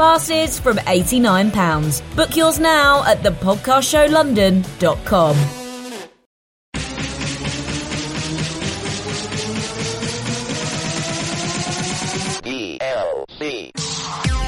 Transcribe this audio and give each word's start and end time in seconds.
Passes 0.00 0.56
from 0.58 0.78
£89. 0.78 2.16
Book 2.16 2.34
yours 2.34 2.58
now 2.58 3.04
at 3.04 3.18
thepodcastshowlondon.com. 3.18 5.36
ELC. 12.46 13.70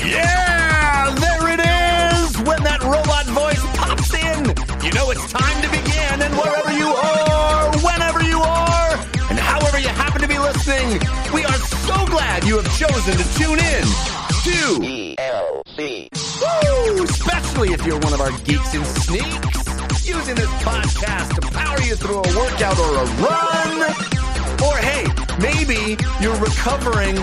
Yeah, 0.06 1.14
there 1.20 1.48
it 1.52 1.60
is. 1.60 2.38
When 2.48 2.64
that 2.64 2.82
robot 2.82 3.26
voice 3.26 3.62
pops 3.76 4.14
in, 4.14 4.46
you 4.82 4.90
know 4.94 5.10
it's 5.10 5.30
time 5.30 5.60
to 5.60 5.68
begin. 5.68 6.22
And 6.22 6.34
wherever 6.34 6.72
you 6.72 6.88
are, 6.88 7.76
whenever 7.76 8.22
you 8.22 8.40
are, 8.40 8.96
and 9.28 9.38
however 9.38 9.78
you 9.78 9.88
happen 9.88 10.22
to 10.22 10.28
be 10.28 10.38
listening, 10.38 10.98
we 11.34 11.44
are 11.44 11.58
so 11.58 12.06
glad 12.06 12.44
you 12.44 12.56
have 12.56 12.74
chosen 12.78 13.18
to 13.18 13.24
tune 13.34 13.58
in 13.58 13.84
to 14.42 14.50
ELC. 14.80 16.08
Woo! 16.42 17.04
Especially 17.04 17.68
if 17.72 17.86
you're 17.86 18.00
one 18.00 18.12
of 18.12 18.20
our 18.20 18.32
geeks 18.40 18.74
and 18.74 18.84
sneaks, 18.84 20.08
using 20.08 20.34
this 20.34 20.50
podcast 20.64 21.34
to 21.36 21.40
power 21.52 21.80
you 21.82 21.94
through 21.94 22.18
a 22.18 22.36
workout 22.36 22.76
or 22.76 22.96
a 22.96 23.04
run. 23.22 23.82
Or 24.64 24.76
hey, 24.78 25.06
maybe 25.38 25.96
you're 26.20 26.36
recovering 26.40 27.14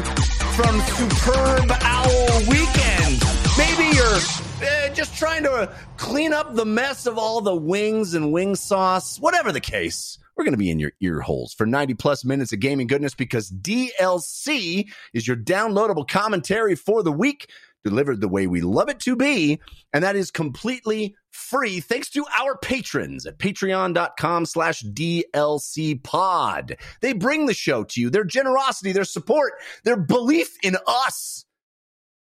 from 0.56 0.80
superb 0.80 1.70
owl 1.82 2.40
weekend. 2.48 3.22
Maybe 3.58 3.96
you're 3.98 4.16
uh, 4.16 4.94
just 4.94 5.14
trying 5.18 5.44
to 5.44 5.74
clean 5.98 6.32
up 6.32 6.56
the 6.56 6.66
mess 6.66 7.06
of 7.06 7.18
all 7.18 7.42
the 7.42 7.56
wings 7.56 8.14
and 8.14 8.32
wing 8.32 8.56
sauce. 8.56 9.20
Whatever 9.20 9.52
the 9.52 9.60
case, 9.60 10.20
we're 10.40 10.46
going 10.46 10.54
to 10.54 10.58
be 10.58 10.72
in 10.72 10.80
your 10.80 10.94
ear 11.02 11.20
holes 11.20 11.54
for 11.54 11.66
90 11.66 11.96
plus 11.96 12.24
minutes 12.24 12.54
of 12.54 12.62
gaming 12.62 12.88
goodness 12.88 13.14
because 13.14 13.52
DLC 13.52 14.90
is 15.14 15.28
your 15.28 15.36
downloadable 15.36 16.08
commentary 16.08 16.76
for 16.76 17.04
the 17.04 17.12
week 17.12 17.50
delivered 17.84 18.22
the 18.22 18.28
way 18.30 18.48
we 18.48 18.62
love 18.62 18.88
it 18.88 19.02
to 19.02 19.18
be. 19.18 19.60
And 19.94 20.02
that 20.02 20.16
is 20.16 20.32
completely 20.32 21.16
free 21.32 21.82
thanks 21.82 22.10
to 22.12 22.26
our 22.40 22.58
patrons 22.58 23.26
at 23.26 23.38
patreon.com 23.38 24.46
slash 24.46 24.82
DLC 24.82 26.02
pod. 26.02 26.78
They 27.02 27.12
bring 27.12 27.46
the 27.46 27.54
show 27.54 27.84
to 27.84 28.00
you. 28.00 28.10
Their 28.10 28.24
generosity, 28.24 28.94
their 28.94 29.04
support, 29.04 29.54
their 29.84 29.98
belief 29.98 30.56
in 30.64 30.78
us 30.88 31.44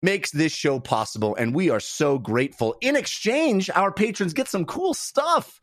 makes 0.02 0.32
this 0.32 0.52
show 0.52 0.80
possible. 0.80 1.36
And 1.36 1.54
we 1.54 1.70
are 1.70 1.80
so 1.80 2.18
grateful. 2.18 2.74
In 2.80 2.96
exchange, 2.96 3.70
our 3.70 3.92
patrons 3.92 4.34
get 4.34 4.48
some 4.48 4.64
cool 4.64 4.94
stuff, 4.94 5.60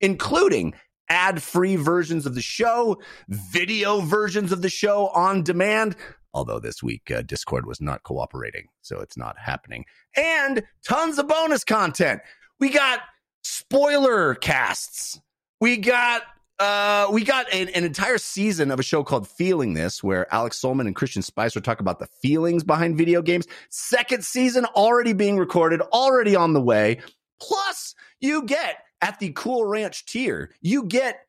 including 0.00 0.74
ad 1.08 1.42
free 1.42 1.76
versions 1.76 2.26
of 2.26 2.34
the 2.34 2.42
show, 2.42 2.98
video 3.28 4.00
versions 4.00 4.52
of 4.52 4.62
the 4.62 4.68
show 4.68 5.08
on 5.08 5.42
demand. 5.42 5.96
Although 6.34 6.60
this 6.60 6.82
week 6.82 7.10
uh, 7.10 7.22
Discord 7.22 7.66
was 7.66 7.80
not 7.80 8.02
cooperating, 8.02 8.68
so 8.82 9.00
it's 9.00 9.16
not 9.16 9.38
happening. 9.38 9.84
And 10.16 10.62
tons 10.84 11.18
of 11.18 11.26
bonus 11.28 11.64
content. 11.64 12.20
We 12.60 12.70
got 12.70 13.00
spoiler 13.42 14.34
casts. 14.34 15.20
We 15.60 15.78
got 15.78 16.22
uh, 16.58 17.06
we 17.12 17.22
got 17.22 17.52
an, 17.52 17.68
an, 17.68 17.84
entire 17.84 18.18
season 18.18 18.72
of 18.72 18.80
a 18.80 18.82
show 18.82 19.04
called 19.04 19.28
Feeling 19.28 19.74
This, 19.74 20.02
where 20.02 20.32
Alex 20.34 20.60
Solman 20.60 20.88
and 20.88 20.96
Christian 20.96 21.22
Spicer 21.22 21.60
talk 21.60 21.78
about 21.78 22.00
the 22.00 22.08
feelings 22.20 22.64
behind 22.64 22.98
video 22.98 23.22
games. 23.22 23.46
Second 23.70 24.24
season 24.24 24.64
already 24.74 25.12
being 25.12 25.38
recorded, 25.38 25.80
already 25.80 26.34
on 26.34 26.54
the 26.54 26.60
way. 26.60 26.98
Plus, 27.40 27.94
you 28.20 28.42
get 28.42 28.78
at 29.00 29.18
the 29.18 29.32
Cool 29.32 29.64
Ranch 29.64 30.06
tier, 30.06 30.54
you 30.60 30.84
get 30.84 31.20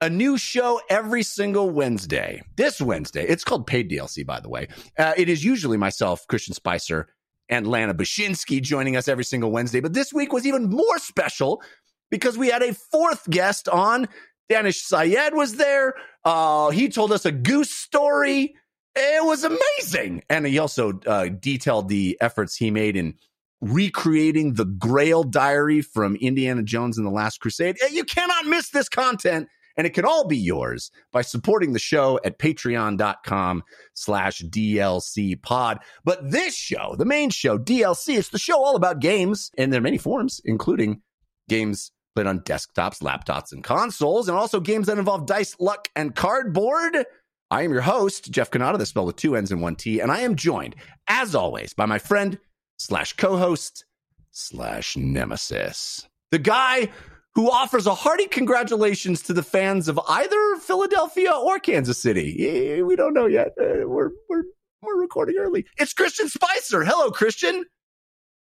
a 0.00 0.08
new 0.08 0.38
show 0.38 0.80
every 0.88 1.22
single 1.22 1.68
Wednesday. 1.70 2.42
This 2.56 2.80
Wednesday, 2.80 3.24
it's 3.26 3.44
called 3.44 3.66
paid 3.66 3.90
DLC, 3.90 4.24
by 4.24 4.40
the 4.40 4.48
way. 4.48 4.68
Uh, 4.98 5.12
it 5.16 5.28
is 5.28 5.44
usually 5.44 5.76
myself, 5.76 6.26
Christian 6.26 6.54
Spicer, 6.54 7.08
and 7.48 7.66
Lana 7.66 7.94
Bachynski 7.94 8.62
joining 8.62 8.96
us 8.96 9.08
every 9.08 9.24
single 9.24 9.50
Wednesday. 9.50 9.80
But 9.80 9.92
this 9.92 10.12
week 10.12 10.32
was 10.32 10.46
even 10.46 10.70
more 10.70 10.98
special 10.98 11.62
because 12.10 12.38
we 12.38 12.48
had 12.48 12.62
a 12.62 12.72
fourth 12.74 13.28
guest 13.28 13.68
on. 13.68 14.08
Danish 14.48 14.82
Syed 14.82 15.34
was 15.34 15.56
there. 15.56 15.94
Uh, 16.24 16.70
he 16.70 16.88
told 16.88 17.12
us 17.12 17.24
a 17.24 17.32
goose 17.32 17.70
story. 17.70 18.54
It 18.96 19.24
was 19.24 19.44
amazing. 19.44 20.22
And 20.28 20.46
he 20.46 20.58
also 20.58 20.98
uh, 21.06 21.28
detailed 21.28 21.88
the 21.88 22.18
efforts 22.20 22.56
he 22.56 22.70
made 22.70 22.96
in 22.96 23.14
recreating 23.60 24.54
the 24.54 24.64
Grail 24.64 25.22
diary 25.22 25.82
from 25.82 26.16
Indiana 26.16 26.62
Jones 26.62 26.98
and 26.98 27.06
the 27.06 27.10
Last 27.10 27.40
Crusade. 27.40 27.76
Eh, 27.82 27.88
you 27.92 28.04
cannot 28.04 28.46
miss 28.46 28.70
this 28.70 28.88
content 28.88 29.48
and 29.76 29.86
it 29.86 29.94
can 29.94 30.04
all 30.04 30.26
be 30.26 30.36
yours 30.36 30.90
by 31.12 31.22
supporting 31.22 31.72
the 31.72 31.78
show 31.78 32.20
at 32.24 32.38
patreon.com 32.38 33.62
slash 33.94 34.42
DLC 34.42 35.40
pod. 35.40 35.78
But 36.04 36.30
this 36.30 36.54
show, 36.54 36.96
the 36.98 37.04
main 37.04 37.30
show, 37.30 37.58
DLC, 37.58 38.18
it's 38.18 38.28
the 38.28 38.38
show 38.38 38.62
all 38.62 38.76
about 38.76 39.00
games, 39.00 39.50
and 39.56 39.72
there 39.72 39.78
are 39.78 39.82
many 39.82 39.98
forms, 39.98 40.40
including 40.44 41.02
games 41.48 41.92
played 42.14 42.26
on 42.26 42.40
desktops, 42.40 43.00
laptops, 43.00 43.52
and 43.52 43.64
consoles, 43.64 44.28
and 44.28 44.36
also 44.36 44.60
games 44.60 44.86
that 44.86 44.98
involve 44.98 45.26
dice, 45.26 45.56
luck, 45.58 45.88
and 45.96 46.14
cardboard. 46.14 47.04
I 47.50 47.62
am 47.62 47.72
your 47.72 47.80
host, 47.80 48.30
Jeff 48.30 48.50
Cannata, 48.50 48.78
the 48.78 48.86
spell 48.86 49.06
with 49.06 49.16
two 49.16 49.34
N's 49.34 49.50
and 49.50 49.62
one 49.62 49.76
T, 49.76 50.00
and 50.00 50.12
I 50.12 50.20
am 50.20 50.36
joined, 50.36 50.76
as 51.08 51.34
always, 51.34 51.72
by 51.72 51.86
my 51.86 51.98
friend 51.98 52.38
slash 52.80 53.12
co-host 53.12 53.84
slash 54.30 54.96
nemesis. 54.96 56.08
The 56.30 56.38
guy 56.38 56.88
who 57.34 57.50
offers 57.50 57.86
a 57.86 57.94
hearty 57.94 58.26
congratulations 58.26 59.22
to 59.22 59.32
the 59.34 59.42
fans 59.42 59.86
of 59.86 60.00
either 60.08 60.56
Philadelphia 60.60 61.30
or 61.32 61.58
Kansas 61.58 61.98
City. 62.00 62.82
We 62.82 62.96
don't 62.96 63.12
know 63.14 63.26
yet. 63.26 63.48
Uh, 63.60 63.86
we're 63.86 64.10
we're 64.28 64.44
we're 64.82 64.98
recording 64.98 65.36
early. 65.38 65.66
It's 65.76 65.92
Christian 65.92 66.28
Spicer. 66.28 66.82
Hello, 66.84 67.10
Christian. 67.10 67.64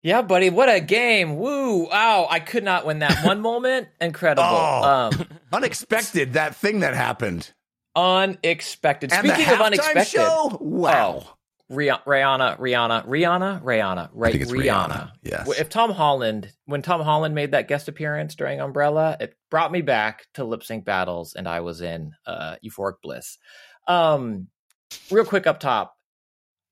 Yeah, 0.01 0.21
buddy. 0.21 0.49
What 0.49 0.67
a 0.67 0.81
game! 0.81 1.37
Woo! 1.37 1.87
Wow! 1.87 2.27
I 2.29 2.39
could 2.39 2.63
not 2.63 2.85
win 2.85 2.99
that 2.99 3.23
one 3.23 3.39
moment. 3.49 3.87
Incredible. 4.01 4.43
Oh, 4.45 4.83
um, 5.13 5.27
unexpected. 5.53 6.33
That 6.33 6.55
thing 6.55 6.79
that 6.79 6.93
happened. 6.95 7.51
Unexpected. 7.95 9.13
And 9.13 9.27
Speaking 9.27 9.53
of 9.53 9.61
unexpected, 9.61 10.07
show? 10.07 10.57
wow. 10.59 11.23
Oh, 11.25 11.33
Rihanna, 11.73 12.57
Rihanna, 12.59 13.07
Rihanna, 13.07 13.63
Rihanna, 13.63 14.09
right? 14.13 14.33
Rihanna. 14.33 14.51
Rihanna. 14.51 15.11
Yes. 15.23 15.59
If 15.59 15.69
Tom 15.69 15.91
Holland, 15.91 16.51
when 16.65 16.81
Tom 16.81 17.01
Holland 17.01 17.35
made 17.35 17.51
that 17.51 17.67
guest 17.67 17.87
appearance 17.87 18.35
during 18.35 18.61
Umbrella, 18.61 19.17
it 19.19 19.35
brought 19.49 19.71
me 19.71 19.81
back 19.81 20.27
to 20.35 20.43
lip 20.43 20.63
sync 20.63 20.85
battles, 20.85 21.33
and 21.33 21.47
I 21.47 21.61
was 21.61 21.81
in 21.81 22.11
uh, 22.25 22.55
euphoric 22.63 22.95
bliss. 23.01 23.37
Um, 23.87 24.47
real 25.11 25.25
quick 25.25 25.47
up 25.47 25.59
top, 25.59 25.95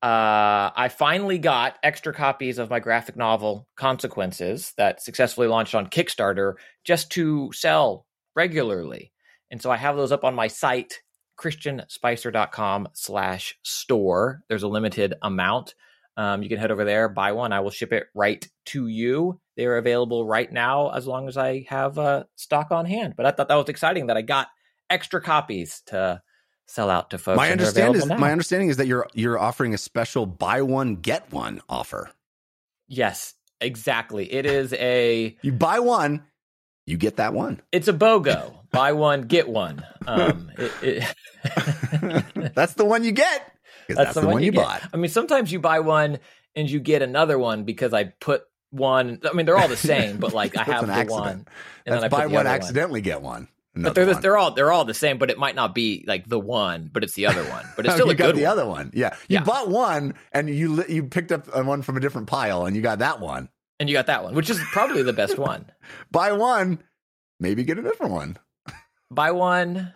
uh, 0.01 0.71
I 0.75 0.89
finally 0.89 1.37
got 1.37 1.77
extra 1.83 2.13
copies 2.13 2.57
of 2.57 2.69
my 2.69 2.79
graphic 2.79 3.15
novel 3.15 3.67
Consequences 3.75 4.73
that 4.77 5.01
successfully 5.01 5.47
launched 5.47 5.75
on 5.75 5.87
Kickstarter 5.87 6.55
just 6.83 7.11
to 7.11 7.51
sell 7.53 8.05
regularly, 8.35 9.11
and 9.49 9.61
so 9.61 9.69
I 9.69 9.77
have 9.77 9.95
those 9.97 10.11
up 10.11 10.23
on 10.23 10.35
my 10.35 10.47
site 10.47 11.01
christianspicer.com 11.41 12.89
slash 12.93 13.57
store. 13.63 14.43
There's 14.47 14.63
a 14.63 14.67
limited 14.67 15.15
amount. 15.21 15.75
Um, 16.17 16.43
you 16.43 16.49
can 16.49 16.59
head 16.59 16.71
over 16.71 16.83
there, 16.83 17.09
buy 17.09 17.31
one. 17.31 17.53
I 17.53 17.61
will 17.61 17.71
ship 17.71 17.93
it 17.93 18.07
right 18.13 18.47
to 18.67 18.87
you. 18.87 19.39
They 19.55 19.65
are 19.65 19.77
available 19.77 20.25
right 20.25 20.51
now 20.51 20.91
as 20.91 21.07
long 21.07 21.27
as 21.27 21.37
I 21.37 21.65
have 21.69 21.97
uh, 21.97 22.25
stock 22.35 22.71
on 22.71 22.85
hand. 22.85 23.15
But 23.15 23.25
I 23.25 23.31
thought 23.31 23.47
that 23.47 23.55
was 23.55 23.69
exciting 23.69 24.07
that 24.07 24.17
I 24.17 24.21
got 24.21 24.47
extra 24.89 25.21
copies 25.21 25.81
to 25.87 26.21
sell 26.67 26.89
out 26.89 27.09
to 27.11 27.17
folks. 27.17 27.37
My 27.37 27.51
is 27.51 28.05
now. 28.05 28.17
my 28.17 28.31
understanding 28.31 28.69
is 28.69 28.77
that 28.77 28.87
you're 28.87 29.07
you're 29.13 29.39
offering 29.39 29.73
a 29.73 29.77
special 29.77 30.25
buy 30.25 30.61
one 30.61 30.95
get 30.97 31.31
one 31.31 31.61
offer. 31.69 32.11
yes, 32.87 33.33
exactly. 33.59 34.31
It 34.31 34.45
is 34.45 34.73
a 34.73 35.37
You 35.41 35.53
buy 35.53 35.79
one, 35.79 36.23
you 36.85 36.97
get 36.97 37.17
that 37.17 37.33
one. 37.33 37.61
it's 37.71 37.87
a 37.87 37.93
BOGO. 37.93 38.53
buy 38.71 38.91
one 38.93 39.23
get 39.23 39.47
one. 39.49 39.85
Um, 40.07 40.51
it, 40.57 40.71
it 40.81 41.15
that's 42.55 42.73
the 42.75 42.85
one 42.85 43.03
you 43.03 43.11
get. 43.11 43.51
'cause 43.87 43.97
That's, 43.97 44.13
the, 44.13 44.25
one, 44.27 44.41
you, 44.43 44.51
get. 44.51 44.63
bought. 44.63 44.83
I 44.93 44.97
mean, 44.97 45.09
sometimes 45.09 45.51
you 45.51 45.59
buy 45.59 45.79
one 45.81 46.19
and 46.55 46.69
you 46.69 46.79
get 46.79 47.01
another 47.01 47.37
one 47.37 47.63
because 47.65 47.93
I 47.93 48.05
put 48.05 48.43
one. 48.69 49.19
I 49.29 49.33
mean, 49.33 49.45
they're 49.45 49.57
all 49.57 49.67
the 49.67 49.75
same, 49.95 50.17
but 50.17 50.33
like 50.33 50.55
I 50.55 50.63
have 50.63 50.85
the 50.87 50.93
accident. 50.93 51.09
one, 51.11 51.27
and 51.31 51.45
That's 51.85 51.95
then 52.01 52.03
I 52.03 52.07
buy 52.07 52.23
put 52.23 52.29
the 52.29 52.35
one, 52.35 52.47
accidentally 52.47 53.01
get 53.01 53.21
one. 53.21 53.47
But 53.73 53.95
they're 53.95 54.05
the, 54.05 54.13
they're 54.15 54.37
all 54.37 54.51
they're 54.51 54.71
all 54.71 54.83
the 54.85 54.93
same, 54.93 55.17
but 55.17 55.29
it 55.29 55.37
might 55.37 55.55
not 55.55 55.73
be 55.73 56.03
like 56.05 56.27
the 56.27 56.37
one, 56.39 56.89
but 56.91 57.03
it's 57.05 57.13
the 57.13 57.25
other 57.27 57.41
one. 57.43 57.65
But 57.75 57.85
it's 57.85 57.93
Oh, 57.93 57.97
still 57.97 58.07
you 58.07 58.11
a 58.13 58.15
got 58.15 58.25
good 58.27 58.35
the 58.35 58.43
one. 58.43 58.51
other 58.51 58.65
one. 58.67 58.91
Yeah, 58.93 59.15
you 59.29 59.35
Yeah. 59.37 59.43
bought 59.43 59.69
one 59.69 60.13
and 60.33 60.49
you 60.49 60.83
you 60.89 61.03
picked 61.03 61.31
up 61.31 61.47
one 61.65 61.81
from 61.81 61.95
a 61.95 62.01
different 62.01 62.27
pile 62.27 62.65
and 62.65 62.75
you 62.75 62.81
got 62.81 62.99
that 62.99 63.19
one. 63.21 63.47
And 63.81 63.89
you 63.89 63.95
got 63.95 64.05
that 64.05 64.23
one, 64.23 64.35
which 64.35 64.47
is 64.51 64.59
probably 64.73 65.01
the 65.01 65.11
best 65.11 65.39
one. 65.39 65.65
Buy 66.11 66.33
one, 66.33 66.83
maybe 67.39 67.63
get 67.63 67.79
a 67.79 67.81
different 67.81 68.11
one. 68.11 68.37
Buy 69.09 69.31
one. 69.31 69.91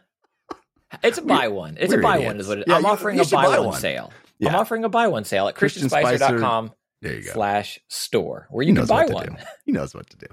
It's 1.04 1.20
a 1.20 1.22
buy 1.22 1.50
one. 1.50 1.78
It's 1.80 1.94
a 1.94 2.00
buy 2.00 2.16
idiots. 2.16 2.28
one 2.28 2.40
is 2.40 2.48
what 2.48 2.58
it, 2.60 2.64
Yeah, 2.68 2.78
I'm 2.78 2.82
you- 2.82 2.88
offering 2.90 3.18
you 3.18 3.22
a 3.22 3.26
buy 3.28 3.46
buy 3.46 3.60
one, 3.60 3.68
one. 3.68 3.80
sale. 3.80 4.12
Yeah. 4.40 4.50
I'm 4.50 4.56
offering 4.56 4.84
a 4.86 4.90
buy 4.90 5.06
one 5.08 5.24
sale 5.24 5.48
at 5.48 5.54
Christian 5.56 5.88
Spicer- 5.88 6.18
christianspicer.com 6.26 6.72
There 7.04 7.14
you 7.16 7.24
go. 7.26 7.32
slash 7.34 7.80
store 7.90 8.48
where 8.50 8.64
He 8.64 8.70
you 8.70 8.74
can 8.74 8.82
knows 8.82 8.90
buy 8.90 9.06
one. 9.06 9.38
He 9.66 9.72
knows 9.72 9.94
what 9.94 10.10
to 10.10 10.18
do. 10.18 10.26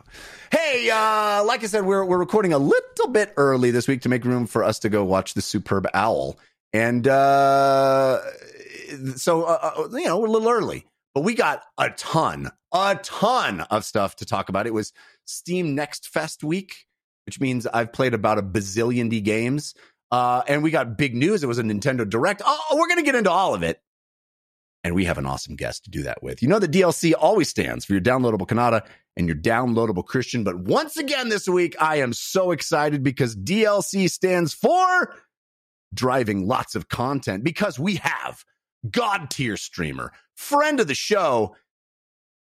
Hey, 0.50 0.88
uh, 0.90 1.44
like 1.44 1.62
I 1.62 1.66
said, 1.66 1.84
we're 1.84 2.06
we're 2.06 2.16
recording 2.18 2.54
a 2.54 2.58
little 2.58 3.08
bit 3.10 3.34
early 3.36 3.70
this 3.70 3.86
week 3.86 4.00
to 4.02 4.08
make 4.08 4.24
room 4.24 4.46
for 4.46 4.64
us 4.64 4.78
to 4.78 4.88
go 4.88 5.04
watch 5.04 5.34
the 5.34 5.42
superb 5.42 5.86
owl, 5.92 6.38
and 6.72 7.06
uh, 7.06 8.18
so 9.16 9.42
uh, 9.44 9.72
uh, 9.76 9.88
you 9.96 10.06
know 10.06 10.18
we're 10.18 10.26
a 10.28 10.30
little 10.30 10.48
early, 10.50 10.86
but 11.14 11.22
we 11.22 11.34
got 11.34 11.62
a 11.78 11.90
ton, 11.90 12.50
a 12.72 12.98
ton 13.02 13.60
of 13.62 13.84
stuff 13.84 14.16
to 14.16 14.26
talk 14.26 14.48
about. 14.48 14.66
It 14.66 14.74
was 14.74 14.92
Steam 15.24 15.74
Next 15.74 16.08
Fest 16.08 16.42
week, 16.42 16.86
which 17.26 17.40
means 17.40 17.66
I've 17.66 17.92
played 17.92 18.14
about 18.14 18.38
a 18.38 18.42
bazillion 18.42 19.10
D 19.10 19.20
games. 19.20 19.74
Uh, 20.10 20.42
and 20.46 20.62
we 20.62 20.70
got 20.70 20.98
big 20.98 21.14
news. 21.14 21.42
It 21.42 21.46
was 21.46 21.58
a 21.58 21.62
Nintendo 21.62 22.08
Direct. 22.08 22.42
Oh, 22.44 22.76
we're 22.76 22.88
going 22.88 22.98
to 22.98 23.04
get 23.04 23.14
into 23.14 23.30
all 23.30 23.54
of 23.54 23.62
it. 23.62 23.80
And 24.84 24.94
we 24.94 25.04
have 25.04 25.16
an 25.16 25.26
awesome 25.26 25.54
guest 25.54 25.84
to 25.84 25.90
do 25.90 26.02
that 26.02 26.22
with. 26.22 26.42
You 26.42 26.48
know, 26.48 26.58
the 26.58 26.68
DLC 26.68 27.14
always 27.18 27.48
stands 27.48 27.84
for 27.84 27.92
your 27.92 28.02
downloadable 28.02 28.46
Cannata 28.46 28.84
and 29.16 29.26
your 29.26 29.36
downloadable 29.36 30.04
Christian. 30.04 30.42
But 30.42 30.58
once 30.58 30.96
again 30.96 31.28
this 31.28 31.48
week, 31.48 31.76
I 31.80 31.96
am 31.96 32.12
so 32.12 32.50
excited 32.50 33.02
because 33.02 33.36
DLC 33.36 34.10
stands 34.10 34.52
for 34.52 35.14
driving 35.94 36.46
lots 36.46 36.74
of 36.74 36.88
content 36.88 37.44
because 37.44 37.78
we 37.78 37.96
have 37.96 38.44
God 38.90 39.30
tier 39.30 39.56
streamer, 39.56 40.12
friend 40.36 40.80
of 40.80 40.86
the 40.86 40.94
show, 40.94 41.56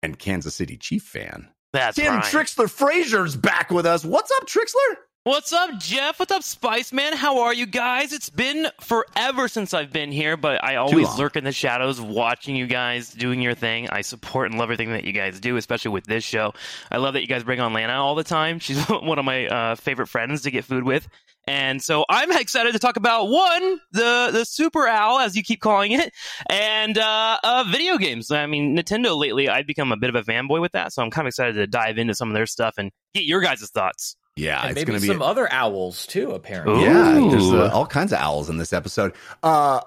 and 0.04 0.18
Kansas 0.18 0.56
City 0.56 0.78
Chief 0.78 1.04
fan. 1.04 1.50
That's 1.74 1.98
Tim 1.98 2.16
right. 2.16 2.24
Trikslyr 2.24 2.70
Frazier's 2.70 3.36
back 3.36 3.72
with 3.72 3.86
us. 3.86 4.06
What's 4.06 4.32
up, 4.32 4.48
Trikslyr? 4.48 4.96
What's 5.28 5.52
up, 5.52 5.78
Jeff? 5.78 6.20
What's 6.20 6.32
up, 6.32 6.42
Spice 6.42 6.94
Man? 6.94 7.12
How 7.12 7.42
are 7.42 7.54
you 7.54 7.66
guys? 7.66 8.14
It's 8.14 8.30
been 8.30 8.68
forever 8.80 9.50
since 9.50 9.74
I've 9.74 9.92
been 9.92 10.10
here, 10.10 10.38
but 10.38 10.64
I 10.64 10.78
always 10.78 11.20
lurk 11.20 11.36
in 11.36 11.44
the 11.44 11.52
shadows 11.52 12.00
watching 12.00 12.56
you 12.56 12.66
guys 12.66 13.12
doing 13.12 13.42
your 13.42 13.54
thing. 13.54 13.90
I 13.90 14.02
support 14.02 14.50
and 14.50 14.58
love 14.58 14.68
everything 14.68 14.94
that 14.94 15.04
you 15.04 15.12
guys 15.12 15.42
do, 15.42 15.58
especially 15.58 15.92
with 15.92 16.06
this 16.06 16.24
show. 16.24 16.54
I 16.90 16.96
love 16.96 17.14
that 17.16 17.22
you 17.22 17.28
guys 17.28 17.44
bring 17.44 17.60
on 17.60 17.74
Lana 17.74 18.02
all 18.02 18.16
the 18.16 18.24
time. 18.24 18.60
She's 18.60 18.82
one 18.88 19.20
of 19.20 19.26
my 19.26 19.48
uh, 19.48 19.76
favorite 19.76 20.08
friends 20.08 20.44
to 20.44 20.52
get 20.52 20.64
food 20.64 20.86
with. 20.86 21.10
And 21.48 21.82
so 21.82 22.06
I'm 22.10 22.32
excited 22.40 22.74
to 22.74 22.80
talk 22.80 22.98
about 22.98 23.30
one, 23.30 23.80
the 23.92 24.30
the 24.34 24.46
Super 24.46 24.88
Owl, 24.88 25.20
as 25.20 25.36
you 25.36 25.44
keep 25.44 25.62
calling 25.62 25.94
it, 25.94 26.14
and 26.50 26.98
uh, 26.98 27.38
uh, 27.44 27.64
video 27.72 27.98
games. 27.98 28.30
I 28.32 28.46
mean, 28.46 28.78
Nintendo 28.78 29.18
lately, 29.18 29.48
I've 29.50 29.66
become 29.68 29.92
a 29.92 29.98
bit 29.98 30.10
of 30.10 30.16
a 30.16 30.24
fanboy 30.24 30.60
with 30.62 30.74
that, 30.74 30.94
so 30.94 31.02
I'm 31.02 31.10
kind 31.12 31.26
of 31.26 31.30
excited 31.30 31.54
to 31.54 31.68
dive 31.68 31.98
into 31.98 32.14
some 32.14 32.28
of 32.30 32.34
their 32.34 32.46
stuff 32.46 32.76
and 32.78 32.92
get 33.14 33.24
your 33.24 33.42
guys' 33.42 33.70
thoughts. 33.70 34.16
Yeah, 34.36 34.62
and 34.62 34.72
it's 34.72 34.76
maybe 34.76 34.86
going 34.92 35.00
to 35.00 35.08
be 35.08 35.14
some 35.14 35.22
other 35.24 35.52
owls 35.52 36.06
too, 36.06 36.32
apparently. 36.32 36.84
Ooh. 36.84 36.86
Yeah, 36.86 37.28
there's 37.32 37.52
uh, 37.52 37.72
all 37.74 37.88
kinds 37.88 38.14
of 38.14 38.20
owls 38.20 38.50
in 38.50 38.58
this 38.58 38.72
episode. 38.72 39.14
Uh, 39.42 39.82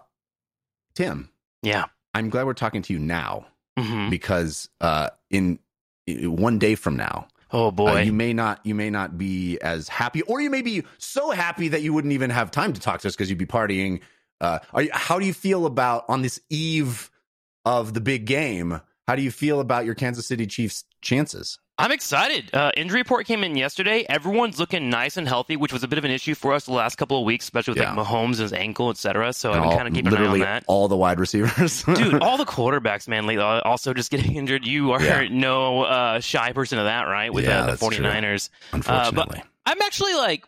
Tim, 0.94 1.30
Yeah. 1.62 1.84
I'm 2.14 2.30
glad 2.30 2.46
we're 2.46 2.54
talking 2.54 2.82
to 2.82 2.92
you 2.92 2.98
now 2.98 3.46
hmm 3.78 4.10
because 4.10 4.68
uh, 4.80 5.10
in, 5.30 5.60
in 6.08 6.34
one 6.34 6.58
day 6.58 6.74
from 6.74 6.96
now, 6.96 7.28
Oh 7.52 7.69
uh, 7.69 7.70
boy. 7.70 8.00
you 8.02 8.12
may 8.12 8.32
not 8.32 8.61
you 8.64 8.75
may 8.75 8.91
not 8.91 9.19
be 9.19 9.58
as 9.61 9.88
happy, 9.88 10.23
or 10.23 10.41
you 10.41 10.50
may 10.50 10.62
be 10.62 10.85
so 10.99 11.31
happy 11.31 11.69
that 11.69 11.82
you 11.82 11.93
wouldn't 11.93 12.12
even 12.12 12.31
have 12.31 12.50
time 12.50 12.73
to 12.73 12.81
talk 12.81 13.00
to 13.00 13.08
us 13.08 13.14
because 13.14 13.29
you'd 13.31 13.38
be 13.38 13.47
partying. 13.47 14.00
Uh, 14.41 14.58
are 14.73 14.82
you, 14.82 14.91
how 14.93 15.19
do 15.19 15.26
you 15.26 15.35
feel 15.35 15.67
about 15.67 16.05
on 16.08 16.23
this 16.23 16.41
eve 16.49 17.11
of 17.64 17.93
the 17.93 18.00
big 18.00 18.25
game? 18.25 18.81
How 19.06 19.17
do 19.17 19.23
you 19.23 19.31
feel 19.31 19.61
about 19.61 19.85
your 19.85 19.94
Kansas 19.94 20.26
City 20.26 20.47
Chiefs 20.47 20.85
chances? 21.02 21.58
I'm 21.79 21.93
excited. 21.93 22.50
Uh, 22.55 22.70
injury 22.76 23.00
report 23.00 23.26
came 23.26 23.43
in 23.43 23.56
yesterday. 23.56 24.05
Everyone's 24.06 24.58
looking 24.61 24.91
nice 24.91 25.17
and 25.17 25.26
healthy, 25.26 25.56
which 25.56 25.73
was 25.73 25.82
a 25.82 25.88
bit 25.88 25.97
of 25.99 26.05
an 26.05 26.11
issue 26.11 26.35
for 26.35 26.52
us 26.52 26.67
the 26.67 26.73
last 26.75 26.97
couple 26.97 27.19
of 27.19 27.25
weeks, 27.25 27.47
especially 27.47 27.73
with 27.73 27.82
Yeah. 27.82 27.94
like 27.94 28.06
Mahomes' 28.06 28.37
his 28.37 28.52
ankle, 28.52 28.91
etc. 28.91 29.32
So 29.32 29.50
I've 29.52 29.62
been 29.62 29.73
kind 29.76 29.88
of 29.88 29.94
keeping 29.94 30.08
an 30.08 30.12
eye 30.12 30.17
on 30.17 30.23
literally 30.25 30.41
that. 30.41 30.64
all 30.67 30.88
the 30.88 30.97
wide 30.99 31.19
receivers, 31.19 31.82
Dude, 31.94 32.20
all 32.23 32.37
the 32.37 32.44
quarterbacks, 32.44 33.08
man, 33.08 33.25
lately 33.26 33.43
uh, 33.43 33.61
also 33.62 33.94
just 33.94 34.11
getting 34.11 34.35
injured. 34.37 34.67
You 34.67 34.93
are 34.93 35.02
Yeah. 35.02 35.29
no 35.31 35.85
uh, 35.85 36.20
shy 36.20 36.52
person 36.52 36.79
of 36.79 36.85
that, 36.85 37.05
right? 37.05 37.32
With 37.32 37.44
Yeah, 37.47 37.61
uh, 37.61 37.62
the 37.62 37.67
that's 37.73 37.97
true. 37.97 38.05
49ers. 38.05 38.50
unfortunately. 38.73 39.43
I'm 39.64 39.81
actually 39.81 40.14
like 40.17 40.44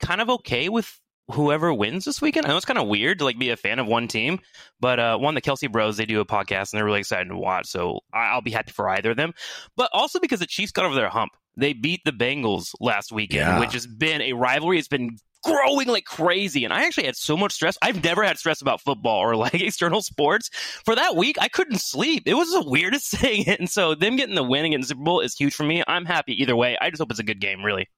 kind 0.00 0.20
of 0.20 0.28
okay 0.28 0.68
with 0.68 1.00
whoever 1.30 1.72
wins 1.72 2.04
this 2.04 2.20
weekend. 2.20 2.46
I 2.46 2.50
know 2.50 2.56
it's 2.56 2.66
kind 2.66 2.78
of 2.78 2.86
weird 2.88 3.18
to 3.18 3.24
like 3.24 3.38
be 3.38 3.50
a 3.50 3.56
fan 3.56 3.78
of 3.78 3.86
one 3.86 4.08
team, 4.08 4.40
but 4.80 4.98
uh, 5.00 5.16
one 5.18 5.34
the 5.34 5.40
Kelce 5.40 5.70
Bros 5.70 5.96
they 5.96 6.06
do 6.06 6.20
a 6.20 6.26
podcast 6.26 6.72
and 6.72 6.78
they're 6.78 6.84
really 6.84 7.00
excited 7.00 7.28
to 7.30 7.36
watch, 7.36 7.66
so 7.66 8.00
I- 8.12 8.28
I'll 8.30 8.42
be 8.42 8.50
happy 8.50 8.72
for 8.72 8.88
either 8.88 9.12
of 9.12 9.16
them. 9.16 9.32
But 9.76 9.90
also 9.92 10.20
because 10.20 10.40
the 10.40 10.46
Chiefs 10.46 10.72
got 10.72 10.84
over 10.84 10.94
their 10.94 11.08
hump, 11.08 11.32
they 11.56 11.72
beat 11.72 12.00
the 12.04 12.12
Bengals 12.12 12.74
last 12.80 13.12
weekend, 13.12 13.40
Yeah. 13.40 13.60
which 13.60 13.72
has 13.72 13.86
been 13.86 14.20
a 14.22 14.32
rivalry. 14.34 14.78
It's 14.78 14.88
been 14.88 15.16
growing 15.44 15.88
like 15.88 16.04
crazy, 16.04 16.64
and 16.64 16.72
I 16.72 16.84
actually 16.84 17.04
had 17.04 17.16
so 17.16 17.36
much 17.36 17.52
stress. 17.52 17.76
I've 17.82 18.02
never 18.02 18.22
had 18.24 18.38
stress 18.38 18.60
about 18.62 18.80
football 18.80 19.20
or 19.20 19.36
like 19.36 19.54
external 19.60 20.02
sports. 20.02 20.50
For 20.84 20.94
that 20.94 21.16
week, 21.16 21.36
I 21.40 21.48
couldn't 21.48 21.80
sleep. 21.80 22.24
It 22.26 22.34
was 22.34 22.50
the 22.50 22.68
weirdest 22.68 23.10
thing, 23.18 23.48
and 23.48 23.68
so 23.70 23.94
them 23.94 24.16
getting 24.16 24.34
the 24.34 24.42
win 24.42 24.64
against 24.66 24.88
the 24.88 24.94
Super 24.94 25.04
Bowl 25.04 25.20
is 25.20 25.34
huge 25.36 25.54
for 25.54 25.64
me. 25.64 25.82
I'm 25.86 26.04
happy 26.04 26.40
either 26.42 26.56
way. 26.56 26.76
I 26.80 26.90
just 26.90 27.00
hope 27.00 27.10
it's 27.10 27.20
a 27.20 27.24
good 27.24 27.40
game, 27.40 27.62
really. 27.62 27.88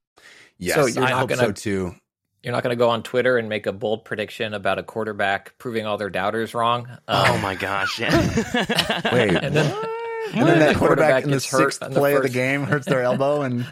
yes, 0.59 0.75
So 0.77 0.87
you're 0.87 1.05
I 1.05 1.11
not 1.11 1.19
hope 1.21 1.29
gonna- 1.31 1.43
so 1.43 1.53
too. 1.53 1.95
You're 2.43 2.53
not 2.53 2.63
going 2.63 2.71
to 2.77 2.79
go 2.79 2.91
on 2.91 3.03
Twitter 3.03 3.39
and 3.39 3.49
make 3.49 3.67
a 3.67 3.73
bold 3.73 4.05
prediction 4.05 4.55
about 4.55 4.79
a 4.79 4.83
quarterback 4.85 5.59
proving 5.59 5.85
all 5.87 5.97
their 5.97 6.11
doubters 6.11 6.55
wrong. 6.55 6.87
Oh 7.09 7.35
Um, 7.35 7.43
my 7.43 7.55
gosh! 7.57 7.99
Wait, 8.01 8.11
And 9.35 9.55
then- 9.57 9.85
and 10.35 10.49
then 10.49 10.59
that 10.59 10.73
The 10.73 10.79
quarterback 10.79 10.79
quarterback 10.79 11.25
in 11.25 11.31
the 11.31 11.37
gets 11.37 11.51
hurt 11.51 11.59
sixth 11.73 11.83
in 11.83 11.93
the 11.93 12.01
play 12.01 12.15
of 12.15 12.23
the 12.23 12.29
game 12.29 12.65
hurts 12.65 12.87
their 12.87 13.01
elbow, 13.03 13.43
and 13.43 13.65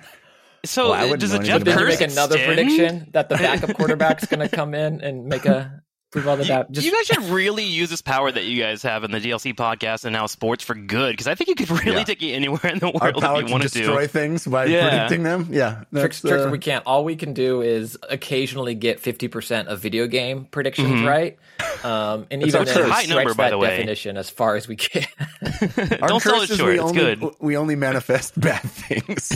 so 0.64 0.84
Well, 0.90 0.92
I 0.92 1.02
wouldn't 1.02 1.20
does 1.20 1.32
know 1.32 1.38
the 1.38 1.44
anything 1.52 1.58
Jeff 1.58 1.64
But 1.64 1.64
then 1.64 1.78
you 1.78 1.84
curse 1.86 2.00
make 2.00 2.10
another 2.12 2.36
extend? 2.36 2.56
prediction 2.56 3.10
that 3.12 3.28
the 3.28 3.34
backup 3.36 3.74
quarterback's 3.76 4.26
going 4.26 4.48
to 4.48 4.54
come 4.54 4.72
in 4.74 5.00
and 5.00 5.26
make 5.26 5.46
a 5.46 5.82
prove 6.14 6.28
all 6.28 6.36
the 6.36 6.44
doubt. 6.44 6.70
Just 6.70 6.86
you 6.86 6.92
guys 6.92 7.06
should 7.06 7.24
really 7.24 7.64
use 7.64 7.90
this 7.90 8.00
power 8.00 8.30
that 8.30 8.44
you 8.44 8.62
guys 8.62 8.82
have 8.84 9.02
in 9.02 9.10
the 9.10 9.18
DLC 9.18 9.52
podcast 9.52 10.04
and 10.04 10.12
now 10.12 10.26
sports 10.26 10.62
for 10.62 10.74
good 10.76 11.12
because 11.12 11.26
I 11.26 11.34
think 11.34 11.48
you 11.48 11.56
could 11.56 11.70
really 11.84 11.98
Yeah. 11.98 12.04
take 12.04 12.22
it 12.22 12.30
anywhere 12.32 12.66
in 12.72 12.78
the 12.78 12.90
world 12.90 13.20
power 13.20 13.42
if 13.42 13.48
you 13.50 13.58
to 13.58 13.68
destroy 13.68 14.02
to. 14.02 14.08
things 14.08 14.46
by 14.46 14.66
Yeah. 14.66 14.88
predicting 14.88 15.24
them. 15.24 15.48
Yeah, 15.50 15.82
tricks, 15.92 16.20
that's, 16.20 16.20
tricks 16.20 16.46
uh, 16.46 16.50
we 16.50 16.58
can't. 16.58 16.86
All 16.86 17.04
we 17.04 17.16
can 17.16 17.32
do 17.34 17.62
is 17.62 17.98
occasionally 18.08 18.76
get 18.76 19.00
fifty 19.00 19.26
percent 19.26 19.66
of 19.68 19.80
video 19.80 20.06
game 20.06 20.44
predictions 20.50 20.88
Mhm. 21.00 21.06
right, 21.08 21.36
um, 21.84 22.26
and 22.30 22.42
even 22.42 22.54
our 22.60 22.64
then 22.64 22.74
High 22.90 23.02
stretch 23.02 23.08
number, 23.08 23.34
by 23.34 23.44
that 23.44 23.50
the 23.50 23.58
way. 23.58 23.70
definition 23.70 24.16
as 24.16 24.30
far 24.30 24.54
as 24.54 24.68
we 24.68 24.76
can. 24.76 25.06
Our 26.00 26.08
Don't 26.08 26.20
sell 26.22 26.34
curse 26.38 26.44
it 26.44 26.50
is 26.52 26.58
short. 26.58 26.68
we 26.70 26.74
It's 26.74 26.82
only, 26.84 26.94
good. 27.16 27.34
We 27.40 27.56
only 27.56 27.74
manifest 27.74 28.38
bad 28.40 28.60
things. 28.62 29.32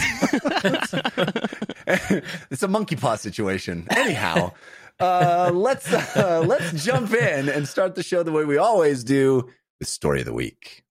it's 2.50 2.62
a 2.62 2.68
monkey 2.68 2.96
paw 2.96 3.16
situation. 3.16 3.86
Anyhow, 3.90 4.52
uh, 5.00 5.50
let's 5.54 5.92
uh, 5.92 6.42
let's 6.46 6.84
jump 6.84 7.12
in 7.12 7.48
and 7.48 7.68
start 7.68 7.94
the 7.94 8.02
show 8.02 8.22
the 8.22 8.32
way 8.32 8.44
we 8.44 8.58
always 8.58 9.04
do 9.04 9.48
with 9.78 9.88
story 9.88 10.20
of 10.20 10.26
the 10.26 10.32
week. 10.32 10.84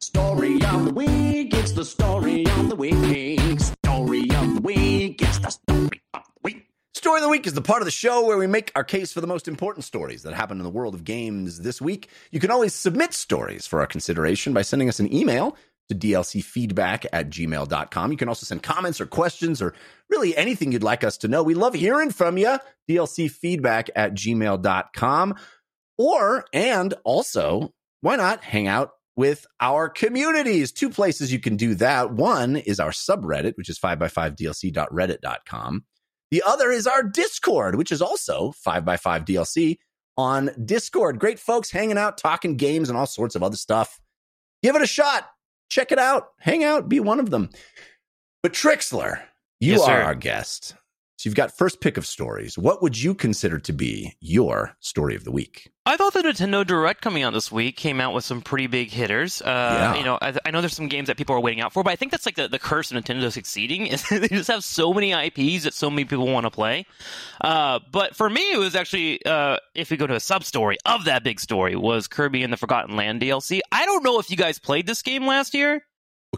Story 0.00 0.62
of 0.64 0.84
the 0.86 0.92
week, 0.94 1.54
it's 1.54 1.72
the 1.72 1.84
story 1.84 2.46
of 2.46 2.68
the 2.68 2.76
week. 2.76 3.60
Story 3.60 4.30
of 4.30 4.54
the 4.54 4.60
week, 4.62 5.22
it's 5.22 5.38
the 5.38 5.50
story 5.50 6.02
of 6.14 6.22
the 6.22 6.40
week. 6.42 6.66
Story 7.00 7.18
of 7.18 7.22
the 7.22 7.30
Week 7.30 7.46
is 7.46 7.54
the 7.54 7.62
part 7.62 7.80
of 7.80 7.86
the 7.86 7.90
show 7.90 8.26
where 8.26 8.36
we 8.36 8.46
make 8.46 8.70
our 8.74 8.84
case 8.84 9.10
for 9.10 9.22
the 9.22 9.26
most 9.26 9.48
important 9.48 9.84
stories 9.84 10.22
that 10.24 10.34
happen 10.34 10.58
in 10.58 10.64
the 10.64 10.68
world 10.70 10.94
of 10.94 11.02
games 11.02 11.60
this 11.60 11.80
week. 11.80 12.10
You 12.30 12.40
can 12.40 12.50
always 12.50 12.74
submit 12.74 13.14
stories 13.14 13.66
for 13.66 13.80
our 13.80 13.86
consideration 13.86 14.52
by 14.52 14.60
sending 14.60 14.86
us 14.86 15.00
an 15.00 15.10
email 15.10 15.56
to 15.90 15.94
dlcfeedback 15.94 17.06
at 17.12 17.30
gmail.com. 17.30 18.10
You 18.10 18.16
can 18.16 18.28
also 18.28 18.46
send 18.46 18.62
comments 18.62 19.00
or 19.00 19.06
questions 19.06 19.60
or 19.60 19.74
really 20.08 20.36
anything 20.36 20.72
you'd 20.72 20.82
like 20.82 21.04
us 21.04 21.18
to 21.18 21.28
know. 21.28 21.42
We 21.42 21.54
love 21.54 21.74
hearing 21.74 22.10
from 22.10 22.38
you. 22.38 22.58
dlcfeedback 22.88 23.90
at 23.94 24.14
gmail.com. 24.14 25.34
Or, 25.98 26.46
and 26.54 26.94
also, 27.04 27.74
why 28.00 28.16
not 28.16 28.42
hang 28.42 28.66
out 28.66 28.92
with 29.16 29.46
our 29.60 29.90
communities? 29.90 30.72
Two 30.72 30.88
places 30.88 31.32
you 31.32 31.40
can 31.40 31.56
do 31.56 31.74
that. 31.74 32.12
One 32.12 32.56
is 32.56 32.80
our 32.80 32.90
subreddit, 32.90 33.56
which 33.56 33.68
is 33.68 33.78
5x5dlc.reddit.com. 33.78 35.84
The 36.30 36.42
other 36.46 36.70
is 36.70 36.86
our 36.86 37.02
Discord, 37.02 37.74
which 37.74 37.92
is 37.92 38.00
also 38.00 38.54
5x5DLC 38.66 39.76
on 40.16 40.50
Discord. 40.64 41.18
Great 41.18 41.38
folks 41.38 41.70
hanging 41.70 41.98
out, 41.98 42.16
talking 42.16 42.56
games, 42.56 42.88
and 42.88 42.96
all 42.96 43.06
sorts 43.06 43.34
of 43.34 43.42
other 43.42 43.56
stuff. 43.56 44.00
Give 44.62 44.76
it 44.76 44.82
a 44.82 44.86
shot. 44.86 45.28
Check 45.70 45.92
it 45.92 45.98
out. 45.98 46.32
Hang 46.40 46.64
out. 46.64 46.88
Be 46.88 47.00
one 47.00 47.20
of 47.20 47.30
them. 47.30 47.48
But 48.42 48.52
Trikslyr, 48.52 49.22
you 49.60 49.72
Yes, 49.72 49.80
are 49.82 49.86
sir. 49.86 50.02
our 50.02 50.14
guest. 50.14 50.74
So 51.20 51.28
you've 51.28 51.34
got 51.34 51.54
first 51.54 51.82
pick 51.82 51.98
of 51.98 52.06
stories. 52.06 52.56
What 52.56 52.80
would 52.80 52.98
you 52.98 53.14
consider 53.14 53.58
to 53.58 53.74
be 53.74 54.14
your 54.20 54.74
story 54.80 55.14
of 55.14 55.24
the 55.24 55.30
week? 55.30 55.70
I 55.84 55.98
thought 55.98 56.14
the 56.14 56.22
Nintendo 56.22 56.66
Direct 56.66 57.02
coming 57.02 57.22
out 57.24 57.34
this 57.34 57.52
week 57.52 57.76
came 57.76 58.00
out 58.00 58.14
with 58.14 58.24
some 58.24 58.40
pretty 58.40 58.68
big 58.68 58.90
hitters. 58.90 59.42
Uh, 59.42 59.44
Yeah. 59.44 59.94
You 59.96 60.04
know, 60.04 60.18
I, 60.22 60.32
I 60.46 60.50
know 60.50 60.62
there's 60.62 60.74
some 60.74 60.88
games 60.88 61.08
that 61.08 61.18
people 61.18 61.36
are 61.36 61.40
waiting 61.40 61.60
out 61.60 61.74
for, 61.74 61.82
but 61.82 61.90
I 61.90 61.96
think 61.96 62.10
that's 62.10 62.24
like 62.24 62.36
the, 62.36 62.48
the 62.48 62.58
curse 62.58 62.90
of 62.90 62.96
Nintendo 62.96 63.30
succeeding 63.30 63.86
is 63.86 64.02
they 64.08 64.28
just 64.28 64.48
have 64.48 64.64
so 64.64 64.94
many 64.94 65.12
IPs 65.12 65.64
that 65.64 65.74
so 65.74 65.90
many 65.90 66.06
people 66.06 66.26
want 66.26 66.46
to 66.46 66.50
play. 66.50 66.86
Uh, 67.42 67.80
but 67.92 68.16
for 68.16 68.30
me, 68.30 68.40
it 68.54 68.58
was 68.58 68.74
actually 68.74 69.22
uh, 69.26 69.58
if 69.74 69.90
we 69.90 69.98
go 69.98 70.06
to 70.06 70.14
a 70.14 70.20
sub 70.20 70.42
story 70.42 70.78
of 70.86 71.04
that 71.04 71.22
big 71.22 71.38
story 71.38 71.76
was 71.76 72.08
Kirby 72.08 72.42
and 72.42 72.50
the 72.50 72.56
Forgotten 72.56 72.96
Land 72.96 73.20
DLC. 73.20 73.60
I 73.70 73.84
don't 73.84 74.02
know 74.02 74.20
if 74.20 74.30
you 74.30 74.38
guys 74.38 74.58
played 74.58 74.86
this 74.86 75.02
game 75.02 75.26
last 75.26 75.52
year. 75.52 75.84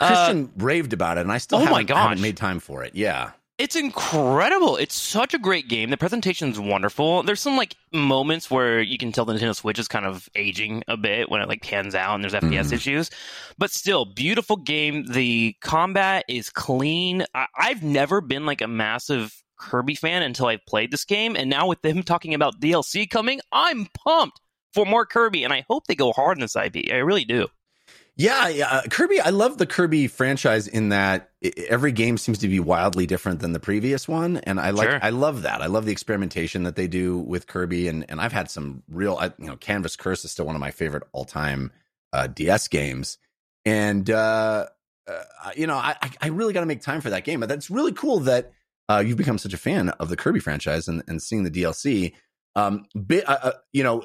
Well, 0.00 0.08
Christian 0.08 0.50
raved 0.56 0.92
about 0.92 1.18
it, 1.18 1.20
and 1.20 1.30
I 1.30 1.38
still 1.38 1.58
oh 1.58 1.66
haven't, 1.66 1.88
haven't 1.88 2.20
made 2.20 2.36
time 2.36 2.58
for 2.58 2.82
it. 2.82 2.96
Yeah. 2.96 3.30
It's 3.58 3.76
incredible. 3.76 4.76
It's 4.76 4.94
such 4.94 5.34
a 5.34 5.38
great 5.38 5.68
game. 5.68 5.90
The 5.90 5.96
presentation's 5.96 6.58
wonderful. 6.58 7.22
There's 7.22 7.40
some 7.40 7.56
like 7.56 7.76
moments 7.92 8.50
where 8.50 8.80
you 8.80 8.98
can 8.98 9.12
tell 9.12 9.24
the 9.24 9.34
Nintendo 9.34 9.54
Switch 9.54 9.78
is 9.78 9.86
kind 9.88 10.04
of 10.06 10.28
aging 10.34 10.82
a 10.88 10.96
bit 10.96 11.30
when 11.30 11.42
it 11.42 11.48
like 11.48 11.62
pans 11.62 11.94
out 11.94 12.14
and 12.14 12.24
there's 12.24 12.34
FPS 12.34 12.70
Mhm. 12.70 12.72
issues. 12.72 13.10
But 13.58 13.70
still, 13.70 14.04
beautiful 14.04 14.56
game. 14.56 15.04
The 15.04 15.54
combat 15.60 16.24
is 16.28 16.50
clean. 16.50 17.24
I- 17.34 17.46
I've 17.56 17.82
never 17.82 18.20
been 18.20 18.46
like 18.46 18.62
a 18.62 18.68
massive 18.68 19.32
Kirby 19.60 19.94
fan 19.94 20.22
until 20.22 20.46
I 20.46 20.58
played 20.66 20.90
this 20.90 21.04
game, 21.04 21.36
and 21.36 21.48
now 21.48 21.68
with 21.68 21.82
them 21.82 22.02
talking 22.02 22.34
about 22.34 22.58
DLC 22.58 23.06
coming, 23.08 23.40
I'm 23.52 23.86
pumped 24.04 24.40
for 24.74 24.84
more 24.84 25.06
Kirby, 25.06 25.44
and 25.44 25.52
I 25.52 25.64
hope 25.68 25.86
they 25.86 25.94
go 25.94 26.12
hard 26.12 26.36
in 26.38 26.40
this 26.40 26.56
IP. 26.56 26.90
I 26.90 26.96
really 26.96 27.24
do. 27.24 27.46
Yeah, 28.16 28.48
yeah. 28.48 28.68
uh, 28.68 28.82
Kirby, 28.90 29.20
I 29.20 29.30
love 29.30 29.56
the 29.56 29.66
Kirby 29.66 30.06
franchise 30.06 30.68
in 30.68 30.90
that 30.90 31.30
every 31.68 31.92
game 31.92 32.18
seems 32.18 32.38
to 32.40 32.48
be 32.48 32.60
wildly 32.60 33.06
different 33.06 33.40
than 33.40 33.52
the 33.52 33.60
previous 33.60 34.06
one, 34.06 34.36
and 34.36 34.60
I 34.60 34.70
like 34.70 34.90
Sure. 34.90 34.98
I 35.02 35.10
love 35.10 35.42
that. 35.42 35.62
I 35.62 35.66
love 35.66 35.86
the 35.86 35.92
experimentation 35.92 36.64
that 36.64 36.76
they 36.76 36.86
do 36.88 37.18
with 37.18 37.46
Kirby, 37.46 37.88
and 37.88 38.04
and 38.10 38.20
I've 38.20 38.32
had 38.32 38.50
some 38.50 38.82
real, 38.88 39.16
I, 39.18 39.32
you 39.38 39.46
know, 39.46 39.56
Canvas 39.56 39.96
Curse 39.96 40.24
is 40.26 40.30
still 40.30 40.44
one 40.44 40.54
of 40.54 40.60
my 40.60 40.70
favorite 40.70 41.04
all 41.12 41.24
time 41.24 41.72
uh, 42.12 42.26
DS 42.26 42.68
games, 42.68 43.16
and 43.64 44.08
uh, 44.10 44.66
uh, 45.08 45.22
you 45.56 45.66
know, 45.66 45.76
I 45.76 45.96
I- 46.20 46.28
really 46.28 46.52
got 46.52 46.60
to 46.60 46.66
make 46.66 46.82
time 46.82 47.00
for 47.00 47.10
that 47.10 47.24
game. 47.24 47.40
But 47.40 47.48
that's 47.48 47.70
really 47.70 47.92
cool 47.92 48.20
that 48.20 48.52
uh, 48.90 49.02
you've 49.04 49.16
become 49.16 49.38
such 49.38 49.54
a 49.54 49.58
fan 49.58 49.88
of 49.88 50.10
the 50.10 50.16
Kirby 50.18 50.40
franchise 50.40 50.86
and 50.86 51.02
and 51.08 51.22
seeing 51.22 51.44
the 51.44 51.50
DLC. 51.50 52.12
Um, 52.54 52.84
bit, 53.06 53.26
uh, 53.26 53.38
uh, 53.42 53.52
you 53.72 53.82
know, 53.82 54.04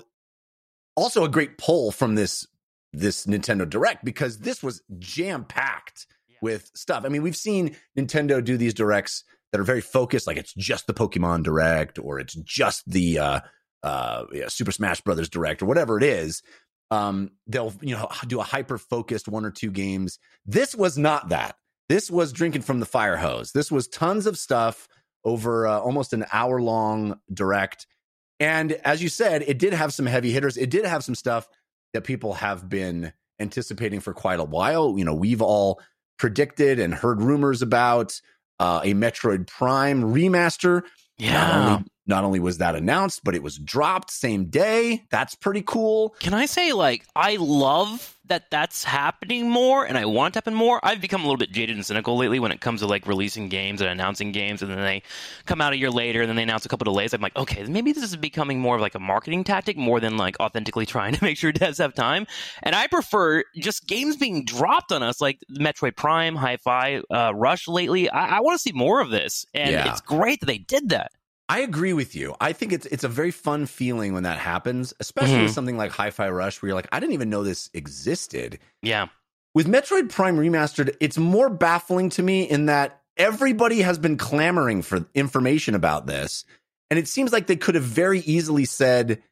also 0.96 1.26
a 1.26 1.30
great 1.30 1.58
pull 1.58 1.92
from 1.92 2.16
this 2.16 2.48
this 2.94 3.26
Nintendo 3.26 3.70
Direct 3.70 4.04
because 4.04 4.40
this 4.40 4.64
was 4.64 4.82
jam 5.00 5.46
packed 5.46 6.08
with 6.42 6.72
stuff. 6.76 7.04
I 7.06 7.10
mean, 7.10 7.24
we've 7.24 7.36
seen 7.36 7.76
Nintendo 7.98 8.44
do 8.44 8.58
these 8.58 8.74
directs 8.74 9.24
that 9.52 9.60
are 9.60 9.66
very 9.66 9.82
focused, 9.82 10.28
like 10.28 10.38
it's 10.38 10.54
just 10.54 10.88
the 10.88 10.94
Pokemon 10.94 11.44
Direct 11.44 12.00
or 12.00 12.20
it's 12.20 12.36
just 12.36 12.90
the 12.90 13.20
uh, 13.20 13.40
uh, 13.84 14.24
yeah, 14.34 14.48
Super 14.48 14.72
Smash 14.72 15.02
Brothers 15.02 15.30
Direct 15.30 15.62
or 15.62 15.66
whatever 15.66 15.98
it 15.98 16.04
is. 16.04 16.42
Um, 16.90 17.32
they'll 17.48 17.74
you 17.82 17.96
know 17.96 18.08
do 18.28 18.40
a 18.40 18.44
hyper 18.44 18.78
focused 18.78 19.28
one 19.28 19.46
or 19.46 19.52
two 19.52 19.72
games. 19.72 20.20
This 20.46 20.76
was 20.76 20.98
not 20.98 21.30
that. 21.30 21.56
This 21.90 22.12
was 22.12 22.34
drinking 22.34 22.64
from 22.64 22.80
the 22.80 22.86
fire 22.86 23.18
hose. 23.18 23.52
This 23.52 23.72
was 23.72 23.88
tons 23.88 24.26
of 24.26 24.38
stuff 24.38 24.88
over 25.24 25.68
uh, 25.68 25.80
almost 25.80 26.14
an 26.14 26.26
hour 26.32 26.62
long 26.62 27.20
direct. 27.34 27.88
And 28.40 28.74
as 28.84 29.02
you 29.02 29.10
said, 29.10 29.44
it 29.48 29.58
did 29.58 29.74
have 29.74 29.94
some 29.94 30.06
heavy 30.06 30.32
hitters. 30.32 30.58
It 30.58 30.70
did 30.70 30.86
have 30.86 31.04
some 31.04 31.16
stuff 31.16 31.48
that 31.94 32.04
people 32.04 32.34
have 32.34 32.70
been 32.70 33.14
anticipating 33.40 34.00
for 34.00 34.14
quite 34.14 34.40
a 34.40 34.44
while. 34.44 34.96
You 34.98 35.06
know, 35.06 35.14
we've 35.14 35.42
all 35.42 35.82
predicted 36.18 36.80
and 36.80 36.94
heard 36.94 37.22
rumors 37.22 37.62
about 37.62 38.20
uh, 38.60 38.82
a 38.84 38.94
Metroid 38.94 39.48
Prime 39.48 40.02
remaster. 40.02 40.84
Not 41.34 41.54
only, 41.54 41.86
not 42.08 42.24
only 42.24 42.40
was 42.40 42.58
that 42.60 42.76
announced, 42.76 43.24
but 43.24 43.36
it 43.36 43.44
was 43.44 43.58
dropped 43.58 44.10
same 44.12 44.46
day. 44.46 45.04
That's 45.12 45.36
pretty 45.36 45.62
cool. 45.62 46.16
Can 46.20 46.34
I 46.34 46.46
say, 46.46 46.74
like, 46.74 47.06
I 47.16 47.36
love 47.38 48.16
that 48.26 48.52
that's 48.52 48.84
happening 48.84 49.50
more 49.50 49.86
and 49.86 49.98
I 49.98 50.04
want 50.06 50.32
it 50.32 50.34
to 50.34 50.38
happen 50.40 50.54
more. 50.54 50.82
I've 50.84 51.00
become 51.00 51.22
a 51.22 51.24
little 51.24 51.38
bit 51.38 51.50
jaded 51.52 51.78
and 51.78 51.86
cynical 51.86 52.18
lately 52.18 52.40
when 52.42 52.52
it 52.52 52.60
comes 52.60 52.82
to, 52.82 52.88
like, 52.88 53.08
releasing 53.08 53.48
games 53.48 53.80
and 53.80 53.90
announcing 53.90 54.34
games 54.34 54.62
and 54.62 54.70
then 54.70 54.80
they 54.82 55.02
come 55.46 55.62
out 55.62 55.72
a 55.72 55.78
year 55.78 55.90
later 55.90 56.22
and 56.22 56.28
then 56.30 56.36
they 56.36 56.44
announce 56.44 56.66
a 56.66 56.70
couple 56.70 56.84
delays. 56.86 57.14
I'm 57.14 57.22
like, 57.22 57.36
okay, 57.38 57.64
maybe 57.64 57.94
this 57.94 58.04
is 58.04 58.18
becoming 58.18 58.60
more 58.60 58.76
of, 58.76 58.82
like, 58.82 58.96
a 58.96 59.00
marketing 59.00 59.46
tactic 59.46 59.78
more 59.78 60.00
than, 60.02 60.18
like, 60.18 60.38
authentically 60.42 60.86
trying 60.98 61.14
to 61.14 61.24
make 61.24 61.38
sure 61.38 61.54
devs 61.54 61.78
have 61.78 61.94
time. 61.94 62.28
And 62.64 62.76
I 62.76 62.88
prefer 62.88 63.44
just 63.56 63.88
games 63.88 64.18
being 64.18 64.44
dropped 64.44 64.92
on 64.92 65.04
us, 65.04 65.22
like 65.22 65.40
Metroid 65.50 65.96
Prime, 65.96 66.36
Hi-Fi, 66.36 67.02
uh, 67.10 67.34
Rush 67.34 67.68
lately. 67.70 68.10
I, 68.10 68.38
I 68.38 68.40
want 68.42 68.56
to 68.56 68.62
see 68.62 68.74
more 68.74 69.00
of 69.00 69.10
this. 69.10 69.46
And 69.54 69.72
Yeah. 69.72 69.90
it's 69.90 70.02
great 70.02 70.42
that 70.42 70.48
they 70.48 70.58
did 70.58 70.90
that. 70.90 71.12
I 71.50 71.60
agree 71.60 71.94
with 71.94 72.14
you. 72.16 72.36
I 72.42 72.52
think 72.54 72.74
it's 72.74 72.86
it's 72.88 73.04
a 73.06 73.08
very 73.10 73.32
fun 73.32 73.66
feeling 73.68 74.14
when 74.14 74.24
that 74.24 74.38
happens, 74.38 74.94
especially 75.00 75.42
with 75.44 75.52
Mhm. 75.52 75.56
something 75.56 75.78
like 75.78 75.92
Hi-Fi 75.92 76.30
Rush, 76.30 76.62
where 76.62 76.68
you're 76.68 76.76
like, 76.76 76.90
I 76.92 77.00
didn't 77.00 77.14
even 77.14 77.30
know 77.30 77.44
this 77.44 77.70
existed. 77.74 78.60
Yeah. 78.82 79.08
With 79.56 79.68
Metroid 79.68 80.10
Prime 80.10 80.38
Remastered, 80.38 80.96
it's 81.00 81.18
more 81.18 81.50
baffling 81.50 82.10
to 82.12 82.22
me 82.24 82.44
in 82.44 82.66
that 82.66 83.02
everybody 83.16 83.82
has 83.82 83.98
been 83.98 84.18
clamoring 84.18 84.82
for 84.82 85.06
information 85.16 85.74
about 85.74 86.06
this, 86.06 86.44
and 86.92 87.00
it 87.00 87.08
seems 87.08 87.32
like 87.32 87.48
they 87.48 87.56
could 87.56 87.76
have 87.76 87.84
very 87.84 88.20
easily 88.20 88.66
said, 88.66 89.24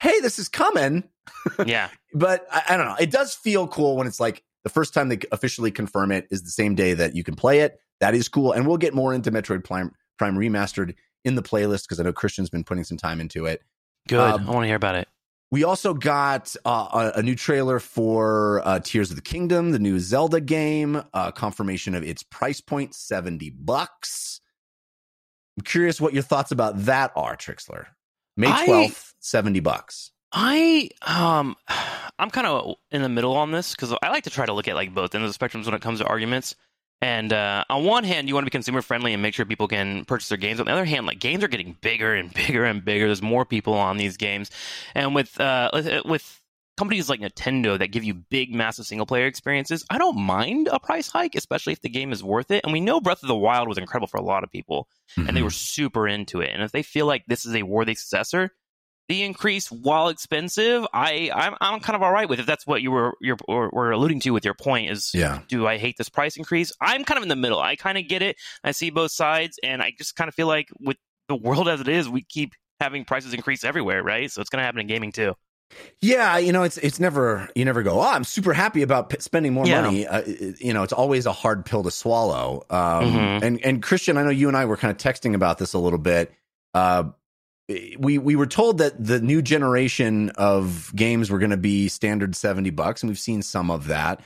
"Hey, 0.00 0.20
this 0.20 0.38
is 0.38 0.48
coming." 0.48 1.04
Yeah. 1.66 1.88
but 2.12 2.46
I, 2.52 2.62
I 2.70 2.76
don't 2.76 2.86
know. 2.86 2.96
It 3.00 3.10
does 3.10 3.34
feel 3.34 3.66
cool 3.66 3.96
when 3.96 4.06
it's 4.06 4.20
like 4.20 4.42
the 4.64 4.70
first 4.70 4.92
time 4.92 5.08
they 5.08 5.18
officially 5.32 5.70
confirm 5.70 6.12
it 6.12 6.26
is 6.30 6.42
the 6.42 6.50
same 6.50 6.74
day 6.74 6.94
that 6.94 7.14
you 7.16 7.24
can 7.24 7.34
play 7.34 7.60
it. 7.60 7.80
That 8.00 8.14
is 8.14 8.28
cool, 8.28 8.52
and 8.52 8.66
we'll 8.66 8.76
get 8.76 8.92
more 8.94 9.14
into 9.14 9.30
Metroid 9.32 9.64
Prime, 9.64 9.92
Prime 10.18 10.36
Remastered 10.36 10.94
in 11.24 11.34
the 11.34 11.42
playlist 11.42 11.84
because 11.84 12.00
I 12.00 12.02
know 12.02 12.12
Christian's 12.12 12.50
been 12.50 12.64
putting 12.64 12.84
some 12.84 12.98
time 12.98 13.20
into 13.20 13.46
it. 13.46 13.62
Good. 14.08 14.18
Um, 14.20 14.48
I 14.48 14.50
want 14.52 14.64
to 14.64 14.66
hear 14.68 14.76
about 14.76 14.96
it. 14.96 15.08
We 15.50 15.64
also 15.64 15.92
got 15.92 16.56
uh, 16.64 17.10
a, 17.14 17.18
a 17.18 17.22
new 17.22 17.34
trailer 17.34 17.78
for 17.78 18.62
uh, 18.64 18.80
Tears 18.80 19.10
of 19.10 19.16
the 19.16 19.22
Kingdom, 19.22 19.72
the 19.72 19.78
new 19.78 19.98
Zelda 20.00 20.40
game. 20.40 21.02
Uh, 21.12 21.30
confirmation 21.30 21.94
of 21.94 22.02
its 22.02 22.22
price 22.22 22.60
point, 22.60 22.94
seventy 22.94 23.50
bucks. 23.50 24.40
I'm 25.58 25.64
curious 25.64 26.00
what 26.00 26.14
your 26.14 26.22
thoughts 26.22 26.52
about 26.52 26.84
that 26.86 27.12
are, 27.14 27.36
Trikslyr. 27.36 27.86
May 28.36 28.48
I- 28.48 28.64
twelfth, 28.64 29.14
seventy 29.20 29.60
bucks. 29.60 30.10
I 30.32 30.88
um 31.06 31.56
I'm 32.18 32.30
kind 32.30 32.46
of 32.46 32.76
in 32.90 33.02
the 33.02 33.08
middle 33.08 33.36
on 33.36 33.50
this 33.50 33.74
because 33.74 33.94
I 34.02 34.08
like 34.08 34.24
to 34.24 34.30
try 34.30 34.46
to 34.46 34.52
look 34.52 34.68
at 34.68 34.74
like 34.74 34.94
both 34.94 35.14
ends 35.14 35.28
of 35.28 35.38
the 35.38 35.48
spectrums 35.48 35.66
when 35.66 35.74
it 35.74 35.82
comes 35.82 35.98
to 36.00 36.06
arguments. 36.06 36.54
And 37.02 37.32
uh, 37.32 37.64
on 37.68 37.84
one 37.84 38.04
hand, 38.04 38.28
you 38.28 38.34
want 38.34 38.44
to 38.44 38.46
be 38.46 38.50
consumer 38.52 38.80
friendly 38.80 39.12
and 39.12 39.20
make 39.20 39.34
sure 39.34 39.44
people 39.44 39.66
can 39.68 40.04
purchase 40.04 40.28
their 40.28 40.38
games. 40.38 40.60
On 40.60 40.66
the 40.66 40.72
other 40.72 40.84
hand, 40.84 41.04
like 41.04 41.18
games 41.18 41.42
are 41.42 41.48
getting 41.48 41.76
bigger 41.80 42.14
and 42.14 42.32
bigger 42.32 42.64
and 42.64 42.84
bigger. 42.84 43.06
There's 43.06 43.20
more 43.20 43.44
people 43.44 43.74
on 43.74 43.96
these 43.96 44.16
games, 44.16 44.50
and 44.94 45.14
with 45.14 45.38
uh, 45.40 45.70
with- 45.74 46.04
with 46.06 46.38
companies 46.78 47.10
like 47.10 47.20
Nintendo 47.20 47.78
that 47.78 47.88
give 47.88 48.02
you 48.02 48.14
big, 48.14 48.54
massive 48.54 48.86
single 48.86 49.04
player 49.04 49.26
experiences, 49.26 49.84
I 49.90 49.98
don't 49.98 50.16
mind 50.16 50.68
a 50.72 50.80
price 50.80 51.06
hike, 51.08 51.34
especially 51.34 51.74
if 51.74 51.82
the 51.82 51.90
game 51.90 52.12
is 52.12 52.24
worth 52.24 52.50
it. 52.50 52.64
And 52.64 52.72
we 52.72 52.80
know 52.80 52.98
Breath 52.98 53.22
of 53.22 53.28
the 53.28 53.36
Wild 53.36 53.68
was 53.68 53.76
incredible 53.76 54.06
for 54.08 54.16
a 54.16 54.22
lot 54.24 54.42
of 54.42 54.50
people, 54.50 54.88
and 55.16 55.36
they 55.36 55.42
were 55.42 55.50
super 55.50 56.08
into 56.08 56.40
it. 56.40 56.50
And 56.54 56.62
if 56.62 56.72
they 56.72 56.82
feel 56.82 57.04
like 57.06 57.24
this 57.26 57.44
is 57.44 57.54
a 57.54 57.62
worthy 57.62 57.94
successor, 57.94 58.52
the 59.08 59.22
increase, 59.22 59.68
while 59.70 60.08
expensive, 60.08 60.86
I 60.94 61.30
I'm, 61.34 61.54
I'm 61.60 61.80
kind 61.80 61.96
of 61.96 62.02
all 62.02 62.12
right 62.12 62.28
with. 62.28 62.40
If 62.40 62.46
that's 62.46 62.66
what 62.66 62.82
you 62.82 62.90
were 62.90 63.14
you're 63.20 63.36
or, 63.48 63.68
were 63.72 63.90
alluding 63.90 64.20
to 64.20 64.30
with 64.30 64.44
your 64.44 64.54
point 64.54 64.90
is, 64.90 65.10
Yeah. 65.12 65.40
do 65.48 65.66
I 65.66 65.76
hate 65.78 65.96
this 65.98 66.08
price 66.08 66.36
increase? 66.36 66.72
I'm 66.80 67.04
kind 67.04 67.18
of 67.18 67.22
in 67.22 67.28
the 67.28 67.36
middle. 67.36 67.58
I 67.60 67.76
kind 67.76 67.98
of 67.98 68.08
get 68.08 68.22
it. 68.22 68.36
I 68.64 68.70
see 68.72 68.90
both 68.90 69.10
sides, 69.10 69.58
and 69.62 69.82
I 69.82 69.92
just 69.96 70.16
kind 70.16 70.28
of 70.28 70.34
feel 70.34 70.46
like 70.46 70.68
with 70.80 70.96
the 71.28 71.36
world 71.36 71.68
as 71.68 71.80
it 71.80 71.88
is, 71.88 72.08
we 72.08 72.22
keep 72.22 72.52
having 72.80 73.04
prices 73.04 73.32
increase 73.34 73.64
everywhere, 73.64 74.02
right? 74.02 74.30
So 74.30 74.40
it's 74.40 74.50
going 74.50 74.60
to 74.60 74.64
happen 74.64 74.80
in 74.80 74.86
gaming 74.86 75.12
too. 75.12 75.34
Yeah, 76.00 76.36
you 76.38 76.52
know, 76.52 76.64
it's 76.64 76.76
it's 76.78 77.00
never 77.00 77.48
you 77.54 77.64
never 77.64 77.82
go. 77.82 77.98
Oh, 78.00 78.02
I'm 78.02 78.24
super 78.24 78.52
happy 78.52 78.82
about 78.82 79.08
p- 79.08 79.16
spending 79.20 79.52
more 79.54 79.66
Yeah. 79.66 79.80
money. 79.82 80.06
Uh, 80.06 80.22
you 80.58 80.74
know, 80.74 80.82
it's 80.82 80.92
always 80.92 81.24
a 81.26 81.32
hard 81.32 81.64
pill 81.64 81.82
to 81.84 81.90
swallow. 81.90 82.64
Um, 82.68 83.04
Mhm. 83.12 83.42
And 83.42 83.64
and 83.64 83.82
Christian, 83.82 84.16
I 84.18 84.22
know 84.22 84.30
you 84.30 84.48
and 84.48 84.56
I 84.56 84.66
were 84.66 84.76
kind 84.76 84.90
of 84.90 84.98
texting 84.98 85.34
about 85.34 85.56
this 85.58 85.72
a 85.72 85.78
little 85.78 85.98
bit. 85.98 86.30
Uh, 86.74 87.04
we 87.68 88.18
we 88.18 88.36
were 88.36 88.46
told 88.46 88.78
that 88.78 89.02
the 89.02 89.20
new 89.20 89.40
generation 89.42 90.30
of 90.30 90.92
games 90.94 91.30
were 91.30 91.38
going 91.38 91.50
to 91.50 91.56
be 91.56 91.88
standard 91.88 92.34
seventy 92.36 92.70
bucks, 92.70 93.02
and 93.02 93.10
we've 93.10 93.18
seen 93.18 93.42
some 93.42 93.70
of 93.70 93.86
that. 93.86 94.20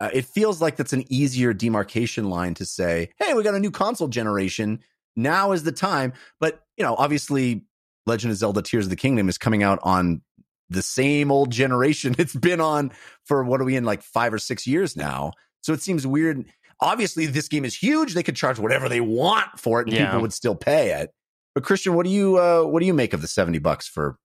Uh, 0.00 0.10
it 0.12 0.24
feels 0.26 0.60
like 0.60 0.76
that's 0.76 0.92
an 0.92 1.04
easier 1.12 1.52
demarcation 1.54 2.28
line 2.28 2.54
to 2.54 2.66
say, 2.66 3.10
"Hey, 3.18 3.32
we 3.34 3.42
got 3.42 3.54
a 3.54 3.60
new 3.60 3.70
console 3.70 4.08
generation. 4.08 4.80
Now 5.16 5.52
is 5.52 5.62
the 5.62 5.72
time." 5.72 6.12
But 6.40 6.60
you 6.76 6.84
know, 6.84 6.94
obviously, 6.96 7.64
Legend 8.06 8.32
of 8.32 8.36
Zelda: 8.36 8.62
Tears 8.62 8.86
of 8.86 8.90
the 8.90 8.96
Kingdom 8.96 9.28
is 9.28 9.38
coming 9.38 9.62
out 9.62 9.78
on 9.82 10.22
the 10.70 10.82
same 10.82 11.30
old 11.30 11.50
generation 11.50 12.14
it's 12.18 12.34
been 12.34 12.60
on 12.60 12.90
for 13.24 13.44
what 13.44 13.60
are 13.60 13.64
we 13.64 13.76
in 13.76 13.84
like 13.84 14.02
five 14.02 14.32
or 14.32 14.38
six 14.38 14.66
years 14.66 14.96
now. 14.96 15.32
So 15.62 15.72
it 15.72 15.82
seems 15.82 16.06
weird. 16.06 16.44
Obviously, 16.80 17.26
this 17.26 17.48
game 17.48 17.64
is 17.64 17.74
huge. 17.74 18.14
They 18.14 18.22
could 18.22 18.36
charge 18.36 18.58
whatever 18.58 18.88
they 18.88 19.00
want 19.00 19.58
for 19.58 19.80
it, 19.80 19.86
and 19.86 19.96
Yeah. 19.96 20.06
people 20.06 20.20
would 20.22 20.32
still 20.32 20.54
pay 20.56 20.90
it. 21.00 21.10
But 21.54 21.64
Christian, 21.64 21.94
what 21.94 22.04
do 22.04 22.10
you 22.10 22.38
uh, 22.38 22.64
what 22.64 22.80
do 22.80 22.86
you 22.86 22.94
make 22.94 23.12
of 23.12 23.22
the 23.22 23.28
seventy 23.28 23.58
bucks 23.58 23.86
for 23.86 24.18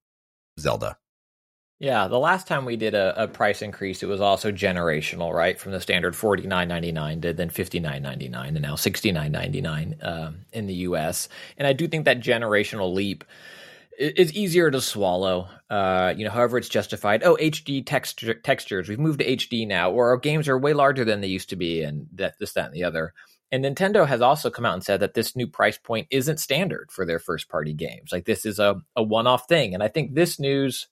Zelda? 0.58 0.96
Yeah, 1.78 2.08
the 2.08 2.18
last 2.18 2.46
time 2.46 2.66
we 2.66 2.76
did 2.76 2.92
a, 2.92 3.22
a 3.22 3.26
price 3.26 3.62
increase, 3.62 4.02
it 4.02 4.06
was 4.06 4.20
also 4.20 4.52
generational, 4.52 5.32
right? 5.32 5.58
From 5.58 5.72
the 5.72 5.80
standard 5.80 6.14
forty 6.14 6.46
nine 6.46 6.68
ninety 6.68 6.92
nine 6.92 7.22
to 7.22 7.32
then 7.32 7.48
fifty 7.48 7.80
nine 7.80 8.02
ninety 8.02 8.28
nine, 8.28 8.54
and 8.56 8.62
now 8.62 8.74
sixty 8.74 9.12
nine 9.12 9.32
ninety 9.32 9.62
nine 9.62 9.96
um, 10.02 10.40
in 10.52 10.66
the 10.66 10.74
U.S. 10.74 11.28
And 11.56 11.66
I 11.66 11.72
do 11.72 11.88
think 11.88 12.04
that 12.04 12.20
generational 12.20 12.92
leap 12.92 13.24
is 13.98 14.32
easier 14.34 14.70
to 14.70 14.80
swallow. 14.80 15.48
Uh, 15.70 16.12
you 16.16 16.24
know, 16.24 16.30
however 16.30 16.58
it's 16.58 16.68
justified. 16.68 17.22
Oh, 17.22 17.36
HD 17.40 17.84
texture, 17.84 18.34
textures. 18.34 18.88
We've 18.88 18.98
moved 18.98 19.20
to 19.20 19.36
HD 19.36 19.66
now, 19.66 19.90
or 19.90 20.10
our 20.10 20.18
games 20.18 20.48
are 20.48 20.58
way 20.58 20.74
larger 20.74 21.04
than 21.04 21.22
they 21.22 21.28
used 21.28 21.50
to 21.50 21.56
be, 21.56 21.82
and 21.82 22.08
that 22.14 22.38
this, 22.38 22.52
that, 22.54 22.66
and 22.66 22.74
the 22.74 22.84
other. 22.84 23.14
And 23.52 23.64
Nintendo 23.64 24.06
has 24.06 24.20
also 24.20 24.50
come 24.50 24.64
out 24.64 24.74
and 24.74 24.84
said 24.84 25.00
that 25.00 25.14
this 25.14 25.34
new 25.34 25.46
price 25.46 25.76
point 25.76 26.06
isn't 26.10 26.38
standard 26.38 26.90
for 26.92 27.04
their 27.04 27.18
first 27.18 27.48
party 27.48 27.72
games. 27.72 28.12
Like 28.12 28.24
this 28.24 28.46
is 28.46 28.58
a, 28.58 28.80
a 28.94 29.02
one 29.02 29.26
off 29.26 29.48
thing. 29.48 29.74
And 29.74 29.82
I 29.82 29.88
think 29.88 30.14
this 30.14 30.38
news 30.38 30.88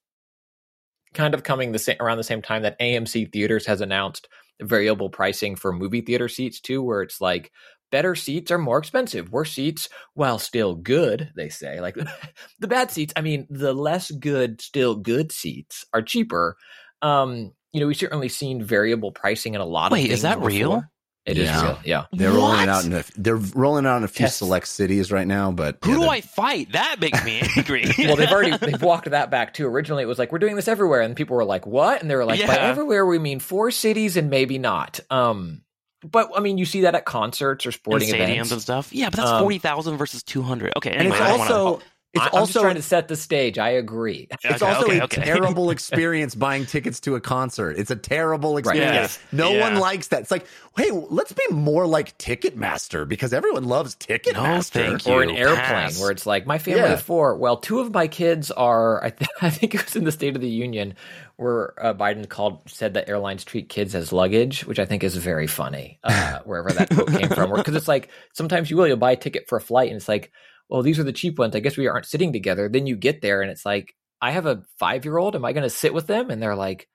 kind 1.15 1.35
of 1.35 1.45
coming 1.45 1.73
the 1.73 1.79
same 1.79 1.97
around 2.01 2.19
the 2.19 2.25
same 2.25 2.43
time 2.43 2.63
that 2.63 2.79
AMC 2.81 3.33
Theaters 3.33 3.67
has 3.67 3.81
announced 3.81 4.29
variable 4.61 5.09
pricing 5.09 5.55
for 5.55 5.73
movie 5.73 6.01
theater 6.01 6.29
seats 6.29 6.61
too, 6.61 6.83
where 6.83 7.03
it's 7.03 7.21
like 7.21 7.53
better 7.91 8.15
seats 8.15 8.51
are 8.51 8.59
more 8.59 8.79
expensive. 8.79 9.31
Worse 9.31 9.53
seats, 9.53 9.89
while 10.15 10.39
still 10.39 10.75
good, 10.75 11.31
they 11.37 11.49
say. 11.49 11.81
Like 11.81 11.97
the 12.59 12.69
bad 12.69 12.91
seats, 12.91 13.13
I 13.17 13.21
mean, 13.21 13.47
the 13.51 13.73
less 13.73 14.11
good, 14.11 14.61
still 14.61 14.97
good 14.97 15.33
seats 15.33 15.85
are 15.93 16.03
cheaper. 16.03 16.57
Um, 17.03 17.53
you 17.73 17.81
know, 17.81 17.87
we've 17.87 17.97
certainly 17.97 18.29
seen 18.29 18.63
variable 18.63 19.13
pricing 19.13 19.55
in 19.55 19.61
a 19.61 19.67
lot 19.67 19.87
of 19.87 19.93
Wait, 19.93 20.11
is 20.11 20.23
that 20.23 20.41
real? 20.41 20.83
Before. 21.29 21.43
It 21.43 21.45
is 21.45 21.49
Yeah. 21.49 21.63
real. 21.65 21.79
Yeah. 21.85 22.05
They're 22.13 22.31
rolling 22.33 22.57
What? 22.57 22.63
it 22.63 22.69
out 22.69 22.85
in 22.85 22.93
a, 22.95 23.05
they're 23.17 23.37
rolling 23.37 23.87
out 23.87 23.99
in 23.99 24.05
a 24.05 24.09
few 24.09 24.25
Tests. 24.25 24.39
select 24.39 24.69
cities 24.69 25.11
right 25.13 25.27
now, 25.27 25.51
but 25.53 25.79
Who 25.85 25.93
yeah, 25.93 25.97
do 25.99 26.09
I 26.09 26.21
fight? 26.21 26.73
That 26.73 26.97
makes 27.01 27.25
me 27.25 27.43
angry. 27.57 27.85
well, 27.99 28.17
they've 28.17 28.31
already 28.31 28.57
they've 28.57 28.83
walked 28.83 29.11
that 29.11 29.31
back 29.31 29.55
too. 29.55 29.67
Originally, 29.67 30.03
it 30.03 30.07
was 30.07 30.19
like 30.19 30.33
we're 30.33 30.39
doing 30.39 30.57
this 30.57 30.69
everywhere, 30.69 31.01
and 31.03 31.15
people 31.17 31.37
were 31.37 31.45
like, 31.45 31.67
"What?" 31.67 32.01
And 32.03 32.11
they 32.11 32.17
were 32.17 32.25
like, 32.25 32.47
"By 32.47 32.57
everywhere, 32.57 33.05
we 33.07 33.19
mean 33.19 33.41
four 33.41 33.71
cities 33.71 34.17
and 34.17 34.31
maybe 34.31 34.59
not." 34.59 35.01
Um, 35.11 35.63
but 36.09 36.31
I 36.37 36.41
mean, 36.41 36.59
you 36.59 36.65
see 36.65 36.83
that 36.83 36.95
at 36.95 37.05
concerts 37.05 37.67
or 37.67 37.71
in 37.71 37.73
sporting 37.73 38.09
stadiums 38.09 38.31
events. 38.31 38.53
and 38.53 38.63
stuff. 38.63 38.93
Yeah, 38.93 39.11
but 39.11 39.17
that's 39.17 39.31
Um, 39.31 39.41
forty 39.43 39.59
thousand 39.59 39.97
versus 39.97 40.23
two 40.23 40.43
hundred. 40.43 40.73
Okay, 40.77 40.93
And 40.93 41.09
it's 41.09 41.17
I 41.21 41.29
don't 41.31 41.39
wanna- 41.41 41.55
also 41.55 41.83
it's 42.15 42.23
I- 42.23 42.27
I'm 42.27 42.31
just 42.31 42.37
also 42.57 42.63
trying 42.63 42.75
to 42.77 42.83
set 42.83 43.09
the 43.09 43.17
stage. 43.17 43.59
I 43.59 43.71
agree. 43.71 44.29
It's 44.45 44.63
also 44.63 44.87
okay, 44.87 44.99
a 45.01 45.05
okay. 45.05 45.23
terrible 45.23 45.71
experience 45.77 46.35
buying 46.35 46.65
tickets 46.67 47.01
to 47.01 47.15
a 47.17 47.21
concert. 47.21 47.77
It's 47.79 47.91
a 47.91 47.97
terrible 47.97 48.57
experience. 48.57 49.19
Yeah. 49.33 49.39
No 49.39 49.53
Yeah. 49.53 49.61
one 49.61 49.77
likes 49.79 50.09
that. 50.09 50.23
It's 50.23 50.31
like, 50.31 50.47
hey, 50.77 50.91
let's 50.91 51.33
be 51.33 51.45
more 51.51 51.87
like 51.87 52.17
Ticketmaster 52.19 53.07
because 53.07 53.33
everyone 53.35 53.65
loves 53.65 53.95
Ticketmaster. 53.97 54.71
thank 54.73 55.07
you. 55.07 55.13
or 55.13 55.23
an 55.23 55.31
airplane 55.31 55.57
pass. 55.59 56.01
where 56.01 56.11
it's 56.11 56.25
like 56.27 56.47
my 56.47 56.59
family 56.59 56.81
Yeah. 56.81 56.95
of 56.95 57.03
four. 57.03 57.37
Well, 57.37 57.59
two 57.59 57.81
of 57.81 57.93
my 57.93 58.09
kids 58.09 58.51
are. 58.51 59.05
I, 59.09 59.11
th- 59.11 59.31
I 59.43 59.51
think 59.51 59.75
it 59.75 59.85
was 59.85 59.95
in 59.97 60.05
the 60.05 60.13
State 60.13 60.35
of 60.35 60.41
the 60.41 60.49
Union 60.49 60.95
where 61.37 61.75
uh, 61.85 61.95
Biden 61.95 62.29
called 62.29 62.63
said 62.69 62.95
that 62.95 63.09
airlines 63.09 63.45
treat 63.45 63.69
kids 63.69 63.95
as 63.95 64.13
luggage, 64.13 64.65
which 64.67 64.79
I 64.81 64.85
think 64.87 65.05
is 65.05 65.15
very 65.17 65.47
funny. 65.47 65.99
Uh, 66.03 66.41
wherever 66.45 66.71
that 66.73 66.91
quote 66.91 67.09
came 67.13 67.29
from, 67.29 67.55
because 67.55 67.77
it's 67.77 67.87
like 67.87 68.09
sometimes 68.33 68.71
you 68.71 68.77
will 68.77 68.89
you'll 68.89 68.97
buy 68.97 69.13
a 69.13 69.17
ticket 69.17 69.47
for 69.49 69.57
a 69.57 69.61
flight 69.61 69.89
and 69.91 69.97
it's 69.97 70.09
like, 70.09 70.33
well, 70.69 70.83
these 70.83 70.99
are 70.99 71.05
the 71.05 71.13
cheap 71.13 71.39
ones. 71.39 71.55
I 71.57 71.61
guess 71.61 71.77
we 71.77 71.87
aren't 71.89 72.07
sitting 72.07 72.33
together. 72.33 72.69
Then 72.69 72.87
you 72.87 72.97
get 72.97 73.21
there 73.23 73.43
and 73.43 73.51
it's 73.51 73.65
like, 73.67 73.95
I 74.21 74.31
have 74.33 74.47
a 74.47 74.63
five 74.79 75.05
year 75.05 75.17
old. 75.17 75.35
Am 75.37 75.45
I 75.45 75.53
going 75.53 75.63
to 75.63 75.71
sit 75.71 75.95
with 75.95 76.07
them? 76.07 76.31
And 76.31 76.43
they're 76.43 76.57
like, 76.57 76.89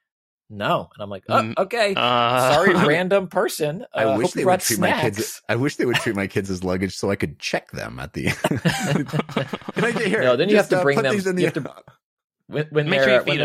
no. 0.50 0.90
And 0.94 1.02
I'm 1.04 1.10
like, 1.10 1.24
oh, 1.30 1.42
Mm, 1.42 1.58
okay. 1.58 1.94
Uh, 1.96 2.54
Sorry, 2.54 2.74
random 2.88 3.28
person. 3.28 3.86
I 3.94 4.04
Uh, 4.04 4.18
wish 4.18 4.32
they 4.34 4.46
would 4.46 4.60
treat 4.60 4.80
my 4.80 4.92
kids. 5.02 5.42
I 5.50 5.56
wish 5.56 5.78
they 5.78 5.86
would 5.86 5.96
treat 5.96 6.16
my 6.16 6.28
kids 6.28 6.50
as 6.52 6.64
luggage 6.64 6.96
so 6.96 7.10
I 7.10 7.16
could 7.16 7.40
check 7.40 7.72
them 7.72 7.98
at 8.00 8.14
the. 8.14 8.26
Can 9.74 9.84
I 9.86 9.92
get 9.92 10.08
here? 10.08 10.22
No, 10.22 10.36
then 10.36 10.50
you 10.50 10.58
have 10.58 10.70
to 10.70 10.80
uh, 10.80 10.84
bring 10.84 10.98
put 10.98 11.04
them- 11.04 11.16
you 11.16 11.22
the- 11.22 11.42
have 11.46 11.54
to- 11.54 11.84
When, 12.48 12.68
when 12.72 12.90
Make 12.90 13.00
they're, 13.00 13.10
sure 13.10 13.24
when 13.24 13.38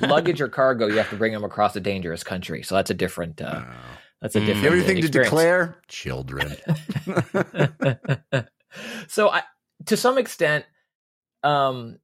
they're 0.00 0.08
luggage 0.08 0.40
or 0.40 0.48
cargo, 0.48 0.86
you 0.88 0.96
have 0.96 1.10
to 1.10 1.16
bring 1.16 1.32
them 1.32 1.44
across 1.44 1.76
a 1.76 1.80
dangerous 1.80 2.24
country. 2.24 2.62
So 2.62 2.74
that's 2.74 2.90
a 2.90 2.94
different. 2.94 3.40
Uh, 3.42 3.62
that's 4.22 4.34
a 4.34 4.40
different. 4.40 4.60
Mm. 4.60 4.62
different. 4.62 4.66
Everything 4.66 5.02
to 5.02 5.08
declare, 5.10 5.76
children. 5.88 6.56
So 9.08 9.30
I, 9.30 9.42
to 9.86 9.96
some 9.96 10.18
extent, 10.18 10.64
um, 11.42 11.98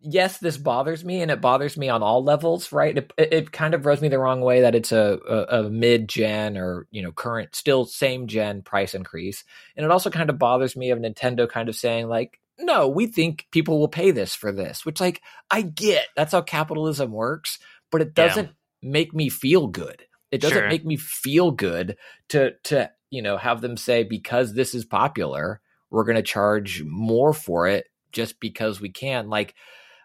yes, 0.00 0.38
this 0.38 0.56
bothers 0.56 1.04
me, 1.04 1.22
and 1.22 1.30
it 1.30 1.40
bothers 1.40 1.76
me 1.76 1.88
on 1.88 2.02
all 2.02 2.22
levels. 2.22 2.72
Right? 2.72 2.96
It, 2.96 3.12
it, 3.16 3.52
kind 3.52 3.74
of 3.74 3.86
rubs 3.86 4.00
me 4.00 4.08
the 4.08 4.18
wrong 4.18 4.40
way 4.40 4.62
that 4.62 4.74
it's 4.74 4.92
a, 4.92 5.18
a, 5.28 5.60
a 5.60 5.70
mid-gen 5.70 6.56
or 6.56 6.86
you 6.90 7.02
know 7.02 7.12
current, 7.12 7.54
still 7.54 7.84
same 7.84 8.26
gen 8.26 8.62
price 8.62 8.94
increase, 8.94 9.44
and 9.76 9.84
it 9.84 9.90
also 9.90 10.10
kind 10.10 10.30
of 10.30 10.38
bothers 10.38 10.76
me 10.76 10.90
of 10.90 10.98
Nintendo 10.98 11.48
kind 11.48 11.68
of 11.68 11.76
saying 11.76 12.08
like. 12.08 12.40
No, 12.56 12.86
we 12.86 13.08
think 13.08 13.48
people 13.50 13.80
will 13.80 13.88
pay 13.88 14.12
this 14.12 14.32
for 14.36 14.52
this, 14.52 14.86
which 14.86 15.00
like 15.00 15.22
I 15.50 15.62
get. 15.62 16.06
That's 16.14 16.30
how 16.30 16.40
capitalism 16.40 17.10
works, 17.10 17.58
but 17.90 18.00
it 18.00 18.14
doesn't 18.14 18.50
make 18.80 19.12
me 19.12 19.28
feel 19.28 19.66
good. 19.66 20.04
It 20.30 20.40
doesn't 20.40 20.58
Sure. 20.58 20.68
make 20.68 20.84
me 20.84 20.96
feel 20.96 21.50
good 21.50 21.96
to 22.28 22.52
to 22.64 22.90
you 23.10 23.22
know 23.22 23.36
have 23.36 23.60
them 23.60 23.76
say 23.76 24.02
because 24.04 24.52
this 24.52 24.74
is 24.74 24.84
popular, 24.84 25.60
we're 25.90 26.04
going 26.04 26.16
to 26.16 26.22
charge 26.22 26.82
more 26.84 27.32
for 27.32 27.66
it 27.66 27.86
just 28.12 28.40
because 28.40 28.80
we 28.80 28.90
can. 28.90 29.28
Like, 29.28 29.54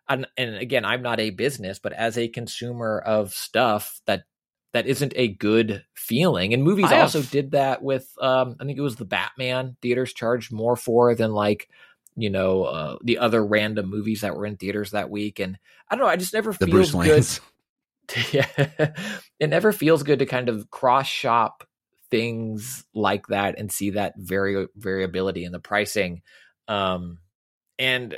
and, 0.08 0.28
and 0.38 0.56
again, 0.56 0.86
I'm 0.86 1.02
not 1.02 1.20
a 1.20 1.30
business, 1.30 1.80
but 1.80 1.94
as 1.94 2.18
a 2.18 2.28
consumer 2.28 3.00
of 3.00 3.32
stuff 3.34 4.02
that 4.06 4.24
that 4.74 4.86
isn't 4.86 5.14
a 5.16 5.28
good 5.28 5.84
feeling. 5.96 6.54
And 6.54 6.64
movies 6.64 6.86
I 6.86 6.96
have- 6.96 7.02
also 7.04 7.22
did 7.24 7.52
that 7.52 7.82
with 7.82 8.08
um 8.22 8.56
I 8.60 8.66
think 8.66 8.78
it 8.78 8.82
was 8.82 8.98
the 8.98 9.06
Batman 9.06 9.78
theaters 9.82 10.14
charged 10.14 10.52
more 10.52 10.76
for 10.76 11.16
than 11.16 11.32
like 11.32 11.70
you 12.16 12.30
know 12.30 12.64
uh, 12.64 12.98
the 13.04 13.18
other 13.20 13.44
random 13.46 13.90
movies 13.90 14.22
that 14.22 14.36
were 14.36 14.46
in 14.46 14.58
theaters 14.58 14.92
that 14.92 15.10
week 15.10 15.40
and 15.40 15.58
I 15.90 15.96
don't 15.96 16.04
know 16.06 16.10
I 16.12 16.18
just 16.18 16.34
never 16.34 16.52
The 16.52 16.66
feels 16.68 16.92
Bruce 16.92 16.92
good 16.92 17.24
Waynes. 17.24 17.40
yeah, 18.34 18.92
it 19.40 19.50
never 19.50 19.72
feels 19.72 20.02
good 20.04 20.20
to 20.20 20.26
kind 20.26 20.50
of 20.50 20.70
cross 20.72 21.08
shop 21.08 21.64
things 22.12 22.86
like 22.94 23.28
that 23.28 23.58
and 23.60 23.72
see 23.72 23.92
that 23.92 24.14
vari- 24.18 24.68
variability 24.76 25.44
in 25.46 25.52
the 25.52 25.60
pricing. 25.60 26.22
Um, 26.68 27.20
and 27.78 28.14
uh, 28.14 28.18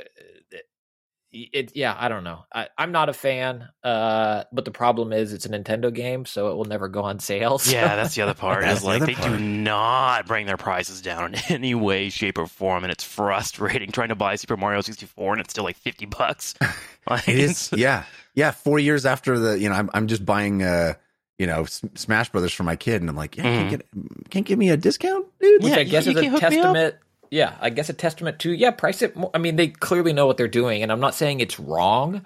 it, 1.34 1.72
yeah, 1.74 1.96
I 1.98 2.08
don't 2.10 2.24
know. 2.24 2.44
I, 2.54 2.68
I'm 2.76 2.92
not 2.92 3.08
a 3.08 3.14
fan. 3.14 3.66
Uh, 3.82 4.44
but 4.52 4.66
the 4.66 4.70
problem 4.70 5.14
is 5.14 5.32
it's 5.32 5.46
a 5.46 5.48
Nintendo 5.48 5.92
game, 5.92 6.26
so 6.26 6.50
it 6.50 6.56
will 6.56 6.66
never 6.66 6.88
go 6.88 7.02
on 7.04 7.20
sale. 7.20 7.58
so- 7.58 7.72
Yeah, 7.72 7.96
that's 7.96 8.14
the 8.14 8.20
other 8.22 8.34
part. 8.34 8.64
Is 8.64 8.84
like 8.84 8.96
other 9.00 9.06
they 9.06 9.14
part. 9.14 9.30
do 9.30 9.38
not 9.38 10.26
bring 10.26 10.44
their 10.44 10.58
prices 10.58 11.00
down 11.00 11.32
in 11.34 11.40
any 11.48 11.74
way, 11.74 12.10
shape, 12.10 12.36
or 12.36 12.46
form, 12.46 12.84
and 12.84 12.92
it's 12.92 13.04
frustrating 13.04 13.90
trying 13.92 14.10
to 14.10 14.14
buy 14.14 14.34
Super 14.36 14.58
Mario 14.58 14.82
64 14.82 15.32
and 15.32 15.40
it's 15.40 15.52
still 15.52 15.64
like 15.64 15.76
50 15.76 16.06
bucks. 16.06 16.54
Like, 17.10 17.28
It 17.28 17.40
is, 17.40 17.50
it's- 17.72 17.80
yeah, 17.80 18.04
yeah. 18.36 18.52
Four 18.52 18.78
years 18.78 19.04
after 19.06 19.36
the, 19.36 19.58
you 19.58 19.68
know, 19.68 19.74
I'm 19.74 19.90
I'm 19.92 20.06
just 20.06 20.24
buying, 20.24 20.62
uh, 20.62 20.94
you 21.38 21.46
know, 21.46 21.62
S- 21.62 21.82
Smash 21.94 22.30
Brothers 22.30 22.52
for 22.52 22.62
my 22.62 22.76
kid, 22.76 23.00
and 23.00 23.10
I'm 23.10 23.16
like, 23.16 23.36
yeah, 23.36 23.42
can't 23.44 23.66
mm-hmm. 23.94 24.00
get, 24.20 24.30
can't 24.30 24.46
give 24.46 24.58
me 24.58 24.70
a 24.70 24.76
discount, 24.76 25.26
dude. 25.40 25.62
which 25.62 25.72
Yeah, 25.72 25.78
I 25.78 25.84
guess 25.84 26.06
you 26.06 26.12
is 26.12 26.18
a 26.18 26.28
hook 26.28 26.42
me 26.42 26.46
up. 26.46 26.52
testament. 26.52 26.94
Yeah, 27.30 27.54
I 27.60 27.70
guess 27.70 27.88
a 27.88 27.94
testament 27.94 28.38
to 28.40 28.52
yeah, 28.52 28.70
price 28.72 29.00
it. 29.02 29.16
More. 29.16 29.30
I 29.34 29.38
mean, 29.38 29.56
they 29.56 29.68
clearly 29.68 30.12
know 30.12 30.26
what 30.26 30.36
they're 30.36 30.48
doing, 30.48 30.82
and 30.82 30.92
I'm 30.92 31.00
not 31.00 31.14
saying 31.14 31.40
it's 31.40 31.58
wrong, 31.58 32.24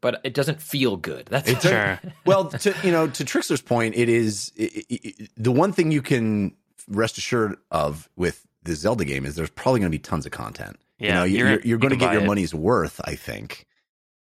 but 0.00 0.20
it 0.24 0.34
doesn't 0.34 0.60
feel 0.60 0.96
good. 0.96 1.26
That's 1.26 1.48
It's 1.48 1.62
Sure. 1.62 2.00
well, 2.26 2.46
to 2.48 2.74
you 2.82 2.90
know, 2.90 3.06
to 3.06 3.24
Trickster's 3.24 3.62
point, 3.62 3.94
it 3.96 4.08
is 4.08 4.52
i 4.58 4.68
i 4.90 4.98
i 5.06 5.12
the 5.36 5.52
one 5.52 5.72
thing 5.72 5.92
you 5.92 6.02
can 6.02 6.54
rest 6.88 7.18
assured 7.18 7.56
of 7.70 8.08
with 8.16 8.44
the 8.64 8.74
Zelda 8.74 9.04
game 9.04 9.24
is 9.24 9.36
there's 9.36 9.50
probably 9.50 9.80
going 9.80 9.92
to 9.92 9.94
be 9.96 10.00
tons 10.02 10.26
of 10.26 10.32
content. 10.32 10.76
you 10.98 11.06
Yeah, 11.08 11.14
know, 11.14 11.24
you- 11.24 11.38
you're- 11.38 11.50
you're, 11.52 11.60
you're, 11.64 11.78
going 11.78 11.90
to 11.90 11.96
get 11.96 12.12
your 12.12 12.22
it. 12.22 12.26
money's 12.26 12.52
worth, 12.54 13.00
I 13.04 13.14
think. 13.14 13.64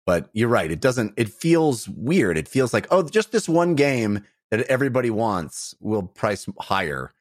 But 0.06 0.30
you're 0.32 0.48
right; 0.48 0.70
it 0.70 0.80
doesn't. 0.80 1.14
It 1.16 1.28
feels 1.28 1.88
weird. 1.88 2.38
It 2.38 2.48
feels 2.48 2.72
like 2.72 2.86
oh, 2.90 3.02
just 3.02 3.32
this 3.32 3.48
one 3.48 3.74
game 3.74 4.24
that 4.50 4.60
everybody 4.68 5.10
wants 5.10 5.74
will 5.80 6.04
price 6.04 6.46
higher. 6.60 7.12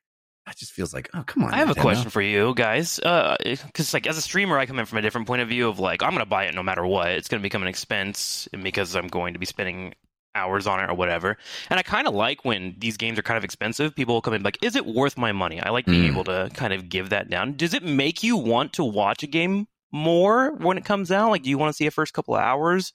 It 0.48 0.58
just 0.58 0.72
feels 0.74 0.94
like 0.94 1.10
oh, 1.16 1.24
come 1.24 1.44
on. 1.44 1.52
I 1.54 1.58
have 1.58 1.72
a 1.72 1.76
question 1.76 2.12
for 2.12 2.22
you 2.22 2.54
guys, 2.54 2.98
because 3.00 3.94
like 3.96 4.06
as 4.06 4.18
a 4.18 4.22
streamer, 4.22 4.60
I 4.60 4.68
come 4.68 4.78
in 4.78 4.86
from 4.86 5.00
a 5.00 5.02
different 5.02 5.26
point 5.26 5.42
of 5.42 5.50
view 5.50 5.68
of 5.68 5.80
like 5.80 6.04
I'm 6.04 6.12
going 6.12 6.20
to 6.20 6.30
buy 6.30 6.46
it 6.46 6.54
no 6.54 6.62
matter 6.62 6.86
what. 6.86 7.10
It's 7.10 7.28
going 7.28 7.42
to 7.42 7.44
become 7.44 7.64
an 7.64 7.68
expense, 7.68 8.48
because 8.62 8.96
I'm 8.96 9.08
going 9.08 9.34
to 9.34 9.40
be 9.40 9.48
spending 9.48 9.96
hours 10.36 10.68
on 10.68 10.80
it 10.82 10.90
or 10.90 10.94
whatever. 10.94 11.38
And 11.72 11.80
I 11.80 11.82
kind 11.82 12.08
of 12.08 12.14
like 12.14 12.46
when 12.46 12.76
these 12.78 12.98
games 12.98 13.18
are 13.18 13.24
kind 13.24 13.38
of 13.40 13.44
expensive. 13.44 13.96
People 13.96 14.14
will 14.14 14.22
come 14.22 14.36
in 14.36 14.44
like, 14.44 14.60
"Is 14.62 14.76
it 14.76 14.86
worth 14.86 15.18
my 15.18 15.32
money?" 15.32 15.60
I 15.60 15.72
like 15.72 15.88
being 15.88 16.04
Mm. 16.04 16.12
able 16.14 16.24
to 16.26 16.52
kind 16.54 16.74
of 16.74 16.90
give 16.90 17.10
that 17.10 17.32
down. 17.32 17.54
Does 17.54 17.74
it 17.74 17.82
make 17.82 18.22
you 18.22 18.38
want 18.38 18.74
to 18.74 18.84
watch 18.84 19.24
a 19.24 19.28
game 19.28 19.68
more 19.92 20.54
when 20.56 20.78
it 20.78 20.86
comes 20.86 21.12
out? 21.12 21.30
Like, 21.30 21.44
do 21.44 21.50
you 21.50 21.58
want 21.58 21.70
to 21.70 21.76
see 21.76 21.88
a 21.88 21.92
first 21.92 22.14
couple 22.14 22.36
of 22.36 22.42
hours 22.42 22.94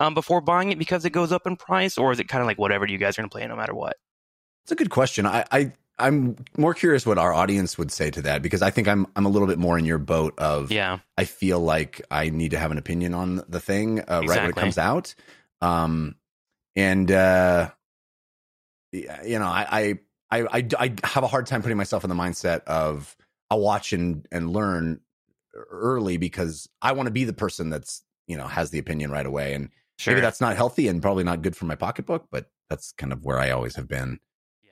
um, 0.00 0.14
before 0.14 0.40
buying 0.40 0.72
it 0.72 0.78
because 0.78 1.04
it 1.04 1.10
goes 1.10 1.32
up 1.32 1.46
in 1.46 1.56
price, 1.56 1.98
or 1.98 2.12
is 2.12 2.20
it 2.20 2.28
kind 2.28 2.42
of 2.42 2.46
like 2.46 2.58
whatever 2.58 2.86
you 2.86 2.98
guys 2.98 3.18
are 3.18 3.22
going 3.22 3.30
to 3.30 3.34
play 3.34 3.46
no 3.46 3.56
matter 3.56 3.74
what? 3.74 3.96
It's 4.64 4.72
a 4.72 4.76
good 4.76 4.90
question. 4.90 5.26
I, 5.26 5.44
I 5.50 5.72
I'm 5.98 6.36
more 6.56 6.74
curious 6.74 7.06
what 7.06 7.18
our 7.18 7.32
audience 7.32 7.78
would 7.78 7.92
say 7.92 8.10
to 8.10 8.22
that 8.22 8.42
because 8.42 8.62
I 8.62 8.70
think 8.70 8.88
I'm 8.88 9.06
I'm 9.14 9.26
a 9.26 9.28
little 9.28 9.48
bit 9.48 9.58
more 9.58 9.78
in 9.78 9.84
your 9.84 9.98
boat 9.98 10.34
of 10.38 10.70
Yeah, 10.72 10.98
I 11.16 11.24
feel 11.24 11.60
like 11.60 12.02
I 12.10 12.30
need 12.30 12.52
to 12.52 12.58
have 12.58 12.70
an 12.70 12.78
opinion 12.78 13.14
on 13.14 13.42
the 13.48 13.60
thing 13.60 14.00
uh, 14.00 14.22
right 14.26 14.40
when 14.40 14.50
it 14.50 14.56
comes 14.56 14.78
out. 14.78 15.14
Um, 15.60 16.16
and 16.74 17.10
uh, 17.10 17.70
you 18.92 19.38
know, 19.38 19.46
I, 19.46 19.98
I 20.30 20.40
I 20.40 20.58
I 20.58 20.68
I 20.78 20.94
have 21.04 21.24
a 21.24 21.28
hard 21.28 21.46
time 21.46 21.62
putting 21.62 21.78
myself 21.78 22.04
in 22.04 22.10
the 22.10 22.16
mindset 22.16 22.64
of 22.64 23.16
I'll 23.50 23.60
watch 23.60 23.92
and 23.92 24.26
and 24.32 24.52
learn 24.52 25.00
early 25.70 26.16
because 26.16 26.68
I 26.80 26.92
want 26.92 27.06
to 27.06 27.12
be 27.12 27.24
the 27.24 27.32
person 27.32 27.70
that's 27.70 28.02
you 28.26 28.36
know 28.36 28.46
has 28.46 28.70
the 28.70 28.78
opinion 28.78 29.10
right 29.10 29.26
away 29.26 29.54
and 29.54 29.68
sure. 29.98 30.14
maybe 30.14 30.22
that's 30.22 30.40
not 30.40 30.56
healthy 30.56 30.88
and 30.88 31.02
probably 31.02 31.24
not 31.24 31.42
good 31.42 31.56
for 31.56 31.64
my 31.66 31.74
pocketbook, 31.74 32.26
but 32.30 32.50
that's 32.68 32.92
kind 32.92 33.12
of 33.12 33.24
where 33.24 33.38
I 33.38 33.50
always 33.50 33.76
have 33.76 33.88
been. 33.88 34.18
Yeah. 34.62 34.70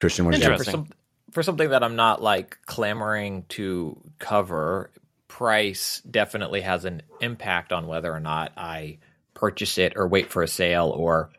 Christian, 0.00 0.24
what 0.24 0.34
do 0.34 0.40
you 0.40 0.56
for 0.56 0.64
some 0.64 0.88
for 1.32 1.42
something 1.42 1.70
that 1.70 1.82
I'm 1.82 1.96
not 1.96 2.22
like 2.22 2.58
clamoring 2.66 3.44
to 3.50 4.00
cover, 4.18 4.90
price 5.28 6.02
definitely 6.10 6.60
has 6.62 6.84
an 6.84 7.02
impact 7.20 7.72
on 7.72 7.86
whether 7.86 8.12
or 8.12 8.20
not 8.20 8.52
I 8.56 8.98
purchase 9.34 9.78
it 9.78 9.94
or 9.96 10.08
wait 10.08 10.30
for 10.30 10.42
a 10.42 10.48
sale 10.48 10.88
or 10.88 11.30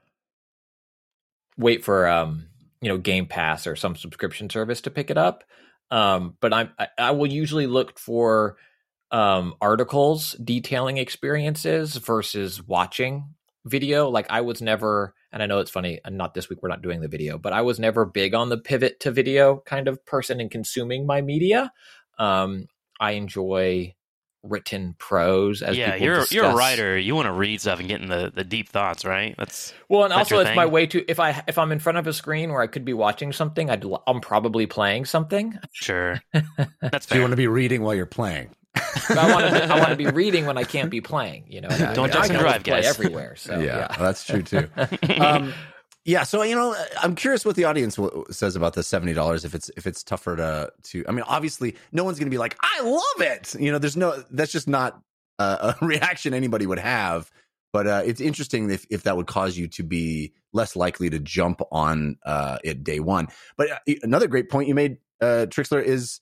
wait 1.57 1.83
for 1.83 2.07
um 2.07 2.47
you 2.81 2.89
know 2.89 2.97
Game 2.97 3.27
Pass 3.27 3.67
or 3.67 3.75
some 3.75 3.95
subscription 3.95 4.49
service 4.49 4.81
to 4.81 4.91
pick 4.91 5.09
it 5.09 5.17
up. 5.17 5.43
Um, 5.91 6.35
but 6.39 6.53
I'm 6.53 6.71
I, 6.79 6.87
I 6.97 7.11
will 7.11 7.27
usually 7.27 7.67
look 7.67 7.99
for 7.99 8.57
um 9.11 9.55
articles 9.59 10.33
detailing 10.33 10.97
experiences 10.97 11.97
versus 11.97 12.65
watching 12.65 13.35
video. 13.65 14.09
Like 14.09 14.27
I 14.29 14.41
was 14.41 14.61
never 14.61 15.13
and 15.31 15.43
I 15.43 15.45
know 15.45 15.59
it's 15.59 15.71
funny, 15.71 15.99
and 16.03 16.17
not 16.17 16.33
this 16.33 16.49
week 16.49 16.61
we're 16.61 16.69
not 16.69 16.81
doing 16.81 17.01
the 17.01 17.07
video, 17.07 17.37
but 17.37 17.53
I 17.53 17.61
was 17.61 17.79
never 17.79 18.05
big 18.05 18.33
on 18.33 18.49
the 18.49 18.57
pivot 18.57 18.99
to 19.01 19.11
video 19.11 19.61
kind 19.65 19.87
of 19.87 20.05
person 20.05 20.41
in 20.41 20.49
consuming 20.49 21.05
my 21.05 21.21
media. 21.21 21.71
Um, 22.17 22.67
I 22.99 23.11
enjoy 23.11 23.95
written 24.43 24.95
prose 24.97 25.61
as 25.61 25.77
yeah, 25.77 25.91
people 25.93 26.07
you're 26.07 26.25
you're 26.31 26.45
a 26.45 26.55
writer. 26.55 26.97
You 26.97 27.15
want 27.15 27.27
to 27.27 27.31
read 27.31 27.61
stuff 27.61 27.79
and 27.79 27.87
get 27.87 28.01
in 28.01 28.09
the, 28.09 28.31
the 28.33 28.43
deep 28.43 28.69
thoughts, 28.69 29.05
right? 29.05 29.35
That's 29.37 29.73
Well, 29.89 30.03
and 30.03 30.11
That's 30.11 30.31
also 30.31 30.35
your 30.35 30.47
it's 30.47 30.55
my 30.55 30.65
way 30.65 30.87
to 30.87 31.05
if 31.09 31.19
I 31.19 31.43
if 31.47 31.57
I'm 31.57 31.71
in 31.71 31.79
front 31.79 31.97
of 31.97 32.07
a 32.07 32.13
screen 32.13 32.51
where 32.51 32.61
I 32.61 32.67
could 32.67 32.85
be 32.85 32.93
watching 32.93 33.33
something, 33.33 33.69
I'd, 33.69 33.83
l- 33.83 34.03
I'm 34.07 34.19
probably 34.21 34.65
playing 34.65 35.05
something. 35.05 35.57
sure. 35.71 36.21
That's 36.81 37.07
So 37.07 37.15
you 37.15 37.21
want 37.21 37.31
to 37.31 37.37
be 37.37 37.47
reading 37.47 37.81
while 37.83 37.93
you're 37.95 38.05
playing. 38.05 38.49
But 38.73 39.17
I 39.17 39.33
want 39.33 39.53
to 39.53 39.63
I 39.65 39.77
want 39.77 39.89
to 39.89 39.95
be 39.95 40.07
reading 40.11 40.45
when 40.45 40.57
I 40.57 40.63
can't 40.63 40.89
be 40.89 41.01
playing. 41.01 41.45
You 41.47 41.61
know, 41.61 41.67
I- 41.69 41.93
Don't 41.93 42.09
I 42.09 42.13
Jackson 42.13 42.35
can 42.35 42.43
drive, 42.43 42.63
guys. 42.63 42.85
everywhere. 42.85 43.35
So 43.35 43.59
yeah, 43.59 43.87
yeah, 43.91 43.95
that's 43.97 44.23
true 44.25 44.41
too. 44.43 44.67
um, 45.19 45.53
yeah, 46.03 46.23
so 46.23 46.41
you 46.41 46.55
know, 46.55 46.75
I'm 47.01 47.15
curious 47.15 47.45
what 47.45 47.55
the 47.55 47.65
audience 47.65 47.95
w- 47.95 48.25
says 48.31 48.55
about 48.55 48.73
the 48.73 48.81
seventy 48.81 49.13
dollars. 49.13 49.45
If 49.45 49.53
it's 49.53 49.69
if 49.77 49.85
it's 49.85 50.03
tougher 50.03 50.35
to 50.35 50.71
to, 50.83 51.05
I 51.07 51.11
mean, 51.11 51.23
obviously, 51.27 51.75
no 51.91 52.03
one's 52.03 52.17
going 52.17 52.27
to 52.27 52.31
be 52.31 52.39
like, 52.39 52.57
"I 52.61 52.81
love 52.81 53.29
it." 53.31 53.53
You 53.59 53.71
know, 53.71 53.77
there's 53.77 53.97
no, 53.97 54.23
that's 54.31 54.51
just 54.51 54.67
not 54.67 54.99
uh, 55.37 55.73
a 55.79 55.85
reaction 55.85 56.33
anybody 56.33 56.65
would 56.65 56.79
have. 56.79 57.31
But 57.71 57.87
uh, 57.87 58.01
it's 58.03 58.19
interesting 58.19 58.69
if 58.71 58.85
if 58.89 59.03
that 59.03 59.15
would 59.15 59.27
cause 59.27 59.57
you 59.57 59.67
to 59.69 59.83
be 59.83 60.33
less 60.53 60.75
likely 60.75 61.09
to 61.11 61.19
jump 61.19 61.61
on 61.71 62.17
uh, 62.25 62.57
it 62.63 62.83
day 62.83 62.99
one. 62.99 63.27
But 63.55 63.71
uh, 63.71 63.93
another 64.01 64.27
great 64.27 64.49
point 64.49 64.67
you 64.67 64.75
made, 64.75 64.97
uh, 65.21 65.45
Trikslyr, 65.49 65.83
is 65.83 66.19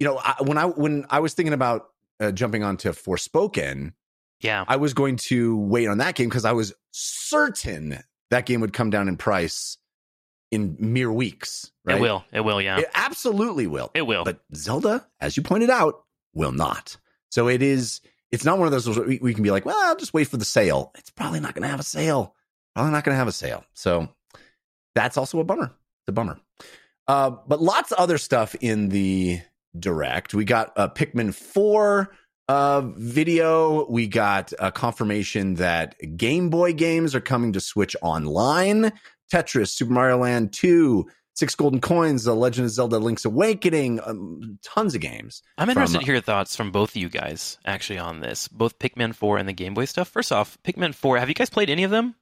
you 0.00 0.06
know 0.06 0.18
I, 0.18 0.34
when 0.42 0.58
I 0.58 0.66
when 0.66 1.06
I 1.08 1.20
was 1.20 1.34
thinking 1.34 1.54
about 1.54 1.86
uh, 2.18 2.32
jumping 2.32 2.64
onto 2.64 2.90
Forspoken, 2.90 3.92
yeah. 4.40 4.64
I 4.66 4.76
was 4.76 4.92
going 4.92 5.16
to 5.16 5.56
wait 5.56 5.88
on 5.88 5.98
that 5.98 6.16
game 6.16 6.28
because 6.28 6.44
I 6.44 6.52
was 6.52 6.74
certain 6.90 8.00
that 8.30 8.46
game 8.46 8.60
would 8.60 8.72
come 8.72 8.90
down 8.90 9.08
in 9.08 9.16
price 9.16 9.78
in 10.50 10.76
mere 10.78 11.12
weeks. 11.12 11.70
Right? 11.84 11.98
It 11.98 12.00
will. 12.00 12.24
It 12.32 12.40
will. 12.40 12.60
Yeah. 12.60 12.78
It 12.78 12.90
absolutely 12.94 13.66
will. 13.66 13.90
It 13.94 14.02
will. 14.02 14.24
But 14.24 14.40
Zelda, 14.54 15.06
as 15.20 15.36
you 15.36 15.42
pointed 15.42 15.70
out, 15.70 16.02
will 16.34 16.52
not. 16.52 16.96
So 17.30 17.48
it 17.48 17.62
is. 17.62 18.00
It's 18.30 18.44
not 18.44 18.58
one 18.58 18.66
of 18.66 18.72
those 18.72 18.88
where 18.88 19.06
we, 19.06 19.18
we 19.22 19.34
can 19.34 19.42
be 19.42 19.50
like, 19.50 19.64
well, 19.64 19.78
I'll 19.78 19.96
just 19.96 20.12
wait 20.12 20.28
for 20.28 20.36
the 20.36 20.44
sale. 20.44 20.92
It's 20.98 21.10
probably 21.10 21.40
not 21.40 21.54
going 21.54 21.62
to 21.62 21.68
have 21.68 21.80
a 21.80 21.84
sale. 21.84 22.34
Probably 22.74 22.92
not 22.92 23.04
going 23.04 23.14
to 23.14 23.18
have 23.18 23.28
a 23.28 23.32
sale. 23.32 23.64
So 23.72 24.08
that's 24.94 25.16
also 25.16 25.40
a 25.40 25.44
bummer. 25.44 25.64
It's 25.64 26.08
a 26.08 26.12
bummer. 26.12 26.38
Uh, 27.06 27.30
but 27.46 27.62
lots 27.62 27.90
of 27.90 27.98
other 27.98 28.18
stuff 28.18 28.54
in 28.60 28.90
the 28.90 29.40
direct. 29.78 30.34
We 30.34 30.44
got 30.44 30.72
uh, 30.76 30.88
Pikmin 30.88 31.32
4 31.32 32.10
uh, 32.48 32.82
video. 32.96 33.86
We 33.90 34.06
got 34.06 34.52
a 34.58 34.72
confirmation 34.72 35.54
that 35.54 35.94
Game 36.16 36.50
Boy 36.50 36.72
games 36.72 37.14
are 37.14 37.20
coming 37.20 37.52
to 37.52 37.60
Switch 37.60 37.94
Online. 38.02 38.92
Tetris, 39.32 39.68
Super 39.68 39.92
Mario 39.92 40.16
Land 40.18 40.52
2, 40.54 41.06
Six 41.34 41.54
Golden 41.54 41.80
Coins, 41.80 42.24
The 42.24 42.34
Legend 42.34 42.64
of 42.64 42.70
Zelda 42.70 42.98
Link's 42.98 43.26
Awakening, 43.26 44.00
um, 44.04 44.58
tons 44.64 44.94
of 44.94 45.00
games. 45.02 45.42
I'm 45.58 45.68
interested 45.68 45.96
from- 45.96 46.00
to 46.00 46.06
hear 46.06 46.14
your 46.14 46.22
thoughts 46.22 46.56
from 46.56 46.70
both 46.72 46.90
of 46.90 46.96
you 46.96 47.08
guys 47.10 47.58
actually 47.66 47.98
on 47.98 48.20
this, 48.20 48.48
both 48.48 48.78
Pikmin 48.78 49.14
4 49.14 49.36
and 49.38 49.46
the 49.48 49.52
Game 49.52 49.74
Boy 49.74 49.84
stuff. 49.84 50.08
First 50.08 50.32
off, 50.32 50.56
Pikmin 50.64 50.94
4, 50.94 51.18
have 51.18 51.28
you 51.28 51.34
guys 51.34 51.50
played 51.50 51.68
any 51.68 51.84
of 51.84 51.90
them? 51.90 52.14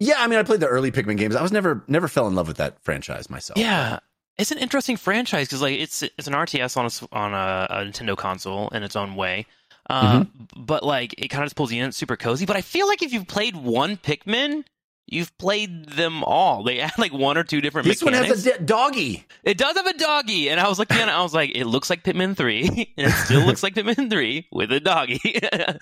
Yeah, 0.00 0.16
I 0.18 0.26
mean, 0.26 0.40
I 0.40 0.42
played 0.42 0.58
the 0.58 0.66
early 0.66 0.90
Pikmin 0.90 1.16
games. 1.16 1.36
I 1.36 1.42
was 1.42 1.52
never 1.52 1.84
never 1.86 2.08
fell 2.08 2.26
in 2.26 2.34
love 2.34 2.48
with 2.48 2.56
that 2.56 2.82
franchise 2.82 3.30
myself. 3.30 3.56
Yeah, 3.58 4.00
it's 4.38 4.50
an 4.50 4.58
interesting 4.58 4.96
franchise 4.96 5.46
because 5.48 5.62
like 5.62 5.78
it's 5.78 6.02
it's 6.02 6.26
an 6.26 6.34
RTS 6.34 6.76
on 6.76 6.86
a 6.86 7.16
on 7.16 7.34
a, 7.34 7.66
a 7.70 7.76
Nintendo 7.84 8.16
console 8.16 8.68
in 8.70 8.82
its 8.82 8.96
own 8.96 9.14
way. 9.14 9.46
Uh, 9.88 10.24
But 10.56 10.82
like 10.82 11.14
it 11.18 11.28
kind 11.28 11.42
of 11.42 11.46
just 11.46 11.56
pulls 11.56 11.70
you 11.72 11.82
in, 11.82 11.88
it's 11.88 11.96
super 11.96 12.16
cozy. 12.16 12.46
But 12.46 12.56
I 12.56 12.62
feel 12.62 12.86
like 12.88 13.02
if 13.02 13.12
you've 13.12 13.26
played 13.28 13.54
one 13.56 13.96
Pikmin, 13.96 14.64
you've 15.06 15.36
played 15.38 15.86
them 15.90 16.24
all. 16.24 16.62
They 16.62 16.80
add 16.80 16.98
like 16.98 17.12
one 17.12 17.36
or 17.36 17.44
two 17.44 17.60
different 17.60 17.86
this 17.86 18.02
one 18.02 18.12
has 18.12 18.46
a 18.46 18.58
de- 18.58 18.64
doggy. 18.64 19.26
It 19.42 19.58
does 19.58 19.76
have 19.76 19.86
a 19.86 19.96
doggy, 19.96 20.48
and 20.48 20.60
I 20.60 20.68
was 20.68 20.78
looking 20.78 20.96
at 20.96 21.08
it. 21.08 21.12
I 21.12 21.22
was 21.22 21.34
like, 21.34 21.52
it 21.54 21.66
looks 21.66 21.90
like 21.90 22.02
Pikmin 22.02 22.36
three, 22.36 22.92
and 22.96 23.10
it 23.10 23.12
still 23.12 23.42
looks 23.42 23.62
like 23.62 23.74
Pikmin 23.74 24.10
three 24.10 24.48
with 24.52 24.72
a 24.72 24.80
doggy. 24.80 25.20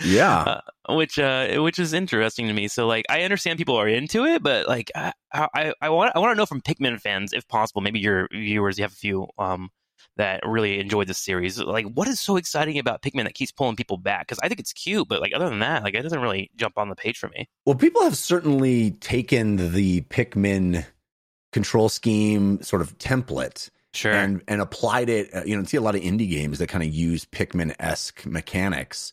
Yeah, 0.04 0.61
which 0.88 1.18
uh 1.18 1.61
which 1.62 1.78
is 1.78 1.92
interesting 1.92 2.48
to 2.48 2.52
me 2.52 2.66
so 2.68 2.87
like 2.87 3.04
i 3.08 3.22
understand 3.22 3.58
people 3.58 3.76
are 3.76 3.88
into 3.88 4.24
it 4.24 4.42
but 4.42 4.66
like 4.66 4.90
i 4.94 5.12
i, 5.32 5.72
I 5.80 5.90
want 5.90 6.12
i 6.14 6.18
want 6.18 6.32
to 6.32 6.37
know 6.37 6.46
from 6.46 6.61
pikmin 6.61 7.00
fans 7.00 7.32
if 7.32 7.46
possible 7.48 7.82
maybe 7.82 8.00
your 8.00 8.28
viewers 8.32 8.78
you 8.78 8.85
have 8.85 8.92
a 8.92 8.96
few 8.96 9.28
um 9.38 9.70
that 10.16 10.40
really 10.46 10.78
enjoyed 10.80 11.06
the 11.06 11.14
series 11.14 11.58
like 11.58 11.86
what 11.86 12.06
is 12.08 12.20
so 12.20 12.36
exciting 12.36 12.78
about 12.78 13.00
pikmin 13.02 13.24
that 13.24 13.34
keeps 13.34 13.52
pulling 13.52 13.76
people 13.76 13.96
back 13.96 14.26
because 14.26 14.38
i 14.42 14.48
think 14.48 14.60
it's 14.60 14.72
cute 14.72 15.08
but 15.08 15.20
like 15.20 15.32
other 15.34 15.48
than 15.48 15.58
that 15.60 15.82
like 15.82 15.94
it 15.94 16.02
doesn't 16.02 16.20
really 16.20 16.50
jump 16.56 16.76
on 16.78 16.88
the 16.88 16.94
page 16.96 17.18
for 17.18 17.28
me 17.30 17.48
Well, 17.66 17.74
people 17.76 18.02
have 18.02 18.16
certainly 18.16 18.92
taken 18.92 19.72
the 19.72 20.02
Pikmin 20.02 20.84
control 21.52 21.88
scheme 21.88 22.62
sort 22.62 22.82
of 22.82 22.96
template 22.98 23.68
sure 23.92 24.12
and 24.12 24.42
and 24.48 24.60
applied 24.60 25.08
it. 25.10 25.28
uh, 25.34 25.42
You 25.44 25.56
know, 25.56 25.64
see 25.64 25.76
a 25.76 25.82
lot 25.82 25.94
of 25.94 26.00
indie 26.00 26.28
games 26.30 26.58
that 26.58 26.68
kind 26.68 26.82
of 26.82 26.92
use 26.92 27.24
Pikmin 27.26 27.74
esque 27.78 28.24
mechanics. 28.24 29.12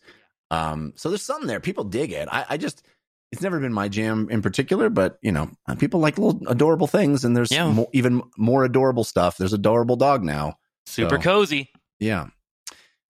Um, 0.52 0.94
so 0.96 1.10
there's 1.10 1.22
something 1.22 1.48
there. 1.48 1.60
People 1.60 1.84
dig 1.84 2.12
it. 2.12 2.28
I, 2.32 2.46
I 2.52 2.58
just 2.58 2.86
it's 3.32 3.42
never 3.42 3.60
been 3.60 3.74
my 3.74 3.90
jam 3.90 4.28
in 4.32 4.42
particular, 4.42 4.90
but 4.90 5.18
you 5.22 5.32
know, 5.32 5.50
uh, 5.68 5.76
people 5.76 6.00
like 6.00 6.18
little 6.18 6.42
adorable 6.48 6.88
things, 6.88 7.26
and 7.26 7.36
there's 7.36 7.52
Yeah. 7.52 7.72
mo- 7.72 7.90
even 7.94 8.22
more 8.38 8.64
adorable 8.64 9.04
stuff. 9.04 9.38
There's 9.38 9.54
adorable 9.54 9.98
dog 9.98 10.24
now. 10.24 10.58
Super 10.90 11.16
so- 11.16 11.22
cozy 11.22 11.70
Yeah. 12.00 12.28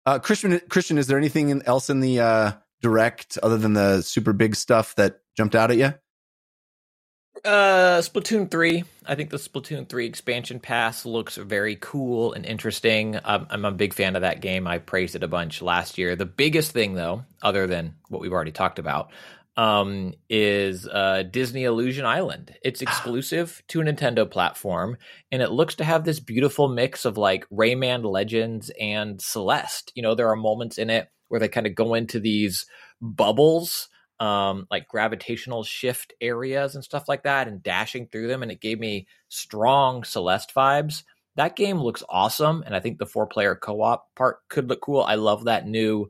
Uh, 0.05 0.19
Christian, 0.19 0.59
Christian, 0.69 0.97
is 0.97 1.07
there 1.07 1.17
anything 1.17 1.61
else 1.63 1.89
in 1.89 1.99
the 1.99 2.21
uh, 2.21 2.51
direct 2.81 3.37
other 3.43 3.57
than 3.57 3.73
the 3.73 4.01
super 4.01 4.31
big 4.31 4.55
stuff 4.55 4.95
that 4.95 5.19
jumped 5.35 5.53
out 5.53 5.69
at 5.69 5.77
you? 5.77 5.93
Uh, 7.45 8.01
Splatoon 8.01 8.49
three. 8.49 8.83
I 9.05 9.15
think 9.15 9.29
the 9.29 9.37
Splatoon 9.37 9.87
three 9.87 10.05
expansion 10.05 10.59
pass 10.59 11.05
looks 11.05 11.35
very 11.35 11.77
cool 11.79 12.33
and 12.33 12.45
interesting. 12.45 13.19
Um, 13.23 13.47
I'm 13.49 13.65
a 13.65 13.71
big 13.71 13.93
fan 13.93 14.15
of 14.15 14.21
that 14.23 14.41
game. 14.41 14.65
I 14.65 14.79
praised 14.79 15.15
it 15.15 15.23
a 15.23 15.27
bunch 15.27 15.61
last 15.61 15.97
year. 15.97 16.15
The 16.15 16.25
biggest 16.25 16.71
thing, 16.71 16.95
though, 16.95 17.25
other 17.41 17.67
than 17.67 17.95
what 18.09 18.21
we've 18.21 18.33
already 18.33 18.51
talked 18.51 18.79
about, 18.79 19.11
um, 19.57 20.13
is 20.29 20.87
uh, 20.87 21.23
Disney 21.23 21.63
Illusion 21.63 22.05
Island. 22.05 22.53
It's 22.63 22.83
exclusive 22.83 23.63
to 23.69 23.81
a 23.81 23.83
Nintendo 23.83 24.29
platform, 24.29 24.97
and 25.31 25.41
it 25.41 25.51
looks 25.51 25.75
to 25.75 25.83
have 25.83 26.03
this 26.03 26.19
beautiful 26.19 26.67
mix 26.67 27.05
of 27.05 27.17
like 27.17 27.49
Rayman 27.49 28.05
Legends 28.05 28.71
and 28.79 29.19
Celeste. 29.19 29.91
You 29.95 30.03
know, 30.03 30.13
there 30.13 30.29
are 30.29 30.35
moments 30.35 30.77
in 30.77 30.91
it 30.91 31.09
where 31.27 31.39
they 31.39 31.49
kind 31.49 31.67
of 31.67 31.75
go 31.75 31.95
into 31.95 32.19
these 32.19 32.65
bubbles 33.01 33.89
um 34.19 34.65
like 34.71 34.87
gravitational 34.87 35.63
shift 35.63 36.11
areas 36.21 36.73
and 36.73 36.83
stuff 36.83 37.07
like 37.07 37.21
that 37.21 37.47
and 37.47 37.61
dashing 37.61 38.07
through 38.07 38.27
them 38.27 38.41
and 38.41 38.51
it 38.51 38.59
gave 38.59 38.79
me 38.79 39.05
strong 39.29 40.03
celeste 40.03 40.51
vibes 40.55 41.03
that 41.35 41.55
game 41.55 41.77
looks 41.77 42.01
awesome 42.09 42.63
and 42.65 42.75
i 42.75 42.79
think 42.79 42.97
the 42.97 43.05
four 43.05 43.27
player 43.27 43.53
co-op 43.53 44.07
part 44.15 44.37
could 44.49 44.67
look 44.69 44.81
cool 44.81 45.01
i 45.03 45.13
love 45.13 45.43
that 45.43 45.67
new 45.67 46.09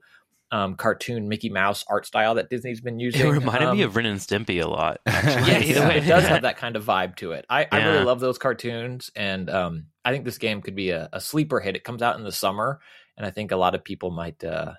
um 0.52 0.76
cartoon 0.76 1.28
mickey 1.28 1.50
mouse 1.50 1.84
art 1.90 2.06
style 2.06 2.36
that 2.36 2.50
disney's 2.50 2.80
been 2.80 3.00
using 3.00 3.28
it 3.28 3.30
reminded 3.30 3.72
me 3.74 3.84
Um, 3.84 3.90
of 3.90 3.96
ren 3.98 4.06
and 4.06 4.20
stimpy 4.20 4.64
a 4.64 4.68
lot 4.68 5.02
yeah, 5.06 5.88
way, 5.88 5.98
it 5.98 6.08
does 6.08 6.26
have 6.26 6.44
that 6.44 6.58
kind 6.58 6.76
of 6.76 6.86
vibe 6.86 7.16
to 7.18 7.34
it. 7.34 7.46
I, 7.50 7.68
I 7.72 7.86
really 7.86 8.06
love 8.06 8.20
those 8.20 8.38
cartoons, 8.38 9.12
and 9.16 9.50
um, 9.50 9.88
I 10.06 10.12
think 10.12 10.24
this 10.26 10.38
game 10.38 10.62
could 10.62 10.76
be 10.76 10.92
a, 10.92 11.10
a 11.12 11.20
sleeper 11.20 11.60
hit. 11.60 11.76
It 11.76 11.84
comes 11.84 12.02
out 12.02 12.18
in 12.18 12.24
the 12.24 12.32
summer, 12.32 12.80
and 13.18 13.26
I 13.26 13.32
think 13.32 13.52
a 13.52 13.58
lot 13.58 13.76
of 13.76 13.84
people 13.84 14.12
might 14.12 14.44
uh, 14.44 14.74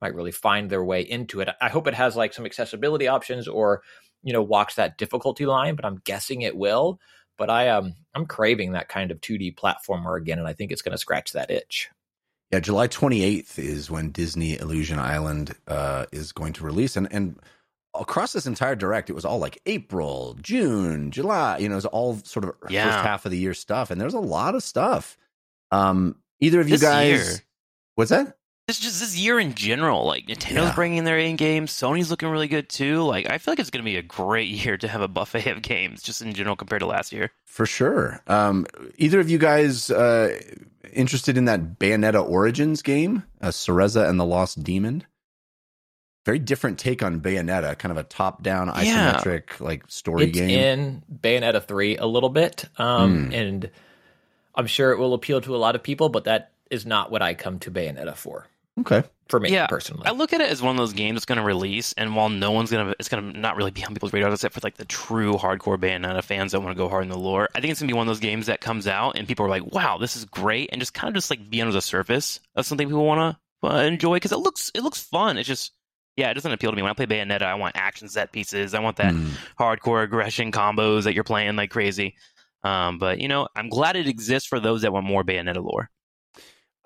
might 0.00 0.14
really 0.14 0.32
find 0.32 0.70
their 0.70 0.84
way 0.84 1.02
into 1.02 1.40
it. 1.40 1.48
I 1.60 1.68
hope 1.68 1.86
it 1.86 1.94
has 1.94 2.16
like 2.16 2.32
some 2.32 2.46
accessibility 2.46 3.08
options, 3.08 3.46
or 3.46 3.82
you 4.22 4.32
know, 4.32 4.42
walks 4.42 4.76
that 4.76 4.96
difficulty 4.98 5.46
line. 5.46 5.76
But 5.76 5.84
I'm 5.84 6.00
guessing 6.04 6.42
it 6.42 6.56
will. 6.56 6.98
But 7.36 7.50
I 7.50 7.68
um, 7.68 7.94
I'm 8.14 8.26
craving 8.26 8.72
that 8.72 8.88
kind 8.88 9.10
of 9.10 9.20
2D 9.20 9.54
platformer 9.56 10.18
again, 10.18 10.38
and 10.38 10.48
I 10.48 10.52
think 10.52 10.72
it's 10.72 10.82
going 10.82 10.92
to 10.92 10.98
scratch 10.98 11.32
that 11.32 11.50
itch. 11.50 11.90
Yeah, 12.52 12.60
July 12.60 12.88
28th 12.88 13.58
is 13.58 13.90
when 13.90 14.10
Disney 14.10 14.58
Illusion 14.58 14.98
Island 14.98 15.54
uh, 15.68 16.06
is 16.12 16.32
going 16.32 16.52
to 16.54 16.64
release, 16.64 16.96
and 16.96 17.06
and 17.12 17.38
across 17.94 18.32
this 18.32 18.46
entire 18.46 18.74
direct, 18.74 19.08
it 19.10 19.12
was 19.14 19.24
all 19.24 19.38
like 19.38 19.60
April, 19.66 20.36
June, 20.42 21.10
July. 21.12 21.58
You 21.58 21.68
know, 21.68 21.74
it 21.74 21.76
was 21.76 21.86
all 21.86 22.16
sort 22.24 22.44
of 22.44 22.54
Yeah. 22.68 22.84
first 22.86 22.98
half 23.06 23.24
of 23.24 23.30
the 23.30 23.38
year 23.38 23.54
stuff, 23.54 23.90
and 23.90 24.00
there's 24.00 24.14
a 24.14 24.20
lot 24.20 24.54
of 24.56 24.62
stuff. 24.64 25.16
Um, 25.70 26.16
either 26.40 26.60
of 26.60 26.68
you 26.68 26.74
This 26.74 26.82
guys, 26.82 27.08
year. 27.28 27.38
what's 27.94 28.10
that? 28.10 28.36
It's 28.70 28.78
just 28.78 29.00
this 29.00 29.16
year 29.18 29.38
in 29.38 29.54
general. 29.54 30.06
Like 30.06 30.26
Nintendo's 30.26 30.52
Yeah. 30.68 30.74
bringing 30.74 31.04
their 31.04 31.18
in 31.18 31.36
games, 31.36 31.72
Sony's 31.72 32.10
looking 32.10 32.28
really 32.28 32.48
good 32.48 32.68
too. 32.68 33.02
Like 33.02 33.28
I 33.28 33.38
feel 33.38 33.52
like 33.52 33.58
it's 33.58 33.70
going 33.70 33.84
to 33.84 33.90
be 33.90 33.96
a 33.96 34.02
great 34.02 34.48
year 34.64 34.76
to 34.78 34.88
have 34.88 35.00
a 35.02 35.08
buffet 35.08 35.46
of 35.50 35.60
games, 35.62 36.02
just 36.02 36.22
in 36.22 36.32
general 36.32 36.56
compared 36.56 36.80
to 36.80 36.86
last 36.86 37.12
year. 37.12 37.30
For 37.44 37.66
sure. 37.66 38.22
Um, 38.26 38.66
either 38.96 39.20
of 39.20 39.28
you 39.28 39.38
guys 39.38 39.90
uh, 39.90 40.38
interested 40.92 41.36
in 41.36 41.44
that 41.46 41.78
Bayonetta 41.78 42.26
Origins 42.26 42.80
game, 42.82 43.24
uh, 43.42 43.48
Cereza 43.48 44.08
and 44.08 44.18
the 44.18 44.24
Lost 44.24 44.62
Demon? 44.62 45.04
Very 46.26 46.38
different 46.38 46.78
take 46.78 47.02
on 47.02 47.20
Bayonetta, 47.20 47.78
kind 47.78 47.90
of 47.90 47.98
a 47.98 48.02
top-down 48.04 48.68
Yeah. 48.82 49.14
isometric 49.14 49.58
like 49.58 49.84
story 49.88 50.24
it's 50.26 50.38
game. 50.38 50.50
in 50.50 51.02
Bayonetta 51.22 51.64
3 51.64 51.96
a 51.96 52.06
little 52.06 52.28
bit. 52.28 52.66
Um, 52.76 53.26
Hmm. 53.26 53.32
And 53.32 53.70
I'm 54.54 54.66
sure 54.66 54.92
it 54.92 54.98
will 54.98 55.14
appeal 55.14 55.40
to 55.40 55.56
a 55.56 55.58
lot 55.58 55.74
of 55.74 55.82
people, 55.82 56.08
but 56.10 56.24
that 56.24 56.52
is 56.70 56.84
not 56.86 57.10
what 57.10 57.22
I 57.22 57.34
come 57.34 57.58
to 57.60 57.70
Bayonetta 57.70 58.14
for. 58.14 58.46
Okay. 58.80 59.02
for 59.28 59.38
me 59.40 59.50
Yeah, 59.50 59.66
personally. 59.66 60.04
I 60.06 60.10
look 60.12 60.32
at 60.32 60.40
it 60.40 60.50
as 60.50 60.60
one 60.62 60.72
of 60.72 60.76
those 60.76 60.92
games 60.92 61.16
that's 61.16 61.24
going 61.26 61.38
to 61.38 61.44
release, 61.44 61.92
and 61.94 62.16
while 62.16 62.28
no 62.28 62.50
one's 62.50 62.70
going 62.70 62.86
to, 62.86 62.96
it's 62.98 63.08
going 63.08 63.32
to 63.32 63.38
not 63.38 63.56
really 63.56 63.70
be 63.70 63.84
on 63.84 63.92
people's 63.94 64.12
radar 64.12 64.32
except 64.32 64.54
for 64.54 64.60
like 64.62 64.76
the 64.76 64.84
true 64.84 65.34
hardcore 65.34 65.78
Bayonetta 65.78 66.22
fans 66.24 66.52
that 66.52 66.60
want 66.60 66.76
to 66.76 66.78
go 66.82 66.88
hard 66.88 67.04
in 67.04 67.10
the 67.10 67.18
lore. 67.18 67.48
I 67.54 67.60
think 67.60 67.70
it's 67.70 67.80
going 67.80 67.88
to 67.88 67.92
be 67.94 67.96
one 67.96 68.06
of 68.06 68.10
those 68.10 68.20
games 68.20 68.46
that 68.46 68.60
comes 68.60 68.86
out 68.86 69.16
and 69.16 69.28
people 69.28 69.46
are 69.46 69.48
like, 69.50 69.72
"Wow, 69.72 69.98
this 69.98 70.16
is 70.16 70.24
great," 70.24 70.70
and 70.72 70.80
just 70.80 70.94
kind 70.94 71.08
of 71.08 71.14
just 71.14 71.30
like 71.30 71.48
be 71.50 71.60
under 71.60 71.72
the 71.72 71.82
surface 71.82 72.40
of 72.56 72.66
something 72.66 72.88
people 72.88 73.04
want 73.06 73.36
to 73.62 73.68
uh, 73.68 73.80
enjoy 73.82 74.16
because 74.16 74.32
it 74.32 74.38
looks 74.38 74.70
it 74.74 74.82
looks 74.82 75.00
fun. 75.00 75.36
It's 75.38 75.48
just 75.48 75.72
yeah, 76.16 76.30
it 76.30 76.34
doesn't 76.34 76.52
appeal 76.52 76.70
to 76.70 76.76
me. 76.76 76.82
When 76.82 76.90
I 76.90 76.94
play 76.94 77.06
Bayonetta, 77.06 77.42
I 77.42 77.54
want 77.54 77.76
action 77.76 78.08
set 78.08 78.32
pieces. 78.32 78.74
I 78.74 78.80
want 78.80 78.96
that 78.96 79.14
Mm. 79.14 79.30
hardcore 79.58 80.02
aggression 80.02 80.50
combos 80.52 81.04
that 81.04 81.14
you're 81.14 81.24
playing 81.24 81.56
like 81.56 81.70
crazy. 81.70 82.16
Um, 82.62 82.98
but 82.98 83.20
you 83.20 83.28
know, 83.28 83.48
I'm 83.54 83.68
glad 83.68 83.96
it 83.96 84.08
exists 84.08 84.48
for 84.48 84.60
those 84.60 84.82
that 84.82 84.92
want 84.92 85.06
more 85.06 85.24
Bayonetta 85.24 85.62
lore. 85.64 85.88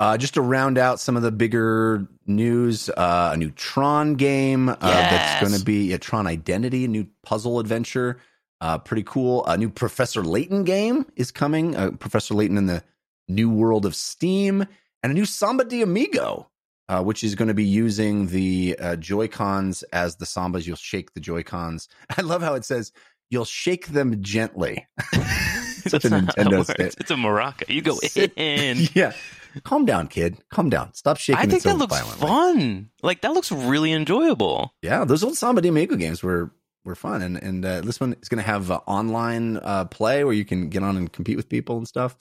Uh, 0.00 0.18
just 0.18 0.34
to 0.34 0.42
round 0.42 0.76
out 0.76 0.98
some 0.98 1.16
of 1.16 1.22
the 1.22 1.30
bigger 1.30 2.06
news, 2.26 2.90
uh, 2.90 3.30
a 3.32 3.36
new 3.36 3.50
Tron 3.50 4.14
game 4.14 4.68
uh, 4.68 4.76
that's 4.80 5.40
going 5.40 5.58
to 5.58 5.64
be 5.64 5.92
a 5.92 5.98
Tron 5.98 6.26
Identity, 6.26 6.84
a 6.84 6.88
new 6.88 7.06
puzzle 7.22 7.60
adventure. 7.60 8.18
Uh, 8.60 8.78
pretty 8.78 9.04
cool. 9.04 9.44
A 9.46 9.56
new 9.56 9.70
Professor 9.70 10.22
Layton 10.24 10.64
game 10.64 11.06
is 11.16 11.30
coming. 11.30 11.76
Uh, 11.76 11.92
Professor 11.92 12.34
Layton 12.34 12.58
in 12.58 12.66
the 12.66 12.82
new 13.28 13.48
world 13.50 13.86
of 13.86 13.94
Steam, 13.94 14.66
and 15.02 15.10
a 15.10 15.14
new 15.14 15.24
Samba 15.24 15.64
de 15.64 15.82
Amigo, 15.82 16.48
uh, 16.88 17.02
which 17.02 17.22
is 17.22 17.34
going 17.34 17.48
to 17.48 17.54
be 17.54 17.64
using 17.64 18.26
the 18.28 18.76
uh, 18.80 18.96
Joy 18.96 19.28
Cons 19.28 19.82
as 19.84 20.16
the 20.16 20.24
Sambas. 20.24 20.66
You'll 20.66 20.76
shake 20.76 21.14
the 21.14 21.20
Joy 21.20 21.42
Cons. 21.42 21.88
I 22.16 22.22
love 22.22 22.42
how 22.42 22.54
it 22.54 22.64
says 22.64 22.92
you'll 23.30 23.44
shake 23.44 23.88
them 23.88 24.22
gently. 24.22 24.86
Such 25.02 26.04
a 26.04 26.08
That's 26.08 26.10
not 26.10 26.36
how 26.36 26.42
it 26.42 26.66
Nintendo. 26.66 27.00
It's 27.00 27.10
a 27.10 27.14
maraca. 27.14 27.68
You 27.68 27.82
go 27.82 27.98
in. 28.36 28.88
yeah. 28.94 29.12
Calm 29.62 29.84
down, 29.84 30.08
kid. 30.08 30.38
Calm 30.50 30.68
down. 30.68 30.92
Stop 30.94 31.18
shaking. 31.18 31.40
I 31.40 31.46
think 31.46 31.62
that 31.62 31.76
looks 31.76 31.94
violently. 31.94 32.26
fun. 32.26 32.90
Like 33.02 33.20
that 33.22 33.32
looks 33.32 33.52
really 33.52 33.92
enjoyable. 33.92 34.74
Yeah, 34.82 35.04
those 35.04 35.22
old 35.22 35.36
Samba 35.36 35.60
de 35.60 35.68
Amigo 35.68 35.96
games 35.96 36.22
were 36.22 36.52
were 36.84 36.94
fun, 36.94 37.22
and 37.22 37.36
and 37.36 37.64
uh, 37.64 37.80
this 37.80 38.00
one 38.00 38.16
is 38.20 38.28
going 38.28 38.42
to 38.42 38.46
have 38.46 38.70
uh, 38.70 38.80
online 38.86 39.58
uh, 39.58 39.84
play 39.86 40.24
where 40.24 40.34
you 40.34 40.44
can 40.44 40.68
get 40.68 40.82
on 40.82 40.96
and 40.96 41.12
compete 41.12 41.36
with 41.36 41.48
people 41.48 41.76
and 41.76 41.86
stuff. 41.86 42.16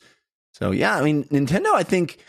So 0.54 0.72
yeah, 0.72 0.96
I 0.96 1.02
mean 1.02 1.24
Nintendo. 1.26 1.74
I 1.74 1.84
think 1.84 2.19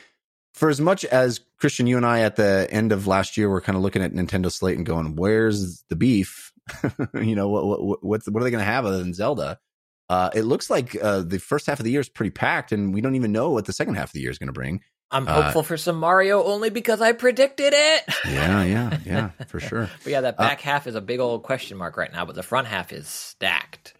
for 0.55 0.71
as 0.71 0.81
much 0.81 1.05
as 1.05 1.41
Christian, 1.59 1.87
you 1.87 1.97
and 1.97 2.07
I 2.07 2.21
at 2.21 2.37
the 2.37 2.67
end 2.71 2.93
of 2.93 3.07
last 3.07 3.37
year 3.37 3.49
were 3.49 3.61
kind 3.61 3.77
of 3.77 3.83
looking 3.83 4.03
at 4.03 4.13
Nintendo 4.13 4.51
slate 4.51 4.77
and 4.77 4.87
going, 4.87 5.17
"Where's 5.17 5.83
the 5.89 5.97
beef?" 5.97 6.53
you 7.15 7.35
know, 7.35 7.49
what, 7.49 7.85
what 7.85 8.05
what's 8.05 8.29
what 8.29 8.41
are 8.41 8.45
they 8.45 8.51
going 8.51 8.65
to 8.65 8.71
have 8.71 8.87
other 8.87 8.99
than 8.99 9.15
Zelda? 9.15 9.59
Uh, 10.09 10.31
it 10.35 10.43
looks 10.43 10.69
like 10.69 10.97
uh, 11.03 11.23
the 11.23 11.39
first 11.39 11.67
half 11.67 11.81
of 11.81 11.85
the 11.85 11.91
year 11.91 12.01
is 12.01 12.09
pretty 12.09 12.31
packed, 12.31 12.73
and 12.73 12.93
we 12.93 13.01
don't 13.01 13.15
even 13.15 13.33
know 13.33 13.51
what 13.51 13.65
the 13.65 13.73
second 13.73 13.95
half 13.95 14.09
of 14.09 14.13
the 14.13 14.21
year 14.21 14.31
is 14.31 14.39
going 14.39 14.49
to 14.49 14.53
bring. 14.53 14.81
I'm 15.11 15.29
uh, 15.29 15.43
hopeful 15.43 15.63
for 15.63 15.77
some 15.77 15.97
Mario 15.97 16.43
only 16.43 16.71
because 16.71 17.01
I 17.01 17.13
predicted 17.13 17.73
it. 17.75 18.03
Yeah, 18.27 18.65
yeah, 18.65 18.99
yeah, 19.05 19.31
for 19.49 19.61
sure. 19.69 19.89
But 20.03 20.11
yeah, 20.13 20.21
that 20.23 20.35
Uh, 20.39 20.43
back 20.49 20.61
half 20.61 20.87
is 20.87 20.95
a 20.95 21.01
big 21.01 21.21
old 21.21 21.43
question 21.43 21.77
mark 21.77 21.97
right 21.97 22.13
now, 22.13 22.25
but 22.25 22.35
the 22.35 22.43
front 22.43 22.67
half 22.67 22.93
is 22.93 23.07
stacked. 23.07 23.95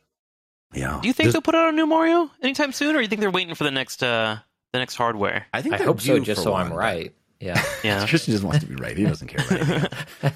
Yeah. 0.73 0.99
Do 1.01 1.07
you 1.07 1.13
think 1.13 1.27
There's- 1.27 1.33
they'll 1.35 1.43
put 1.43 1.55
out 1.55 1.69
a 1.69 1.73
new 1.77 1.87
Mario 1.87 2.31
anytime 2.43 2.73
soon, 2.73 2.91
or 2.97 2.99
do 2.99 3.03
you 3.03 3.09
think 3.09 3.21
they're 3.21 3.31
waiting 3.31 3.55
for 3.55 3.65
the 3.65 3.71
next 3.71 4.03
uh 4.03 4.39
the 4.73 4.79
next 4.81 4.97
hardware? 4.97 5.47
I 5.53 5.63
think 5.63 5.75
I 5.75 5.79
they're 5.79 5.87
hope 5.87 6.01
so, 6.01 6.19
due 6.19 6.25
just 6.25 6.41
for 6.41 6.45
so 6.51 6.55
I'm 6.55 6.73
right. 6.73 7.15
Yeah. 7.41 7.63
Yeah, 7.85 8.07
Christian 8.09 8.33
just 8.33 8.43
wants 8.43 8.61
to 8.61 8.67
be 8.67 8.75
right. 8.77 8.97
He 8.97 9.05
doesn't 9.05 9.29
care. 9.29 9.45
About. 9.45 9.93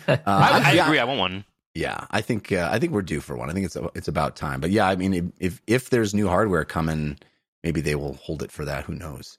Uh, 0.08 0.16
I, 0.26 0.62
I 0.66 0.72
yeah, 0.72 0.84
agree. 0.86 0.98
I 0.98 1.04
want 1.04 1.18
one. 1.18 1.44
Yeah, 1.74 2.04
I 2.10 2.20
think 2.20 2.52
uh, 2.52 2.68
I 2.70 2.78
think 2.78 2.92
we're 2.92 3.02
due 3.02 3.20
for 3.20 3.36
one. 3.36 3.48
I 3.50 3.52
think 3.52 3.66
it's 3.66 3.76
it's 3.94 4.08
about 4.08 4.36
time. 4.36 4.60
But 4.60 4.70
yeah, 4.70 4.86
I 4.86 4.96
mean, 4.96 5.32
if 5.38 5.60
if 5.66 5.90
there's 5.90 6.12
new 6.14 6.28
hardware 6.28 6.64
coming, 6.64 7.18
maybe 7.64 7.80
they 7.80 7.94
will 7.94 8.14
hold 8.14 8.42
it 8.42 8.52
for 8.52 8.64
that. 8.64 8.84
Who 8.84 8.94
knows? 8.94 9.38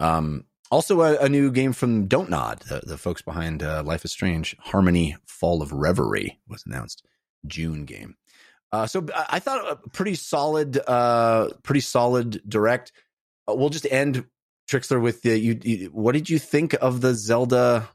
Um, 0.00 0.44
also, 0.70 1.00
a, 1.02 1.16
a 1.18 1.28
new 1.28 1.50
game 1.50 1.72
from 1.72 2.06
Don't 2.06 2.30
Nod, 2.30 2.60
the, 2.68 2.80
the 2.84 2.98
folks 2.98 3.22
behind 3.22 3.62
uh, 3.62 3.82
Life 3.82 4.04
is 4.04 4.12
Strange, 4.12 4.56
Harmony 4.60 5.16
Fall 5.26 5.62
of 5.62 5.72
Reverie 5.72 6.38
was 6.48 6.64
announced. 6.66 7.04
June 7.46 7.84
game. 7.84 8.16
Uh, 8.72 8.86
so 8.86 9.06
I 9.14 9.38
thought 9.38 9.70
a 9.70 9.76
pretty 9.90 10.14
solid, 10.14 10.78
uh, 10.86 11.48
pretty 11.62 11.80
solid 11.80 12.42
direct. 12.46 12.92
Uh, 13.48 13.54
we'll 13.54 13.70
just 13.70 13.86
end 13.90 14.26
Trickster 14.68 15.00
with 15.00 15.22
the 15.22 15.38
you, 15.38 15.58
you. 15.62 15.86
What 15.86 16.12
did 16.12 16.28
you 16.28 16.38
think 16.38 16.74
of 16.82 17.00
the 17.00 17.14
Zelda 17.14 17.88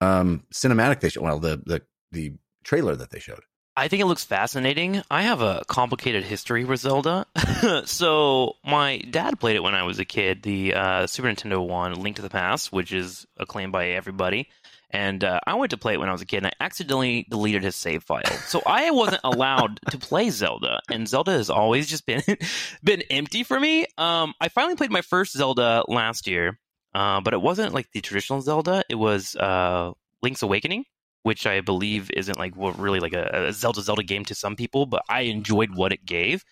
um, 0.00 0.44
cinematic 0.54 1.00
they 1.00 1.08
showed? 1.08 1.24
Well, 1.24 1.40
the 1.40 1.60
the 1.66 1.82
the 2.12 2.34
trailer 2.62 2.94
that 2.94 3.10
they 3.10 3.18
showed. 3.18 3.42
I 3.74 3.88
think 3.88 4.02
it 4.02 4.06
looks 4.06 4.24
fascinating. 4.24 5.02
I 5.10 5.22
have 5.22 5.40
a 5.40 5.62
complicated 5.66 6.24
history 6.24 6.64
with 6.64 6.80
Zelda. 6.80 7.26
so 7.86 8.56
my 8.64 8.98
dad 8.98 9.40
played 9.40 9.56
it 9.56 9.62
when 9.62 9.74
I 9.74 9.84
was 9.84 9.98
a 9.98 10.04
kid, 10.04 10.42
the 10.42 10.74
uh, 10.74 11.06
Super 11.06 11.28
Nintendo 11.28 11.66
one, 11.66 11.94
Link 11.94 12.16
to 12.16 12.22
the 12.22 12.28
Past, 12.28 12.70
which 12.70 12.92
is 12.92 13.26
acclaimed 13.38 13.72
by 13.72 13.90
everybody. 13.90 14.48
And 14.90 15.24
uh, 15.24 15.40
I 15.46 15.54
went 15.54 15.70
to 15.70 15.78
play 15.78 15.94
it 15.94 16.00
when 16.00 16.10
I 16.10 16.12
was 16.12 16.20
a 16.20 16.26
kid, 16.26 16.38
and 16.38 16.48
I 16.48 16.52
accidentally 16.60 17.26
deleted 17.30 17.62
his 17.62 17.74
save 17.74 18.02
file, 18.02 18.26
so 18.46 18.60
I 18.66 18.90
wasn't 18.90 19.22
allowed 19.24 19.80
to 19.90 19.96
play 19.96 20.28
Zelda. 20.28 20.80
And 20.90 21.08
Zelda 21.08 21.32
has 21.32 21.48
always 21.48 21.88
just 21.88 22.04
been 22.04 22.22
been 22.84 23.00
empty 23.08 23.42
for 23.42 23.58
me. 23.58 23.86
Um, 23.96 24.34
I 24.38 24.50
finally 24.50 24.76
played 24.76 24.90
my 24.90 25.00
first 25.00 25.32
Zelda 25.32 25.82
last 25.88 26.26
year, 26.26 26.58
uh, 26.94 27.22
but 27.22 27.32
it 27.32 27.40
wasn't 27.40 27.72
like 27.72 27.90
the 27.92 28.02
traditional 28.02 28.42
Zelda. 28.42 28.84
It 28.90 28.96
was 28.96 29.34
uh, 29.34 29.92
Link's 30.22 30.42
Awakening 30.42 30.84
which 31.22 31.46
I 31.46 31.60
believe 31.60 32.10
isn't 32.16 32.38
like 32.38 32.56
what 32.56 32.78
really 32.78 32.98
like 33.00 33.12
a, 33.12 33.46
a 33.48 33.52
Zelda 33.52 33.80
Zelda 33.82 34.02
game 34.02 34.24
to 34.24 34.34
some 34.34 34.56
people, 34.56 34.86
but 34.86 35.02
I 35.08 35.20
enjoyed 35.22 35.74
what 35.74 35.92
it 35.92 36.04
gave. 36.04 36.44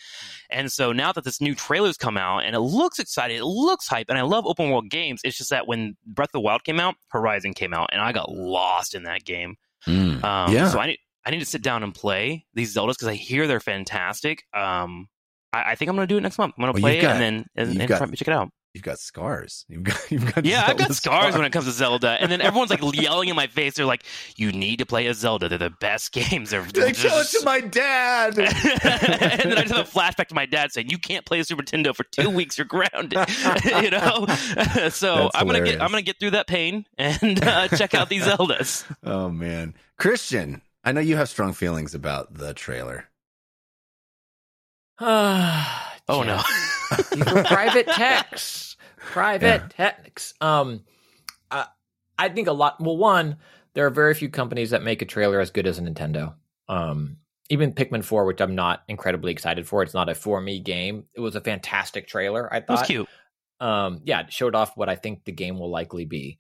And 0.50 0.70
so 0.70 0.92
now 0.92 1.12
that 1.12 1.24
this 1.24 1.40
new 1.40 1.54
trailer's 1.54 1.96
come 1.96 2.16
out 2.16 2.44
and 2.44 2.54
it 2.54 2.60
looks 2.60 2.98
exciting, 2.98 3.36
it 3.38 3.44
looks 3.44 3.88
hype, 3.88 4.06
and 4.08 4.18
I 4.18 4.22
love 4.22 4.46
open 4.46 4.70
world 4.70 4.88
games. 4.90 5.20
It's 5.24 5.36
just 5.38 5.50
that 5.50 5.66
when 5.66 5.96
Breath 6.06 6.28
of 6.28 6.32
the 6.32 6.40
Wild 6.40 6.64
came 6.64 6.78
out, 6.80 6.94
Horizon 7.08 7.52
came 7.54 7.74
out, 7.74 7.90
and 7.92 8.00
I 8.00 8.12
got 8.12 8.30
lost 8.30 8.94
in 8.94 9.02
that 9.04 9.24
game. 9.24 9.56
Um, 9.86 10.20
Yeah. 10.22 10.68
So 10.68 10.78
I 10.78 10.86
need 10.86 10.98
I 11.24 11.30
need 11.30 11.40
to 11.40 11.46
sit 11.46 11.62
down 11.62 11.82
and 11.82 11.94
play 11.94 12.46
these 12.54 12.74
Zeldas 12.74 12.92
because 12.92 13.08
I 13.08 13.14
hear 13.14 13.46
they're 13.46 13.60
fantastic. 13.60 14.44
Um, 14.54 15.08
I, 15.52 15.72
I 15.72 15.74
think 15.74 15.88
I'm 15.88 15.96
gonna 15.96 16.06
do 16.06 16.16
it 16.16 16.22
next 16.22 16.38
month. 16.38 16.54
I'm 16.56 16.62
gonna 16.62 16.72
Well, 16.72 16.80
play 16.82 16.98
it 16.98 17.02
got- 17.02 17.16
and 17.16 17.20
then 17.20 17.46
and, 17.56 17.78
and 17.80 17.88
got- 17.88 17.98
try, 17.98 18.06
check 18.08 18.28
it 18.28 18.34
out. 18.34 18.50
You've 18.72 18.84
got 18.84 19.00
scars. 19.00 19.64
You've 19.68 19.82
got 19.82 19.98
you've 20.12 20.32
got 20.32 20.44
Yeah, 20.44 20.64
I've 20.64 20.76
got 20.76 20.92
Zelda 20.92 20.94
scars 20.94 21.34
when 21.34 21.44
it 21.44 21.50
comes 21.50 21.64
to 21.66 21.72
Zelda, 21.72 22.10
and 22.20 22.30
then 22.30 22.40
everyone's 22.40 22.70
like 22.70 22.80
yelling 22.94 23.28
in 23.28 23.34
my 23.34 23.48
face. 23.48 23.74
They're 23.74 23.84
like, 23.84 24.04
"You 24.36 24.52
need 24.52 24.78
to 24.78 24.86
play 24.86 25.06
a 25.08 25.14
Zelda. 25.14 25.48
They're 25.48 25.58
the 25.58 25.70
best 25.70 26.12
games." 26.12 26.50
They're 26.50 26.62
They 26.62 26.92
show 26.92 27.18
it 27.18 27.26
to 27.28 27.40
my 27.44 27.60
dad. 27.60 28.38
and 28.38 28.48
then 29.50 29.58
I 29.58 29.62
just 29.62 29.74
have 29.74 29.88
a 29.88 29.90
flashback 29.90 30.28
to 30.28 30.36
my 30.36 30.46
dad 30.46 30.70
saying, 30.70 30.88
"You 30.88 30.98
can't 30.98 31.26
play 31.26 31.40
a 31.40 31.44
Super 31.44 31.64
Nintendo 31.64 31.94
for 31.94 32.04
two 32.04 32.30
weeks. 32.30 32.58
You're 32.58 32.64
grounded." 32.66 33.18
you 33.64 33.90
know. 33.90 34.26
so 34.90 35.14
That's 35.16 35.30
I'm 35.34 35.46
gonna 35.46 35.62
get 35.62 35.82
I'm 35.82 35.90
gonna 35.90 36.02
get 36.02 36.20
through 36.20 36.30
that 36.32 36.46
pain 36.46 36.86
and 36.96 37.42
uh, 37.42 37.66
check 37.68 37.94
out 37.94 38.08
these 38.08 38.22
Zeldas. 38.22 38.84
oh 39.02 39.30
man, 39.30 39.74
Christian, 39.98 40.62
I 40.84 40.92
know 40.92 41.00
you 41.00 41.16
have 41.16 41.28
strong 41.28 41.54
feelings 41.54 41.92
about 41.94 42.34
the 42.34 42.54
trailer. 42.54 43.08
Oh 46.12 46.24
no. 46.24 46.42
Private 46.90 47.86
texts. 47.86 48.76
Private 48.98 49.70
texts. 49.70 50.34
Um, 50.40 50.84
I, 51.50 51.66
I 52.18 52.28
think 52.28 52.48
a 52.48 52.52
lot. 52.52 52.80
Well, 52.80 52.96
one, 52.96 53.36
there 53.74 53.86
are 53.86 53.90
very 53.90 54.14
few 54.14 54.28
companies 54.28 54.70
that 54.70 54.82
make 54.82 55.02
a 55.02 55.06
trailer 55.06 55.40
as 55.40 55.50
good 55.50 55.66
as 55.66 55.78
a 55.78 55.82
Nintendo. 55.82 56.34
Um, 56.68 57.16
even 57.48 57.72
Pikmin 57.72 58.04
Four, 58.04 58.26
which 58.26 58.40
I'm 58.40 58.54
not 58.54 58.82
incredibly 58.88 59.32
excited 59.32 59.66
for. 59.66 59.82
It's 59.82 59.94
not 59.94 60.08
a 60.08 60.14
for 60.14 60.40
me 60.40 60.60
game. 60.60 61.04
It 61.14 61.20
was 61.20 61.34
a 61.34 61.40
fantastic 61.40 62.06
trailer. 62.06 62.52
I 62.52 62.60
That 62.60 62.68
was 62.68 62.80
thought. 62.80 62.86
cute. 62.86 63.08
um, 63.60 64.00
yeah, 64.04 64.20
it 64.20 64.32
showed 64.32 64.54
off 64.54 64.76
what 64.76 64.88
I 64.88 64.96
think 64.96 65.24
the 65.24 65.32
game 65.32 65.58
will 65.58 65.70
likely 65.70 66.04
be. 66.04 66.38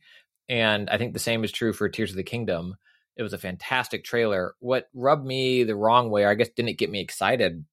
And 0.48 0.88
I 0.90 0.98
think 0.98 1.12
the 1.12 1.18
same 1.18 1.44
is 1.44 1.52
true 1.52 1.72
for 1.72 1.88
Tears 1.88 2.10
of 2.10 2.16
the 2.16 2.22
Kingdom. 2.22 2.76
It 3.16 3.22
was 3.22 3.32
a 3.32 3.38
fantastic 3.38 4.04
trailer. 4.04 4.54
What 4.60 4.88
rubbed 4.94 5.24
me 5.26 5.64
the 5.64 5.76
wrong 5.76 6.10
way, 6.10 6.24
or 6.24 6.28
I 6.28 6.34
guess 6.34 6.48
didn't 6.48 6.78
get 6.78 6.90
me 6.90 7.00
excited, 7.00 7.64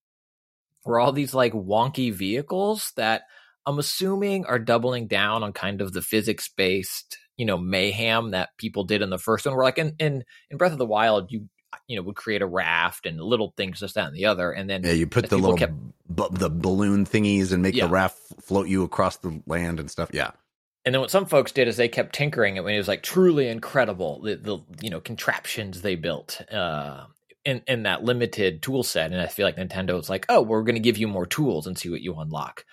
were 0.87 0.99
all 0.99 1.11
these 1.11 1.33
like 1.33 1.53
wonky 1.53 2.13
vehicles 2.13 2.93
that 2.97 3.23
I'm 3.65 3.79
assuming 3.79 4.45
are 4.45 4.59
doubling 4.59 5.07
down 5.07 5.43
on 5.43 5.53
kind 5.53 5.81
of 5.81 5.93
the 5.93 6.01
physics 6.01 6.49
based, 6.49 7.17
you 7.37 7.45
know, 7.45 7.57
mayhem 7.57 8.31
that 8.31 8.49
people 8.57 8.85
did 8.85 9.01
in 9.01 9.09
the 9.09 9.19
first 9.19 9.45
one. 9.45 9.55
Where 9.55 9.65
like 9.65 9.77
in, 9.77 9.95
in 9.99 10.23
in 10.49 10.57
Breath 10.57 10.71
of 10.73 10.77
the 10.79 10.85
Wild, 10.85 11.31
you 11.31 11.49
you 11.87 11.97
know 11.97 12.03
would 12.03 12.15
create 12.15 12.41
a 12.41 12.47
raft 12.47 13.05
and 13.05 13.19
little 13.21 13.53
things, 13.57 13.81
this, 13.81 13.93
that, 13.93 14.07
and 14.07 14.15
the 14.15 14.25
other, 14.25 14.51
and 14.51 14.69
then 14.69 14.83
Yeah, 14.83 14.93
you 14.93 15.07
put 15.07 15.29
the 15.29 15.37
little 15.37 15.57
kept 15.57 15.73
bu- 16.09 16.29
the 16.31 16.49
balloon 16.49 17.05
thingies 17.05 17.51
and 17.51 17.61
make 17.61 17.75
Yeah. 17.75 17.85
the 17.85 17.91
raft 17.91 18.17
float 18.41 18.67
you 18.67 18.83
across 18.83 19.17
the 19.17 19.41
land 19.45 19.79
and 19.79 19.91
stuff. 19.91 20.09
Yeah, 20.13 20.31
And 20.85 20.95
then 20.95 21.01
what 21.01 21.11
some 21.11 21.25
folks 21.25 21.51
did 21.51 21.67
is 21.67 21.75
they 21.75 21.89
kept 21.89 22.15
tinkering 22.15 22.55
it 22.55 22.63
when 22.63 22.73
it 22.73 22.77
was 22.77 22.87
like 22.87 23.03
truly 23.03 23.49
incredible 23.49 24.21
the, 24.21 24.37
the 24.37 24.59
you 24.81 24.89
know 24.89 25.01
contraptions 25.01 25.81
they 25.81 25.95
built 25.95 26.41
uh, 26.51 27.05
in 27.47 27.61
in 27.67 27.83
that 27.83 28.03
limited 28.03 28.61
tool 28.61 28.83
set. 28.83 29.11
And 29.11 29.19
I 29.21 29.25
feel 29.27 29.45
like 29.47 29.55
Nintendo 29.57 29.95
was 29.95 30.09
like, 30.09 30.25
oh, 30.29 30.41
we're 30.43 30.61
going 30.63 30.75
to 30.75 30.81
give 30.81 30.97
you 30.97 31.07
more 31.07 31.25
tools 31.25 31.65
and 31.65 31.75
see 31.77 31.89
what 31.89 32.01
you 32.01 32.13
unlock. 32.15 32.65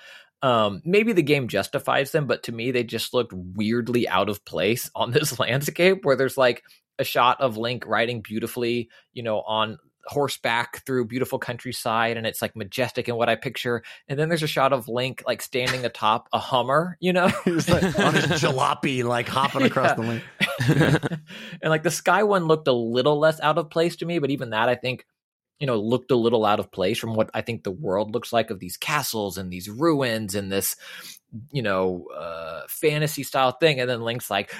Um, 0.42 0.82
maybe 0.84 1.12
the 1.14 1.22
game 1.22 1.48
justifies 1.48 2.10
them, 2.12 2.26
but 2.26 2.42
to 2.42 2.52
me, 2.52 2.70
they 2.70 2.84
just 2.84 3.14
looked 3.14 3.32
weirdly 3.32 4.06
out 4.06 4.28
of 4.28 4.44
place 4.44 4.90
on 4.94 5.10
this 5.12 5.38
landscape 5.44 6.04
where 6.04 6.16
there's 6.16 6.36
like 6.36 6.62
a 6.98 7.04
shot 7.04 7.40
of 7.40 7.56
Link 7.56 7.86
riding 7.86 8.20
beautifully, 8.20 8.90
you 9.14 9.22
know, 9.22 9.40
on 9.40 9.78
horseback 10.06 10.84
through 10.84 11.06
beautiful 11.06 11.38
countryside 11.38 12.18
and 12.18 12.26
it's 12.26 12.42
like 12.42 12.54
majestic 12.54 13.08
in 13.08 13.16
what 13.16 13.30
I 13.30 13.36
picture. 13.36 13.82
And 14.06 14.18
then 14.18 14.28
there's 14.28 14.42
a 14.42 14.46
shot 14.46 14.74
of 14.74 14.86
Link 14.86 15.22
like 15.26 15.40
standing 15.40 15.86
atop 15.86 16.28
a 16.30 16.38
Hummer, 16.38 16.98
you 17.00 17.14
know? 17.14 17.28
he 17.46 17.52
was 17.52 17.68
like 17.70 17.98
on 17.98 18.12
his 18.12 18.24
jalopy, 18.42 19.02
like 19.02 19.28
hopping 19.28 19.62
across 19.62 19.90
Yeah. 19.90 19.94
the 19.94 20.02
lane. 20.02 20.22
and 20.68 21.70
like 21.70 21.82
the 21.82 21.90
sky 21.90 22.22
one 22.22 22.46
looked 22.46 22.68
a 22.68 22.72
little 22.72 23.18
less 23.18 23.40
out 23.40 23.58
of 23.58 23.70
place 23.70 23.96
to 23.96 24.06
me, 24.06 24.18
but 24.18 24.30
even 24.30 24.50
that 24.50 24.68
I 24.68 24.74
think 24.74 25.06
you 25.60 25.66
know 25.66 25.78
looked 25.78 26.10
a 26.10 26.16
little 26.16 26.44
out 26.44 26.60
of 26.60 26.70
place 26.72 26.98
from 26.98 27.14
what 27.14 27.30
I 27.32 27.40
think 27.40 27.62
the 27.62 27.70
world 27.70 28.12
looks 28.12 28.32
like 28.32 28.50
of 28.50 28.60
these 28.60 28.76
castles 28.76 29.38
and 29.38 29.52
these 29.52 29.68
ruins 29.68 30.34
and 30.34 30.50
this 30.50 30.76
you 31.50 31.62
know 31.62 32.06
uh 32.16 32.62
fantasy 32.68 33.22
style 33.22 33.52
thing 33.52 33.80
and 33.80 33.88
then 33.90 34.02
link's 34.02 34.30
like 34.30 34.54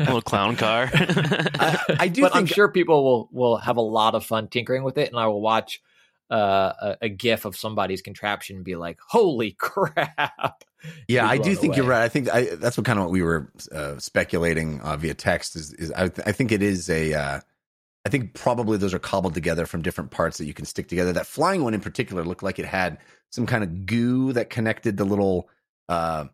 Little 0.00 0.22
clown 0.22 0.56
car. 0.56 0.90
I, 0.92 1.96
I 2.00 2.08
do 2.12 2.22
but 2.22 2.34
i'm 2.34 2.46
sure 2.46 2.68
people 2.68 3.04
will 3.04 3.28
will 3.30 3.56
have 3.58 3.76
a 3.76 3.82
lot 3.82 4.14
of 4.14 4.24
fun 4.24 4.48
tinkering 4.48 4.82
with 4.82 4.98
it 4.98 5.10
and 5.10 5.18
i 5.18 5.28
will 5.28 5.40
watch 5.40 5.80
uh, 6.32 6.72
a, 6.80 6.96
a 7.02 7.08
gif 7.08 7.44
of 7.44 7.56
somebody's 7.56 8.02
contraption 8.02 8.56
and 8.56 8.64
be 8.64 8.76
like 8.76 8.98
holy 9.06 9.52
crap 9.58 10.64
Yeah, 11.06 11.26
I 11.26 11.36
do 11.36 11.42
blown 11.42 11.56
think 11.56 11.76
you're 11.76 11.86
right. 11.86 12.02
I 12.02 12.08
think 12.08 12.32
I, 12.32 12.42
that's 12.56 12.76
what 12.76 12.86
kind 12.86 12.98
of 12.98 13.04
what 13.04 13.12
we 13.12 13.22
were 13.22 13.52
uh, 13.70 13.98
speculating 13.98 14.80
uh, 14.80 14.96
via 14.96 15.14
text 15.14 15.56
is. 15.56 15.72
is 15.74 15.92
I, 15.92 16.04
I 16.04 16.32
think 16.32 16.52
it 16.52 16.62
is 16.62 16.88
a. 16.90 17.14
Uh, 17.14 17.40
I 18.04 18.08
think 18.08 18.34
probably 18.34 18.78
those 18.78 18.94
are 18.94 18.98
cobbled 18.98 19.34
together 19.34 19.64
from 19.64 19.82
different 19.82 20.10
parts 20.10 20.38
that 20.38 20.46
you 20.46 20.54
can 20.54 20.64
stick 20.64 20.88
together. 20.88 21.12
That 21.12 21.26
flying 21.26 21.62
one 21.62 21.72
in 21.72 21.80
particular 21.80 22.24
looked 22.24 22.42
like 22.42 22.58
it 22.58 22.64
had 22.64 22.98
some 23.30 23.46
kind 23.46 23.62
of 23.62 23.86
goo 23.86 24.32
that 24.32 24.50
connected 24.50 24.96
the 24.96 25.04
little 25.04 25.48
uh, 25.88 26.24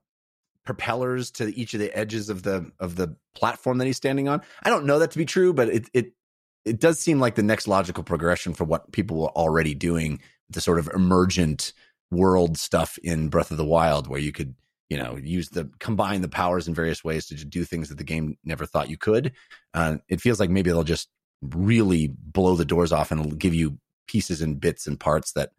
propellers 0.64 1.30
to 1.32 1.54
each 1.58 1.74
of 1.74 1.80
the 1.80 1.94
edges 1.96 2.30
of 2.30 2.42
the 2.42 2.70
of 2.80 2.96
the 2.96 3.16
platform 3.34 3.78
that 3.78 3.86
he's 3.86 3.96
standing 3.96 4.28
on. 4.28 4.40
I 4.62 4.70
don't 4.70 4.86
know 4.86 4.98
that 5.00 5.10
to 5.10 5.18
be 5.18 5.26
true, 5.26 5.52
but 5.52 5.68
it 5.68 5.88
it 5.92 6.12
it 6.68 6.80
does 6.80 6.98
seem 6.98 7.20
like 7.20 7.34
the 7.34 7.42
next 7.42 7.66
logical 7.66 8.04
progression 8.04 8.54
for 8.54 8.64
what 8.64 8.92
people 8.92 9.18
were 9.18 9.28
already 9.30 9.74
doing, 9.74 10.20
the 10.50 10.60
sort 10.60 10.78
of 10.78 10.88
emergent 10.94 11.72
world 12.10 12.56
stuff 12.58 12.98
in 13.02 13.28
Breath 13.28 13.50
of 13.50 13.56
the 13.56 13.64
Wild, 13.64 14.06
where 14.06 14.20
you 14.20 14.32
could, 14.32 14.54
you 14.88 14.96
know, 14.96 15.16
use 15.16 15.48
the 15.50 15.70
combine 15.78 16.22
the 16.22 16.28
powers 16.28 16.68
in 16.68 16.74
various 16.74 17.02
ways 17.02 17.26
to 17.26 17.34
do 17.44 17.64
things 17.64 17.88
that 17.88 17.98
the 17.98 18.04
game 18.04 18.36
never 18.44 18.66
thought 18.66 18.90
you 18.90 18.96
could. 18.96 19.32
Uh, 19.74 19.96
it 20.08 20.20
feels 20.20 20.40
like 20.40 20.50
maybe 20.50 20.70
they'll 20.70 20.84
just 20.84 21.08
really 21.42 22.08
blow 22.08 22.56
the 22.56 22.64
doors 22.64 22.92
off 22.92 23.10
and 23.10 23.38
give 23.38 23.54
you 23.54 23.78
pieces 24.06 24.40
and 24.40 24.60
bits 24.60 24.86
and 24.86 24.98
parts 24.98 25.32
that 25.32 25.50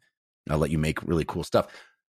uh, 0.50 0.58
let 0.58 0.72
you 0.72 0.78
make 0.78 1.02
really 1.04 1.26
cool 1.26 1.44
stuff. 1.44 1.68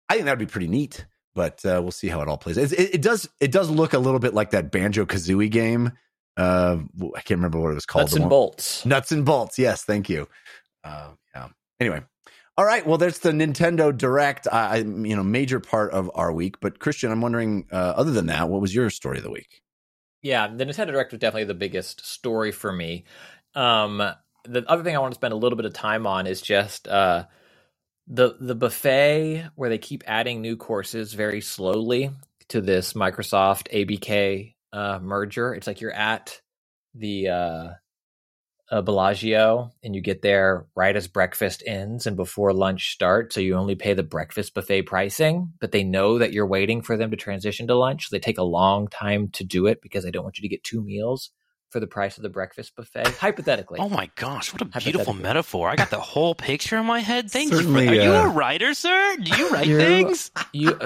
I 0.08 0.14
think 0.14 0.26
that'd 0.26 0.38
be 0.38 0.46
pretty 0.46 0.68
neat, 0.68 1.06
but 1.34 1.64
uh, 1.64 1.80
we'll 1.82 1.92
see 1.92 2.08
how 2.08 2.20
it 2.20 2.28
all 2.28 2.36
plays. 2.36 2.58
It, 2.58 2.72
it, 2.72 2.94
it 2.96 3.02
does. 3.02 3.28
It 3.40 3.52
does 3.52 3.70
look 3.70 3.92
a 3.92 3.98
little 3.98 4.20
bit 4.20 4.34
like 4.34 4.50
that 4.50 4.70
Banjo 4.70 5.06
Kazooie 5.06 5.50
game. 5.50 5.92
Uh, 6.36 6.78
I 7.16 7.20
can't 7.20 7.38
remember 7.38 7.60
what 7.60 7.70
it 7.70 7.74
was 7.74 7.86
called. 7.86 8.04
nuts 8.04 8.14
and 8.16 8.28
bolts 8.28 8.86
Nuts 8.86 9.12
and 9.12 9.24
bolts. 9.24 9.58
Yes, 9.58 9.84
thank 9.84 10.08
you. 10.08 10.28
Uh, 10.82 11.10
yeah. 11.34 11.48
Anyway, 11.80 12.02
all 12.56 12.64
right. 12.64 12.86
Well, 12.86 12.98
there's 12.98 13.20
the 13.20 13.30
Nintendo 13.32 13.96
Direct. 13.96 14.46
I, 14.50 14.66
I- 14.74 14.76
you 14.78 15.16
know, 15.16 15.22
major 15.22 15.60
part 15.60 15.92
of 15.92 16.10
our 16.14 16.32
week. 16.32 16.56
But 16.60 16.78
Christian, 16.80 17.10
I'm 17.12 17.20
wondering. 17.20 17.66
Uh, 17.72 17.76
other 17.96 18.10
than 18.12 18.26
that, 18.26 18.48
what 18.48 18.60
was 18.60 18.74
your 18.74 18.90
story 18.90 19.18
of 19.18 19.24
the 19.24 19.30
week? 19.30 19.60
Yeah, 20.22 20.48
the 20.48 20.64
Nintendo 20.66 20.88
Direct 20.92 21.12
was 21.12 21.20
definitely 21.20 21.44
the 21.44 21.54
biggest 21.54 22.04
story 22.06 22.50
for 22.50 22.72
me. 22.72 23.04
Um, 23.54 23.98
the 24.44 24.64
other 24.66 24.82
thing 24.82 24.94
I 24.96 24.98
want 24.98 25.12
to 25.12 25.18
spend 25.18 25.32
a 25.32 25.36
little 25.36 25.56
bit 25.56 25.66
of 25.66 25.72
time 25.74 26.06
on 26.06 26.26
is 26.26 26.40
just 26.42 26.88
uh, 26.88 27.26
the 28.08 28.36
the 28.40 28.54
buffet 28.54 29.50
where 29.54 29.68
they 29.70 29.78
keep 29.78 30.02
adding 30.06 30.40
new 30.42 30.56
courses 30.56 31.12
very 31.12 31.40
slowly 31.40 32.10
to 32.48 32.60
this 32.60 32.92
Microsoft 32.94 33.68
ABK 33.72 34.53
uh, 34.74 34.98
merger. 35.00 35.54
It's 35.54 35.66
like 35.66 35.80
you're 35.80 35.92
at 35.92 36.40
the 36.94 37.28
uh, 37.28 37.68
uh, 38.70 38.82
Bellagio 38.82 39.70
and 39.82 39.94
you 39.94 40.00
get 40.00 40.20
there 40.20 40.66
right 40.74 40.96
as 40.96 41.06
breakfast 41.06 41.62
ends 41.66 42.06
and 42.06 42.16
before 42.16 42.52
lunch 42.52 42.92
starts. 42.92 43.34
So 43.34 43.40
you 43.40 43.54
only 43.54 43.76
pay 43.76 43.94
the 43.94 44.02
breakfast 44.02 44.52
buffet 44.52 44.82
pricing, 44.82 45.52
but 45.60 45.70
they 45.70 45.84
know 45.84 46.18
that 46.18 46.32
you're 46.32 46.46
waiting 46.46 46.82
for 46.82 46.96
them 46.96 47.10
to 47.10 47.16
transition 47.16 47.68
to 47.68 47.76
lunch. 47.76 48.08
So 48.08 48.16
they 48.16 48.20
take 48.20 48.38
a 48.38 48.42
long 48.42 48.88
time 48.88 49.28
to 49.34 49.44
do 49.44 49.66
it 49.66 49.80
because 49.80 50.02
they 50.02 50.10
don't 50.10 50.24
want 50.24 50.38
you 50.38 50.42
to 50.42 50.48
get 50.48 50.64
two 50.64 50.82
meals 50.82 51.30
for 51.74 51.80
the 51.80 51.88
price 51.88 52.16
of 52.18 52.22
the 52.22 52.28
breakfast 52.28 52.76
buffet. 52.76 53.08
Hypothetically. 53.08 53.80
Oh 53.80 53.88
my 53.88 54.08
gosh, 54.14 54.52
what 54.52 54.62
a 54.62 54.64
beautiful 54.64 55.12
metaphor. 55.12 55.68
I 55.68 55.74
got 55.74 55.90
the 55.90 55.98
whole 55.98 56.36
picture 56.36 56.78
in 56.78 56.86
my 56.86 57.00
head. 57.00 57.32
Thank 57.32 57.52
Certainly, 57.52 57.82
you. 57.82 57.88
For, 57.88 57.94
are 57.94 58.02
you 58.04 58.12
uh, 58.12 58.24
a 58.26 58.28
writer, 58.28 58.74
sir? 58.74 59.16
Do 59.20 59.36
you 59.36 59.48
write 59.50 59.66
You- 59.66 59.76
things? 59.76 60.30
You, 60.52 60.78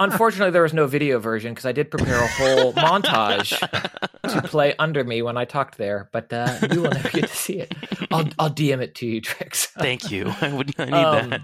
unfortunately, 0.00 0.52
there 0.52 0.62
was 0.62 0.72
no 0.72 0.86
video 0.86 1.18
version 1.18 1.52
because 1.52 1.66
I 1.66 1.72
did 1.72 1.90
prepare 1.90 2.16
a 2.22 2.26
whole 2.26 2.72
montage 2.88 3.50
to 4.26 4.48
play 4.48 4.74
under 4.78 5.04
me 5.04 5.20
when 5.20 5.36
I 5.36 5.44
talked 5.44 5.76
there, 5.76 6.08
but 6.14 6.32
uh, 6.32 6.58
you 6.72 6.80
will 6.80 6.90
never 6.92 7.10
get 7.10 7.28
to 7.28 7.36
see 7.36 7.58
it. 7.58 7.74
I'll, 8.10 8.26
I'll 8.38 8.50
DM 8.50 8.80
it 8.80 8.94
to 8.96 9.06
you, 9.06 9.20
Trix. 9.20 9.66
Thank 9.66 10.10
you. 10.10 10.32
I 10.40 10.50
would 10.50 10.72
I 10.80 10.84
need 10.86 10.94
Um, 10.94 11.30
that. 11.30 11.42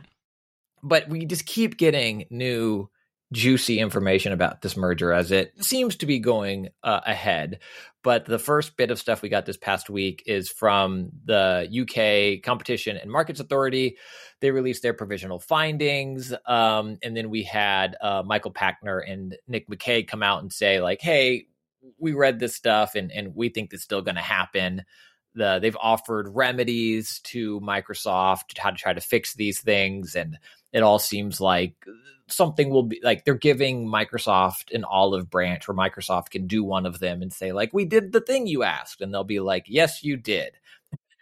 But 0.82 1.10
we 1.10 1.26
just 1.26 1.44
keep 1.44 1.76
getting 1.76 2.24
new 2.30 2.88
juicy 3.32 3.78
information 3.78 4.32
about 4.32 4.62
this 4.62 4.76
merger 4.76 5.12
as 5.12 5.30
it 5.30 5.52
seems 5.62 5.96
to 5.96 6.06
be 6.06 6.18
going 6.18 6.68
uh, 6.82 7.00
ahead. 7.04 7.58
But 8.02 8.24
the 8.24 8.38
first 8.38 8.76
bit 8.76 8.90
of 8.90 8.98
stuff 8.98 9.20
we 9.20 9.28
got 9.28 9.44
this 9.44 9.56
past 9.56 9.90
week 9.90 10.22
is 10.26 10.48
from 10.48 11.10
the 11.24 11.68
UK 11.68 12.42
Competition 12.42 12.96
and 12.96 13.10
Markets 13.10 13.40
Authority. 13.40 13.96
They 14.40 14.50
released 14.50 14.82
their 14.82 14.94
provisional 14.94 15.40
findings. 15.40 16.32
Um, 16.46 16.98
and 17.02 17.16
then 17.16 17.28
we 17.28 17.42
had 17.42 17.96
uh, 18.00 18.22
Michael 18.24 18.52
Pachter 18.52 19.02
and 19.06 19.36
Nick 19.46 19.68
McKay 19.68 20.06
come 20.06 20.22
out 20.22 20.40
and 20.40 20.52
say, 20.52 20.80
like, 20.80 21.02
hey, 21.02 21.48
we 21.98 22.12
read 22.12 22.38
this 22.38 22.54
stuff 22.54 22.94
and, 22.94 23.12
and 23.12 23.34
we 23.34 23.48
think 23.50 23.72
it's 23.72 23.82
still 23.82 24.02
going 24.02 24.14
to 24.14 24.22
happen. 24.22 24.84
The, 25.34 25.58
they've 25.60 25.76
offered 25.78 26.28
remedies 26.34 27.20
to 27.24 27.60
Microsoft 27.60 28.56
how 28.56 28.70
to 28.70 28.76
try 28.76 28.92
to 28.92 29.00
fix 29.00 29.34
these 29.34 29.60
things. 29.60 30.16
And 30.16 30.38
it 30.72 30.82
all 30.82 30.98
seems 30.98 31.40
like 31.40 31.74
something 32.28 32.70
will 32.70 32.84
be 32.84 33.00
like 33.02 33.24
they're 33.24 33.34
giving 33.34 33.86
Microsoft 33.86 34.74
an 34.74 34.84
olive 34.84 35.30
branch 35.30 35.66
where 35.66 35.76
Microsoft 35.76 36.30
can 36.30 36.46
do 36.46 36.62
one 36.62 36.86
of 36.86 36.98
them 36.98 37.22
and 37.22 37.32
say, 37.32 37.52
like, 37.52 37.72
we 37.72 37.84
did 37.84 38.12
the 38.12 38.20
thing 38.20 38.46
you 38.46 38.62
asked. 38.62 39.00
And 39.00 39.12
they'll 39.12 39.24
be 39.24 39.40
like, 39.40 39.64
yes, 39.66 40.02
you 40.02 40.16
did. 40.16 40.52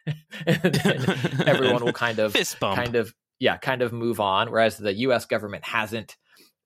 and 0.47 0.63
then 0.63 1.05
everyone 1.47 1.85
will 1.85 1.93
kind 1.93 2.19
of 2.19 2.33
kind 2.61 2.95
of 2.95 3.15
yeah 3.39 3.57
kind 3.57 3.83
of 3.83 3.93
move 3.93 4.21
on 4.21 4.51
whereas 4.51 4.79
the 4.79 4.93
us 4.93 5.27
government 5.27 5.65
hasn't 5.65 6.17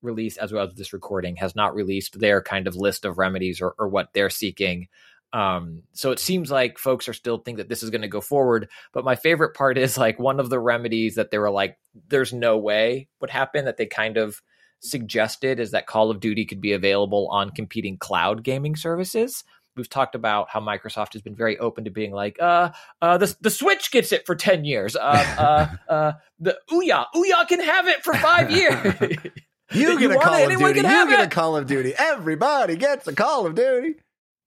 released 0.01 0.37
as 0.37 0.51
well 0.51 0.67
as 0.67 0.73
this 0.75 0.93
recording 0.93 1.35
has 1.35 1.55
not 1.55 1.75
released 1.75 2.19
their 2.19 2.41
kind 2.41 2.67
of 2.67 2.75
list 2.75 3.05
of 3.05 3.17
remedies 3.17 3.61
or, 3.61 3.73
or 3.77 3.87
what 3.87 4.13
they're 4.13 4.29
seeking 4.29 4.87
um 5.33 5.83
so 5.93 6.11
it 6.11 6.19
seems 6.19 6.51
like 6.51 6.77
folks 6.77 7.07
are 7.07 7.13
still 7.13 7.37
think 7.37 7.57
that 7.57 7.69
this 7.69 7.83
is 7.83 7.89
going 7.89 8.01
to 8.01 8.07
go 8.07 8.21
forward 8.21 8.69
but 8.93 9.05
my 9.05 9.15
favorite 9.15 9.53
part 9.53 9.77
is 9.77 9.97
like 9.97 10.19
one 10.19 10.39
of 10.39 10.49
the 10.49 10.59
remedies 10.59 11.15
that 11.15 11.31
they 11.31 11.37
were 11.37 11.51
like 11.51 11.77
there's 12.09 12.33
no 12.33 12.57
way 12.57 13.07
would 13.19 13.29
happen 13.29 13.65
that 13.65 13.77
they 13.77 13.85
kind 13.85 14.17
of 14.17 14.41
suggested 14.79 15.59
is 15.59 15.71
that 15.71 15.87
call 15.87 16.09
of 16.09 16.19
duty 16.19 16.45
could 16.45 16.61
be 16.61 16.73
available 16.73 17.27
on 17.31 17.49
competing 17.49 17.97
cloud 17.97 18.43
gaming 18.43 18.75
services 18.75 19.43
we've 19.75 19.89
talked 19.89 20.15
about 20.15 20.49
how 20.49 20.59
microsoft 20.59 21.13
has 21.13 21.21
been 21.21 21.35
very 21.35 21.57
open 21.59 21.83
to 21.85 21.91
being 21.91 22.11
like 22.11 22.37
uh 22.41 22.69
uh 23.01 23.17
the, 23.17 23.33
the 23.41 23.49
switch 23.49 23.91
gets 23.91 24.11
it 24.11 24.25
for 24.25 24.35
10 24.35 24.65
years 24.65 24.95
uh 24.95 25.69
uh 25.89 25.91
uh 25.91 26.11
the 26.39 26.57
ouya 26.71 27.05
ouya 27.15 27.47
can 27.47 27.59
have 27.59 27.87
it 27.87 28.03
for 28.03 28.13
five 28.15 28.49
years 28.51 28.95
You 29.73 29.97
get 29.97 30.11
a 30.11 30.19
Call 30.19 30.33
it, 30.35 30.51
of 30.51 30.59
Duty. 30.59 30.79
You 30.79 31.07
get 31.07 31.25
a. 31.25 31.27
Call 31.27 31.55
of 31.55 31.67
Duty. 31.67 31.93
Everybody 31.97 32.75
gets 32.75 33.07
a 33.07 33.15
Call 33.15 33.45
of 33.45 33.55
Duty. 33.55 33.95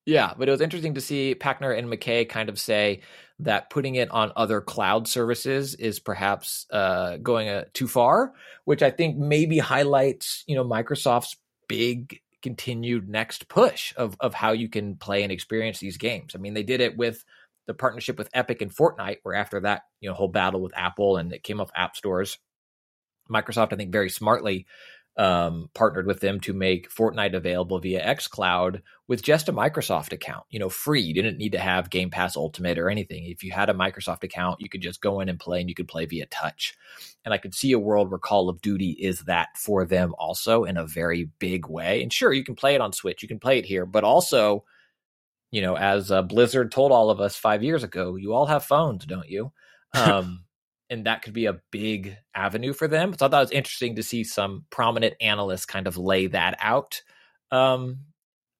Yeah, 0.07 0.35
but 0.37 0.49
it 0.49 0.53
was 0.53 0.61
interesting 0.61 0.95
to 0.95 1.01
see 1.01 1.35
Pachter 1.35 1.77
and 1.77 1.89
McKay 1.89 2.29
kind 2.29 2.49
of 2.49 2.59
say 2.61 3.01
that 3.41 3.71
putting 3.71 3.95
it 3.95 4.11
on 4.11 4.33
other 4.37 4.61
cloud 4.61 5.09
services 5.09 5.75
is 5.75 5.99
perhaps 5.99 6.67
uh, 6.71 7.17
going 7.17 7.49
uh, 7.49 7.65
too 7.73 7.89
far, 7.89 8.33
which 8.65 8.83
I 8.83 8.91
think 8.91 9.17
maybe 9.17 9.59
highlights 9.59 10.45
you 10.47 10.57
know 10.57 10.65
Microsoft's 10.65 11.37
big 11.69 12.21
continued 12.43 13.09
next 13.09 13.49
push 13.49 13.95
of 13.97 14.17
of 14.21 14.35
how 14.35 14.53
you 14.53 14.69
can 14.69 14.97
play 14.97 15.23
and 15.23 15.33
experience 15.33 15.79
these 15.79 15.97
games. 15.97 16.35
I 16.35 16.39
mean, 16.39 16.53
they 16.53 16.63
did 16.63 16.83
it 16.83 16.97
with 16.99 17.25
the 17.67 17.73
partnership 17.73 18.19
with 18.19 18.29
Epic 18.35 18.61
and 18.61 18.75
Fortnite, 18.75 19.19
where 19.23 19.35
after 19.35 19.61
that 19.61 19.85
you 20.01 20.11
know 20.11 20.15
whole 20.15 20.29
battle 20.29 20.61
with 20.61 20.77
Apple 20.77 21.17
and 21.17 21.33
it 21.33 21.43
came 21.43 21.61
off 21.63 21.71
app 21.75 21.97
stores, 21.97 22.37
Microsoft 23.31 23.73
I 23.73 23.77
think 23.77 23.91
very 23.91 24.11
smartly 24.11 24.67
um, 25.17 25.71
partnered 25.75 26.07
with 26.07 26.21
them 26.21 26.41
to 26.41 26.53
make 26.53 26.91
Fortnite 26.91 27.35
available 27.35 27.79
via 27.79 28.05
xCloud 28.17 28.83
with 29.07 29.23
just 29.23 29.49
a 29.49 29.53
Microsoft 29.53 30.13
account, 30.13 30.45
you 30.51 30.59
know, 30.59 30.69
free. 30.69 31.03
You 31.03 31.15
didn't 31.15 31.39
need 31.39 31.53
to 31.53 31.59
have 31.59 31.91
Game 31.91 32.11
Pass 32.11 32.37
Ultimate 32.37 32.79
or 32.79 32.91
anything. 32.91 33.27
If 33.27 33.45
you 33.45 33.53
had 33.53 33.71
a 33.71 33.75
Microsoft 33.75 34.25
account, 34.25 34.61
you 34.61 34.69
could 34.69 34.81
just 34.81 35.01
go 35.01 35.21
in 35.21 35.29
and 35.29 35.39
play 35.39 35.61
and 35.61 35.69
you 35.69 35.75
could 35.75 35.87
play 35.87 36.07
via 36.07 36.27
touch. 36.27 36.75
And 37.25 37.33
I 37.33 37.39
could 37.39 37.55
see 37.55 37.73
a 37.73 37.79
world 37.79 38.11
where 38.11 38.19
Call 38.19 38.49
of 38.49 38.61
Duty 38.61 38.91
is 38.91 39.21
that 39.21 39.57
for 39.57 39.85
them 39.85 40.15
also 40.19 40.65
in 40.65 40.77
a 40.77 40.87
very 40.87 41.31
big 41.39 41.69
way. 41.69 42.03
And 42.03 42.13
sure, 42.13 42.33
you 42.33 42.45
can 42.45 42.57
play 42.57 42.75
it 42.75 42.81
on 42.81 42.93
Switch, 42.93 43.23
you 43.23 43.29
can 43.29 43.39
play 43.39 43.59
it 43.59 43.67
here, 43.67 43.87
but 43.87 44.03
also, 44.03 44.65
you 45.53 45.63
know, 45.63 45.77
as 45.77 46.11
uh, 46.11 46.23
Blizzard 46.23 46.73
told 46.73 46.91
all 46.91 47.11
of 47.11 47.21
us 47.21 47.37
five 47.37 47.63
years 47.63 47.85
ago, 47.85 48.17
you 48.17 48.35
all 48.35 48.47
have 48.47 48.65
phones, 48.65 49.07
don't 49.07 49.29
you? 49.29 49.53
Um, 49.97 50.44
and 50.95 51.07
that 51.07 51.23
could 51.23 51.33
be 51.33 51.47
a 51.47 51.61
big 51.73 52.17
avenue 52.35 52.73
for 52.73 52.87
them. 52.87 53.15
So 53.19 53.27
I 53.27 53.29
thought 53.29 53.41
it 53.41 53.45
was 53.47 53.51
interesting 53.51 53.97
to 53.97 54.03
see 54.03 54.23
some 54.23 54.65
prominent 54.71 55.15
analysts 55.21 55.67
kind 55.67 55.89
of 55.89 55.99
lay 55.99 56.29
that 56.29 56.57
out 56.61 57.03
um, 57.51 57.99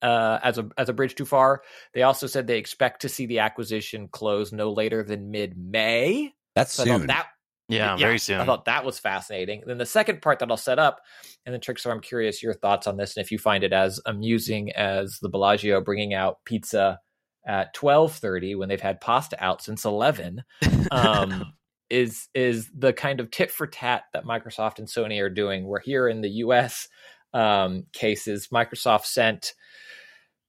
uh, 0.01 0.39
as 0.43 0.57
a 0.57 0.69
as 0.77 0.89
a 0.89 0.93
bridge 0.93 1.15
too 1.15 1.25
far. 1.25 1.61
They 1.93 2.03
also 2.03 2.27
said 2.27 2.45
they 2.45 2.57
expect 2.57 3.01
to 3.01 3.09
see 3.09 3.25
the 3.25 3.39
acquisition 3.39 4.09
close 4.09 4.51
no 4.51 4.73
later 4.73 5.01
than 5.01 5.31
mid 5.31 5.57
May. 5.57 6.33
That's 6.55 6.73
So 6.73 6.83
soon. 6.83 7.07
that 7.07 7.27
Yeah, 7.69 7.95
very 7.95 8.19
soon. 8.19 8.41
I 8.41 8.45
thought 8.45 8.65
that 8.65 8.83
was 8.83 8.99
fascinating. 8.99 9.63
Then 9.65 9.77
the 9.77 9.85
second 9.85 10.21
part 10.21 10.39
that 10.39 10.51
I'll 10.51 10.57
set 10.57 10.77
up, 10.77 10.99
and 11.45 11.53
then 11.53 11.61
Trikslyr, 11.61 11.91
I'm 11.91 12.01
curious 12.01 12.43
your 12.43 12.53
thoughts 12.53 12.85
on 12.85 12.97
this, 12.97 13.15
and 13.15 13.23
if 13.23 13.31
you 13.31 13.39
find 13.39 13.63
it 13.63 13.71
as 13.71 14.01
amusing 14.05 14.73
as 14.73 15.19
the 15.21 15.29
Bellagio 15.29 15.79
bringing 15.79 16.13
out 16.13 16.43
pizza 16.43 16.99
at 17.47 17.73
12:30 17.73 18.57
when 18.57 18.67
they've 18.67 18.81
had 18.81 18.99
pasta 18.99 19.41
out 19.41 19.61
since 19.61 19.85
11. 19.85 20.43
Um, 20.91 21.53
is 21.89 22.27
is 22.33 22.69
the 22.75 22.93
kind 22.93 23.19
of 23.19 23.31
tit 23.31 23.51
for 23.51 23.67
tat 23.67 24.03
that 24.13 24.25
Microsoft 24.25 24.79
and 24.79 24.87
Sony 24.87 25.21
are 25.21 25.29
doing. 25.29 25.67
Where 25.67 25.79
here 25.79 26.07
in 26.07 26.21
the 26.21 26.29
U.S. 26.29 26.87
Um, 27.33 27.85
cases, 27.93 28.49
Microsoft 28.53 29.05
sent 29.05 29.53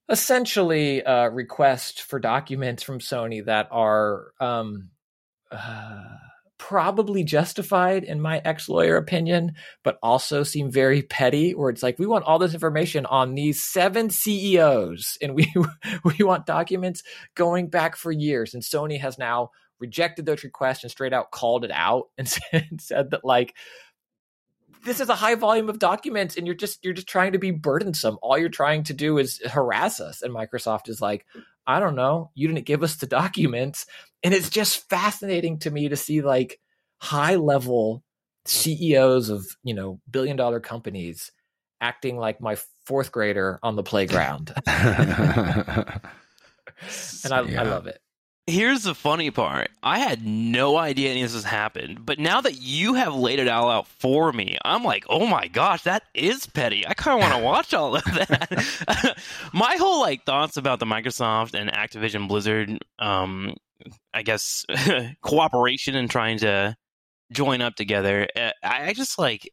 essentially 0.09 1.03
a 1.05 1.31
request 1.31 2.03
for 2.03 2.19
documents 2.19 2.83
from 2.83 3.01
Sony 3.01 3.45
that 3.45 3.69
are 3.73 4.29
um, 4.41 4.91
uh, 5.51 6.05
probably 6.59 7.25
justified 7.25 8.05
in 8.05 8.21
my 8.21 8.41
ex 8.45 8.69
lawyer 8.69 8.97
opinion, 8.97 9.53
but 9.83 9.99
also 10.03 10.43
seem 10.43 10.71
very 10.71 11.03
petty. 11.03 11.55
Where 11.55 11.71
it's 11.71 11.83
like 11.83 11.99
we 11.99 12.07
want 12.07 12.25
all 12.25 12.39
this 12.39 12.55
information 12.55 13.07
on 13.07 13.35
these 13.35 13.63
seven 13.65 14.11
CEOs, 14.11 15.19
and 15.21 15.35
we 15.35 15.53
we 16.05 16.25
want 16.25 16.47
documents 16.47 17.03
going 17.35 17.69
back 17.69 17.97
for 17.97 18.13
years, 18.13 18.55
and 18.55 18.63
Sony 18.63 19.01
has 19.01 19.19
now 19.19 19.51
rejected 19.79 20.27
those 20.27 20.45
requests 20.45 20.83
and 20.83 20.91
straight 20.91 21.13
out 21.13 21.31
called 21.31 21.65
it 21.65 21.71
out 21.71 22.09
and 22.19 22.29
said, 22.29 22.81
said 22.81 23.11
that 23.11 23.25
like 23.25 23.55
this 24.85 25.01
is 25.01 25.09
a 25.09 25.15
high 25.15 25.35
volume 25.35 25.69
of 25.69 25.79
documents 25.79 26.37
and 26.37 26.47
you're 26.47 26.57
just 26.57 26.85
you're 26.85 26.95
just 26.95 27.09
trying 27.09 27.33
to 27.33 27.39
be 27.39 27.51
burdensome. 27.51 28.19
All 28.23 28.39
you're 28.39 28.49
trying 28.49 28.85
to 28.85 28.95
do 28.95 29.19
is 29.19 29.41
harass 29.45 30.01
us. 30.01 30.23
And 30.23 30.33
microsoft 30.35 30.89
is 30.89 31.01
like 31.01 31.27
i 31.67 31.81
don't 31.81 31.97
know. 31.97 32.31
You 32.35 32.49
didn't 32.49 32.67
give 32.67 32.83
us 32.83 32.97
the 32.97 33.07
documents. 33.07 33.87
And 34.23 34.33
it's 34.33 34.51
just 34.51 34.89
fascinating 34.89 35.59
to 35.61 35.71
me 35.71 35.89
to 35.89 35.97
see 35.97 36.23
like 36.23 36.61
high 36.99 37.35
level 37.37 38.03
ceos 38.47 39.29
of 39.29 39.45
you 39.65 39.75
know 39.75 40.01
billion 40.09 40.37
dollar 40.37 40.61
companies 40.61 41.33
acting 41.81 42.17
like 42.17 42.41
my 42.41 42.57
fourth 42.87 43.11
grader 43.11 43.59
on 43.63 43.77
the 43.77 43.83
playground. 43.83 44.55
And 47.25 47.33
I, 47.33 47.41
Yeah. 47.43 47.63
I 47.63 47.65
love 47.65 47.87
it 47.87 48.01
Here's 48.49 48.85
the 48.85 48.95
funny 48.95 49.33
part. 49.33 49.71
I 49.83 49.99
had 49.99 50.25
no 50.25 50.77
idea 50.77 51.11
any 51.11 51.23
of 51.23 51.33
this 51.33 51.43
has 51.43 51.51
happened, 51.51 52.07
but 52.07 52.21
now 52.21 52.41
that 52.41 52.61
you 52.61 52.95
have 52.95 53.13
laid 53.13 53.41
it 53.41 53.49
all 53.49 53.69
out 53.69 53.89
for 53.89 54.33
me, 54.33 54.57
I'm 54.65 54.85
like, 54.85 55.05
oh 55.09 55.27
my 55.27 55.49
gosh, 55.49 55.83
that 55.83 56.05
is 56.15 56.47
petty. 56.47 56.87
I 56.87 56.95
kind 56.95 57.21
of 57.21 57.29
want 57.29 57.35
to 57.35 57.45
watch 57.45 57.75
all 57.75 57.97
of 57.97 58.05
that. 58.05 59.17
my 59.53 59.75
whole 59.81 60.01
like 60.01 60.25
thoughts 60.25 60.57
about 60.57 60.79
the 60.79 60.87
Microsoft 60.87 61.55
and 61.55 61.73
Activision 61.73 62.29
Blizzard, 62.29 62.79
um, 63.01 63.57
I 64.15 64.23
guess 64.23 64.65
cooperation 65.23 65.97
and 65.97 66.09
trying 66.09 66.39
to 66.39 66.77
join 67.33 67.61
up 67.63 67.75
together. 67.75 68.29
uh, 68.37 68.51
I, 68.63 68.89
I 68.89 68.93
just 68.93 69.19
like. 69.19 69.51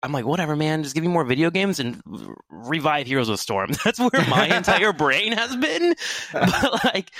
I'm 0.00 0.12
like, 0.12 0.26
whatever, 0.26 0.54
man. 0.54 0.84
Just 0.84 0.94
give 0.94 1.02
me 1.02 1.10
more 1.10 1.24
video 1.24 1.50
games 1.50 1.80
and 1.80 2.00
revive 2.48 3.08
Heroes 3.08 3.28
of 3.28 3.40
Storm. 3.40 3.72
That's 3.84 3.98
where 3.98 4.24
my 4.30 4.46
entire 4.56 4.92
brain 4.92 5.32
has 5.32 5.56
been. 5.56 5.96
But 6.32 6.84
like, 6.84 7.10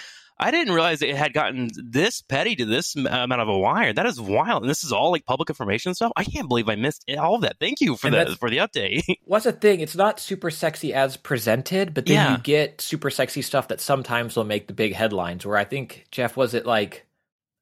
I 0.41 0.51
didn't 0.53 0.72
realize 0.72 1.03
it 1.03 1.16
had 1.16 1.32
gotten 1.32 1.68
this 1.74 2.22
petty 2.22 2.55
to 2.57 2.64
this 2.64 2.95
amount 2.95 3.32
of 3.41 3.49
a 3.49 3.59
wire. 3.59 3.93
That 3.93 4.07
is 4.07 4.20
wild. 4.20 4.62
And 4.62 4.70
this 4.70 4.84
is 4.84 4.93
all 4.93 5.11
like 5.11 5.24
public 5.24 5.49
information 5.51 5.95
stuff. 5.95 6.12
I 6.16 6.22
can't 6.24 6.49
believe 6.49 6.68
I 6.68 6.76
missed 6.76 7.05
all 7.18 7.34
of 7.34 7.41
that. 7.43 7.57
Thank 7.59 7.80
you 7.80 7.97
for 7.97 8.07
And 8.07 8.14
the 8.28 8.36
for 8.36 8.49
the 8.49 8.59
update. 8.59 9.03
What's 9.24 9.45
the 9.47 9.53
thing? 9.53 9.80
It's 9.80 9.97
not 9.97 10.20
super 10.20 10.51
sexy 10.51 10.95
as 10.95 11.16
presented, 11.16 11.93
but 11.95 12.07
then 12.07 12.14
Yeah. 12.14 12.32
you 12.32 12.39
get 12.39 12.80
super 12.80 13.11
sexy 13.11 13.43
stuff 13.43 13.68
that 13.68 13.80
sometimes 13.80 14.36
will 14.36 14.45
make 14.45 14.68
the 14.68 14.74
big 14.74 14.95
headlines. 14.95 15.45
Where 15.45 15.57
I 15.57 15.64
think 15.64 16.07
Jeff 16.12 16.36
was 16.36 16.55
it 16.55 16.64
like, 16.66 17.05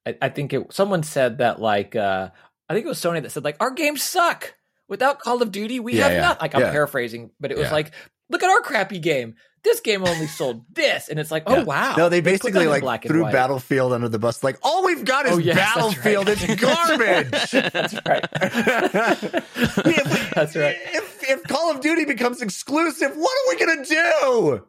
I, 0.07 0.17
I 0.21 0.29
think 0.29 0.53
it. 0.53 0.73
Someone 0.73 1.03
said 1.03 1.39
that 1.39 1.61
like, 1.61 1.97
uh 1.97 2.29
I 2.69 2.75
think 2.75 2.85
it 2.85 2.89
was 2.89 3.01
Sony 3.01 3.23
that 3.23 3.31
said 3.33 3.45
like, 3.45 3.57
our 3.61 3.71
games 3.71 4.03
suck. 4.03 4.55
Without 4.89 5.19
Call 5.19 5.41
of 5.43 5.51
Duty, 5.51 5.81
we 5.81 5.95
Yeah, 5.95 6.05
have 6.05 6.13
yeah, 6.13 6.21
not. 6.21 6.41
Like 6.41 6.55
I'm 6.55 6.61
yeah. 6.61 6.71
paraphrasing, 6.71 7.31
but 7.41 7.51
it 7.51 7.57
was 7.57 7.69
Yeah. 7.69 7.73
like, 7.73 7.93
look 8.29 8.43
at 8.43 8.51
our 8.51 8.61
crappy 8.61 8.99
game. 8.99 9.35
This 9.65 9.81
game 9.81 10.07
only 10.07 10.29
sold 10.29 10.65
this, 10.75 11.09
and 11.09 11.19
it's 11.19 11.31
like, 11.33 11.43
oh 11.47 11.57
Yeah. 11.57 11.63
wow. 11.65 11.95
No, 11.97 12.09
they 12.09 12.21
basically 12.21 12.65
in 12.65 12.71
like 12.71 12.83
black 12.83 13.05
threw. 13.05 13.25
Battlefield 13.25 13.93
under 13.93 14.09
the 14.09 14.19
bus. 14.19 14.45
Like, 14.45 14.59
all 14.63 14.85
we've 14.85 15.05
got 15.05 15.27
oh, 15.27 15.31
is 15.31 15.35
Oh, 15.37 15.39
yes, 15.39 15.57
Battlefield. 15.57 16.29
right. 16.29 16.39
It's 16.41 16.61
garbage. 16.61 17.51
That's 17.73 17.95
right. 18.07 18.25
if, 19.87 20.31
That's 20.35 20.55
right. 20.57 20.77
If, 20.93 21.23
if 21.29 21.43
Call 21.45 21.73
of 21.73 21.81
Duty 21.81 22.05
becomes 22.05 22.43
exclusive, 22.43 23.13
what 23.17 23.37
are 23.39 23.49
we 23.49 23.67
gonna 23.67 23.85
do? 23.85 24.65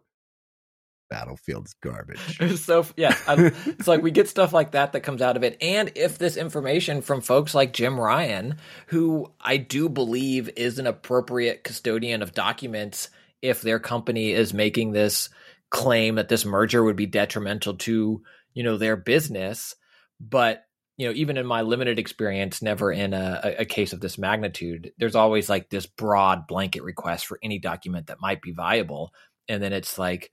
Battlefield's 1.10 1.74
garbage. 1.82 2.20
So 2.58 2.86
yeah, 2.98 3.16
I, 3.28 3.52
it's 3.66 3.88
like 3.88 4.02
we 4.02 4.12
get 4.12 4.28
stuff 4.28 4.52
like 4.52 4.72
that 4.72 4.92
that 4.92 5.02
comes 5.02 5.22
out 5.22 5.38
of 5.38 5.44
it, 5.44 5.58
and 5.62 5.92
if 5.96 6.18
this 6.18 6.36
information 6.36 7.02
from 7.02 7.22
folks 7.22 7.56
like 7.56 7.72
Jim 7.72 7.98
Ryan, 8.00 8.56
who 8.88 9.32
I 9.40 9.56
do 9.58 9.88
believe 9.88 10.50
is 10.58 10.80
an 10.80 10.88
appropriate 10.88 11.64
custodian 11.64 12.22
of 12.22 12.34
documents, 12.34 13.10
if 13.42 13.62
their 13.62 13.80
company 13.80 14.32
is 14.32 14.54
making 14.54 14.92
this 14.92 15.30
claim 15.70 16.16
that 16.16 16.30
this 16.30 16.46
merger 16.46 16.84
would 16.84 16.96
be 16.96 17.06
detrimental 17.06 17.76
to 17.76 18.22
you 18.54 18.64
know 18.64 18.78
their 18.78 18.96
business, 18.96 19.76
but 20.20 20.64
you 20.98 21.08
know 21.08 21.14
even 21.14 21.38
in 21.38 21.46
my 21.46 21.62
limited 21.62 22.00
experience, 22.00 22.62
never 22.62 22.92
in 22.92 23.14
a, 23.14 23.56
a- 23.60 23.66
case 23.66 23.94
of 23.94 24.00
this 24.00 24.18
magnitude, 24.18 24.92
there's 24.98 25.16
always 25.16 25.50
like 25.50 25.70
this 25.70 25.86
broad 25.86 26.48
blanket 26.48 26.84
request 26.84 27.26
for 27.28 27.40
any 27.44 27.60
document 27.60 28.08
that 28.08 28.22
might 28.22 28.42
be 28.42 28.52
viable, 28.52 29.14
and 29.48 29.62
then 29.62 29.74
it's 29.74 29.98
like 29.98 30.32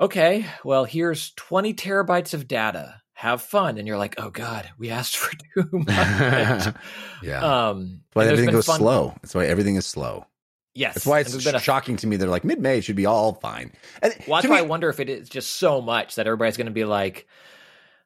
okay, 0.00 0.46
well, 0.64 0.84
here's 0.84 1.32
20 1.32 1.74
terabytes 1.74 2.34
of 2.34 2.48
data. 2.48 3.00
Have 3.12 3.42
fun. 3.42 3.76
And 3.76 3.86
you're 3.86 3.98
like, 3.98 4.14
oh 4.18 4.30
God, 4.30 4.70
we 4.78 4.90
asked 4.90 5.16
for 5.16 5.36
too 5.54 5.68
much. 5.72 6.74
yeah. 7.22 7.68
um, 7.68 8.00
why 8.14 8.26
everything 8.26 8.50
goes 8.50 8.66
fun- 8.66 8.78
slow. 8.78 9.14
That's 9.20 9.34
why 9.34 9.46
everything 9.46 9.76
is 9.76 9.86
slow. 9.86 10.26
Yes. 10.74 10.94
That's 10.94 11.06
why 11.06 11.18
and 11.18 11.26
it's 11.26 11.32
there's 11.32 11.44
been 11.44 11.56
a- 11.56 11.60
shocking 11.60 11.96
to 11.98 12.06
me. 12.06 12.16
They're 12.16 12.28
like 12.28 12.44
mid 12.44 12.60
May 12.60 12.80
should 12.80 12.96
be 12.96 13.06
all 13.06 13.34
fine. 13.34 13.72
And 14.02 14.14
Well, 14.26 14.40
that's 14.40 14.48
why 14.48 14.56
me- 14.56 14.60
I 14.60 14.62
wonder 14.62 14.88
if 14.88 15.00
it 15.00 15.10
is 15.10 15.28
just 15.28 15.52
so 15.56 15.80
much 15.80 16.14
that 16.14 16.26
everybody's 16.26 16.56
going 16.56 16.66
to 16.66 16.72
be 16.72 16.84
like, 16.84 17.26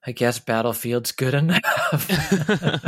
I 0.06 0.12
guess 0.12 0.38
Battlefield's 0.38 1.12
good 1.12 1.34
enough. 1.34 1.62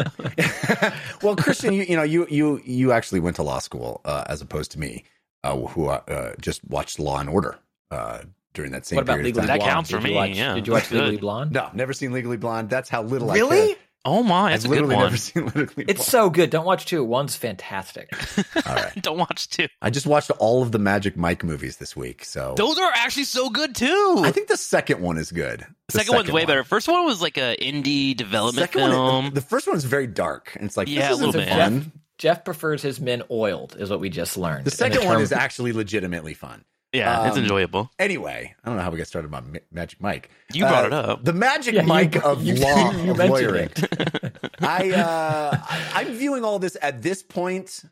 well, 1.22 1.36
Christian, 1.36 1.72
you, 1.72 1.82
you 1.84 1.96
know, 1.96 2.02
you 2.02 2.26
you 2.30 2.60
you 2.64 2.92
actually 2.92 3.20
went 3.20 3.36
to 3.36 3.42
law 3.42 3.58
school 3.58 4.00
uh, 4.04 4.24
as 4.26 4.40
opposed 4.42 4.72
to 4.72 4.78
me, 4.78 5.04
uh, 5.44 5.56
who 5.56 5.86
uh, 5.88 6.32
just 6.40 6.64
watched 6.68 6.98
Law 6.98 7.18
and 7.18 7.28
Order 7.28 7.58
uh, 7.90 8.20
during 8.54 8.72
that 8.72 8.86
same 8.86 8.96
what 8.96 9.02
about 9.02 9.14
period 9.14 9.26
Legally 9.36 9.44
of 9.44 9.46
That 9.48 9.52
time. 9.54 9.58
Blonde? 9.60 9.72
counts 9.72 9.90
for 9.90 9.96
Did 9.98 10.02
you 10.04 10.10
me, 10.10 10.16
watch- 10.16 10.30
yeah. 10.36 10.54
Did 10.54 10.66
you 10.66 10.72
watch 10.72 10.90
Legally 10.90 11.16
Blonde? 11.16 11.52
No, 11.52 11.70
never 11.74 11.92
seen 11.92 12.12
Legally 12.12 12.36
Blonde. 12.36 12.70
That's 12.70 12.88
how 12.88 13.02
little 13.02 13.30
I 13.30 13.34
Really? 13.34 13.66
care. 13.68 13.76
Oh 14.06 14.22
my, 14.22 14.52
that's 14.52 14.64
I've 14.64 14.70
a 14.70 14.74
good 14.74 14.80
literally 14.86 14.94
one. 14.96 15.04
never 15.06 15.16
seen 15.18 15.44
Legally 15.46 15.84
It's 15.88 15.98
Blonde. 15.98 16.00
so 16.00 16.30
good. 16.30 16.48
Don't 16.50 16.64
watch 16.64 16.86
two. 16.86 17.04
One's 17.04 17.36
fantastic. 17.36 18.08
All 18.66 18.74
right. 18.74 18.92
Don't 19.02 19.18
watch 19.18 19.48
two. 19.50 19.66
I 19.82 19.90
just 19.90 20.06
watched 20.06 20.30
all 20.38 20.62
of 20.62 20.72
the 20.72 20.78
Magic 20.78 21.16
Mike 21.16 21.44
movies 21.44 21.76
this 21.76 21.94
week, 21.94 22.24
so 22.24 22.54
Those 22.56 22.78
are 22.78 22.90
actually 22.94 23.24
so 23.24 23.50
good 23.50 23.74
too. 23.74 24.20
I 24.24 24.30
think 24.30 24.48
the 24.48 24.56
second 24.56 25.00
one 25.02 25.18
is 25.18 25.30
good. 25.32 25.66
the 25.88 25.98
second, 25.98 26.14
one's 26.14 26.32
way 26.32 26.46
better. 26.46 26.64
First 26.64 26.88
one 26.88 27.04
was 27.04 27.20
like 27.20 27.36
a 27.36 27.56
indie 27.60 28.16
development 28.16 28.70
second 28.70 28.90
film. 28.90 29.24
one, 29.26 29.34
the 29.34 29.40
first 29.42 29.66
one 29.66 29.76
is 29.76 29.84
very 29.84 30.06
dark, 30.06 30.52
and 30.56 30.64
it's 30.64 30.76
like 30.76 30.88
Yeah, 30.88 30.98
a 30.98 31.08
this 31.10 31.10
isn't 31.18 31.26
little 31.26 31.40
bit. 31.42 31.48
fun. 31.50 31.92
Jeff 32.18 32.44
prefers 32.46 32.80
his 32.80 32.98
men 32.98 33.22
oiled, 33.30 33.76
is 33.78 33.90
what 33.90 34.00
we 34.00 34.08
just 34.08 34.38
learned. 34.38 34.64
The 34.64 34.70
And 34.70 34.72
second 34.72 35.04
one 35.04 35.16
term- 35.16 35.22
is 35.22 35.32
actually 35.32 35.72
legitimately 35.72 36.32
fun. 36.32 36.64
Yeah, 36.92 37.26
it's 37.28 37.36
um, 37.36 37.42
enjoyable. 37.42 37.90
Anyway, 37.98 38.54
I 38.64 38.68
don't 38.68 38.76
know 38.76 38.82
how 38.82 38.90
we 38.90 38.98
got 38.98 39.06
started 39.06 39.28
about 39.28 39.46
Ma- 39.46 39.58
Magic 39.70 40.00
Mike. 40.00 40.30
You 40.52 40.62
brought 40.64 40.84
Uh, 40.84 40.86
it 40.86 40.92
up. 40.92 41.24
The 41.24 41.32
Magic 41.32 41.74
Yeah, 41.74 41.82
you- 41.82 41.88
Mike 41.88 42.16
of 42.24 42.42
you- 42.48 42.54
law, 42.56 42.90
you 43.04 43.10
of 43.10 43.18
lawyering. 43.18 43.70
I, 44.60 44.90
uh, 44.92 45.58
I 45.68 45.90
I'm 45.96 46.14
viewing 46.14 46.44
all 46.44 46.58
this 46.58 46.76
at 46.80 47.02
this 47.02 47.22
point. 47.22 47.82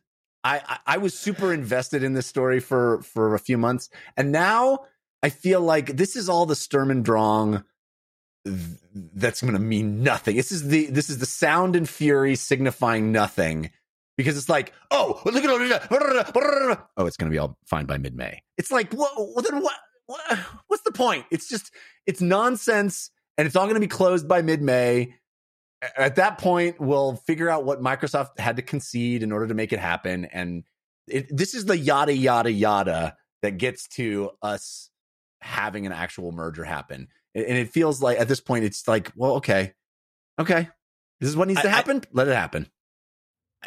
I, 0.42 0.60
I 0.66 0.78
I 0.94 0.98
was 0.98 1.18
super 1.18 1.52
invested 1.52 2.02
in 2.02 2.12
this 2.14 2.26
story 2.26 2.60
for 2.60 3.02
for 3.02 3.34
a 3.34 3.38
few 3.38 3.56
months, 3.58 3.88
and 4.16 4.30
now 4.32 4.80
I 5.22 5.30
feel 5.30 5.60
like 5.60 5.96
this 5.96 6.16
is 6.16 6.28
all 6.28 6.44
the 6.46 6.56
Sturm 6.56 6.90
and 6.90 7.04
Drang. 7.04 7.64
That's 8.94 9.40
going 9.40 9.54
to 9.54 9.58
mean 9.58 10.02
nothing. 10.02 10.36
This 10.36 10.52
is 10.52 10.68
the 10.68 10.86
this 10.86 11.08
is 11.08 11.16
the 11.18 11.26
sound 11.26 11.74
and 11.76 11.88
fury 11.88 12.36
signifying 12.36 13.10
nothing 13.10 13.70
because 14.16 14.36
it's 14.36 14.48
like, 14.48 14.72
oh, 14.90 15.20
look 15.24 15.44
at. 15.44 15.50
Oh, 16.96 17.06
it's 17.06 17.16
going 17.16 17.30
to 17.30 17.34
be 17.34 17.38
all 17.38 17.56
fine 17.66 17.86
by 17.86 17.98
mid 17.98 18.14
May. 18.14 18.42
It's 18.58 18.70
like? 18.70 18.92
Well, 18.92 19.34
then 19.48 19.62
what, 19.62 19.76
what? 20.06 20.38
What's 20.68 20.82
the 20.82 20.92
point? 20.92 21.26
It's 21.30 21.48
just 21.48 21.70
it's 22.06 22.20
nonsense, 22.20 23.10
and 23.38 23.46
it's 23.46 23.56
all 23.56 23.64
going 23.64 23.74
to 23.74 23.80
be 23.80 23.86
closed 23.86 24.28
by 24.28 24.42
mid 24.42 24.62
May 24.62 25.14
at 25.96 26.16
that 26.16 26.38
point, 26.38 26.80
we'll 26.80 27.16
figure 27.16 27.50
out 27.50 27.64
what 27.64 27.80
Microsoft 27.80 28.38
had 28.38 28.56
to 28.56 28.62
concede 28.62 29.22
in 29.22 29.32
order 29.32 29.46
to 29.48 29.54
make 29.54 29.72
it 29.72 29.78
happen. 29.78 30.24
And 30.26 30.64
it, 31.08 31.26
this 31.34 31.54
is 31.54 31.64
the 31.64 31.76
yada, 31.76 32.14
yada, 32.14 32.50
yada 32.50 33.16
that 33.42 33.58
gets 33.58 33.88
to 33.88 34.30
us 34.42 34.90
having 35.40 35.86
an 35.86 35.92
actual 35.92 36.32
merger 36.32 36.64
happen. 36.64 37.08
And 37.34 37.58
it 37.58 37.70
feels 37.70 38.00
like 38.00 38.18
at 38.18 38.28
this 38.28 38.40
point, 38.40 38.64
it's 38.64 38.86
like, 38.88 39.12
well, 39.16 39.36
okay, 39.36 39.74
okay, 40.40 40.68
this 41.20 41.28
is 41.28 41.36
what 41.36 41.48
needs 41.48 41.60
to 41.62 41.68
I- 41.68 41.72
I- 41.72 41.74
happen. 41.74 42.02
Let 42.12 42.28
it 42.28 42.36
happen. 42.36 42.68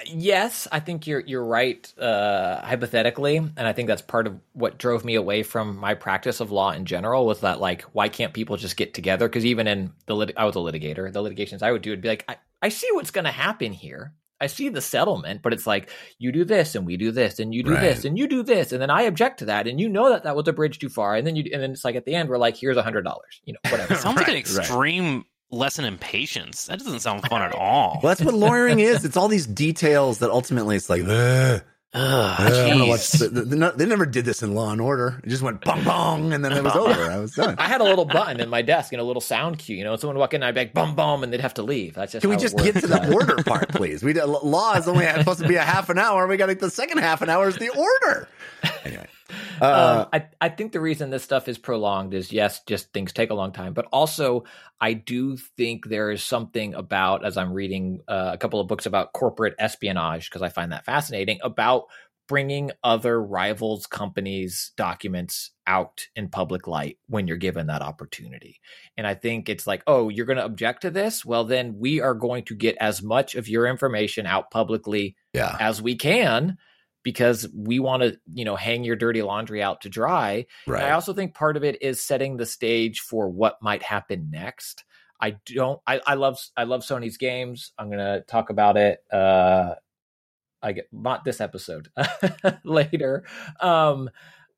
Yes, 0.05 0.67
I 0.71 0.79
think 0.79 1.07
you're 1.07 1.21
you're 1.21 1.43
right 1.43 1.91
uh, 1.99 2.61
hypothetically, 2.61 3.37
and 3.37 3.59
I 3.59 3.73
think 3.73 3.87
that's 3.87 4.01
part 4.01 4.27
of 4.27 4.39
what 4.53 4.77
drove 4.77 5.03
me 5.03 5.15
away 5.15 5.43
from 5.43 5.77
my 5.77 5.93
practice 5.95 6.39
of 6.39 6.51
law 6.51 6.71
in 6.71 6.85
general. 6.85 7.25
Was 7.25 7.41
that 7.41 7.59
like 7.59 7.81
why 7.93 8.09
can't 8.09 8.33
people 8.33 8.57
just 8.57 8.77
get 8.77 8.93
together? 8.93 9.27
Because 9.27 9.45
even 9.45 9.67
in 9.67 9.93
the 10.05 10.15
lit- 10.15 10.37
I 10.37 10.45
was 10.45 10.55
a 10.55 10.59
litigator, 10.59 11.11
the 11.11 11.21
litigations 11.21 11.63
I 11.63 11.71
would 11.71 11.81
do 11.81 11.89
would 11.91 12.01
be 12.01 12.09
like, 12.09 12.25
I, 12.27 12.37
I 12.61 12.69
see 12.69 12.87
what's 12.93 13.11
going 13.11 13.25
to 13.25 13.31
happen 13.31 13.73
here. 13.73 14.13
I 14.39 14.45
see 14.45 14.69
the 14.69 14.81
settlement, 14.81 15.41
but 15.41 15.51
it's 15.51 15.65
like 15.65 15.89
you 16.19 16.31
do 16.31 16.45
this 16.45 16.75
and 16.75 16.85
we 16.85 16.95
do 16.95 17.11
this 17.11 17.39
and 17.39 17.55
you 17.55 17.63
do 17.63 17.71
Right. 17.73 17.81
this 17.81 18.05
and 18.05 18.19
you 18.19 18.27
do 18.27 18.43
this 18.43 18.71
and 18.71 18.79
then 18.79 18.91
I 18.91 19.03
object 19.03 19.39
to 19.39 19.45
that 19.45 19.67
and 19.67 19.79
you 19.79 19.89
know 19.89 20.09
that 20.09 20.25
that 20.25 20.35
was 20.35 20.47
a 20.47 20.53
bridge 20.53 20.77
too 20.77 20.89
far 20.89 21.15
and 21.15 21.25
then 21.25 21.35
you 21.35 21.49
and 21.51 21.59
then 21.63 21.71
it's 21.71 21.83
like 21.83 21.95
at 21.95 22.05
the 22.05 22.13
end 22.13 22.29
we're 22.29 22.37
like 22.37 22.55
here's 22.55 22.77
a 22.77 22.83
hundred 22.83 23.01
dollars 23.01 23.41
you 23.45 23.53
know 23.53 23.71
whatever. 23.71 23.95
It 23.95 23.99
sounds 24.01 24.17
like 24.17 24.27
an 24.27 24.35
extreme 24.35 25.15
right. 25.15 25.25
Extreme 25.49 25.59
lesson 25.59 25.85
in 25.85 25.97
patience. 25.97 26.65
That 26.67 26.79
doesn't 26.79 26.99
sound 27.01 27.23
fun 27.27 27.41
at 27.41 27.51
all. 27.55 27.99
Well, 28.03 28.09
that's 28.15 28.21
what 28.21 28.33
lawyering 28.33 28.79
is. 28.79 29.05
It's 29.05 29.17
all 29.17 29.27
these 29.27 29.45
details 29.47 30.19
that 30.19 30.29
ultimately 30.29 30.75
it's 30.75 30.89
like, 30.89 31.03
ugh, 31.03 31.61
Ugh, 31.93 32.03
ugh, 32.03 32.39
I'm 32.41 32.51
gonna 32.77 32.83
jeez. 32.83 32.87
watch 32.89 33.11
the- 33.11 33.29
the- 33.29 33.41
the- 33.43 33.73
they 33.77 33.85
never 33.85 34.05
did 34.05 34.25
this 34.25 34.43
in 34.43 34.53
Law 34.53 34.71
and 34.71 34.81
Order. 34.81 35.21
It 35.23 35.29
just 35.29 35.41
went 35.41 35.61
bong 35.61 35.85
bong, 35.85 36.33
and 36.33 36.43
then 36.43 36.51
it 36.51 36.61
was 36.61 36.75
over. 36.75 37.09
I 37.09 37.17
was 37.17 37.33
done. 37.33 37.55
I 37.59 37.63
had 37.63 37.79
a 37.79 37.85
little 37.85 38.03
button 38.03 38.41
in 38.41 38.49
my 38.49 38.61
desk 38.61 38.91
and 38.91 38.99
a 39.01 39.05
little 39.05 39.21
sound 39.21 39.57
cue. 39.57 39.77
You 39.77 39.85
know, 39.85 39.95
someone 39.95 40.15
would 40.17 40.19
walk 40.19 40.33
in 40.33 40.43
and 40.43 40.49
I'd 40.49 40.53
be 40.53 40.61
like, 40.61 40.73
bum, 40.73 40.95
bum, 40.95 41.23
and 41.23 41.31
they'd 41.31 41.39
have 41.39 41.53
to 41.55 41.63
leave. 41.63 41.93
That's 41.95 42.11
just 42.11 42.21
Can 42.21 42.29
we 42.29 42.35
just 42.35 42.57
get 42.57 42.75
to 42.75 42.87
the 42.87 43.13
order 43.13 43.41
part, 43.41 43.69
please? 43.69 44.03
We 44.03 44.13
law 44.13 44.73
is 44.75 44.87
only 44.87 45.05
supposed 45.07 45.39
to 45.41 45.47
be 45.47 45.55
a 45.55 45.63
half 45.63 45.89
an 45.89 45.97
hour. 45.97 46.27
We 46.27 46.35
got 46.35 46.49
like 46.49 46.59
the 46.59 46.69
second 46.69 46.97
half 46.97 47.21
an 47.21 47.29
hour 47.29 47.47
is 47.47 47.55
the 47.57 47.69
order. 47.69 48.27
Anyway, 48.83 49.07
uh, 49.61 50.05
um, 50.05 50.09
I, 50.13 50.27
I 50.39 50.49
think 50.49 50.71
the 50.71 50.79
reason 50.79 51.09
this 51.09 51.23
stuff 51.23 51.47
is 51.47 51.57
prolonged 51.57 52.13
is 52.13 52.31
yes, 52.31 52.61
just 52.67 52.93
things 52.93 53.13
take 53.13 53.29
a 53.29 53.35
long 53.35 53.51
time, 53.51 53.73
but 53.73 53.87
also 53.91 54.43
I 54.79 54.93
do 54.93 55.37
think 55.37 55.87
there 55.87 56.11
is 56.11 56.23
something 56.23 56.73
about, 56.73 57.25
as 57.25 57.37
I'm 57.37 57.53
reading 57.53 58.01
uh, 58.07 58.31
a 58.33 58.37
couple 58.37 58.59
of 58.59 58.67
books 58.67 58.85
about 58.85 59.13
corporate 59.13 59.55
espionage, 59.59 60.29
because 60.29 60.41
I 60.41 60.49
find 60.49 60.71
that 60.71 60.85
fascinating, 60.85 61.39
about 61.43 61.85
bringing 62.27 62.71
other 62.83 63.21
rivals 63.21 63.87
companies' 63.87 64.73
documents 64.75 65.51
out 65.65 66.07
in 66.15 66.29
public 66.29 66.67
light 66.67 66.97
when 67.07 67.25
you're 67.25 67.37
given 67.37 67.67
that 67.67 67.81
opportunity. 67.81 68.59
And 68.97 69.07
I 69.07 69.13
think 69.13 69.47
it's 69.47 69.65
like, 69.65 69.81
oh, 69.87 70.09
you're 70.09 70.25
going 70.25 70.37
to 70.37 70.45
object 70.45 70.81
to 70.81 70.91
this? 70.91 71.25
Well, 71.25 71.45
then 71.45 71.77
we 71.77 72.01
are 72.01 72.13
going 72.13 72.43
to 72.45 72.55
get 72.55 72.75
as 72.81 73.01
much 73.01 73.35
of 73.35 73.47
your 73.47 73.65
information 73.65 74.25
out 74.25 74.51
publicly 74.51 75.15
yeah, 75.33 75.55
as 75.59 75.81
we 75.81 75.95
can 75.95 76.57
because 77.07 77.47
we 77.55 77.79
want 77.79 78.03
to 78.03 78.19
you 78.33 78.43
know 78.43 78.57
hang 78.57 78.83
your 78.83 78.97
dirty 78.97 79.21
laundry 79.21 79.63
out 79.63 79.79
to 79.79 79.87
dry. 79.87 80.45
And 80.83 80.91
i 80.91 80.91
also 80.91 81.13
think 81.13 81.33
part 81.33 81.55
of 81.55 81.63
it 81.63 81.81
is 81.81 82.03
setting 82.03 82.35
the 82.35 82.45
stage 82.45 82.99
for 82.99 83.29
what 83.29 83.61
might 83.61 83.81
happen 83.81 84.29
next. 84.29 84.83
I 85.21 85.37
don't 85.45 85.79
i, 85.87 86.01
I 86.05 86.15
love 86.15 86.37
i 86.57 86.65
love 86.65 86.81
sony's 86.81 87.15
games. 87.15 87.71
I'm 87.79 87.89
gonna 87.89 88.23
talk 88.27 88.49
about 88.49 88.75
it 88.75 88.99
uh 89.09 89.75
i 90.61 90.73
get 90.73 90.89
not 90.91 91.23
this 91.23 91.39
episode 91.39 91.87
later. 92.65 93.23
Um 93.61 94.09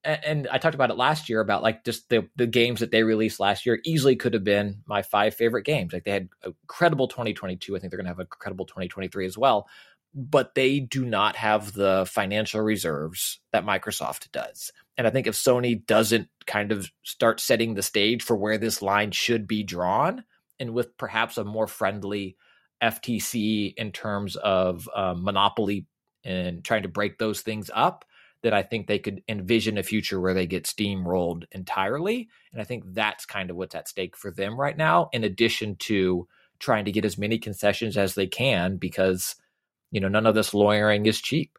and 0.03 0.47
I 0.49 0.57
talked 0.57 0.75
about 0.75 0.91
it 0.91 0.97
last 0.97 1.29
year 1.29 1.41
about 1.41 1.61
like 1.61 1.83
just 1.83 2.09
the 2.09 2.27
the 2.35 2.47
games 2.47 2.79
that 2.79 2.89
they 2.89 3.03
released 3.03 3.39
last 3.39 3.67
year 3.67 3.79
easily 3.85 4.15
could 4.15 4.33
have 4.33 4.45
been 4.45 4.81
my 4.87 5.03
five 5.03 5.35
favorite 5.35 5.65
games. 5.65 5.93
Like 5.93 6.05
they 6.05 6.11
had 6.11 6.29
a 6.41 6.53
credible 6.65 7.09
2022. 7.09 7.75
I 7.75 7.79
think 7.79 7.91
they're 7.91 7.97
going 7.97 8.05
to 8.05 8.11
have 8.11 8.19
a 8.19 8.25
credible 8.25 8.65
2023 8.65 9.25
as 9.27 9.37
well 9.37 9.67
but 10.13 10.55
they 10.55 10.79
do 10.79 11.05
not 11.05 11.35
have 11.35 11.73
the 11.73 12.07
financial 12.09 12.61
reserves 12.61 13.39
that 13.51 13.65
Microsoft 13.65 14.31
does. 14.31 14.71
And 14.97 15.05
I 15.07 15.11
think 15.11 15.27
if 15.27 15.35
Sony 15.35 15.85
doesn't 15.85 16.27
kind 16.45 16.71
of 16.71 16.91
start 17.03 17.39
setting 17.39 17.73
the 17.73 17.83
stage 17.83 18.23
for 18.23 18.35
where 18.35 18.57
this 18.57 18.81
line 18.81 19.11
should 19.11 19.47
be 19.47 19.63
drawn, 19.63 20.23
and 20.59 20.73
with 20.73 20.97
perhaps 20.97 21.37
a 21.37 21.43
more 21.43 21.67
friendly 21.67 22.35
FTC 22.83 23.73
in 23.75 23.91
terms 23.91 24.35
of 24.35 24.89
um, 24.95 25.23
monopoly 25.23 25.85
and 26.23 26.63
trying 26.63 26.83
to 26.83 26.89
break 26.89 27.17
those 27.17 27.41
things 27.41 27.71
up, 27.73 28.03
that 28.41 28.53
I 28.53 28.63
think 28.63 28.87
they 28.87 28.99
could 28.99 29.21
envision 29.27 29.77
a 29.77 29.83
future 29.83 30.19
where 30.19 30.33
they 30.33 30.47
get 30.47 30.63
steamrolled 30.63 31.43
entirely. 31.51 32.29
And 32.51 32.61
I 32.61 32.65
think 32.65 32.83
that's 32.87 33.25
kind 33.25 33.49
of 33.49 33.57
what's 33.57 33.75
at 33.75 33.87
stake 33.87 34.15
for 34.15 34.31
them 34.31 34.59
right 34.59 34.77
now, 34.77 35.09
in 35.11 35.23
addition 35.23 35.75
to 35.77 36.27
trying 36.59 36.85
to 36.85 36.91
get 36.91 37.05
as 37.05 37.17
many 37.17 37.37
concessions 37.37 37.97
as 37.97 38.15
they 38.15 38.27
can 38.27 38.77
because 38.77 39.35
you 39.91 39.99
know 39.99 40.07
none 40.07 40.25
of 40.25 40.35
this 40.35 40.53
lawyering 40.53 41.05
is 41.05 41.19
cheap 41.21 41.57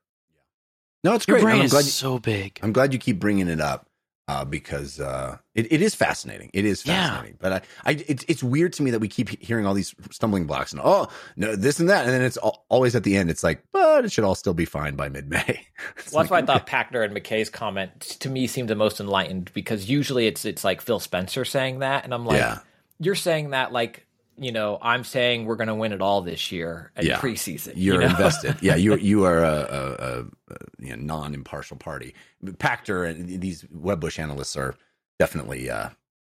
No, 1.05 1.15
it's 1.15 1.27
Your 1.27 1.37
great. 1.39 1.43
and 1.43 1.47
brain 1.51 1.61
I'm 1.61 1.67
is 1.67 1.71
glad. 1.73 1.85
You, 1.85 1.91
so 1.91 2.19
big. 2.19 2.59
I'm 2.63 2.73
glad 2.73 2.93
you 2.93 2.99
keep 2.99 3.19
bringing 3.19 3.49
it 3.49 3.61
up 3.61 3.87
uh, 4.29 4.45
because 4.45 5.01
uh, 5.01 5.37
it, 5.57 5.73
it 5.73 5.83
is 5.83 5.93
fascinating. 5.95 6.51
It 6.55 6.65
is 6.65 6.87
Yeah. 6.87 7.09
fascinating, 7.11 7.39
but 7.41 7.53
I, 7.53 7.61
I 7.85 8.05
it's 8.07 8.25
it's 8.29 8.43
weird 8.45 8.73
to 8.75 8.83
me 8.85 8.93
that 8.93 9.01
we 9.01 9.09
keep 9.09 9.29
hearing 9.43 9.67
all 9.67 9.75
these 9.75 9.93
stumbling 10.13 10.47
blocks 10.47 10.71
and 10.73 10.81
oh 10.85 11.09
no 11.37 11.57
this 11.57 11.81
and 11.81 11.89
that, 11.89 12.05
and 12.05 12.13
then 12.13 12.23
it's 12.23 12.37
al- 12.37 12.65
always 12.69 12.95
at 12.95 13.03
the 13.03 13.17
end. 13.17 13.29
It's 13.31 13.43
like, 13.43 13.65
but 13.73 14.05
it 14.05 14.13
should 14.13 14.23
all 14.25 14.37
still 14.37 14.55
be 14.55 14.67
fine 14.67 14.95
by 14.95 15.09
mid 15.09 15.29
May. 15.29 15.43
well, 16.13 16.23
that's 16.23 16.31
why 16.31 16.39
I 16.39 16.43
thought 16.47 16.67
Pachter 16.69 17.05
and 17.05 17.13
McKay's 17.17 17.51
comment 17.51 17.99
to 18.21 18.31
me 18.31 18.47
seemed 18.47 18.69
the 18.69 18.77
most 18.77 19.01
enlightened 19.01 19.51
because 19.53 19.91
usually 19.91 20.27
it's 20.29 20.45
it's 20.45 20.63
like 20.63 20.81
Phil 20.81 21.01
Spencer 21.01 21.45
saying 21.45 21.81
that, 21.81 22.05
and 22.05 22.15
I'm 22.15 22.25
like, 22.25 22.39
Yeah. 22.39 22.59
you're 23.01 23.17
saying 23.17 23.51
that 23.51 23.73
like 23.73 24.07
you 24.41 24.51
know 24.53 24.79
I'm 24.83 25.05
saying 25.05 25.45
we're 25.45 25.57
going 25.57 25.69
to 25.69 25.75
win 25.75 25.93
it 25.93 26.01
all 26.01 26.23
this 26.23 26.51
year 26.51 26.91
at 26.97 27.05
Yeah. 27.05 27.19
preseason. 27.21 27.75
You're 27.77 27.97
you 27.97 28.01
know? 28.01 28.07
invested. 28.09 28.57
Yeah, 28.61 28.75
you 28.75 28.97
you 29.11 29.25
are 29.25 29.45
a, 29.45 29.53
a, 29.53 30.55
a, 30.55 30.57
you 30.79 30.97
know, 30.97 31.03
non-impartial 31.03 31.77
party. 31.77 32.15
Pachter 32.45 33.09
and 33.09 33.41
these 33.41 33.63
Wedbush 33.65 34.19
analysts 34.19 34.57
are 34.57 34.75
definitely 35.19 35.71
uh, 35.71 35.91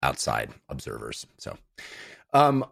outside 0.03 0.51
observers. 0.69 1.25
So, 1.37 1.57
um, 2.33 2.65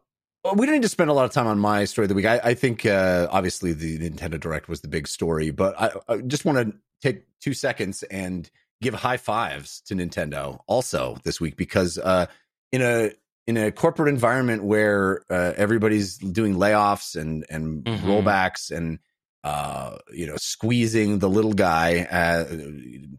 we 0.55 0.65
don't 0.65 0.75
need 0.75 0.82
to 0.82 0.89
spend 0.89 1.09
a 1.09 1.13
lot 1.13 1.25
of 1.25 1.32
time 1.32 1.47
on 1.47 1.59
my 1.59 1.86
story 1.86 2.05
of 2.05 2.09
the 2.09 2.15
week. 2.15 2.25
I, 2.25 2.39
I 2.43 2.53
think 2.53 2.86
uh, 2.86 3.27
obviously 3.32 3.73
the 3.73 3.97
Nintendo 3.99 4.39
Direct 4.39 4.67
was 4.67 4.82
the 4.82 4.88
big 4.88 5.07
story, 5.07 5.51
but 5.51 5.79
I, 5.79 5.91
I 6.09 6.17
just 6.17 6.45
want 6.45 6.57
to 6.57 6.73
take 7.01 7.23
two 7.39 7.53
seconds 7.53 8.03
and 8.03 8.49
give 8.82 8.95
high 8.95 9.17
fives 9.17 9.82
to 9.82 9.93
Nintendo 9.95 10.59
also 10.67 11.15
this 11.23 11.39
week 11.39 11.55
because 11.57 11.99
uh, 11.99 12.25
in 12.71 12.82
a 12.82 13.11
in 13.47 13.57
a 13.57 13.71
corporate 13.71 14.09
environment 14.09 14.63
where 14.63 15.21
uh, 15.29 15.53
everybody's 15.57 16.17
doing 16.17 16.55
layoffs 16.55 17.15
and 17.19 17.45
and 17.49 17.83
Mhm. 17.83 17.99
rollbacks 18.01 18.69
and 18.75 18.99
uh, 19.43 19.97
you 20.13 20.27
know 20.27 20.35
squeezing 20.37 21.19
the 21.19 21.29
little 21.29 21.53
guy, 21.53 22.01
uh, 22.11 22.45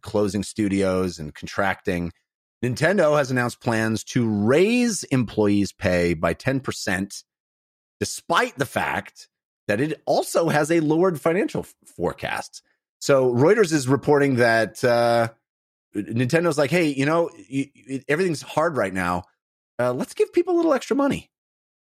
closing 0.02 0.42
studios 0.44 1.18
and 1.18 1.34
contracting. 1.34 2.12
Nintendo 2.64 3.18
has 3.18 3.30
announced 3.32 3.60
plans 3.60 4.04
to 4.04 4.28
raise 4.28 5.02
employees' 5.04 5.72
pay 5.72 6.14
by 6.14 6.32
ten 6.32 6.60
percent, 6.60 7.24
despite 7.98 8.56
the 8.56 8.66
fact 8.66 9.28
that 9.68 9.80
it 9.80 10.00
also 10.06 10.48
has 10.48 10.70
a 10.70 10.80
lowered 10.80 11.20
financial 11.20 11.62
f- 11.62 11.74
forecast. 11.96 12.62
So 13.00 13.32
Reuters 13.34 13.72
is 13.72 13.88
reporting 13.88 14.36
that 14.36 14.82
uh, 14.84 15.28
Nintendo's 15.96 16.58
like, 16.58 16.70
hey, 16.70 16.86
you 16.86 17.04
know, 17.06 17.30
y 17.50 17.70
y- 17.88 18.02
everything's 18.08 18.42
hard 18.42 18.76
right 18.76 18.94
now. 18.94 19.24
Uh, 19.78 19.92
let's 19.92 20.14
give 20.14 20.32
people 20.32 20.54
a 20.54 20.56
little 20.56 20.74
extra 20.74 20.96
money, 20.96 21.30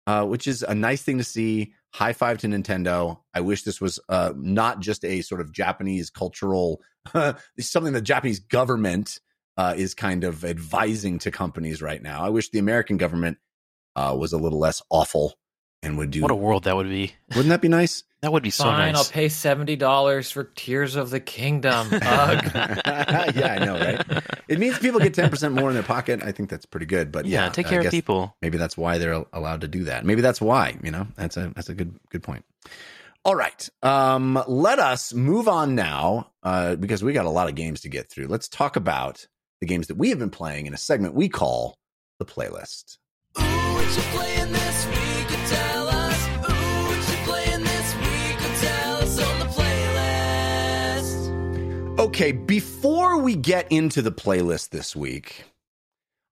uh, 0.06 0.24
which 0.24 0.46
is 0.46 0.62
a 0.62 0.74
nice 0.74 1.02
thing 1.02 1.18
to 1.18 1.24
see. 1.24 1.72
High 1.94 2.12
five 2.12 2.38
to 2.38 2.48
Nintendo. 2.48 3.20
I 3.32 3.40
wish 3.40 3.62
this 3.62 3.80
was 3.80 3.98
uh, 4.08 4.32
not 4.36 4.80
just 4.80 5.04
a 5.04 5.22
sort 5.22 5.40
of 5.40 5.52
Japanese 5.52 6.10
cultural, 6.10 6.82
something 7.58 7.94
the 7.94 8.02
Japanese 8.02 8.40
government 8.40 9.20
uh, 9.56 9.74
is 9.76 9.94
kind 9.94 10.22
of 10.24 10.44
advising 10.44 11.18
to 11.20 11.30
companies 11.30 11.80
right 11.80 12.02
now. 12.02 12.22
I 12.22 12.28
wish 12.28 12.50
the 12.50 12.58
American 12.58 12.98
government 12.98 13.38
uh, 13.96 14.14
was 14.18 14.32
a 14.32 14.38
little 14.38 14.58
less 14.58 14.82
awful 14.90 15.34
and 15.82 15.98
would 15.98 16.10
do. 16.10 16.22
What 16.22 16.30
a 16.30 16.36
world 16.36 16.64
that 16.64 16.76
would 16.76 16.88
be. 16.88 17.12
wouldn't 17.30 17.48
that 17.48 17.60
be 17.60 17.68
nice? 17.68 18.04
That 18.20 18.32
would 18.32 18.42
be 18.42 18.50
so 18.50 18.64
Fine, 18.64 18.96
I'll 18.96 19.04
pay 19.04 19.28
seventy 19.28 19.76
dollars 19.76 20.28
for 20.32 20.42
Tears 20.42 20.96
of 20.96 21.10
the 21.10 21.20
Kingdom. 21.20 21.86
Ugh. 21.92 22.00
yeah, 22.52 23.56
I 23.60 23.64
know, 23.64 23.78
right? 23.78 24.24
It 24.48 24.58
means 24.58 24.76
people 24.80 24.98
get 24.98 25.14
ten 25.14 25.30
percent 25.30 25.54
more 25.54 25.68
in 25.68 25.74
their 25.74 25.84
pocket. 25.84 26.24
I 26.24 26.32
think 26.32 26.50
that's 26.50 26.66
pretty 26.66 26.86
good. 26.86 27.12
But 27.12 27.26
yeah, 27.26 27.44
yeah, 27.44 27.50
take 27.50 27.66
I 27.66 27.70
care 27.70 27.80
of 27.82 27.90
people. 27.92 28.36
Maybe 28.42 28.58
that's 28.58 28.76
why 28.76 28.98
they're 28.98 29.24
allowed 29.32 29.60
to 29.60 29.68
do 29.68 29.84
that. 29.84 30.04
Maybe 30.04 30.20
that's 30.20 30.40
why. 30.40 30.76
You 30.82 30.90
know, 30.90 31.06
that's 31.14 31.36
a 31.36 31.52
that's 31.54 31.68
a 31.68 31.74
good 31.74 31.96
good 32.10 32.24
point. 32.24 32.44
All 33.24 33.36
right, 33.36 33.68
um, 33.84 34.42
let 34.48 34.80
us 34.80 35.14
move 35.14 35.46
on 35.46 35.76
now 35.76 36.32
uh, 36.42 36.74
because 36.74 37.04
we 37.04 37.12
got 37.12 37.24
a 37.24 37.30
lot 37.30 37.48
of 37.48 37.54
games 37.54 37.82
to 37.82 37.88
get 37.88 38.10
through. 38.10 38.26
Let's 38.26 38.48
talk 38.48 38.74
about 38.74 39.28
the 39.60 39.66
games 39.66 39.86
that 39.86 39.96
we 39.96 40.08
have 40.08 40.18
been 40.18 40.30
playing 40.30 40.66
in 40.66 40.74
a 40.74 40.78
segment 40.78 41.14
we 41.14 41.28
call 41.28 41.78
the 42.18 42.24
playlist. 42.24 42.98
Okay, 51.98 52.32
before 52.32 53.18
we 53.18 53.36
get 53.36 53.70
into 53.70 54.02
the 54.02 54.10
playlist 54.10 54.70
this 54.70 54.96
week, 54.96 55.44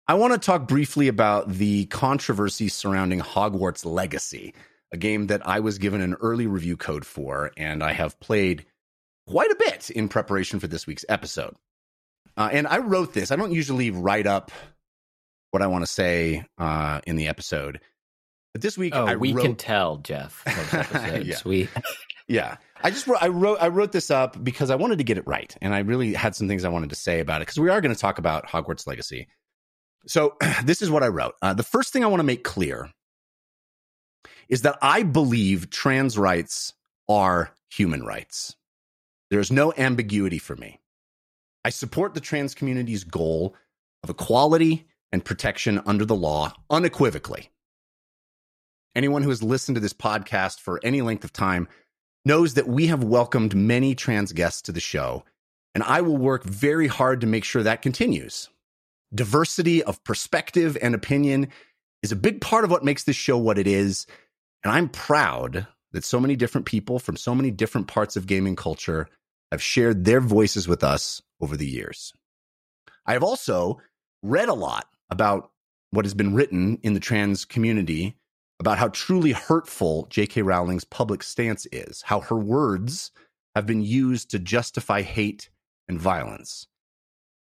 I 0.08 0.14
want 0.14 0.32
to 0.32 0.38
talk 0.38 0.68
briefly 0.68 1.08
about 1.08 1.48
the 1.48 1.86
controversy 1.86 2.68
surrounding 2.68 3.20
Hogwarts 3.20 3.84
Legacy, 3.84 4.54
a 4.92 4.96
game 4.96 5.26
that 5.26 5.46
I 5.46 5.60
was 5.60 5.78
given 5.78 6.00
an 6.00 6.14
early 6.14 6.46
review 6.46 6.76
code 6.76 7.04
for, 7.04 7.52
and 7.56 7.82
I 7.82 7.92
have 7.92 8.18
played 8.20 8.64
quite 9.26 9.50
a 9.50 9.56
bit 9.58 9.90
in 9.90 10.08
preparation 10.08 10.60
for 10.60 10.66
this 10.66 10.86
week's 10.86 11.04
episode. 11.08 11.56
Uh, 12.36 12.48
and 12.52 12.66
I 12.66 12.78
wrote 12.78 13.12
this. 13.12 13.30
I 13.30 13.36
don't 13.36 13.52
usually 13.52 13.90
write 13.90 14.26
up 14.26 14.50
what 15.56 15.62
I 15.62 15.68
want 15.68 15.86
to 15.86 15.90
say 15.90 16.44
uh, 16.58 17.00
in 17.06 17.16
the 17.16 17.28
episode, 17.28 17.80
but 18.52 18.60
this 18.60 18.76
week 18.76 18.94
oh, 18.94 19.16
we 19.16 19.32
wrote. 19.32 19.42
can 19.42 19.56
tell, 19.56 19.96
Jeff. 19.96 20.42
Yeah. 21.24 21.38
We 21.46 21.68
Yeah. 22.28 22.58
I 22.82 22.90
just 22.90 23.06
wrote, 23.06 23.22
I 23.22 23.28
wrote 23.28 23.56
I 23.58 23.68
wrote 23.68 23.92
this 23.92 24.10
up 24.10 24.42
because 24.44 24.70
I 24.70 24.74
wanted 24.74 24.98
to 24.98 25.04
get 25.04 25.16
it 25.16 25.26
right 25.26 25.56
and 25.62 25.74
I 25.74 25.78
really 25.78 26.12
had 26.12 26.34
some 26.34 26.46
things 26.46 26.62
I 26.64 26.68
wanted 26.68 26.90
to 26.90 26.96
say 26.96 27.20
about 27.20 27.40
it 27.40 27.46
because 27.46 27.58
we 27.58 27.70
are 27.70 27.80
going 27.80 27.94
to 27.94 27.98
talk 27.98 28.18
about 28.18 28.46
Hogwarts 28.46 28.86
Legacy. 28.86 29.28
So 30.06 30.36
this 30.64 30.82
is 30.82 30.90
what 30.90 31.02
I 31.02 31.08
wrote. 31.08 31.36
Uh, 31.40 31.54
the 31.54 31.62
first 31.62 31.90
thing 31.90 32.04
I 32.04 32.08
want 32.08 32.20
to 32.20 32.24
make 32.24 32.44
clear 32.44 32.90
is 34.50 34.60
that 34.62 34.76
I 34.82 35.04
believe 35.04 35.70
trans 35.70 36.18
rights 36.18 36.74
are 37.08 37.50
human 37.70 38.04
rights. 38.04 38.56
There's 39.30 39.50
no 39.50 39.72
ambiguity 39.78 40.38
for 40.38 40.54
me. 40.54 40.80
I 41.64 41.70
support 41.70 42.12
the 42.12 42.20
trans 42.20 42.54
community's 42.54 43.04
goal 43.04 43.56
of 44.02 44.10
equality 44.10 44.86
and 45.12 45.24
protection 45.24 45.80
under 45.86 46.04
the 46.04 46.16
law 46.16 46.52
unequivocally. 46.70 47.50
Anyone 48.94 49.22
who 49.22 49.28
has 49.28 49.42
listened 49.42 49.76
to 49.76 49.80
this 49.80 49.92
podcast 49.92 50.60
for 50.60 50.80
any 50.82 51.02
length 51.02 51.24
of 51.24 51.32
time 51.32 51.68
knows 52.24 52.54
that 52.54 52.66
we 52.66 52.86
have 52.86 53.04
welcomed 53.04 53.54
many 53.54 53.94
trans 53.94 54.32
guests 54.32 54.62
to 54.62 54.72
the 54.72 54.80
show, 54.80 55.24
and 55.74 55.84
I 55.84 56.00
will 56.00 56.16
work 56.16 56.44
very 56.44 56.86
hard 56.86 57.20
to 57.20 57.26
make 57.26 57.44
sure 57.44 57.62
that 57.62 57.82
continues. 57.82 58.48
Diversity 59.14 59.82
of 59.82 60.02
perspective 60.02 60.76
and 60.80 60.94
opinion 60.94 61.48
is 62.02 62.10
a 62.10 62.16
big 62.16 62.40
part 62.40 62.64
of 62.64 62.70
what 62.70 62.84
makes 62.84 63.04
this 63.04 63.16
show 63.16 63.36
what 63.36 63.58
it 63.58 63.66
is, 63.66 64.06
and 64.64 64.72
I'm 64.72 64.88
proud 64.88 65.66
that 65.92 66.04
so 66.04 66.18
many 66.18 66.34
different 66.34 66.66
people 66.66 66.98
from 66.98 67.16
so 67.16 67.34
many 67.34 67.50
different 67.50 67.86
parts 67.86 68.16
of 68.16 68.26
gaming 68.26 68.56
culture 68.56 69.08
have 69.52 69.62
shared 69.62 70.04
their 70.04 70.20
voices 70.20 70.66
with 70.66 70.82
us 70.82 71.22
over 71.40 71.56
the 71.56 71.66
years. 71.66 72.12
I 73.06 73.12
have 73.12 73.22
also 73.22 73.80
read 74.22 74.48
a 74.48 74.54
lot 74.54 74.86
about 75.10 75.50
what 75.90 76.04
has 76.04 76.14
been 76.14 76.34
written 76.34 76.78
in 76.82 76.94
the 76.94 77.00
trans 77.00 77.44
community 77.44 78.16
about 78.58 78.78
how 78.78 78.88
truly 78.88 79.32
hurtful 79.32 80.06
J.K. 80.10 80.42
Rowling's 80.42 80.84
public 80.84 81.22
stance 81.22 81.66
is, 81.72 82.02
how 82.02 82.20
her 82.20 82.36
words 82.36 83.12
have 83.54 83.66
been 83.66 83.82
used 83.82 84.30
to 84.30 84.38
justify 84.38 85.02
hate 85.02 85.50
and 85.88 86.00
violence. 86.00 86.66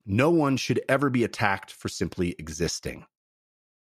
No 0.06 0.30
one 0.30 0.58
should 0.58 0.82
ever 0.88 1.10
be 1.10 1.24
attacked 1.24 1.72
for 1.72 1.90
simply 1.90 2.36
existing. 2.40 3.06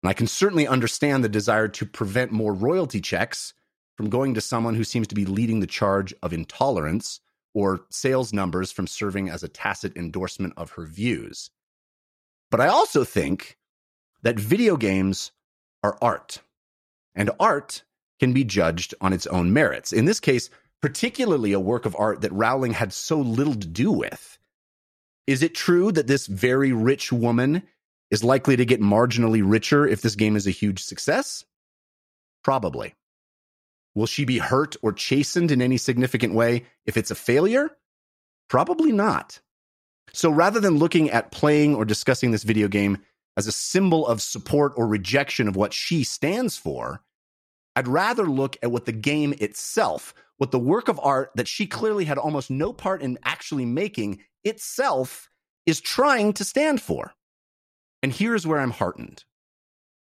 And 0.03 0.11
I 0.11 0.13
can 0.13 0.27
certainly 0.27 0.67
understand 0.67 1.23
the 1.23 1.29
desire 1.29 1.69
to 1.69 1.87
prevent 1.87 2.33
more 2.33 2.55
royalty 2.55 3.01
checks 3.01 3.55
from 3.97 4.11
going 4.11 4.35
to 4.35 4.41
someone 4.41 4.75
who 4.75 4.85
seems 4.85 5.07
to 5.09 5.15
be 5.15 5.27
leading 5.27 5.61
the 5.61 5.67
charge 5.67 6.15
of 6.23 6.33
intolerance 6.33 7.21
or 7.53 7.81
sales 7.91 8.33
numbers 8.33 8.73
from 8.73 8.87
serving 8.87 9.29
as 9.29 9.43
a 9.43 9.49
tacit 9.49 9.97
endorsement 9.97 10.55
of 10.57 10.71
her 10.73 10.87
views. 10.87 11.51
But 12.51 12.61
I 12.61 12.67
also 12.69 13.05
think 13.05 13.57
that 14.23 14.39
video 14.39 14.77
games 14.77 15.33
are 15.83 15.97
art, 16.03 16.43
and 17.15 17.31
art 17.39 17.85
can 18.19 18.33
be 18.33 18.45
judged 18.45 18.95
on 19.01 19.13
its 19.13 19.27
own 19.29 19.53
merits. 19.53 19.93
In 19.93 20.05
this 20.05 20.21
case, 20.21 20.51
particularly 20.83 21.53
a 21.53 21.61
work 21.61 21.87
of 21.87 21.97
art 21.99 22.21
that 22.23 22.33
Rowling 22.33 22.73
had 22.73 22.93
so 22.93 23.19
little 23.19 23.55
to 23.55 23.67
do 23.67 23.93
with. 23.93 24.39
Is 25.27 25.43
it 25.43 25.55
true 25.55 25.93
that 25.93 26.07
this 26.07 26.27
very 26.27 26.73
rich 26.73 27.13
woman 27.13 27.63
is 28.11 28.25
likely 28.25 28.57
to 28.57 28.65
get 28.65 28.81
marginally 28.81 29.43
richer 29.45 29.87
if 29.87 30.03
this 30.03 30.17
game 30.17 30.37
is 30.37 30.47
a 30.47 30.51
huge 30.51 30.83
success? 30.83 31.45
Probably. 32.43 32.95
Will 33.95 34.07
she 34.07 34.25
be 34.25 34.39
hurt 34.39 34.77
or 34.83 34.93
chastened 34.93 35.51
in 35.51 35.63
any 35.63 35.77
significant 35.77 36.35
way 36.35 36.67
if 36.87 36.97
it's 36.97 37.11
a 37.11 37.17
failure? 37.17 37.71
Probably 38.49 38.93
not. 38.93 39.41
So 40.13 40.31
rather 40.31 40.61
than 40.61 40.79
looking 40.79 41.11
at 41.11 41.33
playing 41.33 41.75
or 41.75 41.85
discussing 41.85 42.31
this 42.31 42.43
video 42.43 42.69
game 42.69 42.99
as 43.37 43.47
a 43.47 43.53
symbol 43.53 44.07
of 44.07 44.23
support 44.23 44.73
or 44.77 44.87
rejection 44.87 45.49
of 45.49 45.57
what 45.57 45.73
she 45.73 46.05
stands 46.05 46.57
for, 46.57 47.03
I'd 47.77 47.89
rather 47.89 48.25
look 48.25 48.57
at 48.63 48.73
what 48.73 48.87
the 48.87 48.93
game 48.93 49.35
itself, 49.39 50.15
what 50.39 50.51
the 50.51 50.59
work 50.59 50.89
of 50.89 51.01
art 51.03 51.31
that 51.37 51.49
she 51.49 51.67
clearly 51.67 52.05
had 52.05 52.19
almost 52.19 52.51
no 52.51 52.73
part 52.73 53.03
in 53.03 53.19
actually 53.25 53.67
making 53.67 54.23
itself 54.45 55.31
is 55.67 55.81
trying 55.81 56.33
to 56.35 56.45
stand 56.45 56.81
for. 56.81 57.13
And 58.03 58.13
here's 58.13 58.47
where 58.47 58.59
I'm 58.59 58.71
heartened. 58.71 59.25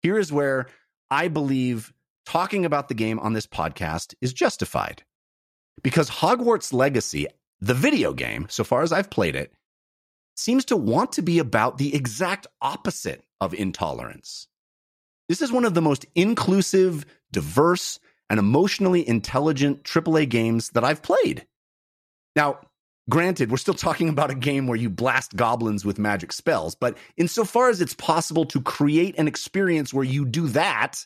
Here 0.02 0.18
is 0.18 0.32
where 0.32 0.68
I 1.10 1.28
believe 1.28 1.94
talking 2.26 2.66
about 2.66 2.88
the 2.88 2.94
game 2.94 3.20
on 3.20 3.34
this 3.34 3.48
podcast 3.48 4.16
is 4.22 4.34
justified. 4.34 5.04
Because 5.82 6.10
Hogwarts 6.10 6.74
Legacy, 6.74 7.28
the 7.62 7.74
video 7.74 8.14
game, 8.14 8.48
so 8.50 8.64
far 8.64 8.84
as 8.84 8.92
I've 8.92 9.10
played 9.10 9.36
it, 9.36 9.54
seems 10.36 10.66
to 10.66 10.78
want 10.78 11.14
to 11.14 11.22
be 11.22 11.40
about 11.40 11.78
the 11.78 11.96
exact 11.96 12.48
opposite 12.62 13.24
of 13.40 13.54
intolerance. 13.54 14.48
This 15.30 15.42
is 15.42 15.52
one 15.52 15.66
of 15.66 15.74
the 15.74 15.82
most 15.82 16.06
inclusive, 16.16 17.06
diverse, 17.32 18.00
and 18.30 18.40
emotionally 18.40 19.08
intelligent 19.08 19.84
AAA 19.84 20.30
games 20.30 20.70
that 20.72 20.84
I've 20.84 21.02
played. 21.02 21.46
Now, 22.36 22.60
granted, 23.10 23.52
we're 23.52 23.58
still 23.58 23.74
talking 23.74 24.10
about 24.10 24.32
a 24.32 24.36
game 24.36 24.68
where 24.68 24.78
you 24.78 24.90
blast 24.90 25.36
goblins 25.36 25.86
with 25.86 26.00
magic 26.00 26.32
spells, 26.34 26.76
but 26.76 26.98
insofar 27.18 27.70
as 27.70 27.82
it's 27.82 27.94
possible 27.94 28.46
to 28.46 28.62
create 28.62 29.18
an 29.18 29.28
experience 29.28 29.94
where 29.94 30.04
you 30.04 30.26
do 30.26 30.48
that 30.50 31.06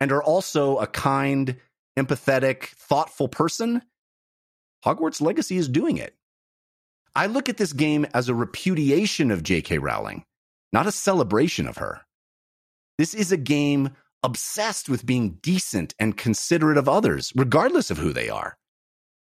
and 0.00 0.12
are 0.12 0.22
also 0.22 0.76
a 0.78 0.86
kind, 0.86 1.56
empathetic, 1.98 2.66
thoughtful 2.66 3.28
person, 3.28 3.82
Hogwarts 4.84 5.20
Legacy 5.20 5.56
is 5.56 5.68
doing 5.68 5.96
it. 5.96 6.14
I 7.16 7.26
look 7.26 7.48
at 7.48 7.56
this 7.56 7.72
game 7.72 8.06
as 8.12 8.28
a 8.28 8.34
repudiation 8.34 9.30
of 9.30 9.42
J.K. 9.42 9.78
Rowling, 9.78 10.26
not 10.74 10.86
a 10.86 10.92
celebration 10.92 11.66
of 11.66 11.78
her. 11.78 12.02
This 12.98 13.14
is 13.14 13.32
a 13.32 13.38
game 13.38 13.92
obsessed 14.22 14.90
with 14.90 15.06
being 15.06 15.38
decent 15.40 15.94
and 15.98 16.14
considerate 16.14 16.76
of 16.76 16.90
others, 16.90 17.32
regardless 17.34 17.90
of 17.90 17.96
who 17.96 18.12
they 18.12 18.28
are. 18.28 18.58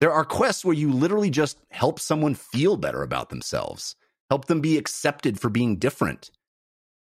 There 0.02 0.12
are 0.12 0.26
quests 0.26 0.66
where 0.66 0.74
you 0.74 0.92
literally 0.92 1.30
just 1.30 1.60
help 1.70 2.00
someone 2.00 2.34
feel 2.34 2.76
better 2.76 3.04
about 3.04 3.30
themselves, 3.30 3.96
help 4.32 4.46
them 4.46 4.62
be 4.62 4.80
accepted 4.80 5.40
for 5.40 5.50
being 5.50 5.78
different. 5.78 6.32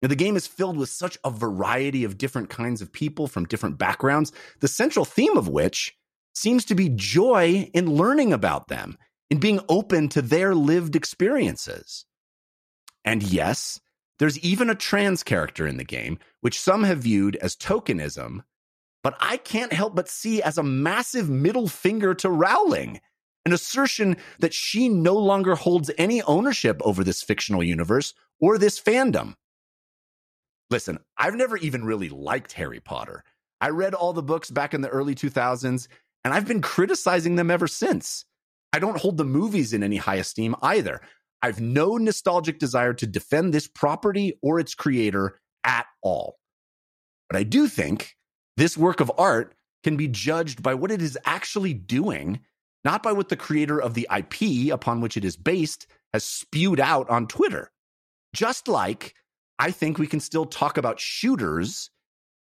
Now, 0.03 0.09
the 0.09 0.16
game 0.16 0.35
is 0.35 0.49
filled 0.49 0.76
with 0.76 0.89
such 0.89 1.16
a 1.22 1.30
variety 1.30 2.03
of 2.03 2.18
different 2.18 2.51
kinds 2.51 2.83
of 2.83 2.93
people 2.93 3.28
from 3.28 3.45
different 3.45 3.78
backgrounds, 3.78 4.33
the 4.59 4.66
central 4.66 5.05
theme 5.05 5.37
of 5.37 5.47
which 5.47 5.97
seems 6.35 6.64
to 6.64 6.74
be 6.74 6.89
joy 6.89 7.70
in 7.72 7.95
learning 7.95 8.33
about 8.33 8.66
them, 8.66 8.99
in 9.33 9.39
being 9.39 9.61
open 9.70 10.11
to 10.11 10.20
their 10.20 10.55
lived 10.55 10.95
experiences. 10.95 12.05
And 13.03 13.22
yes, 13.22 13.80
there's 14.18 14.39
even 14.41 14.68
a 14.68 14.74
trans 14.74 15.22
character 15.22 15.66
in 15.66 15.78
the 15.78 15.85
game, 15.85 16.18
which 16.43 16.61
some 16.61 16.85
have 16.85 16.99
viewed 16.99 17.37
as 17.37 17.57
tokenism, 17.57 18.41
but 19.03 19.16
I 19.20 19.39
can't 19.39 19.72
help 19.72 19.95
but 19.95 20.11
see 20.11 20.43
as 20.43 20.59
a 20.59 20.62
massive 20.62 21.30
middle 21.30 21.66
finger 21.66 22.12
to 22.16 22.28
Rowling, 22.28 23.01
an 23.47 23.55
assertion 23.55 24.18
that 24.41 24.53
she 24.53 24.91
no 24.91 25.14
longer 25.14 25.55
holds 25.55 25.91
any 25.97 26.20
ownership 26.24 26.83
over 26.85 27.03
this 27.03 27.22
fictional 27.22 27.62
universe 27.62 28.12
or 28.39 28.59
this 28.59 28.78
fandom. 28.78 29.37
Listen, 30.68 30.99
I've 31.16 31.37
never 31.37 31.57
even 31.57 31.87
really 31.87 32.11
liked 32.11 32.53
Harry 32.53 32.80
Potter. 32.80 33.24
I 33.62 33.70
read 33.70 33.95
all 33.95 34.12
the 34.12 34.22
books 34.22 34.51
back 34.51 34.74
in 34.74 34.83
the 34.83 34.91
early 34.91 35.14
2000s, 35.14 35.89
and 36.22 36.35
I've 36.35 36.47
been 36.47 36.61
criticizing 36.61 37.37
them 37.37 37.51
ever 37.51 37.66
since. 37.66 38.26
I 38.72 38.78
don't 38.78 38.98
hold 38.98 39.16
the 39.16 39.24
movies 39.24 39.72
in 39.72 39.82
any 39.82 39.96
high 39.96 40.16
esteem 40.16 40.56
either. 40.62 41.00
I've 41.42 41.60
no 41.60 41.96
nostalgic 41.96 42.58
desire 42.58 42.94
to 42.94 43.06
defend 43.06 43.52
this 43.52 43.66
property 43.66 44.38
or 44.42 44.60
its 44.60 44.74
creator 44.74 45.40
at 45.64 45.86
all. 46.02 46.38
But 47.28 47.38
I 47.38 47.42
do 47.42 47.68
think 47.68 48.14
this 48.56 48.76
work 48.76 49.00
of 49.00 49.10
art 49.18 49.54
can 49.82 49.96
be 49.96 50.08
judged 50.08 50.62
by 50.62 50.74
what 50.74 50.90
it 50.90 51.02
is 51.02 51.18
actually 51.24 51.74
doing, 51.74 52.40
not 52.84 53.02
by 53.02 53.12
what 53.12 53.28
the 53.28 53.36
creator 53.36 53.80
of 53.80 53.94
the 53.94 54.06
IP 54.16 54.72
upon 54.72 55.00
which 55.00 55.16
it 55.16 55.24
is 55.24 55.36
based 55.36 55.86
has 56.12 56.24
spewed 56.24 56.78
out 56.78 57.08
on 57.10 57.26
Twitter. 57.26 57.70
Just 58.34 58.68
like 58.68 59.14
I 59.58 59.70
think 59.70 59.98
we 59.98 60.06
can 60.06 60.20
still 60.20 60.46
talk 60.46 60.78
about 60.78 61.00
shooters 61.00 61.90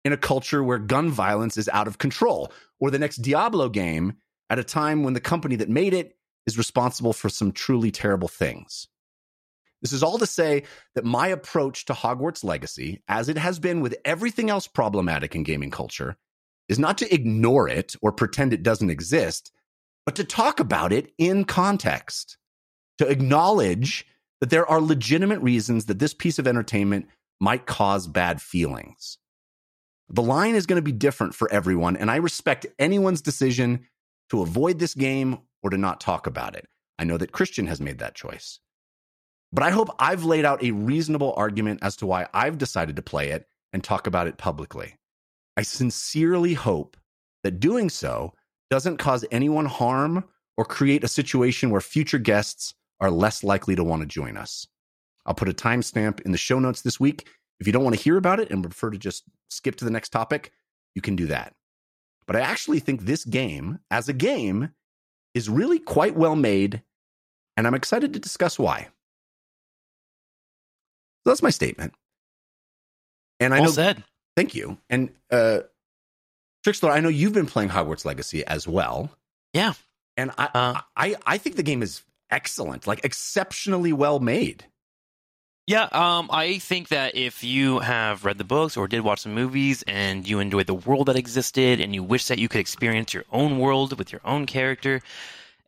in 0.04 0.12
a 0.12 0.16
culture 0.16 0.62
where 0.62 0.78
gun 0.78 1.10
violence 1.10 1.56
is 1.58 1.68
out 1.68 1.86
of 1.86 1.98
control, 1.98 2.52
or 2.78 2.90
the 2.90 2.98
next 2.98 3.16
Diablo 3.16 3.68
game 3.68 4.14
at 4.48 4.58
a 4.58 4.64
time 4.64 5.02
when 5.02 5.14
the 5.14 5.20
company 5.20 5.56
that 5.56 5.68
made 5.68 5.92
it 5.92 6.16
is 6.46 6.58
responsible 6.58 7.12
for 7.12 7.28
some 7.28 7.52
truly 7.52 7.90
terrible 7.90 8.28
things. 8.28 8.88
This 9.82 9.92
is 9.92 10.02
all 10.02 10.18
to 10.18 10.26
say 10.26 10.64
that 10.94 11.04
my 11.04 11.28
approach 11.28 11.86
to 11.86 11.94
Hogwarts 11.94 12.44
Legacy, 12.44 13.02
as 13.08 13.28
it 13.28 13.38
has 13.38 13.58
been 13.58 13.80
with 13.80 13.96
everything 14.04 14.50
else 14.50 14.66
problematic 14.66 15.34
in 15.34 15.42
gaming 15.42 15.70
culture, 15.70 16.16
is 16.68 16.78
not 16.78 16.98
to 16.98 17.14
ignore 17.14 17.68
it 17.68 17.94
or 18.02 18.12
pretend 18.12 18.52
it 18.52 18.62
doesn't 18.62 18.90
exist, 18.90 19.50
but 20.04 20.14
to 20.16 20.24
talk 20.24 20.60
about 20.60 20.92
it 20.92 21.12
in 21.18 21.44
context, 21.44 22.36
to 22.98 23.08
acknowledge 23.08 24.06
that 24.40 24.50
there 24.50 24.66
are 24.66 24.80
legitimate 24.80 25.40
reasons 25.40 25.86
that 25.86 25.98
this 25.98 26.14
piece 26.14 26.38
of 26.38 26.46
entertainment 26.46 27.08
might 27.40 27.66
cause 27.66 28.06
bad 28.06 28.40
feelings. 28.40 29.18
The 30.10 30.22
line 30.22 30.54
is 30.54 30.66
going 30.66 30.76
to 30.76 30.82
be 30.82 30.92
different 30.92 31.34
for 31.34 31.50
everyone, 31.50 31.96
and 31.96 32.10
I 32.10 32.16
respect 32.16 32.66
anyone's 32.78 33.22
decision 33.22 33.86
to 34.30 34.42
avoid 34.42 34.78
this 34.78 34.94
game 34.94 35.38
or 35.62 35.70
to 35.70 35.78
not 35.78 36.00
talk 36.00 36.26
about 36.26 36.56
it. 36.56 36.66
I 36.98 37.04
know 37.04 37.16
that 37.16 37.32
Christian 37.32 37.66
has 37.66 37.80
made 37.80 37.98
that 37.98 38.14
choice. 38.14 38.60
But 39.52 39.64
I 39.64 39.70
hope 39.70 39.88
I've 39.98 40.24
laid 40.24 40.44
out 40.44 40.62
a 40.62 40.70
reasonable 40.70 41.34
argument 41.36 41.80
as 41.82 41.96
to 41.96 42.06
why 42.06 42.28
I've 42.32 42.58
decided 42.58 42.96
to 42.96 43.02
play 43.02 43.30
it 43.30 43.48
and 43.72 43.82
talk 43.82 44.06
about 44.06 44.26
it 44.26 44.38
publicly. 44.38 44.96
I 45.56 45.62
sincerely 45.62 46.54
hope 46.54 46.96
that 47.42 47.60
doing 47.60 47.90
so 47.90 48.32
doesn't 48.70 48.98
cause 48.98 49.24
anyone 49.30 49.66
harm 49.66 50.24
or 50.56 50.64
create 50.64 51.02
a 51.02 51.08
situation 51.08 51.70
where 51.70 51.80
future 51.80 52.18
guests 52.18 52.74
are 53.00 53.10
less 53.10 53.42
likely 53.42 53.74
to 53.74 53.82
want 53.82 54.02
to 54.02 54.06
join 54.06 54.36
us. 54.36 54.66
I'll 55.26 55.34
put 55.34 55.48
a 55.48 55.52
timestamp 55.52 56.20
in 56.20 56.32
the 56.32 56.38
show 56.38 56.58
notes 56.58 56.82
this 56.82 57.00
week. 57.00 57.28
If 57.58 57.66
you 57.66 57.72
don't 57.72 57.84
want 57.84 57.96
to 57.96 58.02
hear 58.02 58.16
about 58.16 58.40
it 58.40 58.50
and 58.50 58.62
prefer 58.62 58.90
to 58.90 58.98
just 58.98 59.24
skip 59.48 59.76
to 59.76 59.84
the 59.84 59.90
next 59.90 60.10
topic, 60.10 60.52
you 60.94 61.02
can 61.02 61.16
do 61.16 61.26
that. 61.26 61.54
but 62.26 62.36
I 62.36 62.40
actually 62.40 62.78
think 62.78 63.02
this 63.02 63.24
game, 63.24 63.80
as 63.90 64.08
a 64.08 64.12
game, 64.12 64.70
is 65.34 65.48
really 65.48 65.78
quite 65.78 66.16
well 66.16 66.36
made, 66.36 66.82
and 67.56 67.66
I'm 67.66 67.74
excited 67.74 68.12
to 68.12 68.18
discuss 68.18 68.58
why. 68.58 68.88
So 71.24 71.30
that's 71.30 71.42
my 71.42 71.50
statement. 71.50 71.94
And 73.38 73.54
I 73.54 73.58
well 73.60 73.68
know, 73.68 73.72
said. 73.74 74.04
thank 74.36 74.54
you. 74.54 74.78
And 74.88 75.10
uh, 75.30 75.60
Trikslyr, 76.64 76.90
I 76.90 77.00
know 77.00 77.08
you've 77.08 77.32
been 77.32 77.46
playing 77.46 77.70
Hogwarts 77.70 78.04
Legacy 78.04 78.44
as 78.46 78.66
well. 78.66 79.10
Yeah. 79.52 79.74
And 80.16 80.30
I, 80.36 80.48
Uh, 80.54 80.80
I, 80.96 81.16
I 81.26 81.38
think 81.38 81.56
the 81.56 81.62
game 81.62 81.82
is 81.82 82.02
excellent, 82.30 82.86
like 82.86 83.04
exceptionally 83.04 83.92
well 83.92 84.20
made. 84.20 84.64
Yeah, 85.66 85.88
um, 85.92 86.28
I 86.32 86.58
think 86.58 86.88
that 86.88 87.14
if 87.14 87.44
you 87.44 87.78
have 87.78 88.24
read 88.24 88.38
the 88.38 88.44
books 88.44 88.76
or 88.76 88.88
did 88.88 89.02
watch 89.02 89.20
some 89.20 89.34
movies 89.34 89.84
and 89.86 90.26
you 90.26 90.40
enjoyed 90.40 90.66
the 90.66 90.74
world 90.74 91.06
that 91.06 91.16
existed 91.16 91.80
and 91.80 91.94
you 91.94 92.02
wish 92.02 92.26
that 92.26 92.38
you 92.38 92.48
could 92.48 92.60
experience 92.60 93.14
your 93.14 93.24
own 93.30 93.58
world 93.58 93.96
with 93.96 94.10
your 94.10 94.20
own 94.24 94.46
character 94.46 95.00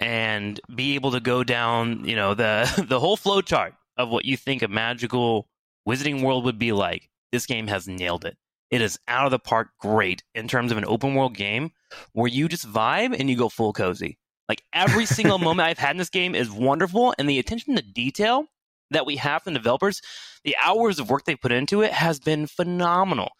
and 0.00 0.60
be 0.74 0.96
able 0.96 1.12
to 1.12 1.20
go 1.20 1.44
down, 1.44 2.04
you 2.04 2.16
know, 2.16 2.34
the 2.34 2.84
the 2.88 2.98
whole 2.98 3.16
flow 3.16 3.40
chart 3.40 3.74
of 3.96 4.08
what 4.08 4.24
you 4.24 4.36
think 4.36 4.62
a 4.62 4.68
magical 4.68 5.48
wizarding 5.88 6.22
world 6.22 6.44
would 6.44 6.58
be 6.58 6.72
like, 6.72 7.08
this 7.30 7.46
game 7.46 7.68
has 7.68 7.86
nailed 7.86 8.24
it. 8.24 8.36
It 8.70 8.80
is 8.80 8.98
out 9.06 9.26
of 9.26 9.30
the 9.30 9.38
park 9.38 9.68
great 9.78 10.24
in 10.34 10.48
terms 10.48 10.72
of 10.72 10.78
an 10.78 10.84
open 10.86 11.14
world 11.14 11.36
game 11.36 11.70
where 12.12 12.26
you 12.26 12.48
just 12.48 12.66
vibe 12.66 13.14
and 13.18 13.30
you 13.30 13.36
go 13.36 13.48
full 13.48 13.72
cozy. 13.72 14.18
Like 14.48 14.64
every 14.72 15.06
single 15.06 15.38
moment 15.46 15.68
I've 15.68 15.78
had 15.78 15.92
in 15.92 15.98
this 15.98 16.10
game 16.10 16.34
is 16.34 16.50
wonderful 16.50 17.14
and 17.18 17.28
the 17.28 17.38
attention 17.38 17.76
to 17.76 17.82
detail 17.82 18.46
that 18.92 19.06
we 19.06 19.16
have 19.16 19.42
from 19.42 19.54
developers, 19.54 20.00
the 20.44 20.56
hours 20.62 20.98
of 20.98 21.10
work 21.10 21.24
they 21.24 21.36
put 21.36 21.52
into 21.52 21.82
it 21.82 21.92
has 21.92 22.20
been 22.20 22.46
phenomenal. 22.46 23.30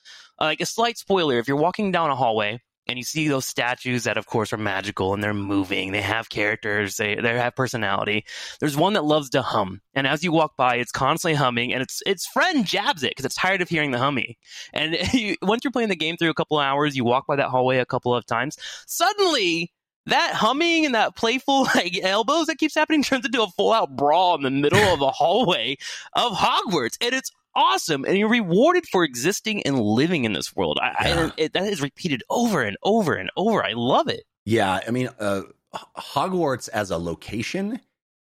Uh, 0.41 0.47
like 0.47 0.61
a 0.61 0.67
slight 0.67 0.99
spoiler, 0.99 1.39
if 1.39 1.49
you're 1.49 1.57
walking 1.57 1.93
down 1.93 2.11
a 2.11 2.17
hallway 2.17 2.61
and 2.89 2.99
you 2.99 3.05
see 3.05 3.29
those 3.29 3.47
statues 3.47 4.05
that 4.05 4.17
of 4.17 4.27
course 4.27 4.53
are 4.53 4.59
magical 4.59 5.15
and 5.15 5.23
they're 5.23 5.35
moving, 5.35 5.93
they 5.93 6.01
have 6.01 6.29
characters, 6.29 6.97
they 6.97 7.15
they 7.15 7.39
have 7.39 7.55
personality. 7.55 8.25
There's 8.61 8.77
one 8.77 8.95
that 8.95 9.05
loves 9.05 9.31
to 9.31 9.43
hum, 9.43 9.81
and 9.95 10.07
as 10.07 10.25
you 10.25 10.33
walk 10.33 10.57
by, 10.57 10.77
it's 10.77 10.93
constantly 10.93 11.35
humming, 11.35 11.73
and 11.73 11.83
its 11.83 12.03
its 12.07 12.27
friend 12.27 12.67
jabs 12.67 13.03
it 13.03 13.11
because 13.11 13.25
it's 13.25 13.37
tired 13.37 13.63
of 13.63 13.69
hearing 13.69 13.93
the 13.93 13.99
humming. 13.99 14.35
And 14.73 14.97
you, 15.13 15.37
once 15.43 15.63
you're 15.65 15.73
playing 15.73 15.91
the 15.91 15.97
game 15.97 16.17
through 16.17 16.31
a 16.31 16.35
couple 16.35 16.59
hours, 16.59 16.97
you 16.97 17.05
walk 17.05 17.27
by 17.27 17.37
that 17.37 17.51
hallway 17.51 17.79
a 17.79 17.87
couple 17.87 18.15
of 18.15 18.27
times, 18.27 18.57
suddenly 18.87 19.73
that 20.07 20.35
humming 20.35 20.85
and 20.87 20.95
that 20.95 21.15
playful 21.17 21.63
like 21.75 21.99
elbows 22.03 22.47
that 22.47 22.59
keeps 22.59 22.75
happening 22.75 23.03
turns 23.03 23.25
into 23.25 23.43
a 23.43 23.49
full 23.49 23.73
out 23.73 23.97
brawl 23.97 24.35
in 24.37 24.43
the 24.43 24.51
middle 24.51 24.79
of 24.95 25.01
a 25.01 25.11
hallway 25.13 25.77
of 26.15 26.33
Hogwarts, 26.33 26.97
and 27.01 27.15
it's 27.15 27.31
awesome. 27.55 28.05
And 28.05 28.17
you're 28.19 28.29
rewarded 28.29 28.87
for 28.87 29.05
existing 29.05 29.63
and 29.65 29.79
living 29.81 30.25
in 30.25 30.33
this 30.33 30.55
world. 30.57 30.79
I, 30.83 31.09
Yeah. 31.09 31.27
I, 31.27 31.33
it, 31.37 31.53
that 31.53 31.65
is 31.65 31.83
repeated 31.83 32.23
over 32.31 32.63
and 32.63 32.77
over 32.83 33.15
and 33.15 33.31
over. 33.37 33.65
I 33.65 33.73
love 33.75 34.09
it. 34.09 34.25
Yeah, 34.45 34.81
I 34.87 34.91
mean, 34.91 35.09
uh, 35.21 35.43
Hogwarts 35.97 36.69
as 36.69 36.91
a 36.91 36.99
location 36.99 37.81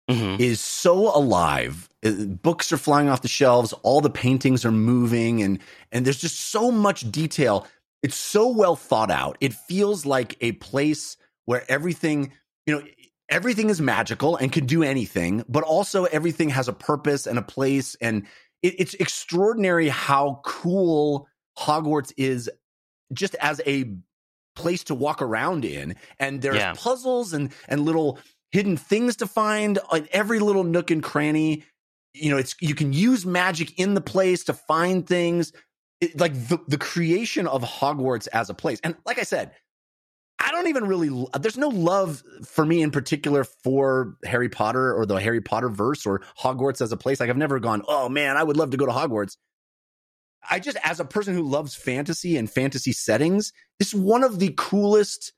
hmm 0.09 0.35
is 0.39 0.59
so 0.59 1.15
alive. 1.15 1.87
Uh, 2.03 2.11
Books 2.11 2.71
are 2.71 2.77
flying 2.77 3.07
off 3.07 3.21
the 3.21 3.27
shelves. 3.27 3.71
All 3.83 4.01
the 4.01 4.09
paintings 4.09 4.65
are 4.65 4.71
moving, 4.71 5.41
and 5.41 5.59
and 5.91 6.05
there's 6.05 6.19
just 6.19 6.39
so 6.39 6.71
much 6.71 7.09
detail. 7.11 7.67
It's 8.03 8.15
so 8.17 8.47
well 8.47 8.75
thought 8.75 9.11
out. 9.11 9.37
It 9.41 9.53
feels 9.53 10.05
like 10.05 10.35
a 10.41 10.53
place 10.53 11.17
where 11.45 11.63
everything, 11.69 12.31
you 12.65 12.75
know, 12.75 12.83
everything 13.29 13.69
is 13.69 13.81
magical 13.81 14.35
and 14.35 14.51
can 14.51 14.65
do 14.65 14.83
anything, 14.83 15.43
but 15.47 15.63
also 15.63 16.05
everything 16.05 16.49
has 16.49 16.67
a 16.67 16.73
purpose 16.73 17.27
and 17.27 17.39
a 17.39 17.41
place. 17.41 17.95
And 18.01 18.25
it, 18.61 18.75
it's 18.79 18.93
extraordinary 18.95 19.89
how 19.89 20.41
cool 20.45 21.27
Hogwarts 21.57 22.13
is, 22.17 22.49
just 23.13 23.35
as 23.35 23.61
a 23.65 23.93
place 24.55 24.83
to 24.85 24.95
walk 24.95 25.21
around 25.21 25.65
in. 25.65 25.95
And 26.19 26.41
there's 26.41 26.57
Yeah. 26.57 26.73
puzzles 26.75 27.33
and 27.33 27.51
and 27.67 27.85
little 27.85 28.19
hidden 28.51 28.75
things 28.77 29.15
to 29.17 29.27
find 29.27 29.79
in 29.93 30.07
every 30.11 30.39
little 30.39 30.63
nook 30.63 30.91
and 30.91 31.01
cranny. 31.01 31.63
You 32.13 32.31
know, 32.31 32.37
it's 32.37 32.55
you 32.59 32.75
can 32.75 32.91
use 32.93 33.25
magic 33.25 33.79
in 33.79 33.93
the 33.93 34.01
place 34.01 34.43
to 34.45 34.53
find 34.53 35.07
things. 35.07 35.53
It, 36.01 36.19
like 36.19 36.33
the, 36.33 36.57
the 36.67 36.77
creation 36.77 37.47
of 37.47 37.63
Hogwarts 37.63 38.27
as 38.33 38.49
a 38.49 38.53
place. 38.53 38.79
And 38.83 38.95
like 39.05 39.19
I 39.19 39.23
said, 39.23 39.51
I 40.43 40.51
don't 40.51 40.67
even 40.67 40.85
really 40.85 41.25
there's 41.39 41.57
no 41.57 41.69
love 41.69 42.23
for 42.45 42.65
me 42.65 42.81
in 42.81 42.91
particular 42.91 43.43
for 43.43 44.15
Harry 44.25 44.49
Potter 44.49 44.93
or 44.93 45.05
the 45.05 45.17
Harry 45.17 45.41
Potter 45.41 45.69
verse 45.69 46.05
or 46.05 46.21
Hogwarts 46.39 46.81
as 46.81 46.91
a 46.91 46.97
place. 46.97 47.19
Like 47.19 47.29
I've 47.29 47.37
never 47.37 47.59
gone, 47.59 47.83
"Oh 47.87 48.09
man, 48.09 48.37
I 48.37 48.43
would 48.43 48.57
love 48.57 48.71
to 48.71 48.77
go 48.77 48.85
to 48.85 48.91
Hogwarts." 48.91 49.37
I 50.49 50.59
just 50.59 50.77
as 50.83 50.99
a 50.99 51.05
person 51.05 51.35
who 51.35 51.43
loves 51.43 51.75
fantasy 51.75 52.37
and 52.37 52.49
fantasy 52.49 52.91
settings, 52.91 53.53
it's 53.79 53.93
one 53.93 54.23
of 54.23 54.39
the 54.39 54.53
coolest 54.57 55.33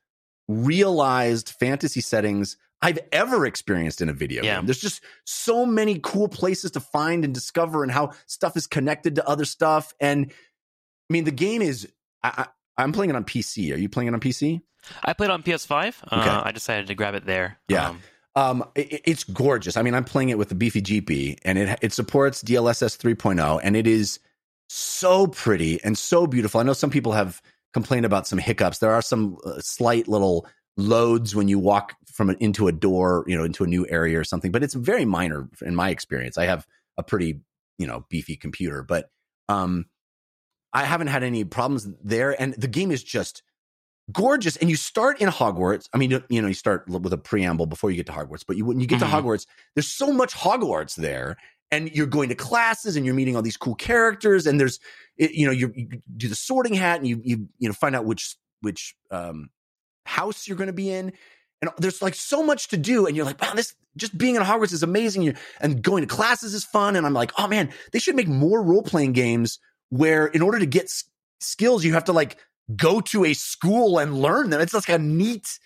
realized 0.47 1.49
fantasy 1.49 2.01
settings 2.01 2.57
I've 2.81 2.99
ever 3.11 3.45
experienced 3.45 4.01
in 4.01 4.09
a 4.09 4.13
video 4.13 4.43
Yeah. 4.43 4.57
game. 4.57 4.65
There's 4.65 4.79
just 4.79 5.01
so 5.25 5.65
many 5.65 5.99
cool 6.03 6.27
places 6.27 6.71
to 6.71 6.79
find 6.81 7.23
and 7.23 7.33
discover 7.33 7.83
and 7.83 7.91
how 7.91 8.11
stuff 8.27 8.57
is 8.57 8.67
connected 8.67 9.15
to 9.15 9.27
other 9.27 9.45
stuff. 9.45 9.93
And 10.01 10.31
I 10.31 11.13
mean, 11.13 11.23
the 11.23 11.31
game 11.31 11.61
is, 11.61 11.87
I, 12.23 12.45
I, 12.77 12.81
I'm 12.83 12.91
playing 12.91 13.09
it 13.11 13.15
on 13.15 13.23
PC. 13.23 13.73
Are 13.73 13.77
you 13.77 13.87
playing 13.87 14.09
it 14.09 14.13
on 14.13 14.19
PC? 14.19 14.61
I 15.03 15.13
played 15.13 15.29
on 15.29 15.43
PS5. 15.43 16.03
Okay. 16.05 16.15
Uh, 16.29 16.41
I 16.45 16.51
decided 16.51 16.87
to 16.87 16.95
grab 16.95 17.15
it 17.15 17.25
there. 17.25 17.57
Yeah. 17.67 17.89
Um, 17.89 18.01
Um, 18.35 18.63
it, 18.73 19.01
it's 19.05 19.23
gorgeous. 19.23 19.77
I 19.77 19.83
mean, 19.83 19.93
I'm 19.93 20.03
playing 20.03 20.29
it 20.29 20.39
with 20.39 20.49
the 20.49 20.55
beefy 20.55 20.81
GP, 20.81 21.39
and 21.45 21.57
it 21.57 21.77
it 21.81 21.93
supports 21.93 22.41
DLSS 22.43 22.97
3.0, 22.97 23.59
and 23.63 23.75
it 23.75 23.85
is 23.85 24.19
so 24.69 25.27
pretty 25.27 25.79
and 25.83 25.95
so 25.97 26.25
beautiful. 26.25 26.59
I 26.59 26.63
know 26.63 26.73
some 26.73 26.89
people 26.89 27.11
have 27.11 27.41
complained 27.73 28.05
about 28.05 28.25
some 28.27 28.39
hiccups. 28.39 28.79
There 28.79 28.91
are 28.93 29.01
some 29.03 29.37
uh, 29.45 29.59
slight 29.59 30.07
little 30.07 30.47
loads 30.77 31.35
when 31.35 31.47
you 31.47 31.59
walk 31.59 31.95
from 32.11 32.31
a, 32.31 32.33
into 32.39 32.67
a 32.67 32.71
door, 32.71 33.23
you 33.27 33.37
know, 33.37 33.43
into 33.43 33.63
a 33.63 33.67
new 33.67 33.85
area 33.87 34.19
or 34.19 34.23
something, 34.23 34.51
but 34.51 34.63
it's 34.63 34.73
very 34.73 35.05
minor 35.05 35.47
in 35.61 35.75
my 35.75 35.89
experience. 35.89 36.37
I 36.37 36.45
have 36.45 36.65
a 36.97 37.03
pretty, 37.03 37.41
you 37.77 37.85
know, 37.85 38.05
beefy 38.09 38.35
computer, 38.35 38.81
but 38.81 39.09
um, 39.47 39.85
I 40.73 40.85
haven't 40.85 41.07
had 41.07 41.21
any 41.21 41.43
problems 41.43 41.87
there, 42.03 42.39
and 42.39 42.53
the 42.55 42.67
game 42.67 42.91
is 42.91 43.03
just 43.03 43.43
gorgeous. 44.11 44.57
And 44.57 44.69
you 44.69 44.75
start 44.75 45.21
in 45.21 45.29
Hogwarts. 45.29 45.87
I 45.93 45.97
mean, 45.97 46.11
you, 46.29 46.41
know, 46.41 46.47
you 46.47 46.53
start 46.53 46.87
with 46.87 47.13
a 47.13 47.17
preamble 47.17 47.65
before 47.65 47.89
you 47.89 47.97
get 47.97 48.05
to 48.07 48.11
Hogwarts, 48.11 48.43
but 48.45 48.57
you, 48.57 48.65
when 48.65 48.79
you 48.79 48.87
get 48.87 48.99
Mhm. 48.99 49.09
to 49.09 49.15
Hogwarts, 49.15 49.45
there's 49.75 49.87
so 49.87 50.11
much 50.11 50.33
Hogwarts 50.33 50.95
there. 50.95 51.37
And 51.71 51.89
you're 51.95 52.05
going 52.05 52.29
to 52.29 52.35
classes 52.35 52.95
and 52.95 53.03
you're 53.05 53.15
meeting 53.15 53.35
all 53.35 53.41
these 53.41 53.57
cool 53.57 53.73
characters. 53.73 54.45
And 54.45 54.59
there's, 54.59 54.79
you 55.17 55.45
know, 55.47 55.51
you, 55.51 55.71
you 55.75 55.87
do 56.17 56.27
the 56.27 56.35
sorting 56.35 56.75
hat 56.75 56.99
and 56.99 57.07
you, 57.07 57.19
you, 57.23 57.47
you 57.57 57.67
know, 57.67 57.73
find 57.73 57.95
out 57.95 58.05
which, 58.05 58.35
which, 58.61 58.95
um, 59.09 59.49
house 60.05 60.47
you're 60.47 60.57
going 60.57 60.67
to 60.67 60.73
be 60.73 60.91
in. 60.91 61.13
And 61.63 61.71
there's 61.79 62.01
like 62.01 62.13
so 62.13 62.43
much 62.43 62.67
to 62.67 62.77
do. 62.77 63.07
And 63.07 63.15
you're 63.15 63.25
like, 63.25 63.41
wow, 63.41 63.53
this 63.55 63.73
just 63.97 64.15
being 64.17 64.35
in 64.35 64.43
Hogwarts 64.43 64.73
is 64.73 64.83
amazing. 64.83 65.23
You 65.23 65.33
and 65.61 65.81
going 65.81 66.01
to 66.05 66.07
classes 66.07 66.53
is 66.53 66.63
fun. 66.63 66.95
And 66.95 67.07
I'm 67.07 67.13
like, 67.13 67.31
oh 67.39 67.47
man, 67.47 67.71
they 67.91 67.99
should 67.99 68.15
make 68.15 68.27
more 68.27 68.61
role 68.61 68.83
playing 68.83 69.13
games 69.13 69.57
where 69.89 70.27
in 70.27 70.41
order 70.43 70.59
to 70.59 70.65
get 70.67 70.91
skills, 71.39 71.83
you 71.83 71.93
have 71.93 72.03
to 72.05 72.13
like 72.13 72.37
go 72.75 73.01
to 73.01 73.25
a 73.25 73.33
school 73.33 73.99
and 73.99 74.21
learn 74.21 74.49
them. 74.49 74.61
It's 74.61 74.73
like 74.73 74.89
a 74.89 74.97
neat 74.97 75.59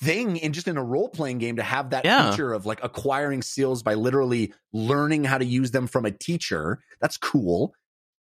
thing 0.00 0.36
in 0.36 0.52
just 0.52 0.68
in 0.68 0.76
a 0.76 0.82
role 0.84 1.08
playing 1.08 1.38
game 1.38 1.56
to 1.56 1.62
have 1.62 1.90
that 1.90 2.04
Yeah. 2.04 2.30
feature 2.30 2.52
of 2.52 2.66
like 2.66 2.78
acquiring 2.84 3.42
skills 3.42 3.82
by 3.82 3.94
literally 3.94 4.52
learning 4.72 5.24
how 5.24 5.38
to 5.38 5.44
use 5.44 5.72
them 5.72 5.86
from 5.88 6.04
a 6.04 6.10
teacher. 6.12 6.80
That's 7.00 7.16
cool. 7.16 7.74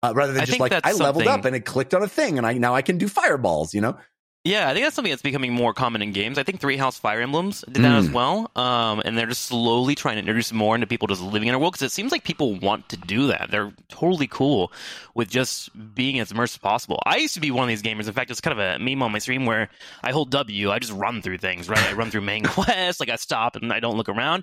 Uh, 0.03 0.13
rather 0.15 0.33
than 0.33 0.43
I 0.43 0.45
just 0.45 0.61
like 0.61 0.73
I 0.73 0.93
leveled 0.93 1.25
something- 1.25 1.29
up 1.29 1.45
and 1.45 1.57
it 1.57 1.65
clicked 1.65 1.95
on 1.95 2.03
a 2.03 2.09
thing 2.09 2.37
and 2.37 2.47
I 2.47 2.55
now 2.55 2.75
I 2.75 2.83
can 2.83 2.99
do 2.99 3.09
fireballs, 3.09 3.73
you 3.73 3.81
know? 3.81 3.97
Yeah, 4.45 4.69
I 4.69 4.73
think 4.73 4.85
that's 4.85 4.97
something 4.97 5.13
that's 5.13 5.23
becoming 5.23 5.53
more 5.53 5.73
common 5.73 6.03
in 6.03 6.11
games. 6.11 6.37
I 6.37 6.43
think 6.43 6.59
Three 6.61 6.77
House 6.77 6.99
Fire 6.99 7.21
Emblems 7.21 7.63
did 7.71 7.85
that 7.85 7.95
as 7.95 8.09
Mm. 8.09 8.13
well, 8.13 8.51
um, 8.57 9.01
and 9.05 9.17
they're 9.17 9.29
just 9.29 9.45
slowly 9.45 9.95
trying 9.95 10.17
to 10.17 10.19
introduce 10.19 10.53
more 10.53 10.75
into 10.75 10.85
people 10.89 11.07
just 11.07 11.23
living 11.23 11.47
in 11.47 11.55
a 11.55 11.61
world 11.61 11.75
because 11.75 11.87
it 11.87 11.93
seems 11.93 12.11
like 12.11 12.25
people 12.25 12.57
want 12.59 12.89
to 12.89 12.97
do 12.97 13.29
that. 13.29 13.53
They're 13.53 13.73
totally 13.89 14.27
cool 14.27 14.73
with 15.15 15.31
just 15.31 15.71
being 15.95 16.19
as 16.19 16.33
immersed 16.33 16.55
as 16.55 16.59
possible. 16.59 17.01
I 17.07 17.19
used 17.19 17.35
to 17.35 17.41
be 17.41 17.53
one 17.53 17.63
of 17.63 17.69
these 17.69 17.83
gamers. 17.83 18.09
In 18.09 18.15
fact, 18.15 18.33
it's 18.33 18.41
kind 18.41 18.59
of 18.59 18.59
a 18.59 18.83
meme 18.83 19.01
on 19.05 19.13
my 19.13 19.21
stream 19.21 19.47
where 19.47 19.69
I 20.03 20.11
hold 20.11 20.33
W, 20.33 20.73
I 20.73 20.81
just 20.81 20.93
run 20.93 21.23
through 21.23 21.39
things. 21.39 21.69
Right, 21.69 21.79
I 21.79 21.93
run 21.93 22.11
through 22.11 22.23
main 22.23 22.43
quests, 22.45 22.99
like 22.99 23.11
I 23.11 23.17
stop 23.17 23.55
and 23.55 23.73
I 23.73 23.79
don't 23.79 23.97
look 23.97 24.09
around. 24.09 24.43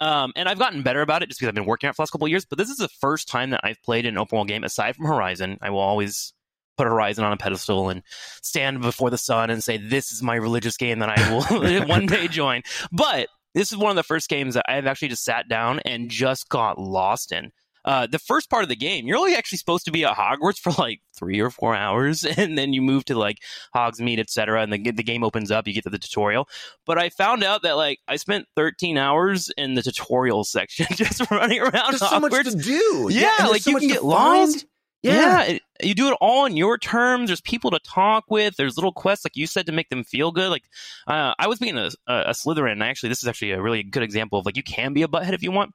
Um, 0.00 0.34
and 0.36 0.50
I've 0.50 0.58
gotten 0.58 0.82
better 0.82 1.00
about 1.00 1.22
it 1.22 1.30
just 1.30 1.40
because 1.40 1.48
I've 1.48 1.54
been 1.54 1.64
working 1.64 1.86
on 1.88 1.92
it 1.92 1.94
for 1.94 2.00
the 2.00 2.02
last 2.02 2.10
couple 2.10 2.26
of 2.26 2.30
years. 2.30 2.44
But 2.44 2.58
this 2.58 2.68
is 2.68 2.76
the 2.76 2.88
first 2.88 3.26
time 3.26 3.50
that 3.50 3.60
I've 3.64 3.82
played 3.82 4.04
an 4.04 4.18
open 4.18 4.36
world 4.36 4.48
game 4.48 4.64
aside 4.64 4.96
from 4.96 5.06
Horizon. 5.06 5.56
I 5.62 5.70
will 5.70 5.78
always 5.80 6.34
put 6.80 6.88
Horizon 6.88 7.24
on 7.24 7.32
a 7.32 7.36
pedestal 7.36 7.90
and 7.90 8.02
stand 8.42 8.80
before 8.80 9.10
the 9.10 9.18
sun 9.18 9.50
and 9.50 9.62
say, 9.62 9.76
"This 9.76 10.12
is 10.12 10.22
my 10.22 10.36
religious 10.36 10.78
game 10.78 11.00
that 11.00 11.10
I 11.10 11.30
will 11.30 11.86
one 11.86 12.06
day 12.06 12.26
join." 12.26 12.62
But 12.90 13.28
this 13.54 13.70
is 13.70 13.76
one 13.76 13.90
of 13.90 13.96
the 13.96 14.02
first 14.02 14.30
games 14.30 14.54
that 14.54 14.64
I've 14.66 14.86
actually 14.86 15.08
just 15.08 15.24
sat 15.24 15.46
down 15.46 15.80
and 15.80 16.10
just 16.10 16.48
got 16.48 16.78
lost 16.78 17.32
in. 17.32 17.52
Uh, 17.84 18.06
the 18.06 18.18
first 18.18 18.50
part 18.50 18.62
of 18.62 18.68
the 18.68 18.76
game, 18.76 19.06
you're 19.06 19.16
only 19.16 19.34
actually 19.34 19.58
supposed 19.58 19.86
to 19.86 19.90
be 19.90 20.04
at 20.04 20.14
Hogwarts 20.14 20.58
for 20.58 20.70
like 20.72 21.00
three 21.14 21.40
or 21.40 21.50
four 21.50 21.74
hours, 21.74 22.24
and 22.36 22.56
then 22.56 22.72
you 22.72 22.80
move 22.80 23.04
to 23.06 23.18
like 23.18 23.38
Hogsmeade, 23.74 24.18
etc. 24.18 24.62
And 24.62 24.72
the 24.72 24.90
the 24.90 25.02
game 25.02 25.22
opens 25.22 25.50
up. 25.50 25.66
You 25.66 25.74
get 25.74 25.84
to 25.84 25.90
the 25.90 25.98
tutorial. 25.98 26.48
But 26.86 26.96
I 26.96 27.10
found 27.10 27.44
out 27.44 27.62
that 27.62 27.76
like 27.76 27.98
I 28.08 28.16
spent 28.16 28.46
13 28.56 28.96
hours 28.96 29.50
in 29.58 29.74
the 29.74 29.82
tutorial 29.82 30.44
section 30.44 30.86
just 30.92 31.30
running 31.30 31.60
around 31.60 31.92
There's 31.92 32.08
so 32.08 32.20
much 32.20 32.32
to 32.32 32.56
do. 32.56 33.08
Yeah, 33.10 33.34
there's 33.38 33.50
like, 33.50 33.66
you 33.66 33.76
can 33.76 33.88
get 33.88 34.04
lost. 34.04 34.64
Find. 35.04 35.52
Yeah, 35.52 35.58
you 35.82 35.94
do 35.94 36.08
it 36.08 36.16
all 36.20 36.44
on 36.44 36.56
your 36.56 36.78
terms. 36.78 37.28
There's 37.28 37.40
people 37.40 37.70
to 37.70 37.78
talk 37.80 38.24
with. 38.28 38.56
There's 38.56 38.76
little 38.76 38.92
quests, 38.92 39.24
like 39.24 39.36
you 39.36 39.46
said, 39.46 39.66
to 39.66 39.72
make 39.72 39.88
them 39.88 40.04
feel 40.04 40.32
good. 40.32 40.50
Like 40.50 40.64
uh, 41.06 41.34
I 41.38 41.46
was 41.46 41.58
being 41.58 41.78
a, 41.78 41.90
a 42.06 42.30
Slytherin, 42.30 42.72
and 42.72 42.82
actually, 42.82 43.08
this 43.08 43.22
is 43.22 43.28
actually 43.28 43.52
a 43.52 43.62
really 43.62 43.82
good 43.82 44.02
example 44.02 44.38
of 44.38 44.46
like 44.46 44.56
you 44.56 44.62
can 44.62 44.92
be 44.92 45.02
a 45.02 45.08
butthead 45.08 45.32
if 45.32 45.42
you 45.42 45.52
want. 45.52 45.72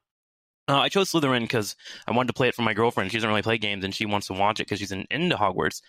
Uh, 0.68 0.80
I 0.80 0.90
chose 0.90 1.12
Slytherin 1.12 1.42
because 1.42 1.76
I 2.08 2.12
wanted 2.12 2.28
to 2.28 2.34
play 2.34 2.48
it 2.48 2.56
for 2.56 2.64
my 2.64 2.74
girlfriend. 2.74 3.12
She 3.12 3.18
doesn't 3.18 3.30
really 3.30 3.44
play 3.44 3.58
games, 3.58 3.84
and 3.84 3.94
she 3.94 4.06
wants 4.06 4.28
to 4.28 4.34
watch 4.34 4.60
it 4.60 4.66
because 4.66 4.80
she's 4.80 4.92
in, 4.92 5.06
into 5.12 5.36
Hogwarts. 5.36 5.82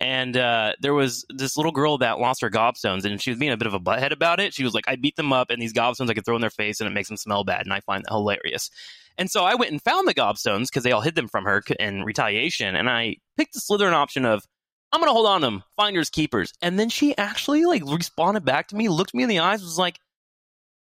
And 0.00 0.36
uh, 0.36 0.72
there 0.80 0.94
was 0.94 1.26
this 1.28 1.58
little 1.58 1.72
girl 1.72 1.98
that 1.98 2.18
lost 2.18 2.40
her 2.40 2.50
gobstones, 2.50 3.04
and 3.04 3.20
she 3.20 3.30
was 3.30 3.38
being 3.38 3.52
a 3.52 3.56
bit 3.56 3.66
of 3.66 3.74
a 3.74 3.80
butthead 3.80 4.12
about 4.12 4.40
it. 4.40 4.54
She 4.54 4.64
was 4.64 4.72
like, 4.72 4.88
"I 4.88 4.96
beat 4.96 5.16
them 5.16 5.32
up, 5.32 5.50
and 5.50 5.60
these 5.60 5.74
gobstones 5.74 6.08
I 6.08 6.14
could 6.14 6.24
throw 6.24 6.36
in 6.36 6.40
their 6.40 6.48
face, 6.48 6.80
and 6.80 6.88
it 6.88 6.94
makes 6.94 7.08
them 7.08 7.18
smell 7.18 7.44
bad." 7.44 7.66
And 7.66 7.72
I 7.72 7.80
find 7.80 8.04
that 8.04 8.12
hilarious. 8.12 8.70
And 9.18 9.30
so 9.30 9.44
I 9.44 9.54
went 9.54 9.72
and 9.72 9.82
found 9.82 10.08
the 10.08 10.14
gobstones 10.14 10.68
because 10.68 10.84
they 10.84 10.92
all 10.92 11.02
hid 11.02 11.16
them 11.16 11.28
from 11.28 11.44
her 11.44 11.62
in 11.78 12.04
retaliation. 12.04 12.74
And 12.74 12.88
I 12.88 13.16
picked 13.36 13.52
the 13.52 13.60
Slytherin 13.60 13.92
option 13.92 14.24
of 14.24 14.46
I'm 14.92 15.00
gonna 15.00 15.12
hold 15.12 15.26
on 15.26 15.42
to 15.42 15.46
them, 15.46 15.62
finders 15.76 16.10
keepers. 16.10 16.52
And 16.62 16.78
then 16.78 16.88
she 16.88 17.16
actually 17.16 17.64
like 17.64 17.82
responded 17.86 18.44
back 18.44 18.68
to 18.68 18.76
me, 18.76 18.88
looked 18.88 19.14
me 19.14 19.22
in 19.22 19.28
the 19.28 19.38
eyes, 19.38 19.62
was 19.62 19.78
like, 19.78 20.00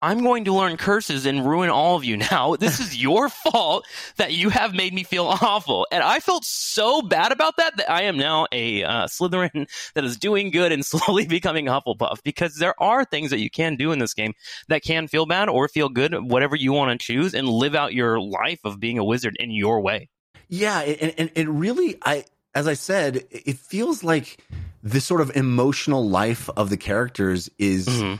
I'm 0.02 0.22
going 0.22 0.45
to 0.45 0.54
learn 0.54 0.78
curses 0.78 1.26
and 1.26 1.43
ruin 1.43 1.72
all 1.72 1.95
of 1.95 2.04
you 2.04 2.18
now. 2.18 2.56
This 2.68 2.80
is 2.80 3.02
your 3.02 3.30
fault 3.30 3.88
that 4.18 4.34
you 4.34 4.50
have 4.50 4.74
made 4.74 4.93
me 4.93 5.04
feel 5.04 5.26
awful. 5.26 5.88
And 5.91 6.04
I 6.04 6.20
felt 6.20 6.43
so 6.43 7.02
bad 7.02 7.32
about 7.32 7.56
that 7.58 7.78
that 7.78 7.89
I 7.89 8.04
am 8.04 8.18
now 8.18 8.45
a 8.52 8.84
uh, 8.84 9.06
Slytherin 9.06 9.68
that 9.95 10.04
is 10.04 10.18
doing 10.18 10.52
good 10.52 10.72
and 10.72 10.86
slowly 10.86 11.26
becoming 11.26 11.66
Hufflepuff 11.66 12.22
because 12.24 12.56
there 12.56 12.76
are 12.82 13.06
things 13.06 13.32
that 13.32 13.39
you 13.39 13.50
can 13.50 13.76
do 13.76 13.91
in 13.91 14.00
this 14.00 14.14
game 14.14 14.34
that 14.68 14.84
can 14.84 15.08
feel 15.08 15.26
bad 15.26 15.50
or 15.50 15.68
feel 15.68 15.88
good, 15.88 16.14
whatever 16.30 16.56
you 16.56 16.74
want 16.74 17.00
to 17.00 17.06
choose, 17.06 17.34
and 17.34 17.48
live 17.48 17.74
out 17.74 17.93
your 17.93 18.20
life 18.20 18.60
of 18.66 18.80
being 18.80 18.98
a 18.98 19.04
wizard 19.06 19.38
in 19.39 19.50
your 19.52 19.82
way. 19.82 20.10
Yeah. 20.50 20.82
And, 20.82 21.14
and 21.18 21.32
it 21.36 21.48
really, 21.48 21.98
I, 22.04 22.26
as 22.54 22.68
I 22.68 22.74
said, 22.74 23.24
it 23.32 23.58
feels 23.58 24.04
like 24.04 24.43
the 24.84 25.00
sort 25.00 25.22
of 25.22 25.36
emotional 25.36 26.08
life 26.08 26.50
of 26.58 26.70
the 26.70 26.78
characters 26.78 27.50
is. 27.58 27.88
Mm-hmm 27.88 28.16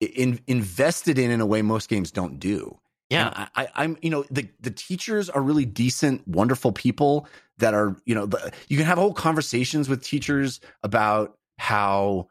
in, 0.00 0.40
invested 0.46 1.18
in 1.18 1.30
in 1.30 1.40
a 1.40 1.46
way 1.46 1.62
most 1.62 1.88
games 1.88 2.10
don't 2.10 2.38
do. 2.38 2.78
Yeah, 3.08 3.46
I, 3.54 3.68
I, 3.76 3.84
am 3.84 3.96
you 4.02 4.10
know 4.10 4.24
the 4.30 4.48
the 4.60 4.70
teachers 4.70 5.30
are 5.30 5.40
really 5.40 5.64
decent, 5.64 6.26
wonderful 6.26 6.72
people 6.72 7.28
that 7.58 7.72
are 7.72 7.96
you 8.04 8.14
know 8.14 8.26
the, 8.26 8.52
you 8.68 8.76
can 8.76 8.84
have 8.84 8.98
whole 8.98 9.14
conversations 9.14 9.88
with 9.88 10.02
teachers 10.02 10.60
about 10.82 11.38
how 11.58 12.26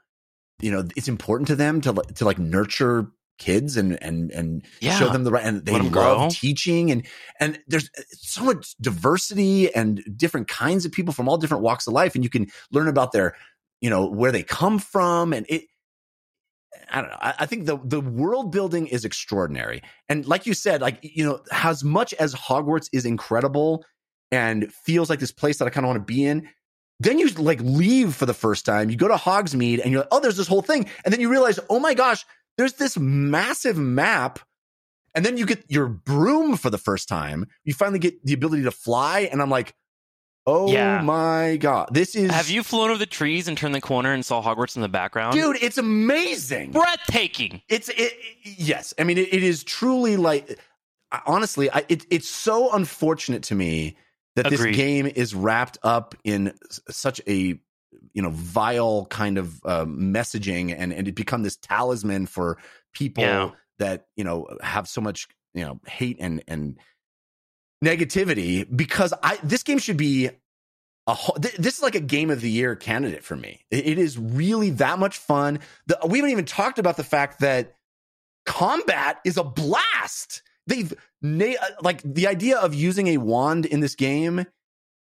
you 0.59 0.71
know 0.71 0.85
it's 0.97 1.07
important 1.07 1.47
to 1.47 1.55
them 1.55 1.79
to 1.81 1.93
to 2.15 2.25
like 2.25 2.37
nurture 2.39 3.07
kids 3.37 3.77
and 3.77 4.01
and 4.01 4.31
and 4.31 4.65
yeah. 4.81 4.97
show 4.97 5.09
them 5.09 5.23
the 5.23 5.31
right 5.31 5.45
and 5.45 5.65
they 5.65 5.73
love 5.73 5.91
grow. 5.91 6.27
teaching 6.31 6.91
and 6.91 7.05
and 7.39 7.59
there's 7.67 7.89
uh, 7.97 8.01
so 8.11 8.43
much 8.43 8.75
diversity 8.79 9.73
and 9.75 10.03
different 10.15 10.47
kinds 10.47 10.85
of 10.85 10.91
people 10.91 11.13
from 11.13 11.27
all 11.27 11.37
different 11.37 11.63
walks 11.63 11.85
of 11.87 11.93
life 11.93 12.15
and 12.15 12.23
you 12.23 12.29
can 12.29 12.47
learn 12.71 12.87
about 12.87 13.11
their 13.11 13.35
you 13.81 13.89
know 13.89 14.05
where 14.05 14.31
they 14.31 14.43
come 14.43 14.79
from 14.79 15.33
and 15.33 15.45
it 15.49 15.63
I 16.89 17.01
don't 17.01 17.09
know. 17.09 17.17
I, 17.19 17.33
I, 17.39 17.45
think 17.45 17.65
the 17.65 17.77
the 17.83 18.01
world 18.01 18.51
building 18.51 18.87
is 18.87 19.05
extraordinary, 19.05 19.81
and 20.09 20.25
like 20.25 20.45
you 20.45 20.53
said, 20.53 20.81
like 20.81 20.99
you 21.01 21.25
know, 21.25 21.41
as 21.51 21.83
much 21.83 22.13
as 22.15 22.33
Hogwarts 22.33 22.89
is 22.93 23.05
incredible 23.05 23.85
and 24.31 24.71
feels 24.71 25.09
like 25.09 25.19
this 25.19 25.31
place 25.31 25.57
that 25.57 25.65
I 25.65 25.69
kind 25.69 25.85
of 25.85 25.89
want 25.89 26.01
to 26.01 26.13
be 26.13 26.25
in, 26.25 26.47
then 26.99 27.19
you 27.19 27.27
like 27.29 27.59
leave 27.61 28.15
for 28.15 28.25
the 28.25 28.33
first 28.33 28.65
time. 28.65 28.89
You 28.89 28.97
go 28.97 29.07
to 29.07 29.15
Hogsmeade, 29.15 29.81
and 29.81 29.91
you're 29.91 30.01
like, 30.01 30.09
oh, 30.11 30.19
there's 30.19 30.37
this 30.37 30.47
whole 30.47 30.61
thing, 30.61 30.89
and 31.03 31.13
then 31.13 31.21
you 31.21 31.29
realize, 31.29 31.59
oh 31.69 31.79
my 31.79 31.93
gosh, 31.93 32.25
there's 32.57 32.73
this 32.73 32.97
massive 32.97 33.77
map. 33.77 34.39
And 35.13 35.25
then 35.25 35.37
you 35.37 35.45
get 35.45 35.63
your 35.69 35.87
broom 35.87 36.57
for 36.57 36.69
the 36.69 36.77
first 36.77 37.07
time. 37.07 37.45
You 37.63 37.73
finally 37.73 37.99
get 37.99 38.21
the 38.25 38.33
ability 38.33 38.63
to 38.63 38.71
fly, 38.71 39.29
and 39.31 39.41
I'm 39.41 39.49
like, 39.49 39.73
Oh 40.47 40.71
yeah. 40.71 41.01
my 41.01 41.57
god. 41.57 41.89
This 41.91 42.15
is 42.15 42.31
Have 42.31 42.49
you 42.49 42.61
flown 42.61 42.89
over 42.89 42.99
the 42.99 43.05
trees 43.05 43.47
and 43.47 43.57
turned 43.57 43.73
the 43.73 43.81
corner 43.81 44.13
and 44.13 44.23
saw 44.23 44.43
Hogwarts 44.43 44.75
in 44.75 44.81
the 44.81 44.89
background? 44.89 45.33
Dude, 45.33 45.57
it's 45.61 45.77
amazing. 45.77 46.71
Breathtaking. 46.71 47.61
It's 47.67 47.89
it, 47.89 48.13
yes. 48.43 48.93
I 48.99 49.03
mean 49.03 49.17
it, 49.17 49.33
it 49.33 49.43
is 49.43 49.63
truly 49.63 50.17
like 50.17 50.59
honestly, 51.25 51.71
I, 51.71 51.83
it, 51.89 52.05
it's 52.09 52.29
so 52.29 52.73
unfortunate 52.73 53.43
to 53.43 53.55
me 53.55 53.97
that 54.35 54.47
Agreed. 54.47 54.69
this 54.69 54.75
game 54.75 55.07
is 55.07 55.33
wrapped 55.33 55.77
up 55.83 56.15
in 56.23 56.53
such 56.89 57.21
a 57.27 57.59
you 58.13 58.21
know 58.21 58.29
vile 58.29 59.05
kind 59.07 59.37
of 59.37 59.59
uh, 59.65 59.85
messaging 59.85 60.75
and 60.77 60.93
and 60.93 61.07
it 61.07 61.15
become 61.15 61.43
this 61.43 61.57
talisman 61.57 62.25
for 62.25 62.57
people 62.93 63.23
yeah. 63.23 63.49
that 63.79 64.07
you 64.15 64.23
know 64.23 64.47
have 64.61 64.87
so 64.87 65.01
much 65.01 65.27
you 65.53 65.63
know 65.63 65.79
hate 65.87 66.17
and 66.19 66.43
and 66.47 66.77
negativity 67.83 68.65
because 68.75 69.13
I 69.21 69.37
this 69.43 69.63
game 69.63 69.79
should 69.79 69.97
be 69.97 70.29
a 71.07 71.17
this 71.37 71.77
is 71.77 71.81
like 71.83 71.95
a 71.95 71.99
game 71.99 72.29
of 72.29 72.41
the 72.41 72.49
year 72.49 72.75
candidate 72.75 73.23
for 73.23 73.35
me. 73.35 73.65
it 73.69 73.99
is 73.99 74.17
really 74.17 74.71
that 74.71 74.97
much 74.97 75.17
fun. 75.17 75.59
The, 75.87 75.99
we 76.07 76.17
haven't 76.17 76.31
even 76.31 76.45
talked 76.45 76.79
about 76.79 76.97
the 76.97 77.03
fact 77.03 77.41
that 77.41 77.75
combat 78.45 79.19
is 79.23 79.37
a 79.37 79.43
blast. 79.43 80.41
They've 80.67 80.93
like 81.81 82.01
the 82.01 82.27
idea 82.27 82.57
of 82.57 82.73
using 82.73 83.07
a 83.07 83.17
wand 83.17 83.65
in 83.65 83.79
this 83.81 83.95
game 83.95 84.45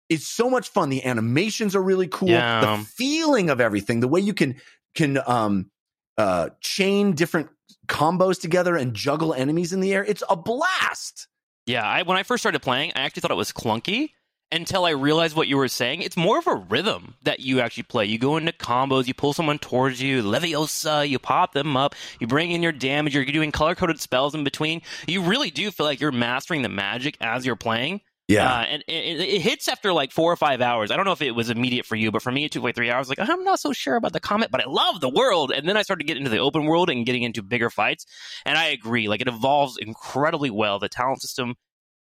is 0.08 0.26
so 0.26 0.50
much 0.50 0.68
fun. 0.68 0.88
The 0.88 1.04
animations 1.04 1.74
are 1.74 1.82
really 1.82 2.08
cool. 2.08 2.28
Yeah. 2.28 2.60
The 2.60 2.84
feeling 2.84 3.50
of 3.50 3.60
everything, 3.60 4.00
the 4.00 4.08
way 4.08 4.20
you 4.20 4.34
can 4.34 4.56
can 4.94 5.18
um 5.26 5.70
uh 6.18 6.50
chain 6.60 7.12
different 7.12 7.48
combos 7.86 8.40
together 8.40 8.76
and 8.76 8.94
juggle 8.94 9.32
enemies 9.32 9.72
in 9.72 9.80
the 9.80 9.94
air. 9.94 10.04
It's 10.04 10.22
a 10.28 10.36
blast. 10.36 11.28
Yeah, 11.66 11.84
I, 11.84 12.02
when 12.02 12.16
I 12.16 12.22
first 12.22 12.42
started 12.42 12.62
playing, 12.62 12.92
I 12.94 13.00
actually 13.00 13.22
thought 13.22 13.32
it 13.32 13.36
was 13.36 13.52
clunky 13.52 14.10
until 14.52 14.84
I 14.84 14.90
realized 14.90 15.34
what 15.34 15.48
you 15.48 15.56
were 15.56 15.66
saying. 15.66 16.02
It's 16.02 16.16
more 16.16 16.38
of 16.38 16.46
a 16.46 16.54
rhythm 16.54 17.16
that 17.24 17.40
you 17.40 17.60
actually 17.60 17.82
play. 17.82 18.04
You 18.04 18.18
go 18.18 18.36
into 18.36 18.52
combos, 18.52 19.08
you 19.08 19.14
pull 19.14 19.32
someone 19.32 19.58
towards 19.58 20.00
you, 20.00 20.22
Leviosa, 20.22 21.08
you 21.08 21.18
pop 21.18 21.52
them 21.52 21.76
up, 21.76 21.96
you 22.20 22.28
bring 22.28 22.52
in 22.52 22.62
your 22.62 22.70
damage, 22.70 23.14
you're 23.14 23.24
doing 23.24 23.50
color 23.50 23.74
coded 23.74 24.00
spells 24.00 24.34
in 24.34 24.44
between. 24.44 24.82
You 25.08 25.22
really 25.22 25.50
do 25.50 25.70
feel 25.72 25.86
like 25.86 26.00
you're 26.00 26.12
mastering 26.12 26.62
the 26.62 26.68
magic 26.68 27.16
as 27.20 27.44
you're 27.44 27.56
playing. 27.56 28.00
Yeah. 28.28 28.52
Uh, 28.52 28.62
and 28.62 28.84
it, 28.88 29.20
it, 29.20 29.40
hits 29.40 29.68
after 29.68 29.92
like 29.92 30.10
four 30.10 30.32
or 30.32 30.36
five 30.36 30.60
hours. 30.60 30.90
I 30.90 30.96
don't 30.96 31.04
know 31.04 31.12
if 31.12 31.22
it 31.22 31.32
was 31.32 31.48
immediate 31.48 31.86
for 31.86 31.94
you, 31.94 32.10
but 32.10 32.22
for 32.22 32.32
me, 32.32 32.44
it 32.44 32.52
took 32.52 32.62
like 32.64 32.74
three 32.74 32.90
hours. 32.90 33.08
Like, 33.08 33.20
I'm 33.20 33.44
not 33.44 33.60
so 33.60 33.72
sure 33.72 33.94
about 33.94 34.12
the 34.12 34.20
comet, 34.20 34.50
but 34.50 34.60
I 34.60 34.68
love 34.68 35.00
the 35.00 35.08
world. 35.08 35.52
And 35.52 35.68
then 35.68 35.76
I 35.76 35.82
started 35.82 36.06
getting 36.06 36.22
into 36.22 36.30
the 36.30 36.38
open 36.40 36.64
world 36.64 36.90
and 36.90 37.06
getting 37.06 37.22
into 37.22 37.42
bigger 37.42 37.70
fights. 37.70 38.04
And 38.44 38.58
I 38.58 38.66
agree. 38.66 39.08
Like, 39.08 39.20
it 39.20 39.28
evolves 39.28 39.76
incredibly 39.78 40.50
well. 40.50 40.80
The 40.80 40.88
talent 40.88 41.22
system 41.22 41.54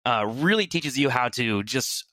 uh, 0.06 0.24
really 0.26 0.66
teaches 0.66 0.98
you 0.98 1.10
how 1.10 1.28
to 1.30 1.62
just 1.62 2.04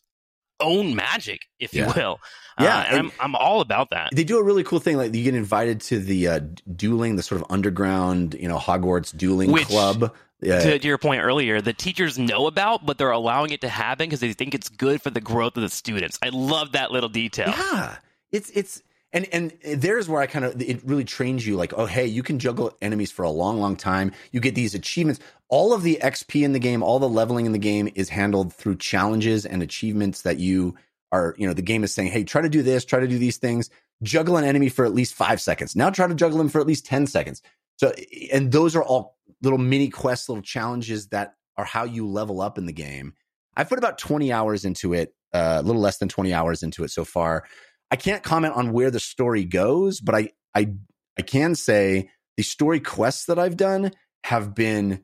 own 0.59 0.95
magic, 0.95 1.41
if 1.59 1.73
yeah. 1.73 1.87
you 1.87 1.93
will. 1.95 2.19
Yeah, 2.59 2.77
uh, 2.77 2.83
and 2.89 2.97
I'm 2.97 3.11
I'm 3.19 3.35
all 3.35 3.61
about 3.61 3.89
that. 3.91 4.09
They 4.13 4.23
do 4.23 4.37
a 4.37 4.43
really 4.43 4.63
cool 4.63 4.79
thing, 4.79 4.97
like 4.97 5.15
you 5.15 5.23
get 5.23 5.35
invited 5.35 5.81
to 5.81 5.99
the 5.99 6.27
uh, 6.27 6.39
dueling, 6.75 7.15
the 7.15 7.23
sort 7.23 7.41
of 7.41 7.47
underground, 7.49 8.35
you 8.39 8.47
know, 8.47 8.57
Hogwarts 8.57 9.15
dueling 9.15 9.51
Which, 9.51 9.67
club. 9.67 10.13
Yeah. 10.41 10.59
To, 10.59 10.79
to, 10.79 10.87
your 10.87 10.97
point 10.97 11.21
earlier, 11.21 11.61
the 11.61 11.73
teachers 11.73 12.17
know 12.17 12.47
about, 12.47 12.83
but 12.83 12.97
they're 12.97 13.11
allowing 13.11 13.51
it 13.51 13.61
to 13.61 13.69
happen 13.69 14.07
because 14.07 14.21
they 14.21 14.33
think 14.33 14.55
it's 14.55 14.69
good 14.69 15.01
for 15.01 15.11
the 15.11 15.21
growth 15.21 15.55
of 15.55 15.61
the 15.61 15.69
students. 15.69 16.17
I 16.23 16.29
love 16.29 16.71
that 16.71 16.91
little 16.91 17.09
detail. 17.09 17.49
Yeah, 17.49 17.97
it's 18.31 18.49
it's 18.49 18.81
and 19.13 19.27
and 19.31 19.53
there's 19.63 20.07
where 20.07 20.21
I 20.21 20.27
kind 20.27 20.45
of 20.45 20.61
it 20.61 20.83
really 20.83 21.03
trains 21.03 21.45
you 21.45 21.55
like 21.55 21.73
oh 21.75 21.85
hey 21.85 22.05
you 22.05 22.23
can 22.23 22.39
juggle 22.39 22.75
enemies 22.81 23.11
for 23.11 23.23
a 23.23 23.29
long 23.29 23.59
long 23.59 23.75
time 23.75 24.11
you 24.31 24.39
get 24.39 24.55
these 24.55 24.75
achievements 24.75 25.19
all 25.49 25.73
of 25.73 25.83
the 25.83 25.99
XP 26.01 26.43
in 26.43 26.53
the 26.53 26.59
game 26.59 26.83
all 26.83 26.99
the 26.99 27.09
leveling 27.09 27.45
in 27.45 27.51
the 27.51 27.59
game 27.59 27.89
is 27.95 28.09
handled 28.09 28.53
through 28.53 28.77
challenges 28.77 29.45
and 29.45 29.61
achievements 29.61 30.21
that 30.21 30.37
you 30.37 30.75
are 31.11 31.35
you 31.37 31.47
know 31.47 31.53
the 31.53 31.61
game 31.61 31.83
is 31.83 31.93
saying 31.93 32.09
hey 32.09 32.23
try 32.23 32.41
to 32.41 32.49
do 32.49 32.61
this 32.61 32.85
try 32.85 32.99
to 32.99 33.07
do 33.07 33.17
these 33.17 33.37
things 33.37 33.69
juggle 34.03 34.37
an 34.37 34.45
enemy 34.45 34.69
for 34.69 34.85
at 34.85 34.93
least 34.93 35.13
5 35.13 35.41
seconds 35.41 35.75
now 35.75 35.89
try 35.89 36.07
to 36.07 36.15
juggle 36.15 36.37
them 36.37 36.49
for 36.49 36.61
at 36.61 36.67
least 36.67 36.85
10 36.85 37.07
seconds 37.07 37.41
so 37.77 37.93
and 38.31 38.51
those 38.51 38.75
are 38.75 38.83
all 38.83 39.17
little 39.41 39.59
mini 39.59 39.89
quests 39.89 40.29
little 40.29 40.43
challenges 40.43 41.07
that 41.07 41.33
are 41.57 41.65
how 41.65 41.83
you 41.83 42.07
level 42.07 42.41
up 42.41 42.57
in 42.57 42.65
the 42.65 42.73
game. 42.73 43.13
I've 43.55 43.69
put 43.69 43.77
about 43.77 43.97
20 43.97 44.31
hours 44.31 44.65
into 44.65 44.93
it 44.93 45.13
uh, 45.33 45.57
a 45.59 45.63
little 45.63 45.81
less 45.81 45.97
than 45.97 46.09
20 46.09 46.33
hours 46.33 46.63
into 46.63 46.83
it 46.83 46.89
so 46.91 47.05
far. 47.05 47.45
I 47.89 47.95
can't 47.95 48.23
comment 48.23 48.55
on 48.55 48.71
where 48.71 48.91
the 48.91 48.99
story 48.99 49.43
goes, 49.43 49.99
but 49.99 50.15
I 50.15 50.29
I 50.55 50.73
I 51.17 51.21
can 51.21 51.55
say 51.55 52.09
the 52.37 52.43
story 52.43 52.79
quests 52.79 53.25
that 53.25 53.37
I've 53.37 53.57
done 53.57 53.91
have 54.23 54.55
been 54.55 55.03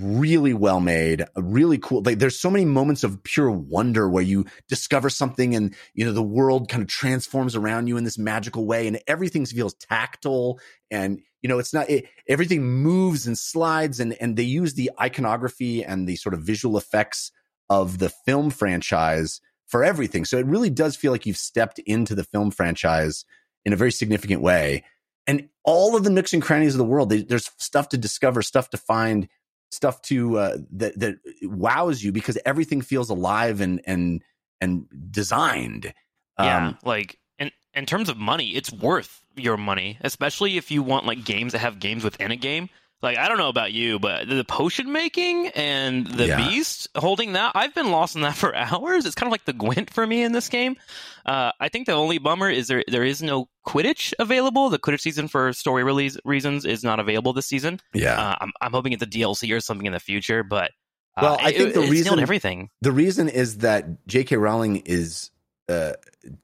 really 0.00 0.54
well 0.54 0.80
made, 0.80 1.24
really 1.36 1.78
cool. 1.78 2.02
Like 2.02 2.18
there's 2.18 2.38
so 2.38 2.50
many 2.50 2.64
moments 2.64 3.04
of 3.04 3.22
pure 3.22 3.50
wonder 3.50 4.08
where 4.08 4.22
you 4.22 4.46
discover 4.68 5.10
something 5.10 5.54
and 5.54 5.74
you 5.94 6.04
know 6.04 6.12
the 6.12 6.22
world 6.22 6.68
kind 6.68 6.82
of 6.82 6.88
transforms 6.88 7.56
around 7.56 7.86
you 7.86 7.96
in 7.96 8.04
this 8.04 8.18
magical 8.18 8.66
way 8.66 8.86
and 8.86 9.00
everything 9.06 9.46
feels 9.46 9.74
tactile 9.74 10.58
and 10.90 11.20
you 11.42 11.48
know 11.48 11.58
it's 11.58 11.74
not 11.74 11.88
it, 11.88 12.06
everything 12.28 12.62
moves 12.62 13.26
and 13.26 13.38
slides 13.38 14.00
and 14.00 14.14
and 14.20 14.36
they 14.36 14.42
use 14.42 14.74
the 14.74 14.90
iconography 15.00 15.84
and 15.84 16.08
the 16.08 16.16
sort 16.16 16.34
of 16.34 16.40
visual 16.40 16.76
effects 16.78 17.30
of 17.70 17.98
the 17.98 18.08
film 18.08 18.50
franchise 18.50 19.40
for 19.66 19.84
everything. 19.84 20.24
So 20.24 20.38
it 20.38 20.46
really 20.46 20.70
does 20.70 20.96
feel 20.96 21.12
like 21.12 21.26
you've 21.26 21.36
stepped 21.36 21.78
into 21.80 22.14
the 22.14 22.24
film 22.24 22.50
franchise 22.50 23.24
in 23.64 23.72
a 23.72 23.76
very 23.76 23.92
significant 23.92 24.40
way. 24.40 24.84
And 25.26 25.50
all 25.62 25.94
of 25.94 26.04
the 26.04 26.10
nooks 26.10 26.32
and 26.32 26.42
crannies 26.42 26.74
of 26.74 26.78
the 26.78 26.84
world, 26.84 27.10
there's 27.10 27.50
stuff 27.58 27.90
to 27.90 27.98
discover, 27.98 28.40
stuff 28.40 28.70
to 28.70 28.78
find, 28.78 29.28
stuff 29.70 30.00
to 30.02 30.38
uh, 30.38 30.56
that 30.72 30.98
that 30.98 31.16
wows 31.42 32.02
you 32.02 32.12
because 32.12 32.38
everything 32.44 32.80
feels 32.80 33.10
alive 33.10 33.60
and 33.60 33.80
and 33.86 34.22
and 34.60 34.86
designed. 35.10 35.92
Yeah, 36.38 36.68
Um, 36.68 36.78
like 36.84 37.18
in 37.38 37.50
in 37.74 37.86
terms 37.86 38.08
of 38.08 38.16
money, 38.16 38.50
it's 38.50 38.72
worth 38.72 39.24
your 39.36 39.56
money, 39.56 39.98
especially 40.00 40.56
if 40.56 40.70
you 40.70 40.82
want 40.82 41.06
like 41.06 41.24
games 41.24 41.52
that 41.52 41.60
have 41.60 41.78
games 41.80 42.04
within 42.04 42.30
a 42.30 42.36
game. 42.36 42.68
Like 43.00 43.16
I 43.16 43.28
don't 43.28 43.38
know 43.38 43.48
about 43.48 43.72
you, 43.72 43.98
but 44.00 44.28
the 44.28 44.44
potion 44.44 44.90
making 44.90 45.48
and 45.54 46.04
the 46.06 46.26
Yeah. 46.26 46.36
beast 46.48 46.88
holding 46.96 47.34
that, 47.34 47.52
I've 47.54 47.72
been 47.74 47.92
lost 47.92 48.16
in 48.16 48.22
that 48.22 48.34
for 48.42 48.54
hours. 48.56 49.06
It's 49.06 49.14
kind 49.14 49.28
of 49.28 49.32
like 49.32 49.44
the 49.44 49.52
Gwent 49.52 49.90
for 49.90 50.04
me 50.06 50.22
in 50.22 50.32
this 50.32 50.48
game. 50.48 50.76
Uh, 51.24 51.52
I 51.60 51.68
think 51.68 51.86
the 51.86 51.92
only 51.92 52.18
bummer 52.18 52.50
is 52.50 52.66
there 52.66 52.82
there 52.88 53.04
is 53.04 53.22
no 53.22 53.48
Quidditch 53.66 54.14
available. 54.18 54.68
The 54.70 54.78
Quidditch 54.80 55.02
season 55.02 55.28
for 55.28 55.52
story 55.52 55.84
release 55.84 56.16
reasons 56.24 56.64
is 56.64 56.82
not 56.82 56.98
available 56.98 57.32
this 57.32 57.46
season. 57.46 57.78
yeah. 57.94 58.20
Uh, 58.20 58.34
I'm 58.40 58.52
I'm 58.60 58.72
hoping 58.72 58.92
it's 58.92 59.02
a 59.02 59.06
DLC 59.06 59.54
or 59.56 59.60
something 59.60 59.86
in 59.86 59.92
the 59.92 60.00
future, 60.00 60.42
but 60.42 60.72
uh, 61.16 61.20
Well, 61.22 61.38
I 61.40 61.50
it- 61.50 61.56
think 61.56 61.74
the 61.74 61.82
it's 61.82 61.90
reason- 61.90 62.18
everything. 62.18 62.70
the 62.80 62.92
reason 62.92 63.28
is 63.28 63.58
that 63.58 64.06
J.K. 64.08 64.36
Rowling 64.36 64.78
is 64.86 65.30
uh, 65.68 65.92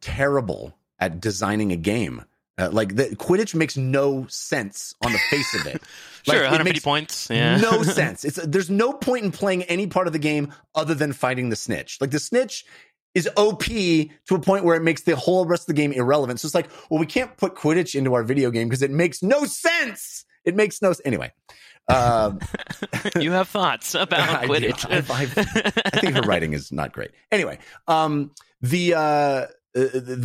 terrible 0.01 0.75
at 0.99 1.21
designing 1.21 1.73
a 1.73 1.77
game. 1.77 2.25
Uh, 2.57 2.71
like 2.71 2.95
the 2.95 3.07
Quidditch 3.17 3.55
makes 3.55 3.77
no 3.77 4.27
sense 4.29 4.95
on 5.05 5.11
the 5.13 5.19
face 5.31 5.55
of 5.55 5.67
it. 5.67 5.83
Sure, 6.25 6.37
Like, 6.37 6.45
it 6.45 6.53
150 6.53 6.81
points. 6.81 7.29
Yeah, 7.29 7.59
no 7.59 7.83
sense. 7.83 8.25
It's 8.25 8.37
there's 8.43 8.71
no 8.71 8.95
point 8.95 9.27
in 9.27 9.31
playing 9.31 9.65
any 9.65 9.87
part 9.89 10.07
of 10.07 10.15
the 10.15 10.19
game 10.19 10.55
other 10.75 10.95
than 10.95 11.13
fighting 11.13 11.51
the 11.51 11.57
snitch. 11.57 11.99
Like 12.01 12.13
the 12.13 12.19
snitch 12.19 12.65
is 13.15 13.29
OP 13.37 13.65
to 13.65 14.09
a 14.35 14.39
point 14.41 14.65
where 14.65 14.75
it 14.75 14.83
makes 14.83 15.03
the 15.03 15.17
whole 15.17 15.45
rest 15.45 15.65
of 15.65 15.67
the 15.75 15.75
game 15.83 15.93
irrelevant. 15.93 16.41
So 16.41 16.47
it's 16.47 16.55
like, 16.55 16.71
well, 16.89 16.99
we 16.99 17.05
can't 17.05 17.37
put 17.37 17.57
Quidditch 17.57 17.95
into 17.95 18.15
our 18.15 18.23
video 18.23 18.51
game 18.51 18.69
because 18.69 18.81
it 18.81 18.91
makes 18.91 19.23
no 19.23 19.45
sense. 19.45 20.25
It 20.47 20.55
makes 20.57 20.81
no. 20.81 20.95
Anyway, 21.05 21.31
um, 21.89 22.39
you 23.21 23.33
have 23.33 23.49
thoughts 23.49 23.95
about 23.95 24.21
I. 24.27 24.47
Quidditch. 24.47 24.91
I've- 24.91 25.13
I've- 25.13 25.41
I 25.85 26.01
think 26.01 26.15
her 26.15 26.23
writing 26.23 26.55
is 26.55 26.73
not 26.73 26.93
great. 26.95 27.11
Anyway, 27.31 27.59
um, 27.87 28.31
the 28.63 28.95
uh, 28.95 28.99
uh, 28.99 29.47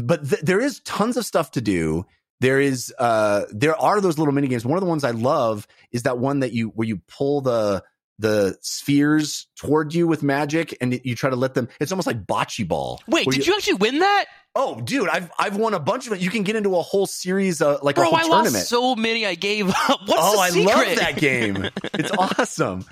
but 0.02 0.30
th- 0.30 0.42
there 0.44 0.62
is 0.62 0.80
tons 0.82 1.18
of 1.18 1.26
stuff 1.26 1.52
to 1.52 1.62
do. 1.62 2.06
There 2.40 2.60
is 2.60 2.94
uh, 2.98 3.46
there 3.52 3.76
are 3.76 4.00
those 4.02 4.18
little 4.18 4.34
mini 4.34 4.48
games. 4.48 4.66
One 4.66 4.78
of 4.78 4.82
the 4.82 4.90
ones 4.90 5.04
I 5.04 5.12
love 5.12 5.68
is 5.92 6.04
that 6.04 6.18
one 6.18 6.40
that 6.40 6.54
you 6.54 6.70
where 6.70 6.88
you 6.88 7.02
pull 7.08 7.42
the 7.42 7.84
the 8.20 8.58
spheres 8.62 9.48
toward 9.56 9.94
you 9.94 10.06
with 10.08 10.22
magic 10.22 10.78
and 10.82 11.00
you 11.04 11.16
try 11.16 11.30
to 11.30 11.36
let 11.36 11.54
them. 11.54 11.70
It's 11.80 11.92
almost 11.92 12.06
like 12.06 12.26
bocce 12.26 12.68
ball. 12.68 13.02
Wait, 13.08 13.26
did 13.28 13.48
you 13.48 13.56
actually 13.56 13.76
win 13.76 14.00
that? 14.00 14.26
Oh, 14.56 14.82
dude, 14.82 15.08
I've 15.08 15.32
I've 15.40 15.56
won 15.56 15.74
a 15.74 15.80
bunch 15.80 16.08
of 16.08 16.14
it. 16.14 16.20
You 16.20 16.30
can 16.30 16.44
get 16.44 16.56
into 16.56 16.76
a 16.76 16.82
whole 16.82 17.06
series, 17.06 17.62
uh, 17.62 17.78
like 17.82 17.98
a 17.98 18.04
whole 18.04 18.16
I 18.16 18.24
tournament. 18.24 18.56
lost 18.56 18.70
so 18.70 18.96
many 18.96 19.26
I 19.26 19.36
gave 19.36 19.70
up. 19.70 19.76
What's 20.06 20.22
oh, 20.22 20.40
I 20.40 20.50
love 20.50 20.98
that 20.98 21.18
game. 21.18 21.70
It's 21.94 22.12
awesome. 22.18 22.84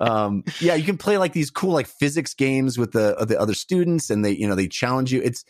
Um, 0.00 0.42
yeah, 0.60 0.74
you 0.74 0.84
can 0.84 0.96
play 0.98 1.18
like 1.18 1.32
these 1.32 1.50
cool 1.50 1.72
like 1.72 1.86
physics 1.86 2.34
games 2.34 2.78
with 2.78 2.92
the 2.92 3.16
uh, 3.16 3.24
the 3.24 3.38
other 3.38 3.54
students, 3.54 4.10
and 4.10 4.24
they 4.24 4.32
you 4.32 4.48
know 4.48 4.54
they 4.54 4.68
challenge 4.68 5.12
you. 5.12 5.20
It's 5.22 5.44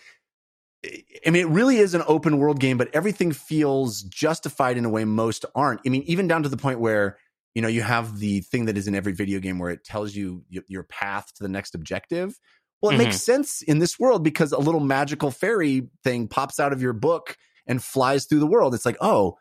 I 0.85 1.30
mean, 1.30 1.43
it 1.43 1.49
really 1.49 1.76
is 1.76 1.95
an 1.95 2.03
open 2.07 2.39
world 2.39 2.59
game, 2.59 2.76
but 2.76 2.89
everything 2.95 3.33
feels 3.33 4.03
justified 4.03 4.76
in 4.76 4.85
a 4.85 4.91
way 4.91 5.05
most 5.05 5.45
aren't. 5.55 5.80
I 5.87 5.91
mean, 5.91 6.03
even 6.07 6.26
down 6.26 6.43
to 6.43 6.49
the 6.49 6.57
point 6.57 6.80
where 6.80 7.18
you 7.55 7.62
know 7.62 7.68
you 7.68 7.83
have 7.83 8.18
the 8.18 8.41
thing 8.41 8.64
that 8.64 8.76
is 8.76 8.89
in 8.89 8.95
every 8.95 9.12
video 9.12 9.39
game 9.39 9.59
where 9.59 9.70
it 9.70 9.85
tells 9.85 10.14
you 10.14 10.45
your 10.49 10.83
path 10.85 11.33
to 11.35 11.43
the 11.43 11.49
next 11.49 11.74
objective. 11.74 12.39
Well, 12.80 12.93
it 12.93 12.99
makes 12.99 13.22
sense 13.22 13.62
in 13.62 13.78
this 13.78 14.01
world 14.01 14.24
because 14.24 14.51
a 14.51 14.59
little 14.59 14.80
magical 14.80 15.30
fairy 15.30 15.89
thing 16.03 16.26
pops 16.26 16.59
out 16.59 16.72
of 16.72 16.83
your 16.83 16.93
book 16.93 17.37
and 17.64 17.83
flies 17.83 18.24
through 18.24 18.41
the 18.41 18.47
world. 18.47 18.74
It's 18.74 18.85
like, 18.85 18.97
oh, 19.01 19.39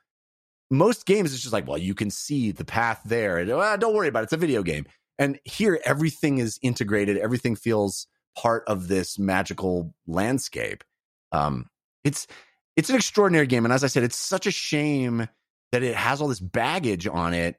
most 0.70 1.08
games 1.08 1.34
it's 1.34 1.42
just 1.42 1.54
like, 1.54 1.68
well, 1.68 1.80
you 1.80 1.96
can 1.96 2.12
see 2.12 2.52
the 2.52 2.64
path 2.64 3.02
there. 3.04 3.39
And, 3.39 3.52
"Ah, 3.52 3.78
don't 3.78 3.96
worry 3.96 4.08
about 4.08 4.22
it. 4.22 4.24
It's 4.26 4.34
a 4.34 4.38
video 4.38 4.62
game. 4.62 4.86
And 5.18 5.39
here, 5.44 5.80
everything 5.86 6.38
is 6.38 6.60
integrated. 6.62 7.18
Everything 7.18 7.56
feels 7.56 8.06
part 8.38 8.64
of 8.68 8.88
this 8.88 9.18
magical 9.18 9.94
landscape. 10.06 10.84
Um, 11.32 11.69
it's 12.03 12.27
it's 12.75 12.89
an 12.89 12.95
extraordinary 12.95 13.47
game, 13.47 13.65
and 13.65 13.73
as 13.73 13.84
I 13.84 13.88
said, 13.88 14.03
it's 14.03 14.17
such 14.17 14.47
a 14.47 14.51
shame 14.51 15.27
that 15.71 15.84
it 15.84 15.95
has 15.95 16.21
all 16.21 16.27
this 16.27 16.39
baggage 16.39 17.07
on 17.07 17.34
it 17.34 17.57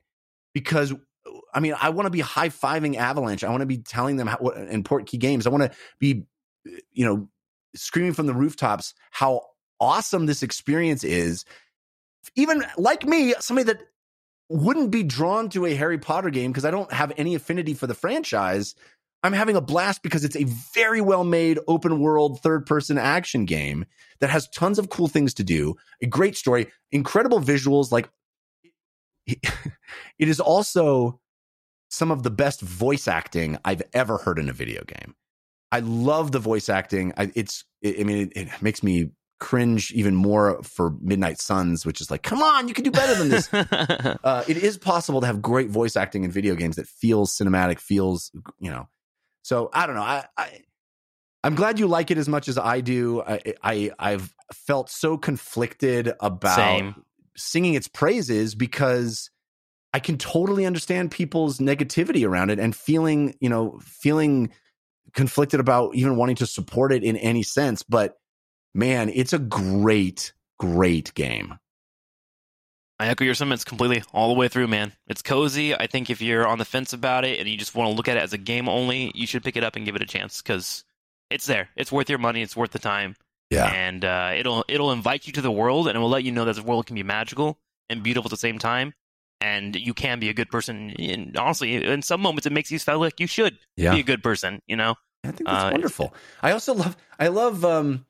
because. 0.55 0.93
I 1.55 1.61
mean, 1.61 1.75
I 1.81 1.91
want 1.91 2.07
to 2.07 2.11
be 2.11 2.21
high 2.21 2.49
fiving 2.49 2.97
Avalanche. 2.97 3.45
I 3.45 3.51
want 3.51 3.61
to 3.61 3.67
be 3.67 3.79
telling 3.79 4.17
them 4.17 4.27
how, 4.27 4.39
what 4.39 4.57
important 4.57 5.09
key 5.09 5.19
games. 5.19 5.47
I 5.47 5.51
want 5.51 5.63
to 5.63 5.71
be, 6.01 6.25
you 6.93 7.05
know, 7.05 7.29
screaming 7.75 8.13
from 8.13 8.27
the 8.27 8.35
rooftops 8.35 8.95
how 9.11 9.43
awesome 9.81 10.27
this 10.27 10.43
experience 10.43 11.05
is. 11.05 11.45
Even 12.37 12.65
like 12.77 13.05
me, 13.05 13.35
somebody 13.41 13.67
that 13.67 13.83
wouldn't 14.49 14.91
be 14.91 15.03
drawn 15.03 15.49
to 15.51 15.67
a 15.67 15.75
Harry 15.75 15.99
Potter 15.99 16.31
game 16.31 16.53
because 16.53 16.65
I 16.65 16.71
don't 16.71 16.93
have 16.93 17.13
any 17.17 17.35
affinity 17.35 17.75
for 17.75 17.87
the 17.87 17.95
franchise. 17.95 18.75
I'm 19.23 19.33
having 19.33 19.57
a 19.57 19.61
blast 19.61 20.03
because 20.03 20.25
it's 20.25 20.37
a 20.37 20.45
very 20.75 21.01
well 21.01 21.25
made 21.25 21.59
open 21.69 22.01
world 22.01 22.41
third 22.41 22.67
person 22.67 22.99
action 22.99 23.45
game 23.45 23.85
that 24.21 24.31
has 24.31 24.49
tons 24.49 24.79
of 24.79 24.89
cool 24.89 25.09
things 25.09 25.35
to 25.35 25.45
do, 25.45 25.77
a 26.03 26.07
great 26.07 26.37
story, 26.37 26.69
incredible 26.91 27.41
visuals. 27.41 27.93
Like 27.93 28.09
it 29.27 29.39
is 30.19 30.41
also 30.41 31.21
some 31.89 32.11
of 32.11 32.23
the 32.23 32.31
best 32.31 32.61
voice 32.61 33.07
acting 33.07 33.59
I've 33.65 33.83
ever 33.93 34.19
heard 34.19 34.39
in 34.39 34.49
a 34.49 34.53
video 34.53 34.83
game. 34.85 35.15
I 35.71 35.81
love 35.81 36.33
the 36.33 36.39
voice 36.39 36.69
acting. 36.69 37.13
I, 37.17 37.31
it's, 37.35 37.65
I 37.85 38.03
mean, 38.03 38.31
it, 38.35 38.37
it 38.37 38.63
makes 38.63 38.83
me 38.83 39.11
cringe 39.41 39.91
even 39.93 40.15
more 40.15 40.63
for 40.63 40.95
Midnight 41.01 41.41
Suns, 41.41 41.85
which 41.85 42.01
is 42.01 42.11
like, 42.11 42.23
come 42.23 42.43
on, 42.43 42.69
you 42.69 42.75
can 42.75 42.85
do 42.85 42.91
better 42.91 43.15
than 43.15 43.29
this. 43.29 43.53
uh, 43.53 44.45
it 44.47 44.57
is 44.57 44.79
possible 44.79 45.21
to 45.21 45.27
have 45.27 45.43
great 45.43 45.69
voice 45.69 45.97
acting 45.97 46.25
in 46.25 46.31
video 46.31 46.55
games 46.55 46.77
that 46.77 46.87
feels 46.87 47.37
cinematic, 47.37 47.79
feels 47.79 48.31
you 48.59 48.71
know. 48.71 48.89
So 49.43 49.71
I 49.73 49.87
don't 49.87 49.97
know. 49.97 50.03
I, 50.03 50.25
I 50.37 50.61
I'm 51.45 51.55
glad 51.55 51.79
you 51.79 51.89
like 51.89 52.11
it 52.11 52.19
as 52.19 52.29
much 52.29 52.49
as 52.49 52.57
I 52.57 52.81
do. 52.81 53.23
I, 53.23 53.55
I 53.63 53.91
I've 53.99 54.33
felt 54.53 54.89
so 54.89 55.19
conflicted 55.19 56.13
about 56.21 56.57
Same. 56.57 57.05
singing 57.37 57.75
its 57.75 57.89
praises 57.89 58.55
because 58.55 59.31
I 59.93 59.99
can 59.99 60.19
totally 60.19 60.65
understand 60.65 61.11
people's 61.11 61.59
negativity 61.59 62.27
around 62.27 62.51
it 62.51 62.59
and 62.59 62.75
feeling 62.75 63.35
you 63.41 63.49
know 63.49 63.81
feeling 63.83 64.51
conflicted 65.15 65.61
about 65.61 65.95
even 65.95 66.17
wanting 66.17 66.37
to 66.37 66.47
support 66.47 66.93
it 66.93 67.03
in 67.03 67.17
any 67.17 67.43
sense. 67.43 67.83
But 67.83 68.15
man, 68.75 69.11
it's 69.13 69.33
a 69.33 69.39
great 69.39 70.33
great 70.59 71.13
game. 71.15 71.59
I 72.99 73.09
echo 73.09 73.25
your 73.25 73.35
sentiments 73.35 73.65
completely 73.65 74.03
all 74.13 74.29
the 74.33 74.39
way 74.39 74.49
through, 74.49 74.69
man. 74.69 74.93
It's 75.09 75.23
cozy. 75.23 75.75
I 75.75 75.87
think 75.87 76.09
if 76.09 76.23
you're 76.23 76.47
on 76.47 76.59
the 76.59 76.65
fence 76.65 76.93
about 76.93 77.25
it 77.25 77.41
and 77.41 77.49
you 77.49 77.57
just 77.57 77.75
want 77.75 77.91
to 77.91 77.97
look 77.97 78.07
at 78.09 78.17
it 78.17 78.23
as 78.23 78.33
a 78.33 78.39
game 78.39 78.69
only, 78.69 79.11
you 79.15 79.27
should 79.27 79.43
pick 79.43 79.57
it 79.57 79.65
up 79.65 79.75
and 79.77 79.85
give 79.85 79.97
it 79.97 80.03
a 80.03 80.07
chance 80.07 80.41
because 80.41 80.85
it's 81.31 81.47
there. 81.47 81.69
It's 81.77 81.91
worth 81.91 82.09
your 82.09 82.19
money. 82.21 82.43
It's 82.43 82.57
worth 82.57 82.71
the 82.71 82.79
time. 82.79 83.17
Yeah. 83.51 83.67
And 83.67 84.05
uh, 84.05 84.33
it'll 84.37 84.65
it'll 84.69 84.93
invite 84.93 85.27
you 85.27 85.33
to 85.35 85.41
the 85.41 85.51
world 85.51 85.89
and 85.89 85.97
it 85.97 85.99
will 86.01 86.09
let 86.09 86.23
you 86.25 86.33
know 86.33 86.45
that 86.45 86.57
the 86.57 86.63
world 86.63 86.87
can 86.87 86.95
be 86.95 87.03
magical 87.03 87.59
and 87.91 88.03
beautiful 88.03 88.29
at 88.29 88.31
the 88.31 88.37
same 88.37 88.59
time. 88.59 88.95
And 89.41 89.75
you 89.75 89.95
can 89.95 90.21
be 90.21 90.29
a 90.29 90.35
good 90.35 90.51
person. 90.51 90.91
And 90.99 91.37
honestly, 91.37 91.75
in 91.85 92.03
some 92.03 92.21
moments, 92.21 92.47
it 92.47 92.53
makes 92.53 92.71
you 92.71 92.79
feel 92.79 93.01
like 93.01 93.19
you 93.19 93.27
should 93.27 93.59
Yeah. 93.77 93.95
be 93.95 94.01
a 94.01 94.05
good 94.05 94.23
person. 94.23 94.63
You 94.69 94.77
know, 94.77 94.95
I 95.25 95.33
think 95.33 95.49
that's 95.51 95.65
Uh, 95.65 95.71
wonderful. 95.73 96.15
I 96.41 96.53
also 96.53 96.75
love 96.75 96.97
I 97.19 97.29
love 97.29 97.65
um 97.65 98.07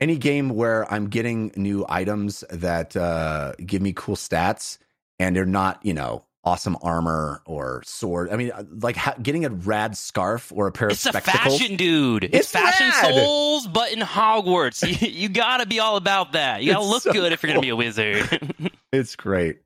any 0.00 0.16
game 0.16 0.50
where 0.50 0.90
I'm 0.92 1.08
getting 1.08 1.52
new 1.56 1.84
items 1.88 2.44
that 2.50 2.96
uh 2.96 3.52
give 3.64 3.82
me 3.82 3.92
cool 3.94 4.16
stats 4.16 4.78
and 5.18 5.34
they're 5.36 5.44
not, 5.46 5.84
you 5.84 5.92
know, 5.94 6.24
awesome 6.42 6.76
armor 6.82 7.42
or 7.44 7.82
sword. 7.84 8.30
I 8.30 8.36
mean, 8.36 8.50
uh, 8.50 8.62
like 8.80 8.96
ha- 8.96 9.14
getting 9.22 9.44
a 9.44 9.50
rad 9.50 9.94
scarf 9.96 10.50
or 10.54 10.68
a 10.68 10.72
pair 10.72 10.88
it's 10.88 11.04
of 11.04 11.14
a 11.14 11.20
spectacles. 11.20 11.58
fashion, 11.60 11.76
dude. 11.76 12.24
It's, 12.24 12.34
It's 12.34 12.50
fashion 12.50 12.88
rad. 12.88 13.14
souls, 13.14 13.66
but 13.66 13.92
in 13.92 13.98
Hogwarts. 14.00 14.82
you, 15.02 15.08
you 15.22 15.28
gotta 15.28 15.66
be 15.66 15.80
all 15.80 15.96
about 15.96 16.32
that. 16.32 16.62
You 16.62 16.72
gotta 16.72 16.82
It's 16.84 16.90
look 16.90 17.02
so 17.02 17.12
good 17.12 17.32
if 17.32 17.42
you're 17.42 17.50
gonna 17.52 17.60
be 17.60 17.68
a 17.68 17.76
wizard. 17.76 18.26
It's 18.92 19.14
great. 19.14 19.58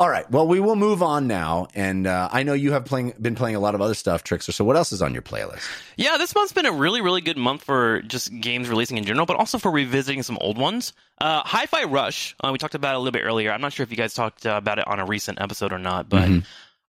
All 0.00 0.08
right. 0.08 0.30
Well, 0.30 0.46
we 0.46 0.60
will 0.60 0.76
move 0.76 1.02
on 1.02 1.26
now, 1.26 1.66
and 1.74 2.06
uh, 2.06 2.28
I 2.30 2.44
know 2.44 2.52
you 2.52 2.70
have 2.70 2.84
playing 2.84 3.14
been 3.20 3.34
playing 3.34 3.56
a 3.56 3.60
lot 3.60 3.74
of 3.74 3.80
other 3.80 3.94
stuff, 3.94 4.22
Trikslyr. 4.22 4.52
So, 4.52 4.64
what 4.64 4.76
else 4.76 4.92
is 4.92 5.02
on 5.02 5.12
your 5.12 5.22
playlist? 5.22 5.62
Yeah, 5.96 6.16
this 6.18 6.36
month's 6.36 6.52
been 6.52 6.66
a 6.66 6.72
really, 6.72 7.00
really 7.00 7.20
good 7.20 7.36
month 7.36 7.64
for 7.64 8.02
just 8.02 8.32
games 8.40 8.68
releasing 8.68 8.96
in 8.96 9.04
general, 9.04 9.26
but 9.26 9.36
also 9.36 9.58
for 9.58 9.72
revisiting 9.72 10.22
some 10.22 10.38
old 10.40 10.56
ones. 10.56 10.92
Uh, 11.20 11.42
Hi-Fi 11.44 11.84
Rush, 11.84 12.36
uh, 12.44 12.50
we 12.52 12.58
talked 12.58 12.76
about 12.76 12.94
it 12.94 12.96
a 12.96 12.98
little 13.00 13.10
bit 13.10 13.24
earlier. 13.24 13.50
I'm 13.50 13.60
not 13.60 13.72
sure 13.72 13.82
if 13.82 13.90
you 13.90 13.96
guys 13.96 14.14
talked 14.14 14.46
uh, 14.46 14.50
about 14.50 14.78
it 14.78 14.86
on 14.86 15.00
a 15.00 15.04
recent 15.04 15.40
episode 15.40 15.72
or 15.72 15.80
not, 15.80 16.08
but 16.08 16.28
Mhm. 16.28 16.44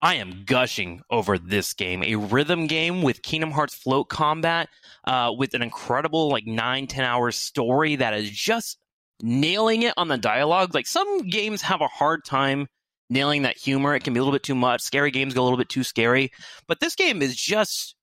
I 0.01 0.15
am 0.15 0.43
gushing 0.45 1.01
over 1.11 1.37
this 1.37 1.73
game. 1.73 2.01
A 2.03 2.15
rhythm 2.15 2.65
game 2.65 3.03
with 3.03 3.21
Kingdom 3.21 3.51
Hearts 3.51 3.75
float 3.75 4.09
combat, 4.09 4.67
uh, 5.03 5.31
with 5.37 5.53
an 5.53 5.61
incredible 5.61 6.29
like 6.29 6.47
nine, 6.47 6.87
ten 6.87 7.05
hour 7.05 7.31
story 7.31 7.97
that 7.97 8.15
is 8.15 8.31
just 8.31 8.79
nailing 9.21 9.83
it 9.83 9.93
on 9.95 10.07
the 10.07 10.17
dialogue. 10.17 10.73
Like 10.73 10.87
some 10.87 11.29
games 11.29 11.61
have 11.61 11.81
a 11.81 11.87
hard 11.87 12.25
time 12.25 12.67
nailing 13.09 13.43
that 13.43 13.57
humor. 13.57 13.95
It 13.95 14.03
can 14.03 14.13
be 14.13 14.19
a 14.19 14.21
little 14.21 14.33
bit 14.33 14.43
too 14.43 14.55
much. 14.55 14.81
Scary 14.81 15.11
games 15.11 15.33
go 15.33 15.41
a 15.41 15.45
little 15.45 15.57
bit 15.57 15.69
too 15.69 15.83
scary, 15.83 16.31
but 16.67 16.79
this 16.79 16.95
game 16.95 17.21
is 17.21 17.35
just 17.35 17.95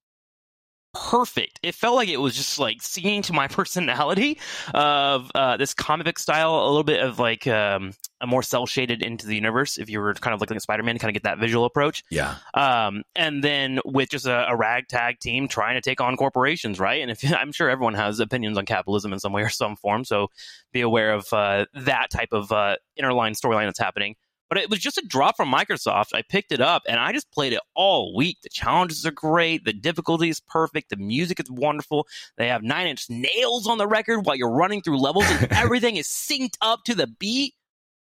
perfect. 0.94 1.59
It 1.62 1.74
felt 1.74 1.96
like 1.96 2.09
it 2.09 2.18
was 2.18 2.36
just 2.36 2.59
like 2.59 2.82
singing 2.82 3.22
to 3.22 3.32
my 3.32 3.48
personality 3.48 4.38
of 4.74 5.30
uh, 5.34 5.57
this 5.57 5.74
comic 5.74 6.05
book 6.05 6.18
style, 6.18 6.55
a 6.55 6.66
little 6.66 6.84
bit 6.84 7.00
of 7.00 7.18
like 7.18 7.46
um, 7.46 7.92
a 8.20 8.26
more 8.26 8.42
cel 8.42 8.66
shaded 8.66 9.03
into 9.03 9.26
the 9.26 9.34
universe. 9.34 9.78
If 9.78 9.88
you 9.88 10.00
were 10.00 10.14
kind 10.14 10.34
of 10.34 10.40
looking 10.40 10.57
at 10.57 10.62
Spider 10.62 10.82
Man, 10.82 10.98
kind 10.98 11.11
of 11.11 11.14
get 11.14 11.24
that 11.24 11.38
visual 11.38 11.64
approach. 11.64 12.05
Yeah. 12.11 12.36
Um, 12.55 13.03
and 13.16 13.42
then 13.42 13.80
with 13.84 14.11
just 14.11 14.26
a, 14.26 14.50
a 14.50 14.57
ragtag 14.57 15.18
team 15.18 15.48
trying 15.48 15.74
to 15.74 15.80
take 15.80 16.00
on 16.00 16.16
corporations, 16.16 16.78
right? 16.78 17.00
And 17.00 17.11
if 17.11 17.24
I'm 17.32 17.53
sure 17.53 17.70
everyone 17.70 17.94
has 17.94 18.20
opinions 18.20 18.59
on 18.59 18.66
capitalism 18.66 19.12
in 19.12 19.18
some 19.18 19.32
way 19.32 19.42
or 19.42 19.48
some 19.48 19.76
form, 19.76 20.05
so 20.05 20.28
be 20.72 20.82
aware 20.82 21.12
of 21.12 21.32
uh, 21.32 21.66
that 21.74 22.11
type 22.11 22.32
of 22.32 22.53
uh, 22.53 22.76
interline 22.98 23.32
storyline 23.32 23.66
that's 23.66 23.78
happening. 23.78 24.16
But 24.53 24.61
it 24.61 24.68
was 24.68 24.80
just 24.80 24.98
a 24.98 25.07
drop 25.07 25.38
from 25.38 25.50
Microsoft. 25.50 26.09
I 26.12 26.20
picked 26.20 26.53
it 26.53 26.61
up 26.61 26.82
and 26.86 27.00
I 27.00 27.14
just 27.14 27.32
played 27.32 27.55
it 27.55 27.61
all 27.74 28.14
week. 28.14 28.36
The 28.42 28.50
challenges 28.50 29.07
are 29.07 29.11
great. 29.11 29.64
The 29.64 29.72
difficulty 29.72 30.28
is 30.28 30.40
perfect. 30.40 30.90
The 30.90 30.96
music 30.96 31.40
is 31.40 31.50
wonderful. 31.50 32.07
They 32.36 32.48
have 32.48 32.62
nine 32.62 32.86
inch 32.86 33.07
nails 33.09 33.66
on 33.66 33.78
the 33.78 33.86
record 33.86 34.26
while 34.26 34.36
you're 34.36 34.53
running 34.53 34.82
through 34.82 34.98
levels 34.98 35.24
and 35.26 35.50
everything 35.53 35.96
is 35.96 36.07
synced 36.07 36.59
up 36.61 36.84
to 36.84 36.94
the 36.94 37.07
beat. 37.07 37.55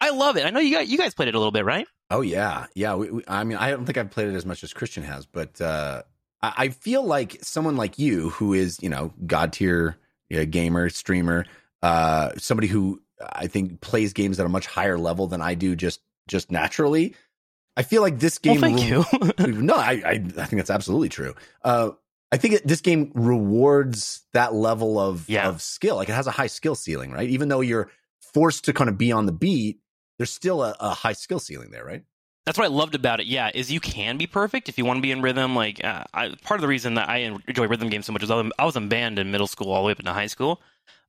I 0.01 0.13
love 0.13 0.39
it. 0.39 0.47
I 0.47 0.49
know 0.49 0.61
you 0.61 0.75
guys, 0.75 0.89
you 0.89 0.97
guys 0.97 1.13
played 1.13 1.29
it 1.29 1.35
a 1.35 1.39
little 1.39 1.53
bit, 1.53 1.67
right? 1.67 1.87
Oh 2.11 2.23
yeah, 2.23 2.69
yeah. 2.75 2.95
We, 2.95 3.11
we, 3.11 3.23
I 3.29 3.45
mean, 3.45 3.59
I 3.59 3.69
don't 3.73 3.85
think 3.85 3.99
I've 3.99 4.11
played 4.11 4.29
it 4.29 4.35
as 4.35 4.47
much 4.47 4.65
as 4.65 4.73
Christian 4.73 5.03
has, 5.03 5.27
but 5.27 5.61
uh, 5.61 6.05
I, 6.41 6.55
I 6.57 6.69
feel 6.71 7.05
like 7.05 7.37
someone 7.43 7.77
like 7.77 7.99
you, 7.99 8.31
who 8.31 8.55
is 8.55 8.79
you 8.81 8.89
know 8.89 9.13
god 9.27 9.53
tier 9.53 9.99
uh, 10.35 10.47
gamer, 10.49 10.89
streamer, 10.89 11.45
uh, 11.83 12.31
somebody 12.39 12.67
who 12.69 13.03
I 13.21 13.47
think 13.47 13.83
plays 13.83 14.15
games 14.15 14.41
at 14.41 14.47
a 14.47 14.49
much 14.49 14.67
higher 14.67 14.97
level 14.97 15.27
than 15.27 15.43
I 15.43 15.53
do, 15.53 15.77
just 15.77 16.01
just 16.31 16.51
naturally. 16.51 17.15
I 17.77 17.83
feel 17.83 18.01
like 18.03 18.19
this 18.19 18.39
game. 18.39 18.61
Well, 18.61 18.73
thank 18.77 19.39
re- 19.39 19.47
no, 19.53 19.75
I, 19.75 19.93
I 20.05 20.11
I 20.13 20.19
think 20.47 20.57
that's 20.57 20.71
absolutely 20.71 21.09
true. 21.11 21.35
Uh, 21.63 21.91
I 22.33 22.37
think 22.37 22.55
it, 22.55 22.67
this 22.67 22.81
game 22.81 23.11
rewards 23.15 24.23
that 24.33 24.55
level 24.55 24.99
of 24.99 25.29
Yeah. 25.29 25.49
of 25.49 25.61
skill. 25.63 25.97
Like 25.97 26.09
it 26.09 26.15
has 26.15 26.27
a 26.27 26.31
high 26.33 26.47
skill 26.47 26.75
ceiling, 26.75 27.13
right? 27.13 27.29
Even 27.29 27.49
though 27.49 27.61
you're 27.61 27.91
forced 28.35 28.65
to 28.67 28.73
kind 28.73 28.89
of 28.89 28.97
be 28.97 29.13
on 29.13 29.27
the 29.27 29.33
beat, 29.33 29.81
there's 30.19 30.31
still 30.33 30.63
a, 30.63 30.75
a 30.81 30.91
high 30.91 31.13
skill 31.13 31.39
ceiling 31.41 31.71
there, 31.71 31.85
right? 31.85 32.05
That's 32.47 32.57
what 32.59 32.65
I 32.65 32.69
loved 32.69 32.95
about 32.95 33.21
it. 33.21 33.27
Yeah, 33.27 33.51
is 33.55 33.71
you 33.71 33.81
can 33.81 34.17
be 34.17 34.27
perfect 34.27 34.69
if 34.69 34.79
you 34.79 34.85
want 34.85 34.97
to 34.99 35.03
be 35.03 35.13
in 35.13 35.23
rhythm. 35.23 35.55
Like 35.55 35.83
uh, 35.85 36.05
I, 36.15 36.35
part 36.43 36.59
of 36.59 36.63
the 36.63 36.69
reason 36.69 36.95
that 36.95 37.09
I 37.09 37.19
enjoy 37.49 37.67
rhythm 37.67 37.89
games 37.91 38.07
so 38.07 38.13
much 38.13 38.23
is 38.23 38.31
I 38.31 38.37
was- 38.37 38.53
I 38.59 38.65
was 38.65 38.77
in 38.77 38.89
band 38.89 39.19
in 39.19 39.31
middle 39.31 39.47
school 39.47 39.71
all 39.71 39.83
the 39.83 39.87
way 39.87 39.93
up 39.93 39.99
into 40.01 40.13
high 40.13 40.27
school, 40.27 40.61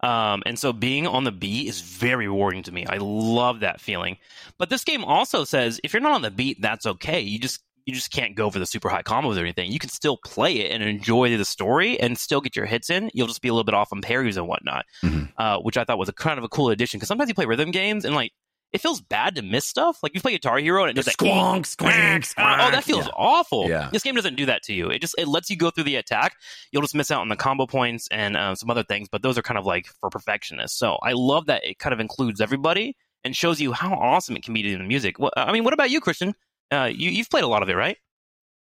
um, 0.02 0.42
and 0.46 0.58
so 0.58 0.74
being 0.74 1.06
on 1.08 1.24
the 1.24 1.32
beat 1.32 1.68
is 1.68 1.82
very 1.82 2.28
rewarding 2.28 2.64
to 2.64 2.72
me. 2.72 2.86
I 2.88 2.98
love 2.98 3.60
that 3.60 3.80
feeling. 3.80 4.18
But 4.58 4.70
this 4.70 4.84
game 4.84 5.04
also 5.04 5.44
says 5.44 5.80
if 5.84 5.94
you're 5.94 6.02
not 6.02 6.14
on 6.14 6.22
the 6.22 6.32
beat, 6.32 6.62
that's 6.62 6.86
okay. 6.86 7.20
You 7.22 7.40
just 7.40 7.62
you 7.86 7.96
just 7.96 8.12
can't 8.12 8.36
go 8.36 8.52
for 8.52 8.60
the 8.60 8.66
super 8.68 8.90
high 8.90 9.02
combos 9.02 9.38
or 9.38 9.42
anything. 9.42 9.72
You 9.72 9.80
can 9.80 9.90
still 9.90 10.18
play 10.18 10.60
it 10.60 10.72
and 10.72 10.84
enjoy 10.84 11.36
the 11.36 11.46
story 11.46 12.00
and 12.00 12.16
still 12.18 12.40
get 12.40 12.56
your 12.56 12.68
hits 12.68 12.92
in. 12.92 13.10
You'll 13.14 13.28
just 13.28 13.42
be 13.42 13.48
a 13.50 13.54
little 13.54 13.64
bit 13.64 13.74
off 13.74 13.92
on 13.92 14.02
parries 14.02 14.38
and 14.38 14.48
whatnot, 14.48 14.86
Mhm. 15.04 15.32
uh, 15.38 15.58
which 15.60 15.78
I 15.78 15.84
thought 15.84 15.98
was 15.98 16.08
a 16.08 16.14
kind 16.14 16.38
of 16.38 16.44
a 16.44 16.48
cool 16.50 16.70
addition. 16.70 17.00
Because 17.00 17.08
sometimes 17.08 17.28
you 17.28 17.34
play 17.34 17.48
rhythm 17.48 17.72
games 17.72 18.06
and 18.06 18.14
like 18.14 18.34
it 18.74 18.80
feels 18.82 19.02
bad 19.02 19.36
to 19.36 19.42
miss 19.42 19.66
stuff. 19.66 20.00
Like 20.02 20.14
you 20.14 20.22
play 20.22 20.32
Guitar 20.32 20.58
Hero 20.58 20.84
and 20.84 20.92
it 20.92 20.94
does 20.94 21.06
that 21.06 21.18
Squonk, 21.18 21.62
squank, 21.76 22.34
Oh, 22.38 22.72
that 22.72 22.84
feels 22.84 23.06
Yeah. 23.06 23.12
awful. 23.16 23.68
Yeah. 23.70 23.90
This 23.92 24.04
game 24.04 24.16
doesn't 24.16 24.36
do 24.36 24.46
that 24.46 24.64
to 24.64 24.74
you. 24.74 24.90
It 24.90 25.00
just 25.00 25.16
it 25.18 25.28
lets 25.28 25.50
you 25.50 25.58
go 25.58 25.70
through 25.72 25.84
the 25.86 25.96
attack. 25.98 26.36
You'll 26.72 26.82
just 26.82 26.96
miss 26.96 27.12
out 27.12 27.22
on 27.22 27.30
the 27.30 27.36
combo 27.36 27.66
points 27.68 28.08
and 28.12 28.38
uh, 28.38 28.56
some 28.56 28.70
other 28.70 28.84
things, 28.84 29.08
but 29.12 29.22
those 29.22 29.38
are 29.38 29.42
kind 29.42 29.58
of 29.58 29.66
like 29.66 29.88
for 30.00 30.10
perfectionists. 30.10 30.78
So 30.78 30.98
I 31.04 31.12
love 31.14 31.48
that 31.48 31.64
it 31.66 31.80
kind 31.80 31.94
of 31.94 32.00
includes 32.00 32.40
everybody 32.40 32.96
and 33.24 33.36
shows 33.36 33.60
you 33.62 33.72
how 33.74 33.94
awesome 33.94 34.36
it 34.38 34.44
can 34.44 34.54
be 34.54 34.64
to 34.64 34.78
the 34.78 34.84
music. 34.84 35.20
Well, 35.20 35.32
I 35.36 35.52
mean, 35.52 35.64
what 35.64 35.74
about 35.74 35.90
you, 35.92 36.00
Christian? 36.02 36.34
Uh, 36.72 36.90
you 36.94 37.10
you've 37.12 37.30
played 37.30 37.44
a 37.44 37.48
lot 37.48 37.62
of 37.64 37.70
it, 37.70 37.76
right? 37.76 37.98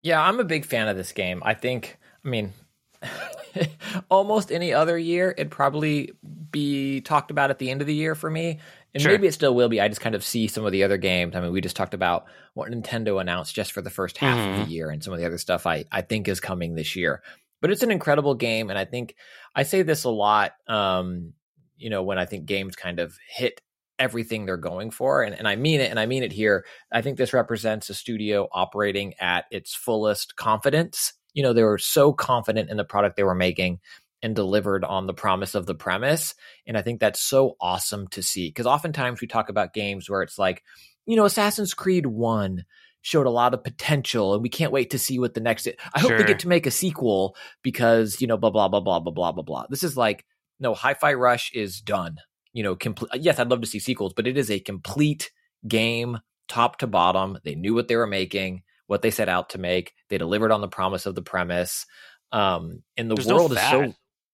Yeah, 0.03 0.21
I'm 0.21 0.39
a 0.39 0.43
big 0.43 0.65
fan 0.65 0.87
of 0.87 0.97
this 0.97 1.11
game. 1.13 1.41
I 1.45 1.53
think, 1.53 1.97
I 2.25 2.27
mean, 2.27 2.53
almost 4.09 4.51
any 4.51 4.73
other 4.73 4.97
year, 4.97 5.33
it'd 5.37 5.51
probably 5.51 6.11
be 6.51 7.01
talked 7.01 7.31
about 7.31 7.49
at 7.49 7.59
the 7.59 7.69
end 7.69 7.81
of 7.81 7.87
the 7.87 7.95
year 7.95 8.15
for 8.15 8.29
me. 8.29 8.59
And 8.93 9.01
Sure. 9.01 9.11
maybe 9.11 9.27
it 9.27 9.33
still 9.33 9.55
will 9.55 9.69
be. 9.69 9.79
I 9.79 9.87
just 9.87 10.01
kind 10.01 10.15
of 10.15 10.23
see 10.23 10.47
some 10.47 10.65
of 10.65 10.71
the 10.71 10.83
other 10.83 10.97
games. 10.97 11.35
I 11.35 11.39
mean, 11.39 11.51
we 11.51 11.61
just 11.61 11.75
talked 11.77 11.93
about 11.93 12.25
what 12.53 12.69
Nintendo 12.69 13.21
announced 13.21 13.55
just 13.55 13.71
for 13.71 13.81
the 13.81 13.89
first 13.89 14.17
half 14.17 14.37
of 14.37 14.65
the 14.67 14.71
year 14.73 14.89
and 14.89 15.01
some 15.03 15.13
of 15.13 15.19
the 15.19 15.25
other 15.25 15.37
stuff 15.37 15.65
I, 15.65 15.85
I 15.91 16.01
think 16.01 16.27
is 16.27 16.39
coming 16.41 16.75
this 16.75 16.95
year. 16.95 17.21
But 17.61 17.71
it's 17.71 17.83
an 17.83 17.91
incredible 17.91 18.35
game. 18.35 18.69
And 18.69 18.77
I 18.77 18.85
think 18.85 19.15
I 19.55 19.63
say 19.63 19.83
this 19.83 20.03
a 20.03 20.09
lot, 20.09 20.53
um, 20.67 21.33
you 21.77 21.89
know, 21.89 22.03
when 22.03 22.17
I 22.17 22.25
think 22.25 22.45
games 22.45 22.75
kind 22.75 22.99
of 22.99 23.17
hit 23.29 23.61
everything 23.97 24.45
they're 24.45 24.57
going 24.57 24.91
for. 24.91 25.21
And, 25.21 25.35
and 25.35 25.47
I 25.47 25.55
mean 25.55 25.79
it, 25.79 25.89
and 25.89 25.99
I 25.99 26.05
mean 26.07 26.23
it 26.23 26.31
here. 26.31 26.65
I 26.91 27.01
think 27.01 27.17
this 27.17 27.33
represents 27.33 27.89
a 27.89 27.93
studio 27.93 28.49
operating 28.51 29.13
at 29.19 29.45
its 29.51 29.73
fullest 29.75 30.35
confidence. 30.35 31.13
You 31.33 31.43
know, 31.43 31.53
they 31.53 31.63
were 31.63 31.77
so 31.77 32.11
confident 32.11 32.69
in 32.69 32.77
the 32.77 32.83
product 32.83 33.15
they 33.15 33.23
were 33.23 33.35
making 33.35 33.79
and 34.21 34.35
delivered 34.35 34.83
on 34.83 35.07
the 35.07 35.13
promise 35.13 35.55
of 35.55 35.65
the 35.65 35.75
premise. 35.75 36.35
And 36.67 36.77
I 36.77 36.81
think 36.81 36.99
that's 36.99 37.21
so 37.21 37.55
awesome 37.59 38.07
to 38.09 38.21
see 38.21 38.49
because 38.49 38.67
oftentimes 38.67 39.21
we 39.21 39.27
talk 39.27 39.49
about 39.49 39.73
games 39.73 40.09
where 40.09 40.21
it's 40.21 40.37
like, 40.37 40.63
you 41.05 41.15
know, 41.15 41.25
Assassin's 41.25 41.73
Creed 41.73 42.05
1 42.05 42.65
showed 43.01 43.25
a 43.25 43.31
lot 43.31 43.53
of 43.53 43.63
potential 43.63 44.33
and 44.33 44.43
we 44.43 44.49
can't 44.49 44.71
wait 44.71 44.91
to 44.91 44.99
see 44.99 45.17
what 45.17 45.33
the 45.33 45.41
next 45.41 45.67
I 45.93 45.99
hope 45.99 46.11
they 46.11 46.23
get 46.23 46.39
to 46.39 46.47
make 46.47 46.67
a 46.67 46.71
sequel 46.71 47.35
because, 47.63 48.21
you 48.21 48.27
know, 48.27 48.37
blah 48.37 48.51
blah 48.51 48.67
blah 48.67 48.79
blah 48.79 48.99
blah 48.99 49.11
blah 49.11 49.31
blah 49.31 49.43
blah. 49.43 49.65
This 49.69 49.83
is 49.83 49.97
like 49.97 50.25
no, 50.59 50.75
Hi-Fi 50.75 51.15
Rush 51.15 51.51
is 51.53 51.81
done. 51.81 52.17
You 52.53 52.63
know, 52.63 52.75
complete 52.75 53.21
yes, 53.21 53.39
I'd 53.39 53.49
love 53.49 53.61
to 53.61 53.67
see 53.67 53.79
sequels, 53.79 54.13
but 54.13 54.27
it 54.27 54.37
is 54.37 54.51
a 54.51 54.59
complete 54.59 55.31
game 55.67 56.19
top 56.47 56.77
to 56.79 56.87
bottom. 56.87 57.39
They 57.43 57.55
knew 57.55 57.73
what 57.73 57.87
they 57.87 57.95
were 57.95 58.07
making, 58.07 58.61
what 58.87 59.01
they 59.01 59.09
set 59.09 59.29
out 59.29 59.51
to 59.51 59.57
make. 59.57 59.93
They 60.09 60.17
delivered 60.17 60.51
on 60.51 60.61
the 60.61 60.67
promise 60.67 61.05
of 61.05 61.15
the 61.15 61.21
premise. 61.21 61.85
Um, 62.31 62.83
and 62.97 63.09
the 63.09 63.15
There's 63.15 63.27
no 63.27 63.35
world 63.35 63.53
is 63.53 63.59
so. 63.59 63.93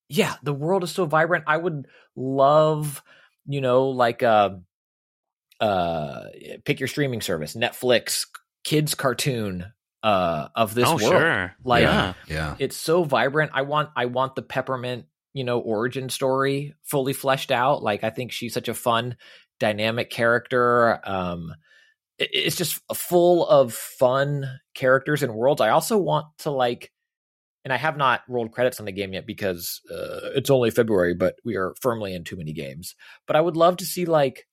Yeah, 0.10 0.36
the 0.44 0.54
world 0.54 0.84
is 0.84 0.92
so 0.92 1.06
vibrant. 1.06 1.46
I 1.48 1.58
would 1.58 1.88
love, 2.16 3.04
you 3.46 3.62
know, 3.62 3.90
like 3.90 4.24
uh 4.24 4.52
uh 5.60 6.26
pick 6.66 6.80
your 6.80 6.88
streaming 6.88 7.22
service, 7.22 7.56
Netflix 7.56 8.26
kids 8.64 8.96
cartoon 8.96 9.66
uh 10.04 10.48
of 10.56 10.74
this 10.74 10.88
oh, 10.88 10.96
world. 10.96 11.02
sure. 11.10 11.56
Like 11.64 11.84
yeah. 11.84 12.14
Yeah. 12.28 12.56
it's 12.60 12.78
so 12.78 13.04
vibrant. 13.04 13.52
I 13.54 13.64
want 13.64 13.90
I 13.96 14.06
want 14.06 14.36
the 14.36 14.44
peppermint, 14.44 15.06
you 15.34 15.44
know, 15.44 15.60
origin 15.60 16.10
story 16.10 16.76
fully 16.84 17.14
fleshed 17.14 17.52
out. 17.52 17.82
Like 17.84 18.04
I 18.04 18.10
think 18.10 18.32
she's 18.32 18.54
such 18.54 18.68
a 18.68 18.74
fun, 18.74 19.18
dynamic 19.60 20.10
character. 20.10 21.00
Um 21.04 21.54
it- 22.20 22.30
it's 22.34 22.56
just 22.56 22.80
full 22.96 23.48
of 23.48 23.74
fun 23.74 24.60
characters 24.76 25.24
and 25.24 25.34
worlds. 25.34 25.62
I 25.62 25.70
also 25.70 25.98
want 25.98 26.28
to 26.40 26.52
like 26.52 26.92
and 27.68 27.74
I 27.74 27.78
have 27.78 27.98
not 27.98 28.22
rolled 28.30 28.54
credits 28.54 28.80
on 28.80 28.86
the 28.86 28.94
game 28.94 29.12
yet 29.12 29.26
because 29.28 29.82
uh, 29.92 30.32
it's 30.36 30.50
only 30.50 30.72
February, 30.72 31.14
but 31.14 31.36
we 31.44 31.58
are 31.58 31.76
firmly 31.82 32.14
in 32.14 32.24
too 32.24 32.38
many 32.38 32.54
games. 32.54 32.96
But 33.26 33.36
I 33.36 33.42
would 33.42 33.58
love 33.58 33.76
to 33.78 33.86
see 33.86 34.06
like 34.06 34.48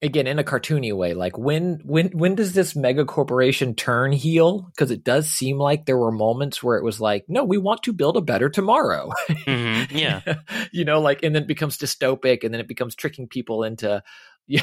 again 0.00 0.26
in 0.26 0.38
a 0.38 0.42
cartoony 0.42 0.96
way, 0.96 1.12
like 1.12 1.36
when 1.36 1.82
when 1.84 2.06
when 2.16 2.36
does 2.36 2.54
this 2.54 2.74
mega 2.74 3.04
corporation 3.04 3.74
turn 3.74 4.12
heel? 4.12 4.70
Because 4.74 4.90
it 4.90 5.04
does 5.04 5.28
seem 5.28 5.58
like 5.58 5.84
there 5.84 5.98
were 5.98 6.10
moments 6.10 6.62
where 6.62 6.78
it 6.78 6.82
was 6.82 6.98
like, 6.98 7.26
no, 7.28 7.44
we 7.44 7.58
want 7.58 7.82
to 7.82 7.92
build 7.92 8.16
a 8.16 8.22
better 8.22 8.48
tomorrow. 8.48 9.10
hmm 9.28 9.82
Yeah. 9.90 10.22
you 10.72 10.86
know, 10.86 10.98
like 11.02 11.22
and 11.22 11.34
then 11.34 11.42
it 11.42 11.48
becomes 11.48 11.76
dystopic, 11.76 12.42
and 12.42 12.54
then 12.54 12.60
it 12.62 12.68
becomes 12.68 12.94
tricking 12.94 13.28
people 13.28 13.64
into 13.64 14.02
yeah, 14.46 14.62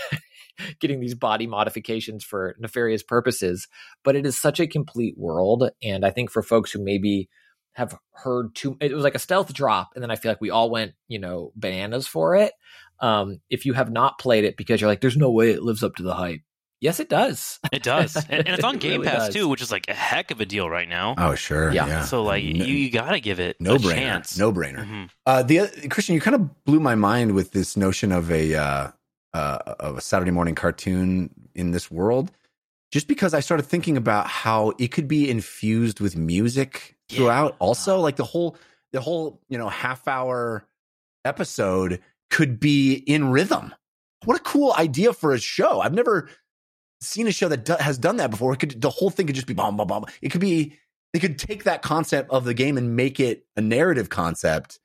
getting 0.79 0.99
these 0.99 1.13
body 1.13 1.45
modifications 1.45 2.23
for 2.23 2.55
nefarious 2.57 3.03
purposes. 3.03 3.67
But 4.03 4.15
it 4.15 4.25
is 4.25 4.35
such 4.41 4.59
a 4.59 4.65
complete 4.65 5.13
world, 5.15 5.69
and 5.83 6.03
I 6.03 6.09
think 6.09 6.31
for 6.31 6.41
folks 6.41 6.71
who 6.71 6.83
maybe 6.83 7.29
have 7.77 7.97
heard 8.11 8.53
too 8.55 8.75
it 8.81 8.91
was 8.93 9.03
like 9.03 9.15
a 9.15 9.19
stealth 9.19 9.53
drop 9.53 9.91
and 9.95 10.01
then 10.03 10.11
i 10.11 10.15
feel 10.15 10.31
like 10.31 10.41
we 10.41 10.49
all 10.49 10.69
went 10.69 10.93
you 11.07 11.19
know 11.19 11.51
bananas 11.55 12.07
for 12.07 12.35
it 12.35 12.51
um 12.99 13.39
if 13.49 13.65
you 13.65 13.73
have 13.73 13.91
not 13.91 14.17
played 14.19 14.43
it 14.43 14.57
because 14.57 14.81
you're 14.81 14.89
like 14.89 15.01
there's 15.01 15.15
no 15.17 15.31
way 15.31 15.51
it 15.51 15.61
lives 15.63 15.83
up 15.83 15.95
to 15.95 16.03
the 16.03 16.13
hype 16.15 16.41
yes 16.81 16.99
it 16.99 17.07
does 17.09 17.59
It 17.71 17.83
does, 17.83 18.15
and, 18.29 18.47
and 18.47 18.47
it's 18.49 18.63
on 18.63 18.75
It 18.75 18.81
Game 18.81 19.01
really 19.01 19.11
Pass 19.11 19.25
does. 19.27 19.35
too, 19.35 19.47
which 19.47 19.61
is 19.61 19.71
like 19.71 19.85
a 19.89 19.93
heck 19.93 20.29
of 20.31 20.39
a 20.41 20.45
deal 20.45 20.69
right 20.69 20.87
now. 20.87 21.15
Oh, 21.17 21.33
sure. 21.35 21.71
Yeah. 21.71 21.87
Yeah. 21.87 22.03
so 22.05 22.23
like 22.23 22.43
No- 22.43 22.65
you, 22.65 22.73
you 22.75 22.91
gotta 22.91 23.19
give 23.19 23.39
it 23.39 23.57
no 23.59 23.75
a 23.75 23.77
brainer. 23.79 23.93
chance. 23.95 24.37
No 24.37 24.51
brainer. 24.53 24.85
Mhm. 24.87 25.09
Uh, 25.25 25.41
the 25.43 25.61
oth- 25.61 25.89
Christian, 25.89 26.13
you 26.15 26.21
kind 26.21 26.35
of 26.35 26.63
blew 26.65 26.79
my 26.79 26.93
mind 26.95 27.33
with 27.33 27.51
this 27.51 27.75
notion 27.77 28.11
of 28.11 28.31
a 28.31 28.53
uh, 28.55 28.87
uh, 29.33 29.57
of 29.79 29.97
a 29.97 30.01
Saturday 30.01 30.29
morning 30.31 30.53
cartoon 30.55 31.31
in 31.55 31.71
this 31.71 31.89
world. 31.91 32.31
Just 32.91 33.07
because 33.07 33.33
I 33.33 33.41
started 33.41 33.63
thinking 33.63 33.97
about 33.97 34.27
how 34.27 34.73
it 34.79 34.89
could 34.89 35.07
be 35.07 35.29
infused 35.29 35.99
with 35.99 36.15
music 36.15 36.97
throughout. 37.09 37.55
Also, 37.59 37.99
like 37.99 38.15
the 38.15 38.23
whole 38.23 38.55
the 38.93 39.01
whole 39.01 39.41
you 39.49 39.57
know 39.57 39.67
half 39.69 40.07
hour 40.07 40.65
episode 41.25 41.99
could 42.29 42.59
be 42.59 42.93
in 42.93 43.31
rhythm. 43.31 43.73
What 44.23 44.37
a 44.37 44.43
cool 44.43 44.73
idea 44.77 45.13
for 45.13 45.33
a 45.33 45.39
show! 45.39 45.81
I've 45.81 45.93
never 45.93 46.29
seen 47.01 47.27
a 47.27 47.31
show 47.31 47.47
that 47.49 47.65
do- 47.65 47.75
has 47.79 47.97
done 47.97 48.17
that 48.17 48.31
before. 48.31 48.53
It 48.53 48.59
could 48.59 48.81
the 48.81 48.89
whole 48.89 49.09
thing 49.09 49.27
could 49.27 49.35
just 49.35 49.47
be 49.47 49.53
bomb 49.53 49.77
bomb 49.77 49.87
bomb. 49.87 50.05
It 50.21 50.29
could 50.29 50.41
be 50.41 50.77
they 51.13 51.19
could 51.19 51.37
take 51.37 51.65
that 51.65 51.81
concept 51.81 52.29
of 52.31 52.45
the 52.45 52.53
game 52.53 52.77
and 52.77 52.95
make 52.95 53.19
it 53.19 53.45
a 53.55 53.61
narrative 53.61 54.09
concept. 54.09 54.79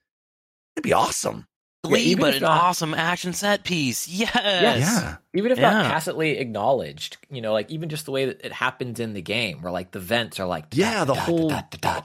It'd 0.76 0.84
be 0.84 0.92
awesome. 0.92 1.46
Glee, 1.84 2.10
yeah, 2.10 2.16
but 2.16 2.34
an 2.34 2.42
not, 2.42 2.62
awesome 2.62 2.94
action 2.94 3.32
set 3.32 3.64
piece. 3.64 4.06
Yes. 4.06 4.34
Yeah. 4.34 5.16
Even 5.34 5.50
if 5.50 5.58
yeah. 5.58 5.70
not 5.72 5.86
tacitly 5.86 6.38
acknowledged, 6.38 7.16
you 7.28 7.40
know, 7.40 7.52
like 7.52 7.70
even 7.72 7.88
just 7.88 8.04
the 8.04 8.12
way 8.12 8.26
that 8.26 8.44
it 8.44 8.52
happens 8.52 9.00
in 9.00 9.14
the 9.14 9.22
game, 9.22 9.62
where 9.62 9.72
like 9.72 9.90
the 9.90 9.98
vents 9.98 10.38
are 10.38 10.46
like, 10.46 10.66
yeah, 10.72 11.04
the 11.04 11.14
whole 11.14 11.52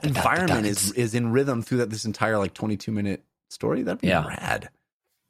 environment 0.02 0.66
is 0.66 0.90
is 0.92 1.14
in 1.14 1.30
rhythm 1.30 1.62
through 1.62 1.78
that 1.78 1.90
this 1.90 2.04
entire 2.04 2.38
like 2.38 2.54
twenty 2.54 2.76
two 2.76 2.90
minute 2.90 3.22
story. 3.50 3.82
That'd 3.82 4.00
be 4.00 4.08
yeah. 4.08 4.26
rad. 4.26 4.68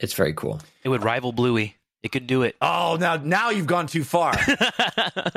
It's 0.00 0.14
very 0.14 0.32
cool. 0.32 0.60
It 0.82 0.88
would 0.88 1.04
rival 1.04 1.32
Bluey. 1.32 1.76
It 2.02 2.12
could 2.12 2.26
do 2.26 2.42
it. 2.42 2.56
Oh, 2.62 2.96
now 2.98 3.16
now 3.16 3.50
you've 3.50 3.66
gone 3.66 3.86
too 3.86 4.04
far. 4.04 4.32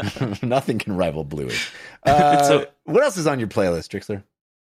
Nothing 0.41 0.77
can 0.77 0.95
rival 0.95 1.23
Bluey. 1.23 1.55
Uh, 2.03 2.41
so, 2.41 2.65
what 2.85 3.03
else 3.03 3.15
is 3.15 3.27
on 3.27 3.37
your 3.37 3.47
playlist, 3.47 3.89
Trikslyr? 3.89 4.23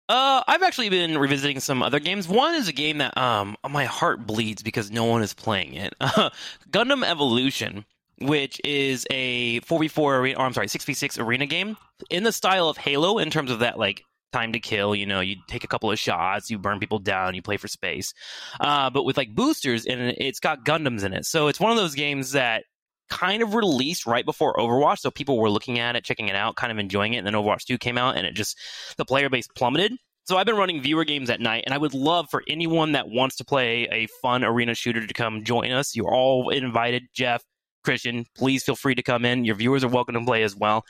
Uh, 0.08 0.42
I've 0.46 0.62
actually 0.62 0.88
been 0.88 1.18
revisiting 1.18 1.60
some 1.60 1.82
other 1.82 2.00
games. 2.00 2.26
One 2.26 2.54
is 2.54 2.68
a 2.68 2.72
game 2.72 2.98
that 2.98 3.16
um 3.18 3.56
my 3.68 3.84
heart 3.84 4.26
bleeds 4.26 4.62
because 4.62 4.90
no 4.90 5.04
one 5.04 5.22
is 5.22 5.34
playing 5.34 5.74
it. 5.74 5.94
Gundam 6.70 7.04
Evolution, 7.04 7.84
which 8.20 8.60
is 8.64 9.06
a 9.10 9.60
4v4 9.60 10.18
arena, 10.20 10.38
or 10.38 10.46
I'm 10.46 10.52
sorry, 10.54 10.66
6v6 10.66 11.22
arena 11.22 11.46
game 11.46 11.76
in 12.10 12.22
the 12.22 12.32
style 12.32 12.68
of 12.68 12.78
Halo 12.78 13.18
in 13.18 13.30
terms 13.30 13.50
of 13.50 13.58
that 13.58 13.78
like 13.78 14.02
time 14.32 14.52
to 14.52 14.60
kill. 14.60 14.94
You 14.94 15.06
know, 15.06 15.20
you 15.20 15.36
take 15.46 15.64
a 15.64 15.68
couple 15.68 15.90
of 15.90 15.98
shots, 15.98 16.50
you 16.50 16.58
burn 16.58 16.78
people 16.78 16.98
down, 16.98 17.34
you 17.34 17.42
play 17.42 17.58
for 17.58 17.68
space. 17.68 18.14
Uh, 18.60 18.90
but 18.90 19.04
with 19.04 19.16
like 19.16 19.34
boosters 19.34 19.84
and 19.84 20.14
it's 20.18 20.40
got 20.40 20.64
Gundams 20.64 21.04
in 21.04 21.12
it. 21.12 21.26
So 21.26 21.48
it's 21.48 21.60
one 21.60 21.70
of 21.70 21.76
those 21.76 21.94
games 21.94 22.32
that 22.32 22.64
kind 23.08 23.42
of 23.42 23.54
released 23.54 24.06
right 24.06 24.24
before 24.24 24.54
Overwatch, 24.54 24.98
so 25.00 25.10
people 25.10 25.38
were 25.38 25.50
looking 25.50 25.78
at 25.78 25.96
it, 25.96 26.04
checking 26.04 26.28
it 26.28 26.36
out, 26.36 26.56
kind 26.56 26.72
of 26.72 26.78
enjoying 26.78 27.14
it, 27.14 27.18
and 27.18 27.26
then 27.26 27.34
Overwatch 27.34 27.64
2 27.64 27.78
came 27.78 27.98
out 27.98 28.16
and 28.16 28.26
it 28.26 28.34
just 28.34 28.58
the 28.96 29.04
player 29.04 29.28
base 29.28 29.46
plummeted. 29.48 29.92
So 30.24 30.36
I've 30.36 30.44
been 30.44 30.56
running 30.56 30.82
viewer 30.82 31.04
games 31.04 31.30
at 31.30 31.40
night, 31.40 31.64
and 31.66 31.72
I 31.72 31.78
would 31.78 31.94
love 31.94 32.28
for 32.30 32.42
anyone 32.46 32.92
that 32.92 33.08
wants 33.08 33.36
to 33.36 33.44
play 33.44 33.88
a 33.90 34.06
fun 34.20 34.44
arena 34.44 34.74
shooter 34.74 35.06
to 35.06 35.14
come 35.14 35.42
join 35.42 35.70
us. 35.70 35.96
You're 35.96 36.14
all 36.14 36.50
invited, 36.50 37.04
Jeff, 37.14 37.42
Christian. 37.82 38.26
Please 38.36 38.62
feel 38.62 38.76
free 38.76 38.94
to 38.94 39.02
come 39.02 39.24
in. 39.24 39.46
Your 39.46 39.54
viewers 39.54 39.84
are 39.84 39.88
welcome 39.88 40.14
to 40.14 40.24
play 40.24 40.42
as 40.42 40.54
well. 40.54 40.84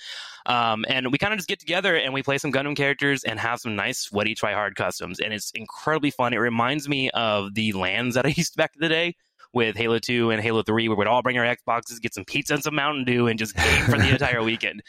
Um, 0.47 0.85
and 0.89 1.13
we 1.13 1.19
kind 1.19 1.33
of 1.33 1.39
just 1.39 1.49
get 1.49 1.61
together 1.61 1.95
and 1.95 2.13
we 2.13 2.23
play 2.25 2.39
some 2.39 2.51
Gundam 2.51 2.75
characters 2.75 3.23
and 3.23 3.39
have 3.39 3.61
some 3.61 3.77
nice, 3.77 3.99
sweaty, 3.99 4.35
try 4.35 4.55
hard 4.55 4.75
customs, 4.75 5.21
and 5.21 5.33
it's 5.33 5.53
incredibly 5.53 6.11
fun. 6.11 6.33
It 6.33 6.39
reminds 6.39 6.89
me 6.89 7.11
of 7.11 7.55
the 7.55 7.73
lands 7.75 8.17
that 8.17 8.27
I 8.27 8.31
used 8.37 8.57
back 8.57 8.73
in 8.75 8.81
the 8.81 8.89
day 8.89 9.15
with 9.53 9.77
Halo 9.77 9.99
2 9.99 10.31
and 10.31 10.43
Halo 10.43 10.63
3, 10.63 10.89
where 10.89 10.97
we'd 10.97 11.07
all 11.07 11.23
bring 11.23 11.39
our 11.39 11.45
Xboxes, 11.45 12.01
get 12.01 12.15
some 12.15 12.25
pizza 12.25 12.55
and 12.55 12.63
some 12.63 12.75
Mountain 12.75 13.05
Dew, 13.05 13.27
and 13.27 13.39
just 13.39 13.57
game 13.57 13.85
for 13.85 13.97
the 13.99 14.09
entire 14.13 14.43
weekend. 14.43 14.83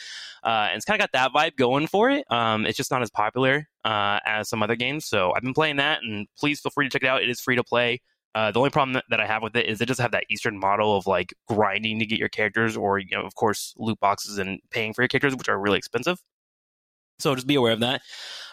Uh, 0.43 0.67
and 0.69 0.77
it's 0.77 0.85
kind 0.85 1.01
of 1.01 1.09
got 1.09 1.11
that 1.13 1.31
vibe 1.33 1.55
going 1.57 1.87
for 1.87 2.09
it. 2.09 2.25
Um, 2.31 2.65
it's 2.65 2.77
just 2.77 2.91
not 2.91 3.01
as 3.01 3.09
popular 3.09 3.67
uh, 3.85 4.19
as 4.25 4.49
some 4.49 4.61
other 4.63 4.75
games. 4.75 5.05
So 5.05 5.33
I've 5.35 5.43
been 5.43 5.53
playing 5.53 5.77
that, 5.77 6.01
and 6.03 6.27
please 6.37 6.59
feel 6.59 6.71
free 6.71 6.85
to 6.85 6.89
check 6.89 7.03
it 7.03 7.07
out. 7.07 7.23
It 7.23 7.29
is 7.29 7.39
free 7.39 7.55
to 7.55 7.63
play. 7.63 8.01
Uh, 8.35 8.51
the 8.51 8.59
only 8.59 8.69
problem 8.69 9.01
that, 9.09 9.19
I 9.19 9.25
have 9.25 9.41
with 9.41 9.55
it 9.55 9.65
is 9.65 9.81
it 9.81 9.87
doesn't 9.87 10.03
have 10.03 10.11
that 10.11 10.25
Eastern 10.29 10.59
model 10.59 10.95
of 10.95 11.07
like 11.07 11.33
grinding 11.47 11.99
to 11.99 12.05
get 12.05 12.19
your 12.19 12.29
characters, 12.29 12.77
or 12.77 12.99
you 12.99 13.07
know, 13.11 13.25
of 13.25 13.33
course, 13.35 13.73
loot 13.77 13.99
boxes 13.99 14.37
and 14.37 14.59
paying 14.69 14.93
for 14.93 15.01
your 15.01 15.07
characters, 15.07 15.35
which 15.35 15.49
are 15.49 15.59
really 15.59 15.77
expensive. 15.77 16.19
So 17.17 17.35
just 17.35 17.47
be 17.47 17.55
aware 17.55 17.73
of 17.73 17.81
that. 17.81 18.01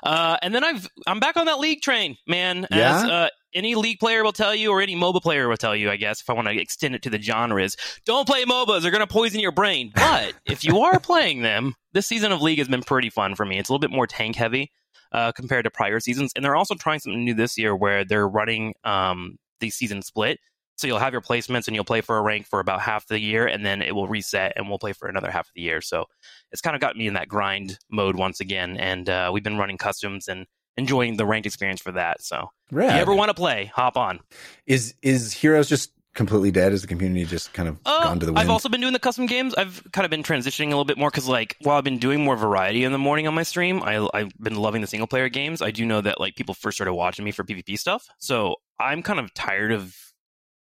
Uh, 0.03 0.39
and 0.43 0.55
then 0.55 0.65
I've 0.65 0.89
I'm 1.07 1.21
back 1.21 1.37
on 1.37 1.47
that 1.47 1.59
league 1.61 1.83
train, 1.83 2.17
man. 2.27 2.65
As 2.65 2.71
Yeah? 2.71 3.07
uh, 3.07 3.29
any 3.57 3.75
league 3.75 3.99
player 3.99 4.23
will 4.23 4.33
tell 4.33 4.55
you, 4.55 4.71
or 4.71 4.81
any 4.81 4.95
MOBA 4.95 5.23
player 5.23 5.49
will 5.49 5.57
tell 5.57 5.75
you, 5.75 5.91
I 5.91 5.97
guess, 5.97 6.21
if 6.21 6.31
I 6.31 6.35
want 6.35 6.47
to 6.47 6.61
extend 6.61 6.95
it 6.95 7.03
to 7.03 7.11
the 7.11 7.21
genres, 7.21 7.77
don't 8.05 8.29
play 8.29 8.45
MOBAs; 8.45 8.83
they're 8.83 8.91
going 8.91 9.01
to 9.01 9.07
poison 9.07 9.41
your 9.41 9.53
brain. 9.53 9.91
But 9.95 10.35
if 10.45 10.63
you 10.63 10.81
are 10.81 11.01
playing 11.01 11.43
them, 11.43 11.75
this 11.93 12.07
season 12.07 12.31
of 12.31 12.43
League 12.43 12.59
has 12.59 12.69
been 12.69 12.83
pretty 12.83 13.11
fun 13.11 13.35
for 13.35 13.45
me. 13.45 13.59
It's 13.59 13.69
a 13.69 13.73
little 13.73 13.81
bit 13.81 13.91
more 13.91 14.07
tank 14.07 14.37
heavy 14.37 14.71
uh, 15.11 15.33
compared 15.33 15.65
to 15.65 15.71
prior 15.71 15.99
seasons, 15.99 16.33
and 16.37 16.45
they're 16.45 16.57
also 16.57 16.75
trying 16.75 17.01
something 17.01 17.25
new 17.25 17.35
this 17.35 17.57
year 17.59 17.75
where 17.75 18.05
they're 18.05 18.29
running 18.29 18.75
um, 18.85 19.39
the 19.61 19.71
season 19.71 20.03
split. 20.03 20.39
So 20.77 20.87
you'll 20.87 20.99
have 20.99 21.15
your 21.15 21.23
placements 21.23 21.67
and 21.67 21.75
you'll 21.75 21.87
play 21.87 22.03
for 22.03 22.19
a 22.19 22.23
rank 22.23 22.47
for 22.47 22.61
about 22.61 22.83
half 22.83 23.07
the 23.07 23.19
year, 23.19 23.47
and 23.47 23.65
then 23.65 23.81
it 23.81 23.95
will 23.95 24.09
reset, 24.09 24.53
and 24.57 24.69
we'll 24.69 24.79
play 24.79 24.93
for 24.93 25.09
another 25.09 25.31
half 25.31 25.47
of 25.47 25.53
the 25.55 25.63
year. 25.63 25.81
So 25.81 26.05
it's 26.53 26.61
kind 26.61 26.77
of 26.77 26.83
got 26.83 26.97
me 26.97 27.07
in 27.07 27.15
that 27.15 27.29
grind 27.29 27.79
mode 27.91 28.17
once 28.17 28.41
again, 28.41 28.77
and 28.77 29.09
uh, 29.09 29.31
we've 29.33 29.43
been 29.43 29.57
running 29.57 29.79
customs 29.79 30.29
and 30.29 30.47
enjoying 30.77 31.17
the 31.17 31.27
ranked 31.27 31.47
experience 31.47 31.81
for 31.81 31.93
that. 31.93 32.23
So 32.23 32.51
Rad. 32.71 32.91
if 32.91 32.95
you 32.97 33.01
ever 33.01 33.15
want 33.15 33.31
to 33.31 33.35
play, 33.35 33.71
hop 33.75 33.97
on. 33.97 34.21
is 34.67 34.95
is 35.03 35.33
Heroes 35.33 35.69
just 35.69 35.91
completely 36.15 36.51
dead? 36.51 36.73
Is 36.73 36.81
the 36.83 36.89
community 36.89 37.25
just 37.27 37.53
kind 37.53 37.69
of 37.69 37.79
Uh, 37.85 38.05
gone 38.05 38.21
to 38.21 38.27
the 38.27 38.33
wind? 38.33 38.39
I've 38.41 38.49
also 38.51 38.69
been 38.71 38.81
doing 38.81 38.95
the 38.95 38.99
custom 38.99 39.27
games. 39.27 39.55
I've 39.55 39.83
kind 39.93 40.05
of 40.07 40.11
been 40.11 40.23
transitioning 40.23 40.67
a 40.67 40.71
little 40.71 40.87
bit 40.87 40.97
more 40.97 41.11
because, 41.11 41.29
like, 41.29 41.57
while 41.61 41.77
I've 41.77 41.85
been 41.85 41.99
doing 41.99 42.25
more 42.25 42.37
variety 42.37 42.85
in 42.85 42.93
the 42.93 42.99
morning 42.99 43.27
on 43.29 43.35
my 43.35 43.43
stream, 43.43 43.83
I, 43.83 44.09
I've 44.15 44.33
been 44.39 44.57
loving 44.57 44.81
the 44.81 44.87
single 44.87 45.07
player 45.07 45.29
games. 45.29 45.61
I 45.61 45.71
do 45.73 45.85
know 45.85 46.01
that 46.01 46.19
like 46.21 46.35
people 46.35 46.55
first 46.55 46.79
started 46.79 46.95
watching 46.95 47.25
me 47.25 47.33
for 47.33 47.45
PvP 47.45 47.79
stuff, 47.79 48.09
so 48.19 48.57
I'm 48.81 49.03
kind 49.03 49.21
of 49.21 49.33
tired 49.35 49.73
of 49.73 49.95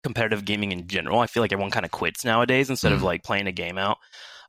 competitive 0.03 0.45
gaming 0.45 0.72
in 0.72 0.88
general. 0.88 1.19
I 1.19 1.27
feel 1.27 1.41
like 1.44 1.52
everyone 1.52 1.72
kind 1.72 1.86
of 1.86 1.91
quits 1.91 2.23
nowadays 2.23 2.69
instead 2.69 2.91
of 2.94 2.99
Mhm. 3.02 3.03
like 3.06 3.23
playing 3.23 3.48
a 3.48 3.52
game 3.52 3.77
out. 3.77 3.98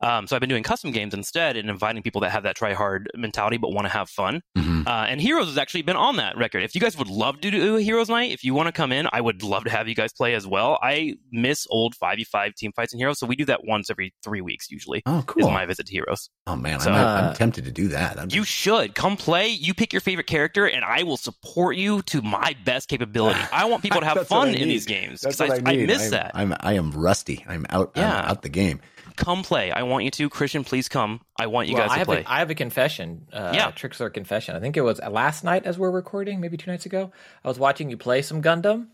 Um, 0.03 0.27
so 0.27 0.35
I've 0.35 0.41
been 0.41 0.49
doing 0.49 0.63
custom 0.63 0.93
games 0.93 1.13
instead 1.15 1.57
and 1.57 1.69
inviting 1.69 2.03
people 2.03 2.23
that 2.23 2.31
have 2.31 2.45
that 2.45 2.57
try 2.57 2.73
hard 2.73 3.09
mentality 3.15 3.59
but 3.59 3.73
want 3.73 3.85
to 3.87 3.91
have 3.93 4.09
fun. 4.09 4.41
Mhm. 4.57 4.87
Uh, 4.87 5.07
and 5.09 5.21
Heroes 5.21 5.47
has 5.49 5.59
actually 5.59 5.83
been 5.83 5.97
on 5.97 6.17
that 6.17 6.37
record. 6.39 6.63
If 6.63 6.75
you 6.75 6.81
guys 6.81 6.97
would 6.97 7.09
love 7.09 7.41
to 7.43 7.51
do 7.51 7.77
a 7.77 7.83
Heroes 7.83 8.09
night, 8.09 8.33
if 8.33 8.43
you 8.43 8.55
want 8.55 8.67
to 8.69 8.73
come 8.73 8.93
in, 8.93 9.09
I 9.13 9.21
would 9.21 9.43
love 9.43 9.65
to 9.65 9.71
have 9.71 9.89
you 9.89 9.95
guys 9.95 10.13
play 10.13 10.35
as 10.35 10.47
well. 10.47 10.79
I 10.83 11.17
miss 11.31 11.67
old 11.69 11.95
5v5 12.03 12.55
team 12.55 12.73
fights 12.75 12.93
in 12.95 12.99
Heroes, 12.99 13.19
so 13.19 13.27
we 13.27 13.37
do 13.37 13.45
that 13.45 13.65
once 13.65 13.91
every 13.91 14.15
three 14.25 14.41
weeks 14.41 14.71
usually. 14.71 15.03
Oh, 15.05 15.23
cool. 15.27 15.47
Is 15.47 15.53
my 15.53 15.67
visit 15.67 15.87
to 15.87 15.93
Heroes. 15.93 16.31
oh 16.47 16.57
man, 16.57 16.81
So- 16.81 16.91
I'm, 16.93 16.97
I'm 17.07 17.25
Uh, 17.31 17.35
tempted 17.35 17.65
to 17.67 17.71
do 17.71 17.89
that. 17.89 18.17
That'd 18.17 18.31
be- 18.31 18.37
You 18.37 18.45
should 18.45 18.95
come 18.95 19.17
play. 19.19 19.49
You 19.49 19.75
pick 19.75 19.93
your 19.93 20.01
favorite 20.01 20.27
character, 20.27 20.67
and 20.67 20.85
I 20.85 21.03
will 21.03 21.19
support 21.19 21.77
you 21.77 22.01
to 22.03 22.23
my 22.23 22.57
best 22.65 22.89
capability. 22.89 23.41
I 23.53 23.67
want 23.67 23.83
people 23.83 24.01
to 24.01 24.07
have 24.11 24.27
fun 24.27 24.55
in 24.55 24.69
these 24.69 24.87
games 24.87 25.21
because 25.21 25.41
I, 25.43 25.47
I, 25.57 25.61
I 25.67 25.77
miss 25.85 26.05
I'm, 26.07 26.11
that. 26.13 26.31
I'm 26.35 26.55
I 26.61 26.73
am 26.75 26.91
rusty. 26.93 27.45
I'm 27.47 27.67
out. 27.69 27.93
I'm 27.97 28.03
Yeah. 28.03 28.31
out 28.31 28.41
the 28.43 28.49
game. 28.49 28.81
Come 29.21 29.43
play. 29.43 29.71
I 29.71 29.83
want 29.85 30.05
you 30.05 30.11
to. 30.13 30.29
Christian, 30.31 30.65
please 30.65 30.89
come. 30.89 31.21
I 31.39 31.47
want 31.47 31.69
you 31.69 31.75
Well, 31.75 31.85
guys 31.85 31.91
I 31.91 31.95
to 31.95 31.99
have 32.01 32.07
play. 32.07 32.25
A, 32.27 32.31
I 32.31 32.39
have 32.41 32.51
a 32.51 32.55
confession. 32.55 33.27
Uh, 33.33 33.53
Yeah. 33.55 33.71
Trikslyr 33.71 34.13
confession. 34.13 34.57
I 34.57 34.61
think 34.61 34.77
it 34.77 34.81
was 34.81 34.99
last 35.01 35.45
night 35.45 35.67
as 35.67 35.79
we're 35.79 35.91
recording, 35.91 36.41
maybe 36.41 36.57
two 36.57 36.71
nights 36.71 36.87
ago. 36.87 37.13
I 37.45 37.49
was 37.49 37.59
watching 37.59 37.91
you 37.91 37.97
play 37.97 38.23
some 38.23 38.43
Gundam. 38.43 38.87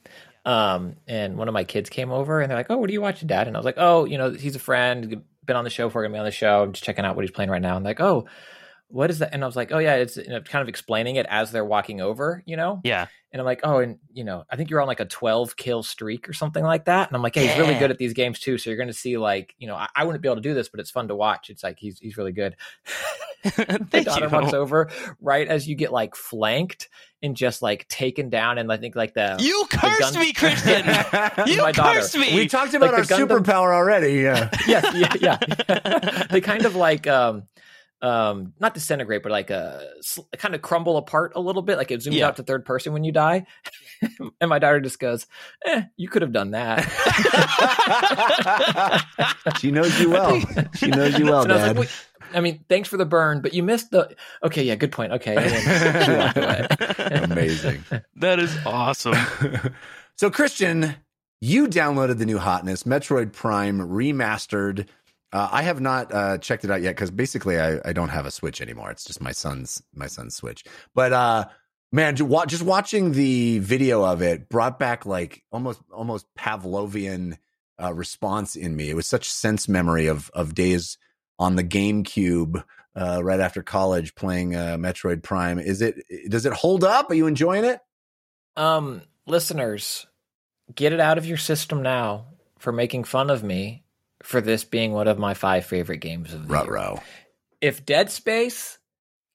Um, 0.45 0.97
and 1.09 1.37
one 1.39 1.49
of 1.49 1.55
my 1.55 1.65
kids 1.65 1.91
came 1.91 2.11
over 2.13 2.41
and 2.41 2.51
they're 2.51 2.59
like, 2.59 2.67
"Oh, 2.71 2.77
what 2.77 2.89
are 2.89 2.93
you 2.93 3.01
watching, 3.01 3.27
Dad?" 3.29 3.49
And 3.49 3.57
I 3.57 3.59
was 3.59 3.65
like, 3.65 3.79
"Oh, 3.79 4.05
you 4.05 4.17
know, 4.19 4.31
he's 4.31 4.55
a 4.55 4.61
friend, 4.61 5.23
been 5.45 5.57
on 5.57 5.65
the 5.65 5.71
show, 5.71 5.89
for 5.91 6.03
gonna 6.03 6.13
be 6.13 6.19
on 6.19 6.25
the 6.25 6.31
show. 6.31 6.63
I'm 6.63 6.73
just 6.73 6.85
checking 6.85 7.05
out 7.05 7.17
what 7.17 7.25
he's 7.25 7.33
playing 7.33 7.51
right 7.51 7.63
now." 7.63 7.77
And 7.77 7.85
like, 7.85 8.01
"Oh, 8.01 8.27
what 8.89 9.11
is 9.11 9.19
that?" 9.21 9.33
And 9.35 9.43
I 9.43 9.47
was 9.47 9.57
like, 9.57 9.73
"Oh 9.73 9.79
yeah, 9.79 9.97
it's 9.97 10.17
you 10.17 10.29
know, 10.29 10.41
kind 10.41 10.63
of 10.63 10.69
explaining 10.69 11.17
it 11.17 11.27
as 11.29 11.53
they're 11.53 11.65
walking 11.65 12.01
over, 12.01 12.43
you 12.47 12.57
know." 12.57 12.81
yeah. 12.85 13.07
And 13.33 13.41
I'm 13.41 13.45
like, 13.47 13.61
"Oh, 13.65 13.79
and 13.81 13.99
you 14.15 14.25
know, 14.25 14.45
I 14.51 14.57
think 14.57 14.71
you're 14.71 14.81
on 14.81 14.87
like 14.87 15.01
a 15.01 15.05
12 15.05 15.57
kill 15.57 15.83
streak 15.83 16.29
or 16.29 16.33
something 16.33 16.65
like 16.65 16.87
that." 16.87 17.09
And 17.09 17.17
I'm 17.17 17.23
like, 17.23 17.35
"Hey, 17.35 17.49
he's 17.49 17.59
really 17.59 17.79
good 17.79 17.91
at 17.91 17.99
these 17.99 18.15
games 18.15 18.41
too. 18.41 18.57
So 18.57 18.71
you're 18.71 18.77
going 18.79 18.87
to 18.89 18.95
see 18.95 19.19
like, 19.19 19.55
you 19.59 19.67
know, 19.67 19.75
I, 19.75 19.89
I 19.95 20.05
wouldn't 20.05 20.23
be 20.23 20.29
able 20.29 20.37
to 20.37 20.43
do 20.43 20.55
this, 20.55 20.69
but 20.71 20.81
it's 20.81 20.91
fun 20.91 21.09
to 21.09 21.15
watch. 21.15 21.51
It's 21.51 21.63
like 21.63 21.79
he's 21.79 21.99
he's 21.99 22.17
really 22.17 22.33
good." 22.33 22.57
my 23.45 23.51
Thank 23.91 24.07
daughter 24.07 24.25
you. 24.27 24.31
walks 24.33 24.55
over 24.55 24.89
right 25.21 25.47
as 25.47 25.69
you 25.69 25.77
get 25.77 25.93
like 25.93 26.17
flanked 26.17 26.89
and 27.23 27.37
just 27.37 27.63
like 27.63 27.87
taken 27.87 28.29
down 28.29 28.59
and 28.59 28.73
I 28.73 28.77
think 28.77 28.97
like 28.97 29.15
the 29.15 29.37
You 29.39 29.67
cursed 29.71 30.15
gun- 30.15 30.21
me, 30.21 30.33
Christian. 30.33 30.85
you 31.47 31.59
My 31.63 31.71
daughter. 31.71 32.01
cursed 32.01 32.17
me. 32.19 32.35
we 32.35 32.49
talked 32.49 32.75
about 32.75 32.93
Like 32.93 32.99
our 33.11 33.19
Gundam- 33.19 33.29
superpower 33.29 33.73
already. 33.73 34.15
Yeah. 34.15 34.51
yes 34.67 34.93
yeah 35.21 35.39
yeah 35.69 36.27
they 36.31 36.41
kind 36.41 36.65
of 36.65 36.75
like 36.75 37.07
um 37.07 37.45
um 38.03 38.53
not 38.61 38.75
disintegrate 38.75 39.23
but 39.23 39.33
like 39.33 39.51
uh 39.51 39.81
sl- 40.03 40.23
kind 40.37 40.55
of 40.55 40.61
crumble 40.63 40.97
apart 40.99 41.33
a 41.35 41.41
little 41.41 41.63
bit 41.63 41.79
like 41.79 41.91
it 41.91 42.01
zooms 42.01 42.13
Yeah. 42.13 42.27
out 42.29 42.37
to 42.37 42.43
third 42.43 42.65
person 42.67 42.93
when 42.93 43.05
you 43.05 43.13
die 43.13 43.47
and 44.41 44.49
my 44.51 44.59
daughter 44.59 44.81
just 44.81 44.99
goes 44.99 45.27
eh 45.65 45.83
you 45.97 46.09
could 46.09 46.21
have 46.23 46.33
done 46.33 46.51
that 46.51 46.83
she 49.61 49.71
knows 49.71 49.99
you 50.01 50.11
well. 50.11 50.41
She 50.75 50.89
knows 50.89 51.19
you 51.19 51.25
well, 51.31 51.43
And 51.43 51.53
I 51.53 51.73
like, 51.73 51.89
Dad. 51.89 51.89
I 52.35 52.41
mean, 52.41 52.65
thanks 52.69 52.89
for 52.89 52.97
the 52.97 53.05
burn, 53.07 53.41
but 53.41 53.55
you 53.55 53.63
missed 53.63 53.91
the. 53.93 54.15
Okay, 54.43 54.65
yeah, 54.65 54.75
good 54.75 54.93
point. 54.93 55.13
Okay, 55.13 55.35
she 56.05 56.11
walked 56.13 56.37
away. 56.37 56.67
Amazing. 57.23 57.85
that 58.17 58.39
is 58.41 58.57
awesome. 58.67 59.17
so, 60.17 60.29
Christian, 60.31 60.97
you 61.41 61.69
downloaded 61.69 62.19
the 62.19 62.27
new 62.27 62.39
hotness, 62.39 62.83
Metroid 62.83 63.33
Prime 63.33 63.79
Remastered. 63.79 64.87
Uh, 65.33 65.49
I 65.51 65.63
have 65.63 65.81
not 65.81 66.15
uh, 66.15 66.39
checked 66.39 66.65
it 66.65 66.71
out 66.71 66.83
yet 66.83 66.95
because 66.95 67.11
basically 67.11 67.61
I, 67.61 67.81
I 67.85 67.93
don't 67.93 68.11
have 68.11 68.27
a 68.27 68.31
Switch 68.31 68.61
anymore. 68.61 68.91
It's 68.91 69.05
just 69.05 69.21
my 69.21 69.33
son's 69.33 69.83
my 69.95 70.07
son's 70.07 70.37
Switch. 70.37 70.65
But 70.95 71.13
uh, 71.13 71.47
man, 71.93 72.17
just 72.17 72.63
watching 72.63 73.13
the 73.13 73.59
video 73.59 74.05
of 74.05 74.23
it 74.23 74.49
brought 74.49 74.79
back 74.79 75.05
like 75.05 75.43
almost 75.51 75.81
almost 75.93 76.27
Pavlovian 76.39 77.37
uh, 77.83 77.93
response 77.93 78.57
in 78.57 78.77
me. 78.77 78.89
It 78.89 78.97
was 78.97 79.07
such 79.07 79.29
sense 79.29 79.69
memory 79.69 80.07
of 80.07 80.31
of 80.33 80.55
days 80.55 80.97
on 81.39 81.57
the 81.57 81.65
GameCube 81.65 82.63
uh, 82.95 83.21
right 83.23 83.41
after 83.41 83.63
college 83.63 84.15
playing 84.15 84.55
uh, 84.55 84.77
Metroid 84.79 85.23
Prime. 85.23 85.59
Is 85.59 85.83
it 85.83 85.97
does 86.29 86.47
it 86.47 86.53
hold 86.53 86.85
up? 86.85 87.11
Are 87.11 87.15
you 87.15 87.27
enjoying 87.27 87.65
it? 87.65 87.81
Um, 88.57 89.03
listeners, 89.27 90.07
get 90.75 90.93
it 90.93 91.01
out 91.01 91.19
of 91.19 91.27
your 91.27 91.37
system 91.37 91.83
now 91.83 92.27
for 92.59 92.73
making 92.73 93.05
fun 93.05 93.29
of 93.29 93.43
me 93.43 93.83
for 94.27 94.41
this 94.41 94.65
being 94.65 94.93
one 94.93 95.07
of 95.07 95.19
my 95.19 95.35
five 95.35 95.65
favorite 95.65 95.99
games 95.99 96.35
of 96.35 96.49
the 96.49 96.53
year. 96.55 96.65
Ruh-roh. 96.65 97.01
If 97.61 97.87
Dead 97.87 98.11
Space 98.11 98.79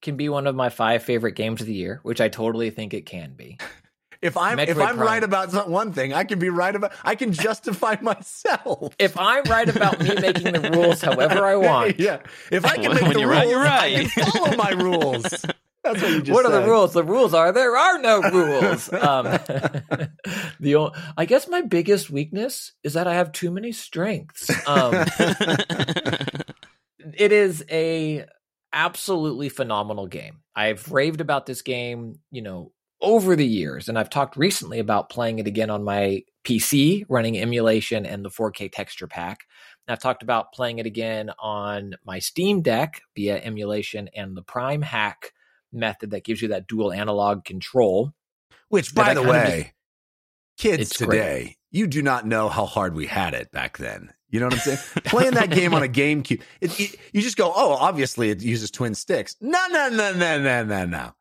can 0.01 0.17
be 0.17 0.27
one 0.27 0.47
of 0.47 0.55
my 0.55 0.67
five 0.69 1.01
favorite 1.03 1.35
games 1.35 1.61
of 1.61 1.67
the 1.67 1.73
year, 1.73 2.01
which 2.03 2.19
I 2.19 2.27
totally 2.27 2.71
think 2.71 2.93
it 2.93 3.05
can 3.05 3.33
be, 3.33 3.57
if 4.21 4.35
I'm 4.35 4.59
if 4.59 4.77
I'm 4.77 4.97
Prime. 4.97 4.99
right 4.99 5.23
about 5.23 5.69
one 5.69 5.93
thing, 5.93 6.13
I 6.13 6.25
can 6.25 6.39
be 6.39 6.49
right 6.49 6.75
about. 6.75 6.91
I 7.03 7.15
can 7.15 7.31
justify 7.31 7.95
myself. 8.01 8.93
If 8.99 9.17
I'm 9.17 9.43
right 9.45 9.69
about 9.73 10.01
me 10.01 10.13
making 10.15 10.51
the 10.53 10.71
rules 10.71 11.01
however 11.01 11.45
I 11.45 11.55
want, 11.67 11.97
yeah. 11.99 12.19
If 12.51 12.65
I 12.65 12.75
can 12.75 12.93
make 12.93 13.01
when 13.01 13.13
the 13.13 13.19
you're 13.21 13.29
rules, 13.29 13.39
right, 13.39 13.49
you're 13.49 13.59
I 13.59 13.65
right. 13.65 14.11
can 14.11 14.25
follow 14.31 14.55
my 14.57 14.71
rules. 14.71 15.45
That's 15.83 16.01
what 16.01 16.11
you 16.11 16.21
just 16.21 16.31
what 16.31 16.45
are 16.45 16.51
the 16.51 16.67
rules? 16.67 16.93
The 16.93 17.03
rules 17.03 17.33
are 17.33 17.51
there 17.51 17.75
are 17.75 17.97
no 17.97 18.21
rules. 18.31 18.91
Um, 18.93 19.25
the 20.59 20.75
o- 20.75 20.91
I 21.17 21.25
guess 21.25 21.47
my 21.47 21.61
biggest 21.61 22.09
weakness 22.11 22.73
is 22.83 22.93
that 22.93 23.07
I 23.07 23.15
have 23.15 23.31
too 23.31 23.49
many 23.49 23.71
strengths. 23.71 24.49
Um, 24.67 24.93
it 27.17 27.31
is 27.31 27.65
a 27.71 28.25
absolutely 28.71 29.49
phenomenal 29.49 30.05
game. 30.05 30.41
I've 30.55 30.91
raved 30.91 31.19
about 31.19 31.47
this 31.47 31.63
game, 31.63 32.19
you 32.29 32.43
know, 32.43 32.71
over 33.01 33.35
the 33.35 33.47
years, 33.47 33.89
and 33.89 33.97
I've 33.97 34.11
talked 34.11 34.37
recently 34.37 34.77
about 34.77 35.09
playing 35.09 35.39
it 35.39 35.47
again 35.47 35.71
on 35.71 35.83
my 35.83 36.23
PC, 36.43 37.05
running 37.09 37.39
emulation 37.39 38.05
and 38.05 38.23
the 38.23 38.29
4K 38.29 38.71
texture 38.71 39.07
pack. 39.07 39.39
And 39.87 39.93
I've 39.93 40.01
talked 40.01 40.21
about 40.21 40.53
playing 40.53 40.77
it 40.77 40.85
again 40.85 41.31
on 41.39 41.95
my 42.05 42.19
Steam 42.19 42.61
Deck 42.61 43.01
via 43.15 43.41
emulation 43.41 44.09
and 44.15 44.37
the 44.37 44.43
PrimeHack 44.43 45.31
method 45.71 46.11
that 46.11 46.23
gives 46.23 46.41
you 46.41 46.49
that 46.49 46.67
dual 46.67 46.91
analog 46.91 47.43
control. 47.45 48.13
Which, 48.69 48.93
by 48.95 49.13
the 49.13 49.21
kind 49.21 49.29
of 49.29 49.33
way, 49.35 49.73
kids 50.57 50.83
It's 50.91 50.97
great. 50.97 51.17
today, 51.17 51.57
you 51.71 51.87
do 51.87 52.01
not 52.01 52.25
know 52.25 52.47
how 52.49 52.65
hard 52.65 52.95
we 52.95 53.05
had 53.07 53.33
it 53.33 53.51
back 53.51 53.77
then. 53.77 54.13
You 54.29 54.39
know 54.39 54.45
what 54.45 54.53
I'm 54.53 54.59
saying? 54.59 54.77
Playing 55.05 55.33
that 55.33 55.49
game 55.51 55.73
on 55.73 55.83
a 55.83 55.87
GameCube, 55.87 56.41
it, 56.61 56.79
it- 56.79 56.95
you 57.11 57.21
just 57.21 57.35
go, 57.37 57.51
oh, 57.53 57.73
obviously 57.73 58.29
it 58.29 58.41
uses 58.41 58.71
twin 58.71 58.95
sticks. 58.95 59.35
No, 59.41 59.59
no, 59.69 59.89
no, 59.89 60.13
no, 60.13 60.41
no, 60.41 60.63
no, 60.63 60.85
no. 60.85 61.11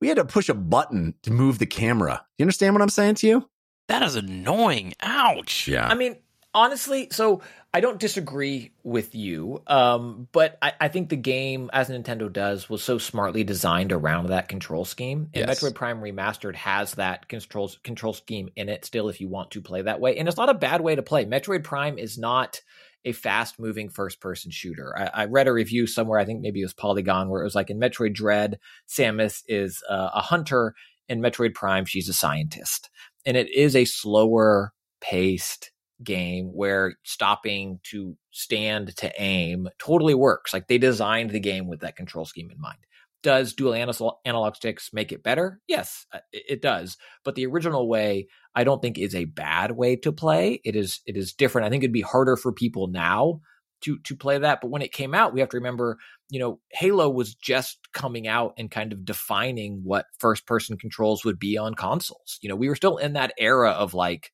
We 0.00 0.08
had 0.08 0.16
to 0.18 0.24
push 0.24 0.48
a 0.48 0.54
button 0.54 1.14
to 1.24 1.30
move 1.32 1.58
the 1.58 1.66
camera. 1.66 2.24
You 2.38 2.44
understand 2.44 2.74
what 2.74 2.82
I'm 2.82 2.88
saying 2.88 3.16
to 3.16 3.26
you? 3.26 3.48
that 3.88 4.02
is 4.02 4.14
annoying. 4.14 4.94
Ouch. 5.00 5.66
Yeah. 5.66 5.84
I 5.88 5.94
mean, 5.96 6.16
honestly, 6.54 7.08
so 7.10 7.42
I 7.72 7.80
don't 7.80 8.00
disagree 8.00 8.72
with 8.82 9.14
you, 9.14 9.62
um, 9.68 10.26
but 10.32 10.58
I, 10.60 10.72
I 10.80 10.88
think 10.88 11.08
the 11.08 11.16
game, 11.16 11.70
as 11.72 11.88
Nintendo 11.88 12.32
does, 12.32 12.68
was 12.68 12.82
so 12.82 12.98
smartly 12.98 13.44
designed 13.44 13.92
around 13.92 14.26
that 14.28 14.48
control 14.48 14.84
scheme. 14.84 15.28
And 15.34 15.46
Yes. 15.46 15.62
Metroid 15.62 15.76
Prime 15.76 16.00
Remastered 16.00 16.56
has 16.56 16.94
that 16.94 17.28
control 17.28 17.70
control 17.84 18.12
scheme 18.12 18.48
in 18.56 18.68
it 18.68 18.84
still, 18.84 19.08
if 19.08 19.20
you 19.20 19.28
want 19.28 19.52
to 19.52 19.60
play 19.60 19.82
that 19.82 20.00
way. 20.00 20.16
And 20.16 20.26
it's 20.26 20.36
not 20.36 20.50
a 20.50 20.54
bad 20.54 20.80
way 20.80 20.96
to 20.96 21.02
play. 21.02 21.24
Metroid 21.26 21.62
Prime 21.62 21.96
is 21.96 22.18
not 22.18 22.60
a 23.04 23.12
fast 23.12 23.60
moving 23.60 23.88
first 23.88 24.20
person 24.20 24.50
shooter. 24.50 24.92
I, 24.98 25.22
I 25.22 25.24
read 25.26 25.46
a 25.46 25.52
review 25.52 25.86
somewhere, 25.86 26.18
I 26.18 26.24
think 26.24 26.40
maybe 26.40 26.60
it 26.60 26.64
was 26.64 26.74
Polygon, 26.74 27.28
where 27.30 27.40
it 27.40 27.44
was 27.44 27.54
like 27.54 27.70
in 27.70 27.78
Metroid 27.78 28.14
Dread, 28.14 28.58
Samus 28.88 29.42
is 29.46 29.82
uh, 29.88 30.10
a 30.12 30.20
hunter. 30.20 30.74
In 31.08 31.20
Metroid 31.20 31.54
Prime, 31.54 31.86
she's 31.86 32.08
a 32.08 32.12
scientist. 32.12 32.88
And 33.26 33.36
it 33.36 33.48
is 33.52 33.74
a 33.74 33.84
slower 33.84 34.72
paced 35.00 35.72
game 36.02 36.46
where 36.46 36.94
stopping 37.04 37.80
to 37.84 38.16
stand 38.30 38.96
to 38.96 39.12
aim 39.20 39.68
totally 39.78 40.14
works. 40.14 40.52
Like 40.52 40.68
they 40.68 40.78
designed 40.78 41.30
the 41.30 41.40
game 41.40 41.68
with 41.68 41.80
that 41.80 41.96
control 41.96 42.24
scheme 42.24 42.50
in 42.50 42.60
mind. 42.60 42.78
Does 43.22 43.52
dual 43.52 43.74
analog, 43.74 44.56
sticks 44.56 44.90
make 44.94 45.12
it 45.12 45.22
better? 45.22 45.60
Yes, 45.68 46.06
uh, 46.12 46.20
it 46.32 46.62
does. 46.62 46.96
But 47.22 47.34
the 47.34 47.44
original 47.44 47.86
way, 47.86 48.28
I 48.54 48.64
don't 48.64 48.80
think 48.80 48.96
is 48.96 49.14
a 49.14 49.26
bad 49.26 49.72
way 49.72 49.96
to 49.96 50.10
play. 50.10 50.60
It 50.64 50.74
is 50.74 51.00
it 51.04 51.18
is 51.18 51.34
different. 51.34 51.66
I 51.66 51.70
think 51.70 51.82
it'd 51.84 51.92
be 51.92 52.00
harder 52.00 52.36
for 52.36 52.50
people 52.50 52.86
now 52.86 53.40
to 53.82 53.98
to 53.98 54.16
play 54.16 54.38
that. 54.38 54.62
But 54.62 54.70
when 54.70 54.80
it 54.80 54.92
came 54.92 55.14
out, 55.14 55.34
we 55.34 55.40
have 55.40 55.50
to 55.50 55.58
remember, 55.58 55.98
you 56.30 56.38
know, 56.40 56.60
Halo 56.70 57.10
was 57.10 57.34
just 57.34 57.78
coming 57.92 58.26
out 58.26 58.54
and 58.56 58.70
kind 58.70 58.90
of 58.90 59.04
defining 59.04 59.82
what 59.84 60.06
first 60.18 60.46
person 60.46 60.78
controls 60.78 61.22
would 61.22 61.38
be 61.38 61.58
on 61.58 61.74
consoles. 61.74 62.38
You 62.40 62.48
know, 62.48 62.56
we 62.56 62.70
were 62.70 62.76
still 62.76 62.96
in 62.96 63.12
that 63.14 63.34
era 63.38 63.70
of 63.70 63.92
like 63.92 64.32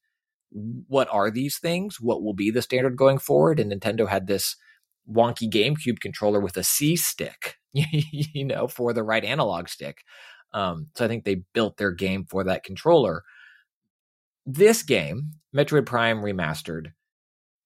what 0.50 1.08
are 1.10 1.30
these 1.30 1.58
things? 1.58 2.00
What 2.00 2.22
will 2.22 2.34
be 2.34 2.50
the 2.50 2.62
standard 2.62 2.96
going 2.96 3.18
forward? 3.18 3.60
And 3.60 3.72
Nintendo 3.72 4.08
had 4.08 4.26
this 4.26 4.56
wonky 5.10 5.50
GameCube 5.50 6.00
controller 6.00 6.40
with 6.40 6.56
a 6.56 6.62
C 6.62 6.96
stick, 6.96 7.56
you 7.72 8.44
know, 8.44 8.66
for 8.66 8.92
the 8.92 9.02
right 9.02 9.24
analog 9.24 9.68
stick. 9.68 9.98
Um, 10.52 10.88
so 10.94 11.04
I 11.04 11.08
think 11.08 11.24
they 11.24 11.42
built 11.52 11.76
their 11.76 11.92
game 11.92 12.24
for 12.24 12.44
that 12.44 12.64
controller. 12.64 13.22
This 14.44 14.82
game, 14.82 15.32
Metroid 15.54 15.86
Prime 15.86 16.22
Remastered, 16.22 16.92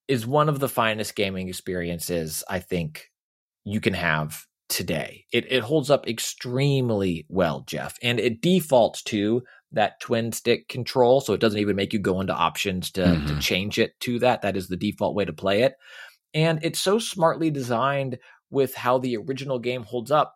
is 0.08 0.26
one 0.26 0.48
of 0.48 0.58
the 0.58 0.68
finest 0.68 1.14
gaming 1.14 1.48
experiences 1.48 2.42
I 2.48 2.58
think 2.58 3.10
you 3.64 3.80
can 3.80 3.94
have 3.94 4.46
today. 4.68 5.26
It, 5.32 5.50
it 5.52 5.62
holds 5.62 5.90
up 5.90 6.08
extremely 6.08 7.26
well, 7.28 7.62
Jeff, 7.66 7.96
and 8.02 8.18
it 8.18 8.40
defaults 8.40 9.02
to 9.04 9.42
that 9.72 10.00
twin 10.00 10.32
stick 10.32 10.68
control. 10.68 11.20
So 11.20 11.32
it 11.32 11.40
doesn't 11.40 11.60
even 11.60 11.76
make 11.76 11.92
you 11.92 11.98
go 11.98 12.20
into 12.20 12.34
options 12.34 12.90
to, 12.92 13.02
to 13.02 13.34
Mhm. 13.34 13.40
change 13.40 13.78
it 13.78 13.98
to 14.00 14.18
that. 14.20 14.42
That 14.42 14.56
is 14.56 14.68
the 14.68 14.76
default 14.76 15.14
way 15.14 15.24
to 15.24 15.32
play 15.32 15.62
it. 15.62 15.74
And 16.34 16.58
it's 16.62 16.80
so 16.80 16.98
smartly 16.98 17.50
designed 17.50 18.18
with 18.50 18.74
how 18.74 18.98
the 18.98 19.16
original 19.16 19.58
game 19.58 19.82
holds 19.84 20.10
up 20.10 20.34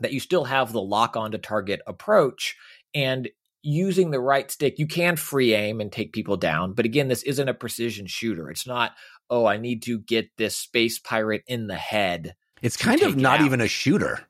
that 0.00 0.12
you 0.12 0.20
still 0.20 0.44
have 0.44 0.72
the 0.72 0.80
lock 0.82 1.16
on 1.16 1.32
to 1.32 1.38
target 1.38 1.80
approach 1.86 2.56
and 2.94 3.28
using 3.62 4.10
the 4.10 4.18
right 4.20 4.50
stick 4.50 4.78
you 4.78 4.86
can 4.86 5.16
free 5.16 5.52
aim 5.52 5.82
and 5.82 5.92
take 5.92 6.14
people 6.14 6.38
down 6.38 6.72
but 6.72 6.86
again 6.86 7.08
this 7.08 7.22
isn't 7.24 7.50
a 7.50 7.52
precision 7.52 8.06
shooter 8.06 8.48
it's 8.48 8.66
not 8.66 8.92
oh 9.28 9.44
i 9.44 9.58
need 9.58 9.82
to 9.82 9.98
get 9.98 10.30
this 10.38 10.56
space 10.56 10.98
pirate 10.98 11.42
in 11.46 11.66
the 11.66 11.76
head 11.76 12.34
It's 12.62 12.78
kind 12.78 13.02
of 13.02 13.16
not 13.18 13.40
out. 13.40 13.44
even 13.46 13.60
a 13.60 13.68
shooter. 13.68 14.26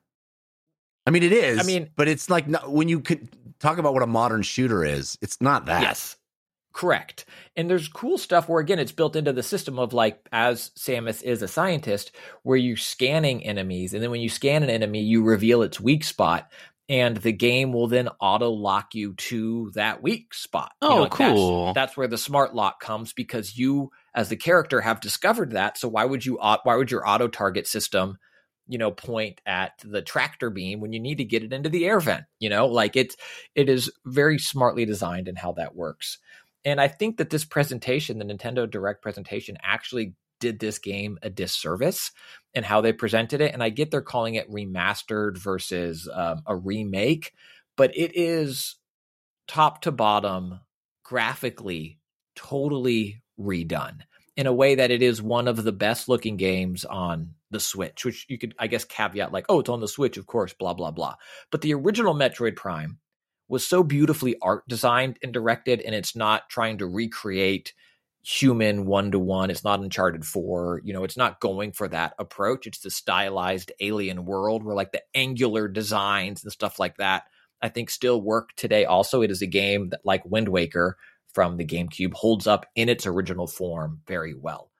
I 1.05 1.11
mean, 1.11 1.23
it 1.23 1.31
is. 1.33 1.59
I 1.59 1.63
mean- 1.63 1.89
but 1.95 2.07
it's 2.07 2.29
like 2.29 2.47
not, 2.47 2.71
when 2.71 2.87
you 2.89 2.99
could 2.99 3.27
talk 3.59 3.77
about 3.77 3.93
what 3.93 4.03
a 4.03 4.07
modern 4.07 4.41
shooter 4.43 4.83
is, 4.83 5.17
it's 5.21 5.39
not 5.41 5.65
that. 5.65 5.81
Yes. 5.81 6.15
Correct. 6.73 7.25
And 7.57 7.69
there's 7.69 7.89
cool 7.89 8.17
stuff 8.17 8.47
where 8.47 8.61
again 8.61 8.79
it's 8.79 8.93
built 8.93 9.17
into 9.17 9.33
the 9.33 9.43
system 9.43 9.77
of 9.77 9.91
like 9.91 10.25
as 10.31 10.71
Samus 10.79 11.21
is 11.21 11.41
a 11.41 11.47
scientist 11.47 12.13
where 12.43 12.55
you're 12.57 12.77
scanning 12.77 13.43
enemies 13.43 13.93
and 13.93 14.01
then 14.01 14.09
when 14.09 14.21
you 14.21 14.29
scan 14.29 14.63
an 14.63 14.69
enemy 14.69 15.01
you 15.01 15.21
reveal 15.21 15.63
its 15.63 15.81
weak 15.81 16.05
spot 16.05 16.49
and 16.87 17.17
the 17.17 17.33
game 17.33 17.73
will 17.73 17.87
then 17.87 18.07
auto 18.21 18.49
lock 18.51 18.95
you 18.95 19.13
to 19.15 19.69
that 19.75 20.01
weak 20.01 20.33
spot. 20.33 20.71
You 20.81 20.87
Oh, 20.87 21.01
like, 21.01 21.11
that's- 21.11 21.35
cool. 21.35 21.73
That's, 21.73 21.97
where 21.97 22.07
the 22.07 22.17
smart 22.17 22.55
lock 22.55 22.79
comes 22.79 23.11
because 23.11 23.57
you 23.57 23.91
as 24.15 24.29
the 24.29 24.37
character 24.37 24.79
have 24.79 25.01
discovered 25.01 25.51
that 25.51 25.77
so 25.77 25.89
why 25.89 26.05
would 26.05 26.25
you 26.25 26.39
au- 26.41 26.59
why 26.63 26.77
would 26.77 26.89
your 26.89 27.05
auto 27.07 27.27
target 27.27 27.67
system 27.67 28.17
you 28.71 28.77
know 28.77 28.91
point 28.91 29.41
at 29.45 29.73
the 29.83 30.01
tractor 30.01 30.49
beam 30.49 30.79
when 30.79 30.93
you 30.93 30.99
need 30.99 31.19
to 31.19 31.25
get 31.25 31.43
it 31.43 31.53
into 31.53 31.69
the 31.69 31.85
air 31.85 31.99
vent 31.99 32.25
you 32.39 32.49
know 32.49 32.65
like 32.65 32.95
it's 32.95 33.15
it 33.53 33.69
is 33.69 33.91
very 34.05 34.39
smartly 34.39 34.85
designed 34.85 35.27
in 35.27 35.35
how 35.35 35.51
that 35.51 35.75
works 35.75 36.17
and 36.63 36.79
I 36.79 36.87
think 36.87 37.17
that 37.17 37.29
this 37.29 37.45
presentation, 37.45 38.19
the 38.19 38.25
Nintendo 38.25 38.69
Direct 38.69 39.01
presentation, 39.01 39.57
actually 39.63 40.13
did 40.39 40.59
this 40.59 40.79
game 40.79 41.17
a 41.21 41.29
disservice 41.29 42.11
and 42.53 42.65
how 42.65 42.81
they 42.81 42.93
presented 42.93 43.41
it. 43.41 43.53
And 43.53 43.63
I 43.63 43.69
get 43.69 43.91
they're 43.91 44.01
calling 44.01 44.35
it 44.35 44.51
remastered 44.51 45.37
versus 45.37 46.09
um, 46.11 46.41
a 46.45 46.55
remake, 46.55 47.33
but 47.77 47.95
it 47.95 48.11
is 48.15 48.75
top 49.47 49.81
to 49.81 49.91
bottom, 49.91 50.59
graphically, 51.03 51.99
totally 52.35 53.21
redone 53.39 54.01
in 54.41 54.47
a 54.47 54.53
way 54.53 54.73
that 54.73 54.89
it 54.89 55.03
is 55.03 55.21
one 55.21 55.47
of 55.47 55.63
the 55.63 55.71
best 55.71 56.09
looking 56.09 56.35
games 56.35 56.83
on 56.83 57.35
the 57.51 57.59
Switch, 57.59 58.03
which 58.03 58.25
you 58.27 58.39
could, 58.39 58.55
I 58.57 58.65
guess, 58.65 58.83
caveat 58.83 59.31
like, 59.31 59.45
oh, 59.49 59.59
it's 59.59 59.69
on 59.69 59.81
the 59.81 59.87
Switch, 59.87 60.17
of 60.17 60.25
course, 60.25 60.51
blah, 60.51 60.73
blah, 60.73 60.89
blah. 60.89 61.13
But 61.51 61.61
the 61.61 61.75
original 61.75 62.15
Metroid 62.15 62.55
Prime 62.55 62.97
was 63.47 63.67
so 63.67 63.83
beautifully 63.83 64.35
art 64.41 64.67
designed 64.67 65.19
and 65.21 65.31
directed, 65.31 65.79
and 65.81 65.93
it's 65.93 66.15
not 66.15 66.49
trying 66.49 66.79
to 66.79 66.87
recreate 66.87 67.73
human 68.23 68.87
one 68.87 69.11
to 69.11 69.19
one. 69.19 69.51
It's 69.51 69.63
not 69.63 69.79
Uncharted 69.79 70.25
4. 70.25 70.81
You 70.83 70.93
know, 70.93 71.03
it's 71.03 71.17
not 71.17 71.39
going 71.39 71.71
for 71.71 71.87
that 71.89 72.15
approach. 72.17 72.65
It's 72.65 72.79
the 72.79 72.89
stylized 72.89 73.71
alien 73.79 74.25
world 74.25 74.63
where 74.63 74.75
like 74.75 74.91
the 74.91 75.03
angular 75.13 75.67
designs 75.67 76.43
and 76.43 76.51
stuff 76.51 76.79
like 76.79 76.97
that, 76.97 77.25
I 77.61 77.69
think 77.69 77.91
still 77.91 78.19
work 78.19 78.55
today. 78.55 78.85
Also, 78.85 79.21
it 79.21 79.29
is 79.29 79.43
a 79.43 79.47
game 79.47 79.89
that, 79.89 80.01
like 80.03 80.25
Wind 80.25 80.49
Waker 80.49 80.97
from 81.33 81.57
the 81.57 81.65
GameCube, 81.65 82.13
holds 82.13 82.47
up 82.47 82.65
in 82.75 82.89
its 82.89 83.05
original 83.05 83.47
form 83.47 84.01
very 84.07 84.33
well. 84.33 84.71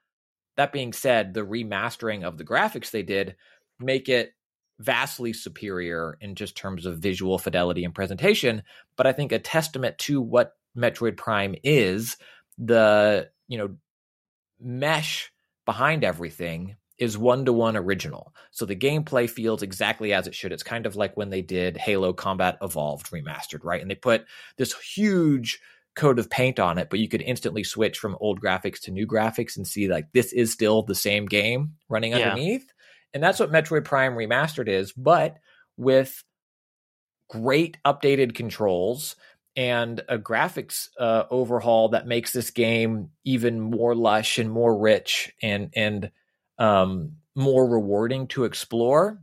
That 0.57 0.73
being 0.73 0.93
said, 0.93 1.33
the 1.33 1.41
remastering 1.41 2.23
of 2.23 2.37
the 2.37 2.43
graphics 2.45 2.91
they 2.91 3.03
did 3.03 3.35
make 3.79 4.09
it 4.09 4.33
vastly 4.79 5.33
superior 5.33 6.17
in 6.21 6.35
just 6.35 6.57
terms 6.57 6.85
of 6.85 6.99
visual 6.99 7.37
fidelity 7.37 7.85
and 7.85 7.93
presentation 7.93 8.63
but 8.97 9.05
i 9.05 9.11
think 9.11 9.31
a 9.31 9.37
testament 9.37 9.95
to 9.99 10.19
what 10.19 10.53
metroid 10.75 11.15
prime 11.15 11.53
is 11.63 12.17
the 12.57 13.29
you 13.47 13.59
know 13.59 13.75
mesh 14.59 15.31
behind 15.65 16.03
everything 16.03 16.75
is 16.97 17.17
one 17.17 17.45
to 17.45 17.53
one 17.53 17.75
original. 17.75 18.31
So 18.51 18.63
the 18.63 18.75
gameplay 18.75 19.27
feels 19.27 19.63
exactly 19.63 20.13
as 20.13 20.27
it 20.27 20.35
should. 20.35 20.51
It's 20.51 20.61
kind 20.61 20.85
of 20.85 20.95
like 20.95 21.17
when 21.17 21.31
they 21.31 21.41
did 21.41 21.75
halo 21.75 22.13
combat 22.13 22.59
evolved 22.61 23.09
remastered 23.09 23.63
right? 23.63 23.81
And 23.81 23.89
they 23.89 23.95
put 23.95 24.25
this 24.57 24.79
huge 24.79 25.59
coat 25.95 26.19
of 26.19 26.29
paint 26.29 26.59
on 26.59 26.77
it 26.77 26.89
but 26.89 26.99
you 26.99 27.07
could 27.07 27.21
instantly 27.21 27.63
switch 27.63 27.97
from 27.97 28.17
old 28.21 28.39
graphics 28.41 28.79
to 28.79 28.91
new 28.91 29.05
graphics 29.05 29.57
and 29.57 29.67
see 29.67 29.87
like 29.89 30.11
this 30.13 30.31
is 30.31 30.51
still 30.51 30.83
the 30.83 30.95
same 30.95 31.25
game 31.25 31.73
running 31.89 32.13
Yeah. 32.13 32.27
underneath 32.27 32.71
and 33.13 33.21
that's 33.21 33.39
what 33.39 33.51
Metroid 33.51 33.85
Prime 33.85 34.13
Remastered 34.13 34.67
is, 34.67 34.93
but 34.93 35.37
with 35.77 36.23
great 37.29 37.77
updated 37.85 38.35
controls 38.35 39.15
and 39.55 40.01
a 40.07 40.17
graphics 40.17 40.87
uh, 40.99 41.23
overhaul 41.29 41.89
that 41.89 42.07
makes 42.07 42.31
this 42.31 42.51
game 42.51 43.09
even 43.25 43.59
more 43.59 43.95
lush 43.95 44.37
and 44.37 44.49
more 44.49 44.77
rich 44.77 45.31
and 45.41 45.71
and 45.75 46.11
um, 46.57 47.13
more 47.35 47.67
rewarding 47.67 48.27
to 48.27 48.45
explore. 48.45 49.21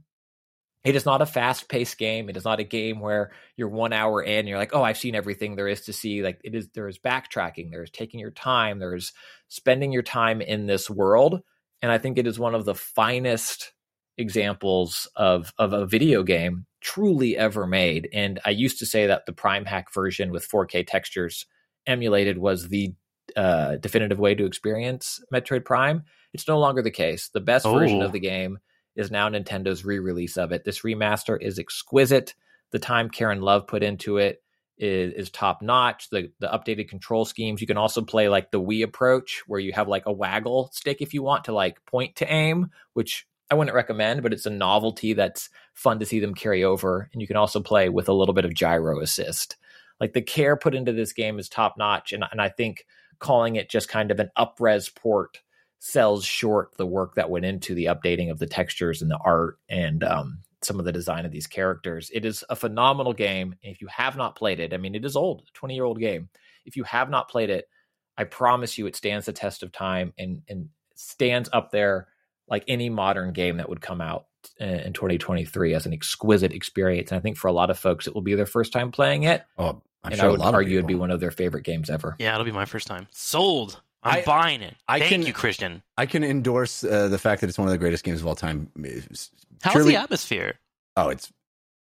It 0.85 0.95
is 0.95 1.05
not 1.05 1.23
a 1.23 1.27
fast 1.27 1.69
paced 1.69 1.99
game. 1.99 2.29
It 2.31 2.37
is 2.37 2.45
not 2.45 2.61
a 2.61 2.65
game 2.65 3.01
where 3.01 3.33
you're 3.57 3.69
one 3.69 3.93
hour 3.93 4.23
in, 4.23 4.39
and 4.41 4.49
you're 4.49 4.59
like, 4.59 4.75
oh, 4.75 4.83
I've 4.83 4.97
seen 4.99 5.15
everything 5.15 5.57
there 5.57 5.69
is 5.69 5.83
to 5.83 5.93
see. 5.93 6.23
Like 6.23 6.41
it 6.45 6.55
is, 6.55 6.69
there 6.75 6.89
is 6.89 6.99
backtracking, 6.99 7.71
there's 7.71 7.91
taking 7.91 8.21
your 8.21 8.31
time, 8.31 8.79
there's 8.79 9.13
spending 9.49 9.93
your 9.93 10.03
time 10.03 10.41
in 10.41 10.67
this 10.67 10.89
world. 10.89 11.41
And 11.83 11.91
I 11.93 11.99
think 11.99 12.17
it 12.17 12.27
is 12.27 12.39
one 12.39 12.55
of 12.55 12.65
the 12.65 12.75
finest 12.75 13.73
examples 14.17 15.09
of 15.17 15.53
of 15.59 15.73
a 15.73 15.87
video 15.87 16.23
game 16.23 16.67
truly 16.81 17.37
ever 17.37 17.67
made. 17.67 18.09
And 18.13 18.39
I 18.45 18.51
used 18.51 18.79
to 18.81 18.87
say 18.87 19.07
that 19.07 19.27
the 19.27 19.33
PrimeHack 19.33 19.93
version 19.93 20.31
with 20.31 20.49
4K 20.49 20.87
textures 20.87 21.47
emulated 21.87 22.39
was 22.39 22.69
the 22.69 22.95
uh, 23.37 23.77
definitive 23.77 24.19
way 24.19 24.35
to 24.35 24.45
experience 24.45 25.21
Metroid 25.33 25.65
Prime. 25.65 26.05
It's 26.33 26.49
no 26.49 26.59
longer 26.59 26.83
the 26.83 26.91
case. 26.91 27.31
The 27.33 27.41
best 27.41 27.65
version 27.65 28.03
Oh. 28.03 28.07
of 28.07 28.13
the 28.13 28.21
game 28.21 28.59
is 28.99 29.11
now 29.13 29.29
Nintendo's 29.29 29.85
re-release 29.85 30.37
of 30.37 30.51
it. 30.51 30.65
This 30.65 30.83
remaster 30.83 31.41
is 31.41 31.59
exquisite. 31.59 32.35
The 32.73 32.81
time 32.81 33.09
Karen 33.09 33.41
Love 33.41 33.69
put 33.69 33.85
into 33.85 34.19
it 34.19 34.43
is, 34.77 35.13
is 35.15 35.31
top 35.31 35.63
notch. 35.63 36.11
The 36.11 36.33
the 36.41 36.49
updated 36.49 36.89
control 36.89 37.25
schemes. 37.25 37.61
You 37.61 37.67
can 37.69 37.79
also 37.79 38.03
play 38.03 38.29
like 38.29 38.51
the 38.51 38.61
Wii 38.61 38.83
approach, 38.83 39.43
where 39.47 39.61
you 39.61 39.73
have 39.73 39.89
like 39.89 40.07
a 40.07 40.13
waggle 40.13 40.69
stick 40.73 41.01
if 41.01 41.15
you 41.15 41.23
want 41.23 41.45
to 41.45 41.53
like 41.53 41.87
point 41.87 42.17
to 42.17 42.31
aim, 42.31 42.71
which 42.93 43.27
I 43.51 43.55
wouldn't 43.55 43.75
recommend, 43.75 44.23
but 44.23 44.33
it's 44.33 44.47
a 44.47 44.51
novelty 44.51 45.15
that's 45.15 45.49
fun 45.73 46.01
to 46.01 46.07
see 46.07 46.21
them 46.21 46.35
carry 46.35 46.65
over. 46.65 47.09
And 47.13 47.23
you 47.23 47.29
can 47.29 47.37
also 47.37 47.61
play 47.61 47.89
with 47.89 48.09
a 48.09 48.13
little 48.13 48.35
bit 48.35 48.45
of 48.45 48.53
gyro 48.53 49.01
assist. 49.01 49.57
Like 50.01 50.13
the 50.13 50.23
care 50.23 50.57
put 50.57 50.75
into 50.75 50.93
this 50.93 51.13
game 51.13 51.39
is 51.39 51.49
top 51.49 51.79
notch, 51.79 52.13
and 52.13 52.25
and 52.33 52.43
I 52.43 52.49
think 52.49 52.85
calling 53.21 53.55
it 53.55 53.71
just 53.71 53.89
kind 53.89 54.11
of 54.11 54.19
an 54.19 54.31
upres 54.37 54.93
port 54.95 55.41
sells 55.79 56.25
short 56.25 56.77
the 56.77 56.87
work 56.87 57.15
that 57.15 57.31
went 57.31 57.45
into 57.45 57.75
the 57.75 57.87
updating 57.87 58.31
of 58.31 58.39
the 58.39 58.47
textures 58.47 59.03
and 59.03 59.11
the 59.11 59.19
art 59.19 59.59
and 59.69 60.03
um, 60.03 60.39
some 60.63 60.79
of 60.79 60.85
the 60.85 60.93
design 60.93 61.25
of 61.25 61.33
these 61.33 61.47
characters. 61.47 62.11
It 62.13 62.25
is 62.25 62.45
a 62.51 62.57
phenomenal 62.57 63.13
game. 63.13 63.55
If 63.63 63.81
you 63.81 63.87
have 63.89 64.17
not 64.17 64.37
played 64.37 64.61
it, 64.61 64.75
I 64.75 64.77
mean, 64.77 64.95
it 64.95 65.05
is 65.05 65.17
old, 65.17 65.43
20 65.55 65.75
year 65.75 65.85
old 65.85 66.01
game. 66.01 66.29
If 66.65 66.77
you 66.77 66.85
have 66.85 67.11
not 67.11 67.29
played 67.29 67.51
it, 67.51 67.69
I 68.17 68.25
promise 68.25 68.77
you 68.77 68.87
it 68.87 68.97
stands 68.97 69.27
the 69.27 69.33
test 69.33 69.63
of 69.63 69.71
time 69.71 70.13
and, 70.19 70.43
and 70.49 70.69
stands 70.97 71.49
up 71.53 71.71
there 71.71 72.09
like 72.49 72.65
any 72.67 72.91
modern 72.91 73.33
game 73.33 73.59
that 73.59 73.69
would 73.69 73.81
come 73.81 74.01
out 74.01 74.27
uh, 74.61 74.65
in 74.65 74.93
2023 74.93 75.75
as 75.75 75.87
an 75.87 75.93
exquisite 75.93 76.53
experience. 76.53 77.13
And 77.13 77.19
I 77.19 77.21
think 77.21 77.37
for 77.37 77.47
a 77.47 77.53
lot 77.53 77.71
of 77.71 77.79
folks, 77.79 78.07
it 78.07 78.15
will 78.15 78.23
be 78.23 78.35
their 78.35 78.47
first 78.47 78.73
time 78.73 78.91
playing 78.91 79.23
it. 79.25 79.45
Oh, 79.57 79.83
I'm 80.03 80.13
and 80.13 80.17
sure 80.17 80.25
I 80.25 80.29
a 80.29 80.31
would 80.33 80.41
lot 80.41 80.49
of 80.49 80.55
argue 80.55 80.79
it'd 80.79 80.87
be 80.87 80.95
one 80.95 81.11
of 81.11 81.21
their 81.21 81.31
favorite 81.31 81.65
games 81.65 81.91
ever. 81.91 82.17
Yeah, 82.19 82.35
it'll 82.35 82.45
be 82.45 82.53
my 82.53 82.65
first 82.65 82.87
time. 82.87 83.07
Sold. 83.11 83.81
I'm 84.03 84.19
I- 84.21 84.23
buying 84.25 84.63
it. 84.63 84.77
I 84.87 84.99
Thank 85.01 85.11
can- 85.11 85.23
you, 85.23 85.33
Christian. 85.33 85.83
I 85.97 86.07
can 86.07 86.23
endorse 86.25 86.85
uh, 86.85 87.09
the 87.09 87.19
fact 87.19 87.41
that 87.41 87.49
it's 87.49 87.59
one 87.59 87.69
of 87.69 87.73
the 87.73 87.79
greatest 87.79 88.05
games 88.05 88.21
of 88.21 88.27
all 88.27 88.35
time. 88.37 88.71
It's 88.83 89.31
How's 89.63 89.73
purely- 89.75 89.93
the 89.95 90.01
atmosphere? 90.01 90.59
Oh, 90.97 91.09
it's 91.09 91.33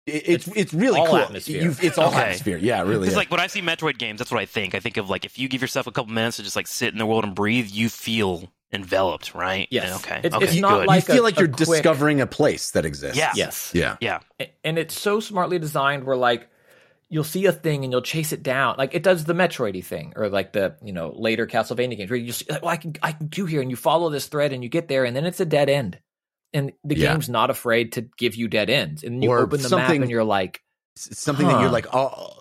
it, 0.07 0.23
it's 0.27 0.47
it's 0.57 0.73
really 0.73 0.99
all 1.01 1.07
cool. 1.07 1.17
atmosphere. 1.19 1.63
You've- 1.63 1.87
it's 1.87 1.99
all 1.99 2.09
Okay. 2.09 2.19
atmosphere. 2.23 2.57
Yeah, 2.57 2.81
really. 2.83 3.01
Because 3.01 3.17
like 3.17 3.31
when 3.31 3.41
I 3.41 3.47
see 3.47 3.61
Metroid 3.61 3.99
games, 3.99 4.19
that's 4.19 4.31
what 4.31 4.41
I 4.41 4.47
think. 4.47 4.75
I 4.75 4.81
think 4.81 4.97
of 4.97 5.11
like 5.11 5.25
if 5.27 5.39
you 5.39 5.49
give 5.49 5.61
yourself 5.61 5.87
a 5.87 5.93
couple 5.93 6.13
minutes 6.13 6.39
to 6.39 6.43
just 6.43 6.57
like 6.57 6.67
sit 6.67 6.93
in 6.93 6.99
the 6.99 7.05
world 7.07 7.25
and 7.25 7.35
breathe, 7.35 7.69
you 7.71 7.89
feel 7.91 8.51
enveloped, 8.73 9.35
right? 9.35 9.69
Yes. 9.71 9.87
Yeah, 9.89 9.97
Okay. 9.97 10.19
It's- 10.27 10.33
okay. 10.35 10.45
it's 10.47 10.57
not 10.57 10.81
good. 10.81 10.87
like 10.89 11.09
you 11.09 11.15
feel 11.15 11.23
a- 11.23 11.25
like 11.25 11.39
you're 11.39 11.49
quick- 11.49 11.57
discovering 11.59 12.21
a 12.23 12.27
place 12.27 12.71
that 12.71 12.87
exists. 12.87 13.19
Yeah. 13.19 13.33
Yes. 13.35 13.71
Yeah. 13.75 13.97
yeah. 14.01 14.21
And 14.65 14.79
it's 14.79 14.99
so 14.99 15.21
smartly 15.21 15.59
designed 15.59 16.05
where 16.05 16.17
like 16.17 16.49
you'll 17.11 17.25
see 17.25 17.47
a 17.47 17.53
thing 17.53 17.85
and 17.85 17.93
you'll 17.93 18.03
chase 18.03 18.33
it 18.33 18.43
down 18.43 18.75
like 18.79 18.95
it 18.95 19.03
does 19.03 19.25
the 19.25 19.33
metroidy 19.33 19.83
thing 19.85 20.13
or 20.17 20.29
like 20.29 20.53
the 20.53 20.75
you 20.83 20.93
know 20.93 21.13
later 21.17 21.47
castlevania 21.47 21.97
games 21.97 22.11
where 22.11 22.19
you 22.19 22.27
just 22.27 22.49
like, 22.51 22.63
well, 22.63 22.71
i 22.71 22.77
can 22.77 22.95
i 23.03 23.13
can 23.13 23.27
do 23.29 23.47
here 23.47 23.61
and 23.63 23.71
you 23.71 23.77
follow 23.77 24.11
this 24.11 24.27
thread 24.27 24.53
and 24.53 24.63
you 24.63 24.69
get 24.69 24.89
there 24.89 25.05
and 25.05 25.17
then 25.17 25.25
it's 25.25 25.41
a 25.41 25.47
dead 25.47 25.69
end 25.71 25.99
and 26.53 26.73
the 26.85 26.97
Yeah. 26.97 27.13
game's 27.13 27.29
not 27.29 27.51
afraid 27.51 27.93
to 27.93 28.03
give 28.19 28.35
you 28.35 28.49
dead 28.49 28.69
ends 28.71 29.03
and 29.05 29.23
you 29.23 29.31
or 29.31 29.39
open 29.41 29.61
the 29.63 29.75
map 29.77 29.91
and 29.91 30.11
you're 30.11 30.25
like 30.25 30.63
something 30.97 31.47
that 31.47 31.61
you're 31.61 31.71
like, 31.71 31.87
oh, 31.95 32.33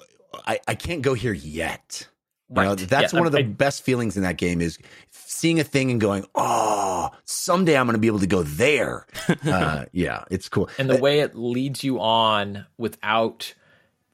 I, 0.45 0.60
I 0.68 0.76
can't 0.76 1.02
go 1.02 1.14
here 1.14 1.34
yet. 1.34 2.07
You 2.49 2.61
know, 2.64 2.76
that's 2.76 3.11
Yeah, 3.14 3.19
one 3.19 3.27
of 3.27 3.34
the 3.34 3.39
I- 3.39 3.44
best 3.44 3.84
feelings 3.84 4.15
in 4.18 4.23
that 4.23 4.38
game 4.38 4.61
is 4.61 4.80
seeing 5.11 5.60
a 5.60 5.64
thing 5.64 5.91
and 5.91 5.99
going, 6.02 6.26
oh, 6.34 7.10
someday 7.26 7.77
I'm 7.77 7.85
going 7.85 7.95
to 7.95 7.99
be 7.99 8.07
able 8.07 8.19
to 8.22 8.27
go 8.27 8.41
there. 8.44 9.06
uh, 9.45 9.85
yeah, 9.91 10.23
it's 10.31 10.48
cool. 10.49 10.69
and 10.80 10.89
the 10.89 10.95
way 10.98 11.19
it 11.19 11.35
leads 11.35 11.84
you 11.84 11.99
on 11.99 12.65
without 12.77 13.53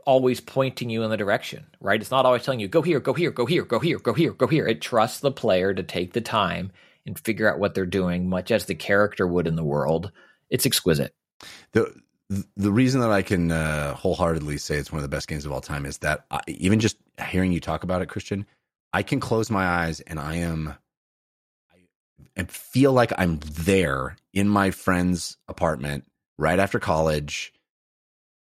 always 0.05 0.41
pointing 0.41 0.89
you 0.89 1.03
in 1.03 1.09
the 1.09 1.17
direction 1.17 1.65
right? 1.84 2.01
It's 2.01 2.11
not 2.11 2.25
always 2.25 2.43
telling 2.43 2.59
you 2.59 2.67
go 2.67 2.81
here 2.81 2.99
go 2.99 3.13
here 3.13 3.31
go 3.31 3.45
here 3.45 3.65
go 3.65 3.80
here 3.80 3.99
go 3.99 4.13
here 4.13 4.34
go 4.34 4.47
here. 4.47 4.67
It 4.67 4.81
trusts 4.81 5.19
the 5.19 5.31
player 5.31 5.73
to 5.73 5.84
take 5.84 6.13
the 6.13 6.21
time 6.21 6.71
and 7.05 7.19
figure 7.19 7.51
out 7.51 7.59
what 7.59 7.75
they're 7.75 7.85
doing 7.85 8.30
much 8.30 8.49
as 8.49 8.65
the 8.65 8.75
character 8.75 9.27
would 9.27 9.47
in 9.47 9.55
the 9.55 9.63
world. 9.63 10.11
It's 10.49 10.65
exquisite. 10.65 11.13
The 11.73 11.93
the 12.55 12.71
reason 12.71 13.01
that 13.01 13.11
I 13.11 13.21
can 13.21 13.51
uh, 13.51 13.93
wholeheartedly 13.93 14.57
say 14.57 14.77
it's 14.77 14.91
one 14.91 14.97
of 14.97 15.03
the 15.03 15.15
best 15.15 15.27
games 15.27 15.45
of 15.45 15.51
all 15.51 15.61
time 15.61 15.85
is 15.85 15.99
that 15.99 16.25
I, 16.31 16.39
even 16.47 16.80
just 16.80 16.97
hearing 17.27 17.51
you 17.51 17.59
talk 17.59 17.84
about 17.84 18.01
it, 18.01 18.07
Christian, 18.07 18.45
I 18.93 19.03
can 19.03 19.19
close 19.19 19.51
my 19.51 19.65
eyes 19.65 19.99
and 19.99 20.19
I 20.19 20.35
am, 20.35 20.73
I 22.38 22.43
feel 22.45 22.93
like 22.93 23.11
I'm 23.17 23.39
there 23.39 24.15
in 24.34 24.47
my 24.47 24.71
friend's 24.71 25.38
apartment 25.47 26.05
right 26.39 26.57
after 26.57 26.80
college, 26.80 27.52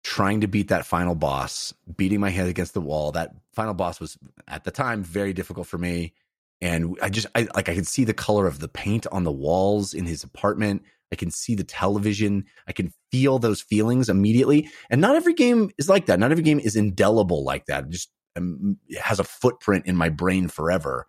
trying 0.03 0.41
to 0.41 0.47
beat 0.47 0.67
that 0.67 0.85
final 0.85 1.15
boss, 1.15 1.73
beating 1.95 2.19
my 2.19 2.29
head 2.29 2.47
against 2.47 2.73
the 2.73 2.81
wall. 2.81 3.11
That 3.11 3.31
final 3.53 3.73
boss 3.73 3.99
was 3.99 4.17
at 4.47 4.63
the 4.63 4.71
time 4.71 5.03
very 5.03 5.33
difficult 5.33 5.67
for 5.67 5.77
me, 5.77 6.13
and 6.61 6.97
I 7.01 7.09
just 7.09 7.27
I 7.35 7.47
like 7.55 7.69
I 7.69 7.75
could 7.75 7.87
see 7.87 8.03
the 8.03 8.13
color 8.13 8.47
of 8.47 8.59
the 8.59 8.67
paint 8.67 9.07
on 9.11 9.23
the 9.23 9.31
walls 9.31 9.93
in 9.93 10.05
his 10.05 10.23
apartment. 10.23 10.83
I 11.11 11.15
can 11.15 11.29
see 11.29 11.53
the 11.53 11.63
television. 11.63 12.45
I 12.67 12.71
can 12.71 12.91
feel 13.11 13.37
those 13.37 13.61
feelings 13.61 14.09
immediately. 14.09 14.67
And 14.89 14.99
not 14.99 15.15
every 15.15 15.35
game 15.35 15.69
is 15.77 15.87
like 15.87 16.07
that. 16.07 16.19
Not 16.19 16.31
every 16.31 16.43
game 16.43 16.59
is 16.59 16.75
indelible 16.75 17.43
like 17.43 17.67
that. 17.67 17.85
It 17.85 17.89
just 17.91 18.09
um, 18.35 18.77
it 18.87 18.99
has 18.99 19.19
a 19.19 19.23
footprint 19.23 19.85
in 19.85 19.95
my 19.95 20.09
brain 20.09 20.47
forever. 20.47 21.05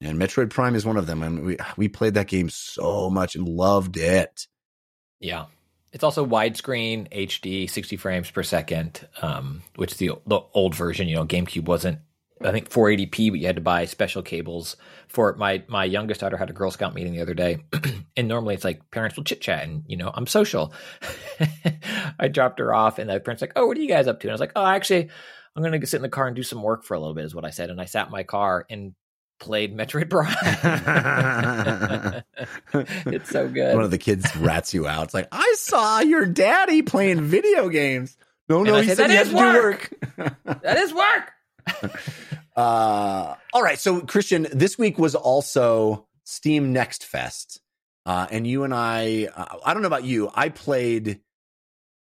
And 0.00 0.18
Metroid 0.18 0.50
Prime 0.50 0.74
is 0.74 0.84
one 0.84 0.96
of 0.96 1.06
them. 1.06 1.22
And 1.22 1.44
we 1.44 1.56
we 1.76 1.88
played 1.88 2.14
that 2.14 2.26
game 2.26 2.50
so 2.50 3.08
much 3.08 3.36
and 3.36 3.48
loved 3.48 3.96
it. 3.96 4.48
Yeah. 5.20 5.46
It's 5.94 6.02
also 6.02 6.26
widescreen 6.26 7.08
HD, 7.12 7.70
60 7.70 7.96
frames 7.96 8.28
per 8.28 8.42
second, 8.42 9.06
um, 9.22 9.62
which 9.76 9.96
the 9.96 10.10
the 10.26 10.40
old 10.52 10.74
version, 10.74 11.06
you 11.06 11.14
know, 11.14 11.24
GameCube 11.24 11.66
wasn't. 11.66 12.00
I 12.42 12.50
think 12.50 12.68
480p, 12.68 13.30
but 13.30 13.38
you 13.38 13.46
had 13.46 13.54
to 13.56 13.62
buy 13.62 13.84
special 13.84 14.20
cables 14.20 14.76
for 15.06 15.30
it. 15.30 15.38
My 15.38 15.62
my 15.68 15.84
youngest 15.84 16.20
daughter 16.20 16.36
had 16.36 16.50
a 16.50 16.52
Girl 16.52 16.72
Scout 16.72 16.94
meeting 16.94 17.12
the 17.12 17.22
other 17.22 17.32
day, 17.32 17.58
and 18.16 18.26
normally 18.26 18.54
it's 18.54 18.64
like 18.64 18.90
parents 18.90 19.16
will 19.16 19.22
chit 19.22 19.40
chat, 19.40 19.62
and 19.62 19.84
you 19.86 19.96
know 19.96 20.10
I'm 20.12 20.26
social. 20.26 20.74
I 22.18 22.26
dropped 22.26 22.58
her 22.58 22.74
off, 22.74 22.98
and 22.98 23.08
the 23.08 23.20
parents 23.20 23.40
like, 23.40 23.52
"Oh, 23.54 23.66
what 23.66 23.78
are 23.78 23.80
you 23.80 23.88
guys 23.88 24.08
up 24.08 24.18
to?" 24.18 24.26
And 24.26 24.32
I 24.32 24.34
was 24.34 24.40
like, 24.40 24.52
"Oh, 24.56 24.66
actually, 24.66 25.08
I'm 25.54 25.62
gonna 25.62 25.86
sit 25.86 25.98
in 25.98 26.02
the 26.02 26.08
car 26.08 26.26
and 26.26 26.34
do 26.34 26.42
some 26.42 26.60
work 26.60 26.82
for 26.82 26.94
a 26.94 26.98
little 26.98 27.14
bit," 27.14 27.24
is 27.24 27.36
what 27.36 27.44
I 27.44 27.50
said, 27.50 27.70
and 27.70 27.80
I 27.80 27.84
sat 27.84 28.06
in 28.06 28.12
my 28.12 28.24
car 28.24 28.66
and 28.68 28.94
played 29.44 29.76
Metroid 29.76 30.08
Prime. 30.08 30.34
it's 33.12 33.28
so 33.28 33.46
good. 33.46 33.74
One 33.74 33.84
of 33.84 33.90
the 33.90 33.98
kids 33.98 34.34
rats 34.36 34.72
you 34.72 34.86
out. 34.86 35.04
It's 35.04 35.14
like, 35.14 35.28
I 35.30 35.54
saw 35.58 36.00
your 36.00 36.24
daddy 36.24 36.80
playing 36.80 37.20
video 37.20 37.68
games. 37.68 38.16
No, 38.48 38.62
no, 38.62 38.76
I 38.76 38.82
he 38.82 38.88
said, 38.88 38.96
said 38.96 39.10
"That 39.10 39.12
he 39.12 39.16
had 39.16 39.26
is 39.26 39.32
to 39.32 39.38
work. 39.38 39.92
that 40.62 40.78
is 40.78 40.94
work. 40.94 41.32
Uh, 42.56 43.34
all 43.52 43.62
right. 43.64 43.80
So, 43.80 44.02
Christian, 44.02 44.46
this 44.52 44.78
week 44.78 44.96
was 44.96 45.16
also 45.16 46.06
Steam 46.22 46.72
Next 46.72 47.04
Fest. 47.04 47.60
Uh, 48.06 48.28
and 48.30 48.46
you 48.46 48.62
and 48.62 48.72
I, 48.72 49.28
uh, 49.34 49.56
I 49.66 49.74
don't 49.74 49.82
know 49.82 49.88
about 49.88 50.04
you, 50.04 50.30
I 50.32 50.50
played 50.50 51.18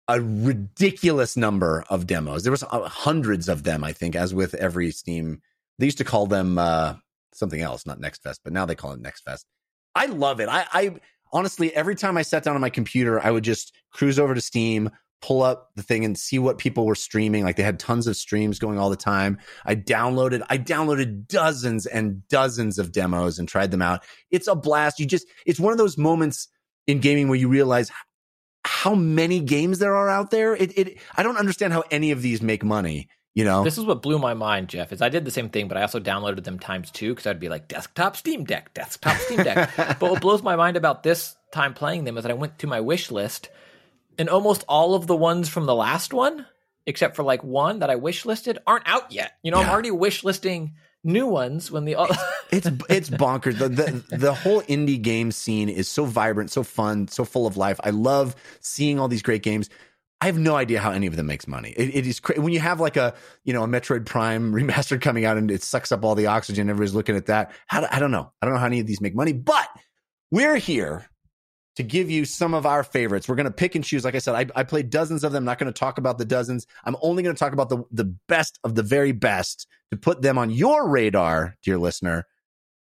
a 0.09 0.20
ridiculous 0.20 1.39
number 1.39 1.85
of 1.89 2.07
demos. 2.07 2.43
There 2.43 2.51
was 2.51 2.62
uh, 2.65 2.86
hundreds 2.86 3.48
of 3.48 3.62
them, 3.62 3.82
I 3.82 3.94
think, 3.94 4.15
as 4.15 4.35
with 4.35 4.53
every 4.53 4.90
Steam. 4.90 5.40
They 5.78 5.86
used 5.86 5.97
to 5.97 6.05
call 6.05 6.27
them 6.27 6.59
uh, 6.59 6.97
something 7.39 7.61
else, 7.61 7.87
not 7.87 8.01
Next 8.01 8.23
Fest, 8.23 8.41
but 8.45 8.53
now 8.53 8.67
they 8.67 8.75
call 8.75 8.93
it 8.93 9.01
Next 9.01 9.23
Fest. 9.23 9.47
I 9.95 10.07
love 10.07 10.41
it. 10.41 10.49
I, 10.49 10.67
I 10.73 10.97
honestly, 11.33 11.75
every 11.75 11.95
time 11.95 12.17
I 12.17 12.23
sat 12.23 12.43
down 12.43 12.55
on 12.55 12.61
my 12.61 12.71
computer, 12.71 13.25
I 13.25 13.31
would 13.31 13.45
just 13.45 13.73
cruise 13.93 14.19
over 14.19 14.35
to 14.35 14.41
Steam, 14.41 14.91
pull 15.23 15.43
up 15.43 15.71
the 15.75 15.83
thing 15.83 16.05
and 16.05 16.17
see 16.19 16.39
what 16.39 16.59
people 16.59 16.87
were 16.87 16.95
streaming. 16.95 17.45
Like 17.45 17.57
they 17.57 17.63
had 17.63 17.79
tons 17.79 18.07
of 18.07 18.17
streams 18.17 18.59
going 18.59 18.79
all 18.79 18.91
the 18.91 18.97
time. 18.97 19.39
I 19.65 19.75
downloaded, 19.75 20.43
I 20.51 20.59
downloaded 20.59 21.27
dozens 21.27 21.87
and 21.87 22.27
dozens 22.29 22.79
of 22.79 22.93
demos 22.93 23.39
and 23.39 23.49
tried 23.49 23.71
them 23.71 23.83
out. 23.83 24.05
It's 24.31 24.47
a 24.47 24.55
blast. 24.55 25.01
You 25.01 25.07
just, 25.07 25.27
it's 25.47 25.61
one 25.61 25.73
of 25.73 25.79
those 25.79 25.97
moments 25.97 26.49
in 26.87 27.01
gaming 27.01 27.29
where 27.29 27.39
you 27.39 27.49
realize 27.49 27.91
how 28.65 28.95
many 28.95 29.41
games 29.41 29.79
there 29.79 29.97
are 29.97 30.09
out 30.09 30.31
there. 30.31 30.55
It, 30.55 30.77
it, 30.77 30.99
I 31.17 31.23
don't 31.23 31.37
understand 31.39 31.73
how 31.73 31.85
any 31.91 32.11
of 32.11 32.21
these 32.21 32.43
make 32.43 32.63
money, 32.63 33.09
you 33.37 33.45
know? 33.45 33.63
This 33.63 33.79
is 33.79 33.85
what 33.85 34.03
blew 34.03 34.19
my 34.19 34.35
mind, 34.35 34.69
Jeff. 34.69 34.93
Is 34.93 35.01
I 35.01 35.09
did 35.09 35.25
the 35.25 35.31
same 35.31 35.51
thing, 35.51 35.69
but 35.69 35.77
I 35.77 35.83
also 35.83 36.01
downloaded 36.01 36.43
them 36.43 36.59
times 36.59 36.91
two 36.91 37.15
because 37.15 37.27
I'd 37.27 37.39
be 37.39 37.49
like 37.49 37.69
desktop 37.69 38.17
Steam 38.17 38.43
Deck, 38.43 38.75
desktop 38.75 39.17
Steam 39.19 39.45
Deck. 39.45 39.71
but 39.77 40.03
what 40.03 40.21
blows 40.21 40.43
my 40.43 40.57
mind 40.57 40.77
about 40.77 41.05
this 41.05 41.37
time 41.53 41.75
playing 41.75 42.03
them 42.03 42.17
is 42.17 42.25
that 42.25 42.33
I 42.33 42.35
went 42.35 42.59
to 42.61 42.67
my 42.67 42.81
wish 42.81 43.13
list, 43.13 43.51
and 44.19 44.29
almost 44.29 44.65
all 44.69 44.95
of 44.95 45.07
the 45.07 45.15
ones 45.15 45.49
from 45.49 45.67
the 45.67 45.75
last 45.75 46.13
one 46.13 46.47
except 46.87 47.17
for 47.17 47.25
like 47.25 47.43
one 47.43 47.81
that 47.81 47.91
I 47.91 47.97
wish 47.97 48.25
listed, 48.25 48.59
aren't 48.67 48.89
out 48.89 49.11
yet. 49.11 49.33
You 49.43 49.51
know, 49.51 49.59
I'm 49.59 49.69
already 49.69 49.91
wish 49.91 50.23
listing 50.25 50.75
new 51.03 51.27
ones 51.27 51.71
when 51.71 51.85
the 51.85 51.97
it's 52.51 52.67
it's 52.89 53.11
bonkers. 53.11 53.59
The, 53.59 53.69
the 53.69 54.17
the 54.17 54.35
whole 54.35 54.63
indie 54.63 55.01
game 55.01 55.33
scene 55.33 55.69
is 55.69 55.89
so 55.89 56.05
vibrant, 56.05 56.51
so 56.51 56.63
fun, 56.63 57.09
so 57.09 57.25
full 57.25 57.47
of 57.47 57.57
life. 57.57 57.81
I 57.83 57.91
love 57.91 58.37
seeing 58.61 58.99
all 58.99 59.09
these 59.09 59.23
great 59.23 59.43
games. 59.43 59.69
I 60.21 60.27
have 60.27 60.39
no 60.39 60.57
idea 60.57 60.81
how 60.81 60.93
any 60.93 61.07
of 61.07 61.17
them 61.17 61.27
makes 61.27 61.47
money. 61.47 61.75
It, 61.77 61.95
it 61.95 62.07
is 62.07 62.21
cra- 62.21 62.41
when 62.41 62.53
you 62.53 62.61
have 62.61 62.81
like 62.81 62.97
a 62.97 63.15
you 63.45 63.53
know 63.53 63.63
a 63.63 63.67
Metroid 63.67 64.07
Prime 64.07 64.53
remastered 64.55 65.01
coming 65.01 65.25
out 65.25 65.37
and 65.37 65.51
it 65.51 65.63
sucks 65.63 65.93
up 65.93 66.05
all 66.05 66.15
the 66.15 66.27
oxygen. 66.27 66.71
Everybody's 66.71 66.95
looking 66.95 67.17
at 67.17 67.27
that. 67.27 67.53
How 67.67 67.81
do, 67.81 67.87
I 67.91 67.99
don't 67.99 68.11
know. 68.11 68.33
I 68.41 68.47
don't 68.47 68.55
know 68.55 68.61
how 68.61 68.67
any 68.67 68.81
of 68.81 68.87
these 68.87 69.01
make 69.01 69.15
money, 69.15 69.33
but 69.33 69.69
we're 70.31 70.57
here 70.57 71.09
to 71.77 71.83
give 71.83 72.11
you 72.11 72.25
some 72.25 72.55
of 72.55 72.65
our 72.67 72.83
favorites. 72.83 73.29
We're 73.29 73.37
going 73.37 73.45
to 73.45 73.51
pick 73.51 73.75
and 73.75 73.85
choose. 73.85 74.05
Like 74.05 74.15
I 74.15 74.19
said, 74.19 74.35
I, 74.35 74.61
I 74.61 74.65
played 74.65 74.91
dozens 74.91 75.23
of 75.25 75.33
them. 75.33 75.43
I'm 75.43 75.45
not 75.45 75.59
going 75.59 75.73
to 75.73 75.79
talk 75.79 75.99
about 75.99 76.17
the 76.17 76.25
dozens. 76.25 76.67
I'm 76.85 76.97
only 77.03 77.23
going 77.23 77.35
to 77.35 77.39
talk 77.39 77.53
about 77.53 77.69
the, 77.69 77.85
the 77.91 78.05
best 78.29 78.59
of 78.65 78.75
the 78.75 78.83
very 78.83 79.13
best 79.13 79.67
to 79.91 79.97
put 79.99 80.23
them 80.23 80.39
on 80.39 80.51
your 80.51 80.89
radar, 80.89 81.57
dear 81.63 81.79
listener. 81.79 82.27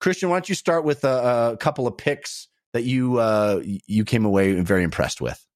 Christian, 0.01 0.29
why 0.29 0.37
don't 0.37 0.49
you 0.49 0.55
start 0.57 0.85
with 0.85 1.05
a, 1.05 1.53
a 1.53 1.57
couple 1.59 1.87
of 1.87 1.97
picks 1.97 2.49
that 2.73 2.85
you 2.85 3.19
uh, 3.19 3.63
you 3.65 4.05
came 4.05 4.25
away 4.25 4.61
very 4.61 4.83
impressed 4.83 5.21
with? 5.21 5.47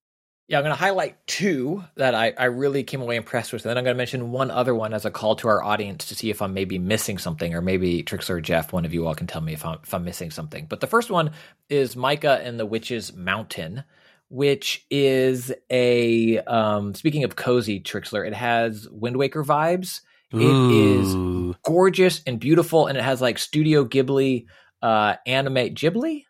Yeah, 0.47 0.59
I'm 0.59 0.65
going 0.65 0.77
to 0.77 0.81
highlight 0.81 1.27
two 1.27 1.85
that 1.97 2.15
I, 2.15 2.35
I 2.37 2.45
really 2.45 2.83
came 2.83 3.01
away 3.01 3.16
impressed 3.16 3.53
with. 3.53 3.65
And 3.65 3.71
then 3.71 3.79
I'm 3.79 3.85
going 3.85 3.95
to 3.95 3.99
mention 3.99 4.31
one 4.31 4.51
other 4.51 4.75
one 4.75 4.93
as 4.93 5.07
a 5.07 5.11
call 5.11 5.37
to 5.37 5.49
our 5.49 5.65
audience 5.65 6.09
to 6.09 6.15
see 6.15 6.29
if 6.29 6.43
I'm 6.43 6.53
maybe 6.53 6.79
missing 6.79 7.16
something, 7.16 7.55
or 7.55 7.62
maybe 7.62 8.03
Trikslyr 8.03 8.31
or 8.31 8.41
Jeff, 8.43 8.71
one 8.73 8.85
of 8.85 8.93
you 8.93 9.07
all 9.07 9.15
can 9.15 9.27
tell 9.27 9.41
me 9.41 9.55
if 9.55 9.65
I'm, 9.65 9.79
if 9.83 9.95
I'm 9.95 10.05
missing 10.05 10.31
something. 10.31 10.66
But 10.69 10.81
the 10.81 10.87
first 10.87 11.11
one 11.11 11.31
is 11.71 11.97
Mika 11.97 12.43
and 12.45 12.61
the 12.61 12.66
Witch's 12.66 13.15
Mountain, 13.15 13.85
which 14.29 14.85
is 14.91 15.51
a, 15.71 16.39
um, 16.41 16.93
speaking 16.95 17.25
of 17.25 17.37
cozy, 17.37 17.81
Trikslyr, 17.81 18.27
it 18.27 18.35
has 18.35 18.87
Wind 18.91 19.16
Waker 19.16 19.45
vibes. 19.45 20.01
It 20.31 20.41
is 20.41 21.15
Ooh. 21.15 21.55
gorgeous 21.62 22.21
and 22.27 22.41
beautiful, 22.41 22.89
and 22.89 22.99
it 22.99 23.05
has 23.05 23.21
like 23.21 23.39
Studio 23.39 23.85
Ghibli 23.85 24.47
uh, 24.83 25.15
animate 25.27 25.77
Ghibli. 25.77 26.25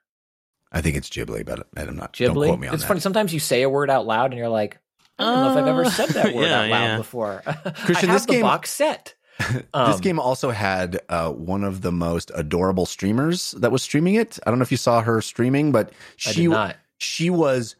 I 0.74 0.80
think 0.82 0.96
it's 0.96 1.08
Ghibli, 1.08 1.46
but 1.46 1.66
I'm 1.76 1.96
not. 1.96 2.12
Don't 2.14 2.34
quote 2.34 2.58
me 2.58 2.68
on 2.68 2.74
it's 2.74 2.82
that. 2.82 2.88
funny. 2.88 3.00
Sometimes 3.00 3.32
you 3.32 3.40
say 3.40 3.62
a 3.62 3.70
word 3.70 3.88
out 3.88 4.06
loud, 4.06 4.32
and 4.32 4.38
you're 4.38 4.48
like, 4.48 4.78
I 5.18 5.22
don't 5.24 5.34
know 5.44 5.50
if 5.52 5.56
I've 5.58 5.66
ever 5.68 5.84
Uh, 5.84 5.90
said 5.90 6.08
that 6.10 6.34
word 6.34 6.42
yeah, 6.46 6.60
out 6.62 6.70
loud 6.70 6.84
yeah. 6.84 6.96
before. 6.98 7.42
Christian, 7.46 8.10
I 8.10 8.12
have 8.12 8.20
this 8.20 8.26
the 8.26 8.32
game- 8.32 8.42
box 8.42 8.70
set. 8.70 9.14
this 9.38 9.62
Um, 9.72 10.00
game 10.00 10.18
also 10.20 10.50
had 10.50 11.00
uh, 11.08 11.30
one 11.30 11.64
of 11.64 11.80
the 11.82 11.90
most 11.92 12.30
adorable 12.34 12.86
streamers 12.86 13.52
that 13.52 13.72
was 13.72 13.82
streaming 13.82 14.16
it. 14.16 14.38
I 14.46 14.50
don't 14.50 14.58
know 14.58 14.64
if 14.64 14.70
you 14.72 14.76
saw 14.76 15.00
her 15.02 15.20
streaming, 15.22 15.72
but 15.72 15.90
I 15.90 15.92
she 16.16 16.42
did 16.42 16.50
not. 16.50 16.76
she 16.98 17.30
was 17.30 17.76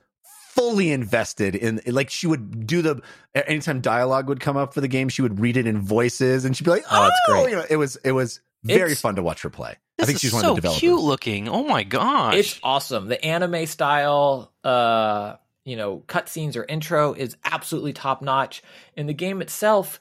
fully 0.54 0.90
invested 0.92 1.56
in 1.56 1.80
like 1.86 2.10
she 2.10 2.28
would 2.28 2.64
do 2.66 2.80
the 2.82 3.00
anytime 3.34 3.80
dialogue 3.80 4.28
would 4.28 4.38
come 4.38 4.56
up 4.56 4.72
for 4.72 4.80
the 4.80 4.86
game 4.86 5.08
she 5.08 5.20
would 5.20 5.40
read 5.40 5.56
it 5.56 5.66
in 5.66 5.80
voices 5.80 6.44
and 6.44 6.56
she'd 6.56 6.62
be 6.62 6.70
like 6.70 6.84
oh, 6.92 7.02
Oh, 7.02 7.06
it's 7.08 7.20
great. 7.28 7.50
you 7.50 7.56
know 7.56 7.64
it 7.68 7.74
was 7.76 7.96
it 8.04 8.12
was 8.12 8.40
very 8.62 8.82
It's- 8.92 9.00
fun 9.00 9.16
to 9.16 9.22
watch 9.24 9.42
her 9.42 9.50
play 9.50 9.74
This 9.96 10.04
i 10.04 10.06
think 10.06 10.16
is 10.16 10.20
she's 10.22 10.32
one 10.32 10.42
so 10.42 10.50
of 10.50 10.56
the 10.56 10.60
developers 10.62 10.80
cute 10.80 11.00
looking. 11.00 11.48
Oh 11.48 11.64
my 11.64 11.84
gosh. 11.84 12.34
It's 12.34 12.60
awesome. 12.62 13.06
The 13.06 13.24
anime 13.24 13.66
style, 13.66 14.52
uh, 14.64 15.36
you 15.64 15.76
know, 15.76 16.02
cutscenes 16.06 16.56
or 16.56 16.64
intro 16.64 17.12
is 17.12 17.36
absolutely 17.44 17.92
top 17.92 18.20
notch. 18.20 18.62
And 18.96 19.08
the 19.08 19.14
game 19.14 19.40
itself 19.40 20.00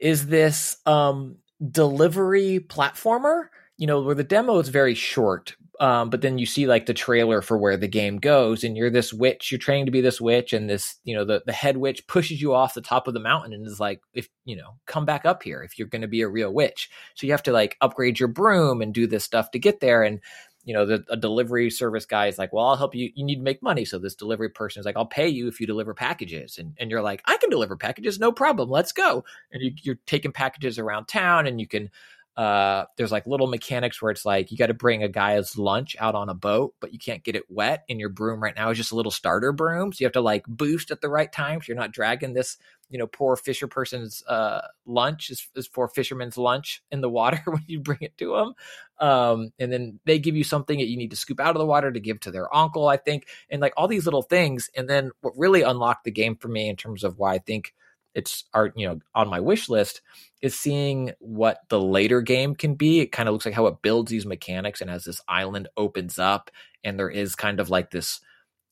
is 0.00 0.26
this 0.26 0.76
um, 0.86 1.36
delivery 1.70 2.60
platformer. 2.60 3.48
You 3.78 3.86
know, 3.86 4.02
where 4.02 4.14
the 4.14 4.22
demo 4.22 4.58
is 4.58 4.68
very 4.68 4.94
short, 4.94 5.56
um, 5.82 6.10
but 6.10 6.20
then 6.20 6.38
you 6.38 6.46
see 6.46 6.68
like 6.68 6.86
the 6.86 6.94
trailer 6.94 7.42
for 7.42 7.58
where 7.58 7.76
the 7.76 7.88
game 7.88 8.18
goes, 8.18 8.62
and 8.62 8.76
you're 8.76 8.88
this 8.88 9.12
witch. 9.12 9.50
You're 9.50 9.58
training 9.58 9.86
to 9.86 9.90
be 9.92 10.00
this 10.00 10.20
witch, 10.20 10.52
and 10.52 10.70
this, 10.70 10.94
you 11.02 11.12
know, 11.12 11.24
the 11.24 11.42
the 11.44 11.52
head 11.52 11.76
witch 11.76 12.06
pushes 12.06 12.40
you 12.40 12.54
off 12.54 12.74
the 12.74 12.80
top 12.80 13.08
of 13.08 13.14
the 13.14 13.20
mountain 13.20 13.52
and 13.52 13.66
is 13.66 13.80
like, 13.80 14.00
if 14.14 14.28
you 14.44 14.54
know, 14.54 14.76
come 14.86 15.04
back 15.04 15.26
up 15.26 15.42
here 15.42 15.60
if 15.64 15.80
you're 15.80 15.88
going 15.88 16.02
to 16.02 16.08
be 16.08 16.20
a 16.20 16.28
real 16.28 16.54
witch. 16.54 16.88
So 17.16 17.26
you 17.26 17.32
have 17.32 17.42
to 17.42 17.52
like 17.52 17.76
upgrade 17.80 18.20
your 18.20 18.28
broom 18.28 18.80
and 18.80 18.94
do 18.94 19.08
this 19.08 19.24
stuff 19.24 19.50
to 19.50 19.58
get 19.58 19.80
there, 19.80 20.04
and 20.04 20.20
you 20.64 20.72
know, 20.72 20.86
the 20.86 21.04
a 21.08 21.16
delivery 21.16 21.68
service 21.68 22.06
guy 22.06 22.28
is 22.28 22.38
like, 22.38 22.52
well, 22.52 22.66
I'll 22.66 22.76
help 22.76 22.94
you. 22.94 23.10
You 23.16 23.24
need 23.24 23.36
to 23.36 23.42
make 23.42 23.60
money. 23.60 23.84
So 23.84 23.98
this 23.98 24.14
delivery 24.14 24.50
person 24.50 24.78
is 24.78 24.86
like, 24.86 24.96
I'll 24.96 25.04
pay 25.04 25.26
you 25.26 25.48
if 25.48 25.60
you 25.60 25.66
deliver 25.66 25.94
packages. 25.94 26.58
And, 26.58 26.76
and 26.78 26.92
you're 26.92 27.02
like, 27.02 27.22
I 27.24 27.36
can 27.38 27.50
deliver 27.50 27.76
packages. 27.76 28.20
No 28.20 28.30
problem. 28.30 28.70
Let's 28.70 28.92
go. 28.92 29.24
And 29.50 29.60
you, 29.60 29.72
you're 29.82 29.98
taking 30.06 30.30
packages 30.30 30.78
around 30.78 31.06
town 31.06 31.48
and 31.48 31.60
you 31.60 31.66
can, 31.66 31.90
uh, 32.36 32.84
there's 32.96 33.12
like 33.12 33.26
little 33.26 33.46
mechanics 33.46 34.00
where 34.00 34.10
it's 34.10 34.24
like, 34.24 34.50
you 34.50 34.56
got 34.56 34.68
to 34.68 34.74
bring 34.74 35.02
a 35.02 35.08
guy's 35.08 35.58
lunch 35.58 35.96
out 35.98 36.14
on 36.14 36.28
a 36.28 36.34
boat, 36.34 36.74
but 36.80 36.92
you 36.92 36.98
can't 36.98 37.22
get 37.22 37.36
it 37.36 37.44
wet. 37.48 37.84
And 37.88 38.00
your 38.00 38.08
broom 38.08 38.42
right 38.42 38.56
now 38.56 38.70
is 38.70 38.78
just 38.78 38.92
a 38.92 38.96
little 38.96 39.10
starter 39.10 39.52
broom. 39.52 39.92
So 39.92 39.98
you 40.00 40.06
have 40.06 40.12
to 40.12 40.20
like 40.20 40.44
boost 40.46 40.90
at 40.90 41.00
the 41.00 41.08
right 41.08 41.30
time. 41.30 41.60
So 41.60 41.66
you're 41.68 41.76
not 41.76 41.92
dragging 41.92 42.32
this, 42.32 42.56
you 42.88 42.98
know, 42.98 43.06
poor 43.06 43.36
fisher 43.36 43.66
person's, 43.66 44.22
uh, 44.26 44.62
lunch 44.86 45.30
is, 45.30 45.46
is 45.54 45.66
for 45.66 45.88
fisherman's 45.88 46.38
lunch 46.38 46.82
in 46.90 47.00
the 47.00 47.10
water 47.10 47.42
when 47.46 47.64
you 47.66 47.80
bring 47.80 47.98
it 48.00 48.16
to 48.18 48.32
them 48.32 48.54
um, 49.02 49.52
and 49.58 49.72
then 49.72 49.98
they 50.04 50.20
give 50.20 50.36
you 50.36 50.44
something 50.44 50.78
that 50.78 50.86
you 50.86 50.96
need 50.96 51.10
to 51.10 51.16
scoop 51.16 51.40
out 51.40 51.56
of 51.56 51.58
the 51.58 51.66
water 51.66 51.90
to 51.90 51.98
give 51.98 52.20
to 52.20 52.30
their 52.30 52.54
uncle, 52.54 52.86
I 52.86 52.96
think, 52.96 53.26
and 53.50 53.60
like 53.60 53.74
all 53.76 53.88
these 53.88 54.04
little 54.04 54.22
things. 54.22 54.70
And 54.76 54.88
then 54.88 55.10
what 55.22 55.34
really 55.36 55.62
unlocked 55.62 56.04
the 56.04 56.12
game 56.12 56.36
for 56.36 56.46
me 56.46 56.68
in 56.68 56.76
terms 56.76 57.02
of 57.02 57.18
why 57.18 57.34
I 57.34 57.38
think 57.38 57.74
it's 58.14 58.44
art, 58.52 58.74
you 58.76 58.86
know, 58.88 58.98
on 59.14 59.28
my 59.28 59.40
wish 59.40 59.68
list 59.68 60.02
is 60.42 60.58
seeing 60.58 61.12
what 61.18 61.60
the 61.68 61.80
later 61.80 62.20
game 62.20 62.54
can 62.54 62.74
be. 62.74 63.00
It 63.00 63.12
kind 63.12 63.28
of 63.28 63.32
looks 63.32 63.46
like 63.46 63.54
how 63.54 63.66
it 63.66 63.82
builds 63.82 64.10
these 64.10 64.26
mechanics, 64.26 64.80
and 64.80 64.90
as 64.90 65.04
this 65.04 65.20
island 65.28 65.68
opens 65.76 66.18
up, 66.18 66.50
and 66.84 66.98
there 66.98 67.10
is 67.10 67.34
kind 67.34 67.60
of 67.60 67.70
like 67.70 67.90
this 67.90 68.20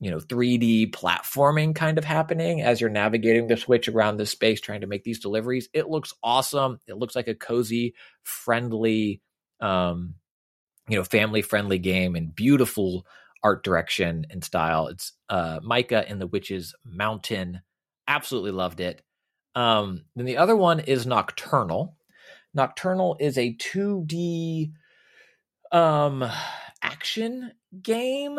you 0.00 0.10
know 0.10 0.18
3D 0.18 0.90
platforming 0.92 1.74
kind 1.74 1.98
of 1.98 2.04
happening 2.04 2.62
as 2.62 2.80
you're 2.80 2.90
navigating 2.90 3.46
the 3.46 3.56
switch 3.56 3.86
around 3.88 4.16
this 4.16 4.30
space 4.30 4.60
trying 4.60 4.80
to 4.80 4.86
make 4.86 5.04
these 5.04 5.20
deliveries. 5.20 5.68
It 5.74 5.88
looks 5.88 6.14
awesome. 6.22 6.80
It 6.86 6.96
looks 6.96 7.14
like 7.14 7.28
a 7.28 7.34
cozy, 7.34 7.94
friendly 8.22 9.20
um 9.60 10.14
you 10.88 10.96
know 10.96 11.04
family 11.04 11.42
friendly 11.42 11.78
game 11.78 12.16
and 12.16 12.34
beautiful 12.34 13.06
art 13.44 13.62
direction 13.62 14.26
and 14.30 14.42
style. 14.42 14.88
It's 14.88 15.12
uh 15.28 15.60
Mika 15.62 16.08
and 16.08 16.20
the 16.20 16.26
Witch's 16.26 16.74
Mountain. 16.84 17.60
Absolutely 18.08 18.52
loved 18.52 18.80
it. 18.80 19.02
Um 19.54 20.04
then 20.16 20.26
the 20.26 20.36
other 20.36 20.56
one 20.56 20.80
is 20.80 21.06
Nocturnal. 21.06 21.96
Nocturnal 22.54 23.16
is 23.20 23.38
a 23.38 23.54
2D 23.54 24.72
um 25.72 26.24
action 26.82 27.52
game 27.82 28.38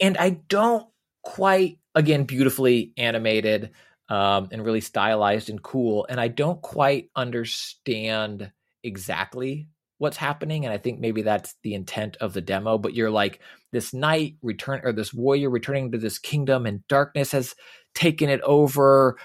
and 0.00 0.16
I 0.16 0.30
don't 0.30 0.86
quite 1.22 1.78
again 1.94 2.24
beautifully 2.24 2.92
animated 2.96 3.70
um, 4.08 4.48
and 4.52 4.64
really 4.64 4.80
stylized 4.80 5.48
and 5.48 5.62
cool, 5.62 6.06
and 6.08 6.20
I 6.20 6.28
don't 6.28 6.60
quite 6.60 7.10
understand 7.16 8.52
exactly 8.82 9.68
what's 9.98 10.16
happening, 10.16 10.64
and 10.64 10.74
I 10.74 10.78
think 10.78 11.00
maybe 11.00 11.22
that's 11.22 11.54
the 11.62 11.74
intent 11.74 12.16
of 12.18 12.34
the 12.34 12.42
demo. 12.42 12.76
But 12.76 12.94
you're 12.94 13.10
like 13.10 13.40
this 13.72 13.94
knight 13.94 14.36
return 14.42 14.82
or 14.84 14.92
this 14.92 15.14
warrior 15.14 15.48
returning 15.48 15.92
to 15.92 15.98
this 15.98 16.18
kingdom, 16.18 16.66
and 16.66 16.86
darkness 16.88 17.32
has 17.32 17.54
taken 17.94 18.28
it 18.28 18.40
over. 18.42 19.16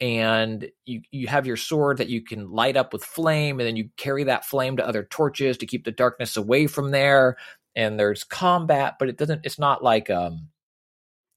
And 0.00 0.70
you 0.84 1.02
you 1.10 1.26
have 1.26 1.46
your 1.46 1.56
sword 1.56 1.98
that 1.98 2.08
you 2.08 2.22
can 2.22 2.52
light 2.52 2.76
up 2.76 2.92
with 2.92 3.04
flame, 3.04 3.58
and 3.58 3.66
then 3.66 3.76
you 3.76 3.90
carry 3.96 4.24
that 4.24 4.44
flame 4.44 4.76
to 4.76 4.86
other 4.86 5.02
torches 5.04 5.58
to 5.58 5.66
keep 5.66 5.84
the 5.84 5.90
darkness 5.90 6.36
away 6.36 6.66
from 6.68 6.92
there 6.92 7.36
and 7.78 7.98
there's 7.98 8.24
combat, 8.24 8.96
but 8.98 9.08
it 9.08 9.16
doesn't. 9.16 9.46
It's 9.46 9.58
not 9.58 9.84
like 9.84 10.10
um, 10.10 10.48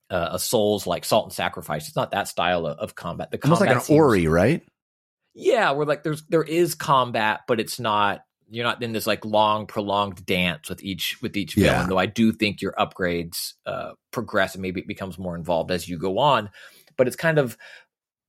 uh, 0.10 0.30
a 0.32 0.40
Souls 0.40 0.88
like 0.88 1.06
Salt 1.06 1.26
and 1.26 1.34
Sacrifice. 1.34 1.88
It's 1.88 1.96
not 1.96 2.12
that 2.12 2.28
style 2.28 2.66
of, 2.66 2.78
of 2.80 2.96
combat. 2.96 3.30
The 3.30 3.40
almost 3.44 3.62
like 3.62 3.70
an 3.70 3.96
ori 3.96 4.26
right 4.28 4.64
Yeah, 5.36 5.72
where 5.72 5.86
like 5.86 6.04
there's 6.04 6.24
there 6.28 6.44
is 6.44 6.76
combat, 6.76 7.42
but 7.48 7.60
it's 7.60 7.80
not. 7.80 8.22
You're 8.50 8.66
not 8.66 8.84
in 8.84 8.92
this 8.92 9.08
like 9.08 9.24
long 9.24 9.68
prolonged 9.68 10.26
dance 10.26 10.68
with 10.68 10.84
each 10.84 11.22
with 11.22 11.38
each 11.38 11.56
Yeah. 11.56 11.74
villain. 11.74 11.90
Though 11.90 12.00
I 12.00 12.08
do 12.08 12.32
think 12.34 12.62
your 12.62 12.74
upgrades 12.74 13.54
uh, 13.66 13.92
progress 14.12 14.56
and 14.56 14.62
maybe 14.62 14.82
it 14.82 14.88
becomes 14.88 15.18
more 15.20 15.36
involved 15.36 15.72
as 15.72 15.88
you 15.88 15.98
go 15.98 16.18
on. 16.18 16.50
But 16.98 17.08
it's 17.08 17.16
kind 17.16 17.38
of 17.38 17.56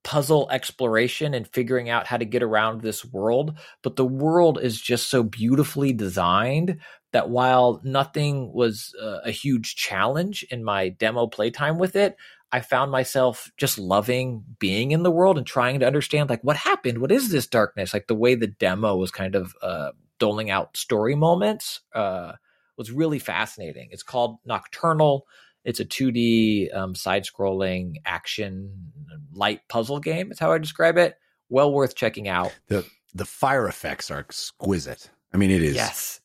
puzzle 0.05 0.49
exploration 0.51 1.35
and 1.35 1.47
figuring 1.47 1.89
out 1.89 2.07
how 2.07 2.17
to 2.17 2.25
get 2.25 2.43
around 2.43 2.81
this 2.81 3.05
world. 3.05 3.59
But 3.83 3.97
the 3.97 4.05
world 4.05 4.59
is 4.61 4.81
just 4.81 5.09
so 5.11 5.23
beautifully 5.23 5.93
designed 5.93 6.79
that 7.13 7.31
while 7.31 7.81
nothing 7.85 8.53
was 8.53 8.95
uh, 9.01 9.19
a 9.25 9.31
huge 9.31 9.77
challenge 9.77 10.45
in 10.51 10.65
my 10.65 10.89
demo 10.89 11.27
playtime 11.27 11.79
with 11.79 11.95
it, 11.95 12.17
I 12.51 12.61
found 12.61 12.91
myself 12.91 13.51
just 13.57 13.79
loving 13.79 14.45
being 14.59 14.91
in 14.91 15.03
the 15.03 15.11
world 15.11 15.39
and 15.39 15.47
trying 15.47 15.81
to 15.81 15.87
understand 15.87 16.29
like 16.29 16.43
what 16.43 16.57
happened, 16.57 16.99
what 16.99 17.13
is 17.13 17.31
this 17.31 17.47
darkness? 17.47 17.95
Like 17.95 18.09
the 18.09 18.15
way 18.15 18.35
the 18.35 18.47
demo 18.47 18.97
was 18.97 19.11
kind 19.11 19.35
of 19.35 19.55
uh, 19.63 19.93
doling 20.19 20.51
out 20.51 20.77
story 20.77 21.15
moments 21.15 21.81
uh, 21.95 22.33
was 22.77 22.93
really 22.93 23.19
fascinating. 23.19 23.89
It's 23.91 24.03
called 24.03 24.39
Nocturnal. 24.45 25.27
It's 25.65 25.81
a 25.81 25.85
2D 25.85 26.75
um, 26.77 26.95
side-scrolling 26.95 27.97
action 28.05 28.93
light 29.33 29.61
puzzle 29.69 30.01
game. 30.01 30.33
Is 30.33 30.39
how 30.39 30.53
I 30.53 30.59
describe 30.59 30.99
it. 30.99 31.17
Well 31.49 31.73
worth 31.73 31.95
checking 31.95 32.29
out. 32.29 32.53
the 32.69 32.85
the 33.15 33.25
fire 33.27 33.69
effects 33.69 34.11
are 34.11 34.19
exquisite 34.21 35.11
i 35.35 35.37
mean 35.37 35.51
it 35.51 35.63
is 35.63 35.75
Yes, 35.75 36.21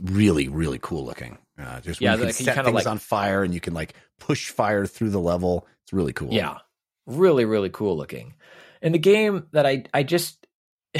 really 0.00 0.48
really 0.48 0.78
cool 0.80 1.04
looking 1.04 1.36
uh, 1.58 1.80
just 1.82 2.00
Yeah, 2.00 2.12
you 2.12 2.16
can 2.18 2.26
like, 2.28 2.34
set 2.34 2.54
kinda 2.54 2.64
things 2.64 2.74
like- 2.76 2.86
on 2.86 2.96
fire 2.98 3.42
and 3.42 3.52
you 3.52 3.60
can 3.60 3.74
like 3.74 3.92
push 4.18 4.48
fire 4.50 4.86
through 4.86 5.10
the 5.10 5.20
level 5.20 5.66
it's 5.84 5.92
really 5.92 6.14
cool 6.14 6.32
Yeah. 6.32 6.58
Really, 7.06 7.44
really 7.44 7.70
cool 7.70 7.96
looking. 7.96 8.34
And 8.80 8.94
the 8.94 8.98
game 8.98 9.46
that 9.52 9.66
I 9.66 9.84
I 9.92 10.02
just 10.02 10.46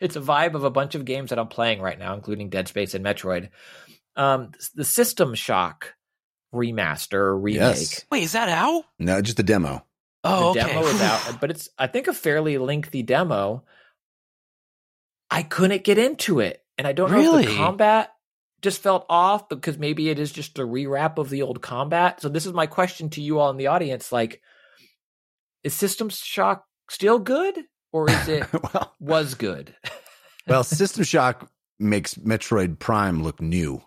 it's 0.00 0.16
a 0.16 0.20
vibe 0.20 0.54
of 0.54 0.64
a 0.64 0.70
bunch 0.70 0.94
of 0.94 1.04
games 1.04 1.30
that 1.30 1.38
I'm 1.38 1.48
playing 1.48 1.80
right 1.82 1.98
now, 1.98 2.14
including 2.14 2.48
Dead 2.48 2.68
Space 2.68 2.94
and 2.94 3.04
Metroid. 3.04 3.48
Um, 4.16 4.52
the 4.74 4.84
System 4.84 5.34
Shock 5.34 5.94
remaster 6.54 7.14
or 7.14 7.38
remake. 7.38 7.60
Yes. 7.60 8.04
Wait, 8.10 8.22
is 8.22 8.32
that 8.32 8.48
out? 8.48 8.84
No, 8.98 9.20
just 9.20 9.38
a 9.40 9.42
demo. 9.42 9.84
Oh, 10.24 10.52
the 10.52 10.60
okay. 10.60 10.72
demo 10.72 10.86
is 10.86 11.00
out, 11.00 11.40
but 11.40 11.50
it's 11.50 11.68
I 11.78 11.86
think 11.86 12.08
a 12.08 12.12
fairly 12.12 12.58
lengthy 12.58 13.02
demo. 13.02 13.64
I 15.30 15.42
couldn't 15.42 15.84
get 15.84 15.98
into 15.98 16.40
it, 16.40 16.64
and 16.76 16.86
I 16.86 16.92
don't 16.92 17.10
know 17.10 17.38
if 17.38 17.46
the 17.46 17.54
combat 17.54 18.12
just 18.60 18.82
felt 18.82 19.06
off 19.08 19.48
because 19.48 19.78
maybe 19.78 20.08
it 20.08 20.18
is 20.18 20.32
just 20.32 20.58
a 20.58 20.62
rewrap 20.62 21.18
of 21.18 21.30
the 21.30 21.42
old 21.42 21.62
combat. 21.62 22.20
So 22.20 22.28
this 22.28 22.46
is 22.46 22.52
my 22.52 22.66
question 22.66 23.10
to 23.10 23.22
you 23.22 23.38
all 23.38 23.50
in 23.50 23.56
the 23.56 23.68
audience: 23.68 24.10
like, 24.10 24.40
is 25.62 25.74
System 25.74 26.08
Shock 26.08 26.64
still 26.90 27.18
good, 27.18 27.56
or 27.92 28.10
is 28.10 28.28
it 28.28 28.46
well, 28.74 28.94
was 28.98 29.34
good? 29.34 29.74
well, 30.46 30.64
System 30.64 31.04
Shock 31.04 31.50
makes 31.78 32.14
Metroid 32.14 32.78
Prime 32.78 33.22
look 33.22 33.40
new. 33.40 33.82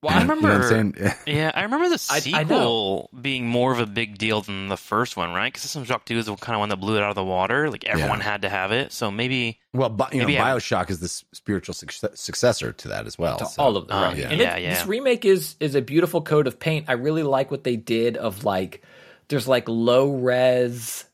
Well, 0.00 0.14
I 0.14 0.20
You 0.20 0.26
know 0.28 0.34
what 0.36 0.42
remember. 0.44 0.64
I'm 0.76 0.94
saying? 0.94 1.14
Yeah, 1.26 1.50
I 1.54 1.62
remember 1.62 1.88
the 1.88 2.06
I- 2.10 2.16
I 2.16 2.20
sequel 2.20 3.10
being 3.20 3.48
more 3.48 3.72
of 3.72 3.80
a 3.80 3.86
big 3.86 4.16
deal 4.16 4.40
than 4.42 4.68
the 4.68 4.76
first 4.76 5.16
one, 5.16 5.32
right? 5.34 5.52
Because 5.52 5.62
System 5.62 5.84
Shock 5.84 6.04
2 6.04 6.18
is 6.18 6.26
the 6.26 6.36
kind 6.36 6.54
of 6.54 6.60
one 6.60 6.68
that 6.68 6.76
blew 6.76 6.96
it 6.96 7.02
out 7.02 7.10
of 7.10 7.16
the 7.16 7.24
water. 7.24 7.68
Like 7.68 7.84
everyone 7.84 8.20
had 8.20 8.42
to 8.42 8.48
have 8.48 8.70
it. 8.70 8.92
So 8.92 9.10
maybe. 9.10 9.58
Well, 9.72 9.88
but, 9.88 10.12
you 10.12 10.20
know, 10.20 10.26
Maybe 10.26 10.38
I- 10.38 10.52
Bioshock 10.52 10.88
is 10.90 11.00
the 11.00 11.08
spiritual 11.36 11.74
suc- 11.74 12.12
successor 12.16 12.72
to 12.72 12.88
that 12.88 13.06
as 13.06 13.18
well. 13.18 13.38
to 13.38 13.46
so- 13.46 13.60
all 13.62 13.76
of 13.76 13.88
them. 13.88 14.00
Right. 14.00 14.16
yeah. 14.16 14.28
And 14.30 14.40
Yeah, 14.40 14.56
it- 14.56 14.62
yeah. 14.62 14.74
this 14.74 14.86
remake 14.86 15.24
is 15.24 15.56
is 15.58 15.74
a 15.74 15.82
beautiful 15.82 16.22
coat 16.22 16.46
of 16.46 16.60
paint. 16.60 16.84
I 16.88 16.92
really 16.92 17.24
like 17.24 17.50
what 17.50 17.64
they 17.64 17.74
did 17.76 18.16
of 18.16 18.44
like 18.44 18.84
there's 19.28 19.48
like 19.48 19.68
low 19.68 20.12
res 20.12 21.04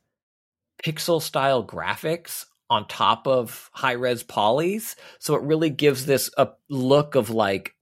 pixel 0.85 1.23
style 1.23 1.65
graphics 1.66 2.44
on 2.69 2.86
top 2.86 3.27
of 3.27 3.70
high 3.73 3.93
res 3.93 4.23
polys, 4.24 4.94
so 5.19 5.35
it 5.36 5.43
really 5.43 5.70
gives 5.70 6.06
this 6.06 6.31
a 6.36 6.48
look 6.69 7.15
of 7.15 7.31
like 7.31 7.74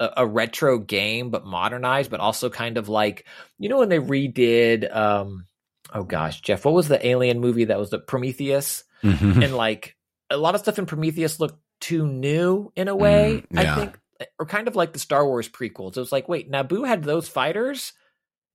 a, 0.00 0.10
a 0.18 0.26
retro 0.26 0.78
game 0.78 1.30
but 1.30 1.44
modernized, 1.46 2.10
but 2.10 2.20
also 2.20 2.50
kind 2.50 2.76
of 2.78 2.88
like 2.88 3.24
you 3.58 3.68
know 3.68 3.78
when 3.78 3.88
they 3.88 3.98
redid 3.98 4.94
um 4.94 5.46
oh 5.92 6.04
gosh 6.04 6.40
Jeff, 6.40 6.64
what 6.64 6.74
was 6.74 6.88
the 6.88 7.04
alien 7.06 7.40
movie 7.40 7.64
that 7.66 7.78
was 7.78 7.90
the 7.90 7.98
Prometheus? 7.98 8.84
Mhm. 9.02 9.44
and 9.44 9.54
like 9.56 9.96
a 10.30 10.36
lot 10.36 10.54
of 10.54 10.60
stuff 10.60 10.78
in 10.78 10.86
Prometheus 10.86 11.38
looked 11.40 11.58
too 11.80 12.06
new 12.06 12.72
in 12.76 12.88
a 12.88 12.96
way. 12.96 13.44
Mm, 13.52 13.62
yeah. 13.62 13.72
I 13.72 13.76
think, 13.76 13.98
or 14.38 14.46
kind 14.46 14.66
of 14.66 14.74
like 14.76 14.92
the 14.92 14.98
Star 14.98 15.24
Wars 15.24 15.48
prequels. 15.48 15.96
It 15.96 16.00
was 16.00 16.10
like, 16.12 16.28
wait, 16.28 16.50
Naboo 16.50 16.84
had 16.86 17.04
those 17.04 17.28
fighters, 17.28 17.92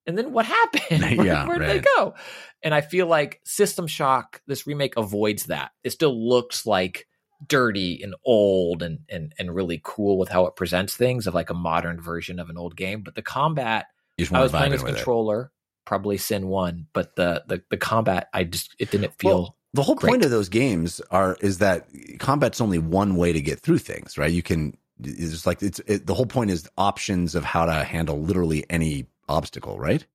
and 0.05 0.17
then 0.17 0.33
what 0.33 0.45
happened? 0.57 1.01
Where, 1.17 1.25
Yeah, 1.25 1.47
where 1.47 1.57
did 1.59 1.65
right. 1.67 1.73
they 1.81 1.89
go? 1.97 2.13
And 2.61 2.75
I 2.75 2.81
feel 2.81 3.07
like 3.07 3.39
System 3.45 3.87
Shock, 3.87 4.41
this 4.45 4.67
remake 4.67 4.97
avoids 4.97 5.45
that. 5.45 5.71
It 5.83 5.91
still 5.91 6.13
looks 6.29 6.65
like 6.65 7.07
dirty 7.47 8.01
and 8.01 8.15
old 8.25 8.83
and 8.83 8.99
and 9.09 9.33
and 9.37 9.53
really 9.53 9.81
cool 9.83 10.17
with 10.17 10.29
how 10.29 10.45
it 10.45 10.55
presents 10.55 10.95
things 10.95 11.27
of 11.27 11.33
like 11.33 11.49
a 11.49 11.55
modern 11.55 11.99
version 11.99 12.39
of 12.39 12.49
an 12.49 12.57
old 12.57 12.75
game. 12.75 13.01
But 13.01 13.15
the 13.15 13.21
combat, 13.21 13.87
I 14.31 14.41
was 14.41 14.51
playing 14.51 14.67
in 14.67 14.73
as 14.73 14.83
with 14.83 14.93
it. 14.93 14.95
controller, 14.95 15.51
probably 15.85 16.17
Sin 16.17 16.47
One, 16.47 16.87
but 16.93 17.15
the 17.15 17.43
the 17.47 17.63
the 17.69 17.77
combat, 17.77 18.29
I 18.33 18.43
just 18.43 18.75
it 18.79 18.91
didn't 18.91 19.13
feel. 19.19 19.31
Well, 19.31 19.57
the 19.73 19.83
whole 19.83 19.95
great. 19.95 20.11
point 20.11 20.25
of 20.25 20.31
those 20.31 20.49
games 20.49 21.01
are 21.11 21.37
is 21.41 21.57
that 21.59 21.87
combat's 22.19 22.61
only 22.61 22.79
one 22.79 23.15
way 23.15 23.33
to 23.33 23.41
get 23.41 23.59
through 23.59 23.79
things, 23.79 24.17
right? 24.17 24.31
You 24.31 24.43
can 24.43 24.77
it's 25.03 25.45
like 25.45 25.61
it's 25.61 25.79
it, 25.87 26.05
the 26.05 26.13
whole 26.13 26.25
point 26.25 26.51
is 26.51 26.69
options 26.77 27.35
of 27.35 27.43
how 27.43 27.65
to 27.65 27.83
handle 27.83 28.21
literally 28.21 28.65
any 28.69 29.07
obstacle, 29.27 29.79
right? 29.79 30.05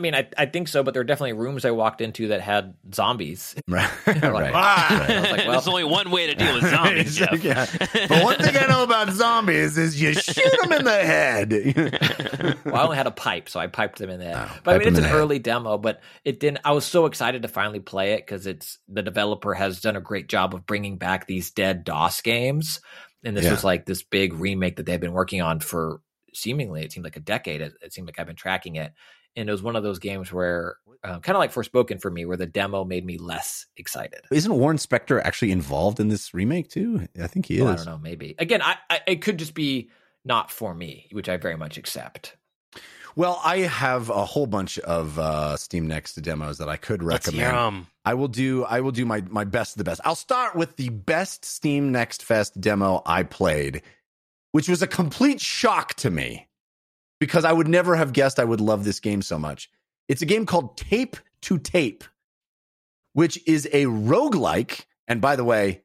I 0.00 0.02
mean, 0.02 0.14
I, 0.14 0.26
I 0.38 0.46
think 0.46 0.68
so, 0.68 0.82
but 0.82 0.94
there 0.94 1.02
are 1.02 1.04
definitely 1.04 1.34
rooms 1.34 1.66
I 1.66 1.72
walked 1.72 2.00
into 2.00 2.28
that 2.28 2.40
had 2.40 2.74
zombies. 2.94 3.54
Right. 3.68 3.90
They're 4.06 4.32
like, 4.32 4.52
"Ah!" 4.54 4.88
I 5.08 5.20
was 5.20 5.30
like, 5.30 5.38
well- 5.42 5.50
There's 5.52 5.68
only 5.68 5.84
one 5.84 6.10
way 6.10 6.26
to 6.26 6.34
deal 6.34 6.54
with 6.54 6.68
zombies, 6.70 7.16
Jeff. 7.18 7.44
yeah. 7.44 7.66
But 8.08 8.24
one 8.24 8.38
thing 8.38 8.56
I 8.56 8.66
know 8.66 8.82
about 8.82 9.10
zombies 9.10 9.76
is 9.76 10.00
you 10.00 10.14
shoot 10.14 10.52
them 10.62 10.72
in 10.72 10.84
the 10.84 10.90
head. 11.04 11.52
Well, 12.64 12.74
I 12.76 12.82
only 12.84 12.96
had 12.96 13.06
a 13.06 13.10
pipe, 13.12 13.48
so 13.50 13.60
I 13.60 13.66
piped 13.66 13.98
them 13.98 14.08
in 14.10 14.18
the 14.20 14.26
head. 14.26 14.36
Oh, 14.50 14.58
but 14.64 14.74
I 14.74 14.78
mean, 14.78 14.88
it's 14.88 14.96
an 14.96 15.02
the 15.04 15.08
head. 15.10 15.16
early 15.16 15.38
demo, 15.38 15.76
but 15.78 16.00
it 16.24 16.40
didn't. 16.40 16.60
I 16.64 16.72
was 16.72 16.84
so 16.86 17.04
excited 17.06 17.42
to 17.42 17.48
finally 17.48 17.80
play 17.80 18.14
it 18.14 18.26
because 18.26 18.46
it's 18.46 18.78
the 18.88 19.02
developer 19.02 19.52
has 19.54 19.80
done 19.80 19.96
a 19.96 20.00
great 20.00 20.28
job 20.28 20.54
of 20.54 20.64
bringing 20.66 20.96
back 20.96 21.26
these 21.26 21.50
dead 21.50 21.84
DOS 21.84 22.22
games, 22.22 22.80
and 23.22 23.36
this 23.36 23.44
Yeah. 23.44 23.50
was 23.52 23.64
like 23.64 23.84
this 23.86 24.02
big 24.02 24.32
remake 24.34 24.76
that 24.76 24.86
they've 24.86 25.00
been 25.00 25.12
working 25.12 25.42
on 25.42 25.60
for 25.60 26.00
seemingly 26.32 26.82
it 26.82 26.92
seemed 26.92 27.04
like 27.04 27.16
a 27.16 27.20
decade. 27.20 27.60
It, 27.60 27.72
it 27.82 27.92
seemed 27.92 28.06
like 28.08 28.18
I've 28.18 28.26
been 28.26 28.36
tracking 28.36 28.76
it, 28.76 28.92
and 29.36 29.48
it 29.48 29.52
was 29.52 29.62
one 29.62 29.76
of 29.76 29.82
those 29.82 29.98
games 29.98 30.32
where, 30.32 30.76
uh, 31.04 31.18
kind 31.20 31.36
of 31.36 31.38
like 31.38 31.52
Forspoken 31.52 32.00
for 32.00 32.10
me, 32.10 32.24
where 32.24 32.36
the 32.36 32.46
demo 32.46 32.84
made 32.84 33.04
me 33.04 33.18
less 33.18 33.66
excited. 33.76 34.20
Isn't 34.30 34.52
Warren 34.54 34.76
Spector 34.76 35.20
actually 35.22 35.52
involved 35.52 36.00
in 36.00 36.08
this 36.08 36.34
remake 36.34 36.68
too? 36.68 37.08
I 37.22 37.26
think 37.26 37.46
he 37.46 37.56
is. 37.56 37.62
Well, 37.62 37.72
I 37.72 37.76
don't 37.76 37.86
know, 37.86 37.98
maybe 37.98 38.34
again, 38.38 38.62
I, 38.62 38.76
I 38.88 39.00
it 39.06 39.22
could 39.22 39.38
just 39.38 39.54
be 39.54 39.90
not 40.24 40.50
for 40.50 40.74
me, 40.74 41.08
which 41.12 41.28
I 41.28 41.36
very 41.36 41.56
much 41.56 41.78
accept. 41.78 42.36
Well, 43.16 43.40
I 43.44 43.58
have 43.58 44.08
a 44.08 44.24
whole 44.24 44.46
bunch 44.46 44.78
of 44.80 45.18
uh, 45.18 45.56
Steam 45.56 45.88
Next 45.88 46.14
demos 46.22 46.58
that 46.58 46.68
I 46.68 46.76
could 46.76 47.02
Let's 47.02 47.28
hear 47.28 47.46
recommend. 47.46 47.66
'em. 47.76 47.86
I 48.04 48.14
will 48.14 48.28
do 48.28 48.64
I 48.64 48.80
will 48.80 48.92
do 48.92 49.04
my 49.04 49.22
my 49.28 49.44
best 49.44 49.74
of 49.74 49.78
the 49.78 49.84
best. 49.84 50.00
I'll 50.04 50.14
start 50.14 50.54
with 50.54 50.76
the 50.76 50.90
best 50.90 51.44
Steam 51.44 51.90
Next 51.92 52.22
Fest 52.22 52.60
demo 52.60 53.02
I 53.06 53.24
played, 53.24 53.82
which 54.52 54.68
was 54.68 54.80
a 54.82 54.86
complete 54.86 55.40
shock 55.40 55.94
to 55.94 56.10
me 56.10 56.46
because 57.20 57.44
I 57.44 57.52
would 57.52 57.68
never 57.68 57.94
have 57.94 58.12
guessed 58.12 58.38
I 58.40 58.44
would 58.44 58.60
love 58.60 58.84
this 58.84 58.98
game 58.98 59.22
so 59.22 59.38
much. 59.38 59.70
It's 60.08 60.22
a 60.22 60.26
game 60.26 60.46
called 60.46 60.76
Tape 60.76 61.16
to 61.42 61.58
Tape, 61.58 62.02
which 63.12 63.38
is 63.46 63.66
a 63.72 63.84
roguelike. 63.84 64.84
And 65.06 65.20
by 65.20 65.36
the 65.36 65.44
way, 65.44 65.82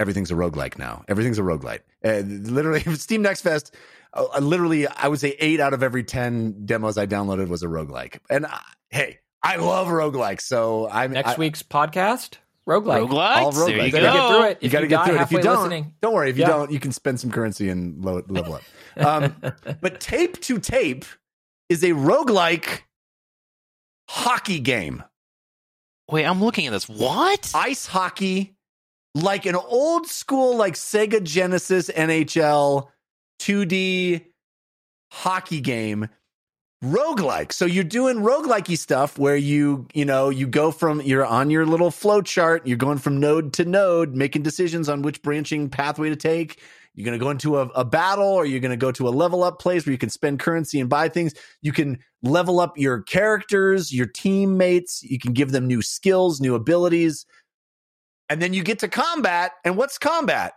everything's 0.00 0.30
a 0.30 0.34
roguelike 0.34 0.78
now. 0.78 1.04
Everything's 1.08 1.38
a 1.38 1.42
roguelike. 1.42 1.80
Uh, 2.04 2.20
literally, 2.24 2.80
Steam 2.96 3.22
Next 3.22 3.42
Fest, 3.42 3.74
uh, 4.14 4.38
literally, 4.40 4.86
I 4.86 5.08
would 5.08 5.20
say 5.20 5.36
eight 5.38 5.60
out 5.60 5.74
of 5.74 5.82
every 5.82 6.04
10 6.04 6.64
demos 6.64 6.96
I 6.96 7.06
downloaded 7.06 7.48
was 7.48 7.62
a 7.62 7.66
roguelike. 7.66 8.18
And 8.30 8.46
uh, 8.46 8.56
hey, 8.90 9.18
I 9.42 9.56
love 9.56 9.88
roguelikes. 9.88 10.42
So 10.42 10.88
I'm 10.90 11.12
Next 11.12 11.30
I- 11.32 11.36
week's 11.36 11.62
podcast, 11.62 12.34
roguelike. 12.66 13.08
Roguelites? 13.08 13.36
All 13.36 13.52
There 13.52 13.66
roguelites. 13.68 13.84
you 13.86 13.92
Gotta 13.92 14.02
go. 14.06 14.12
get 14.12 14.28
through 14.28 14.44
it. 14.50 14.58
You 14.62 14.66
If 14.66 14.72
got 14.72 14.80
to 14.80 14.86
get 14.86 15.04
through 15.06 15.14
it. 15.16 15.20
If 15.22 15.32
you 15.32 15.40
don't, 15.42 15.58
listening, 15.58 15.94
don't 16.00 16.14
worry. 16.14 16.30
If 16.30 16.36
you 16.36 16.42
Yeah. 16.42 16.48
don't, 16.48 16.70
you 16.70 16.80
can 16.80 16.92
spend 16.92 17.20
some 17.20 17.30
currency 17.30 17.68
and 17.68 18.02
lo- 18.04 18.22
level 18.28 18.54
up. 18.54 18.62
Um, 18.98 19.36
but 19.80 20.00
Tape 20.00 20.40
to 20.42 20.58
Tape 20.58 21.04
is 21.68 21.82
a 21.82 21.90
roguelike 21.90 22.82
hockey 24.08 24.60
game. 24.60 25.02
Wait, 26.10 26.24
I'm 26.24 26.42
looking 26.42 26.66
at 26.66 26.72
this. 26.72 26.88
What? 26.88 27.52
Ice 27.54 27.86
hockey, 27.86 28.56
like 29.14 29.46
an 29.46 29.54
old 29.54 30.06
school, 30.06 30.56
like 30.56 30.74
Sega 30.74 31.22
Genesis 31.22 31.90
NHL 31.90 32.88
2D 33.40 34.24
hockey 35.12 35.60
game. 35.60 36.08
Roguelike. 36.82 37.52
So 37.52 37.64
you're 37.66 37.82
doing 37.82 38.18
roguelikey 38.18 38.78
stuff 38.78 39.18
where 39.18 39.36
you, 39.36 39.88
you 39.94 40.04
know, 40.04 40.28
you 40.28 40.46
go 40.46 40.70
from 40.70 41.02
you're 41.02 41.26
on 41.26 41.50
your 41.50 41.66
little 41.66 41.90
flow 41.90 42.22
chart, 42.22 42.68
you're 42.68 42.76
going 42.76 42.98
from 42.98 43.18
node 43.18 43.52
to 43.54 43.64
node, 43.64 44.14
making 44.14 44.42
decisions 44.42 44.88
on 44.88 45.02
which 45.02 45.20
branching 45.20 45.70
pathway 45.70 46.08
to 46.08 46.16
take. 46.16 46.60
You're 46.98 47.04
going 47.04 47.16
to 47.16 47.24
go 47.24 47.30
into 47.30 47.58
a, 47.58 47.66
a 47.76 47.84
battle 47.84 48.26
or 48.26 48.44
you're 48.44 48.58
going 48.58 48.72
to 48.72 48.76
go 48.76 48.90
to 48.90 49.06
a 49.06 49.10
level 49.10 49.44
up 49.44 49.60
place 49.60 49.86
where 49.86 49.92
you 49.92 49.98
can 49.98 50.10
spend 50.10 50.40
currency 50.40 50.80
and 50.80 50.90
buy 50.90 51.08
things. 51.08 51.32
You 51.62 51.70
can 51.70 52.00
level 52.24 52.58
up 52.58 52.76
your 52.76 53.02
characters, 53.02 53.94
your 53.94 54.06
teammates. 54.06 55.04
You 55.04 55.20
can 55.20 55.32
give 55.32 55.52
them 55.52 55.68
new 55.68 55.80
skills, 55.80 56.40
new 56.40 56.56
abilities. 56.56 57.24
And 58.28 58.42
then 58.42 58.52
you 58.52 58.64
get 58.64 58.80
to 58.80 58.88
combat. 58.88 59.52
And 59.64 59.76
what's 59.76 59.96
combat? 59.96 60.54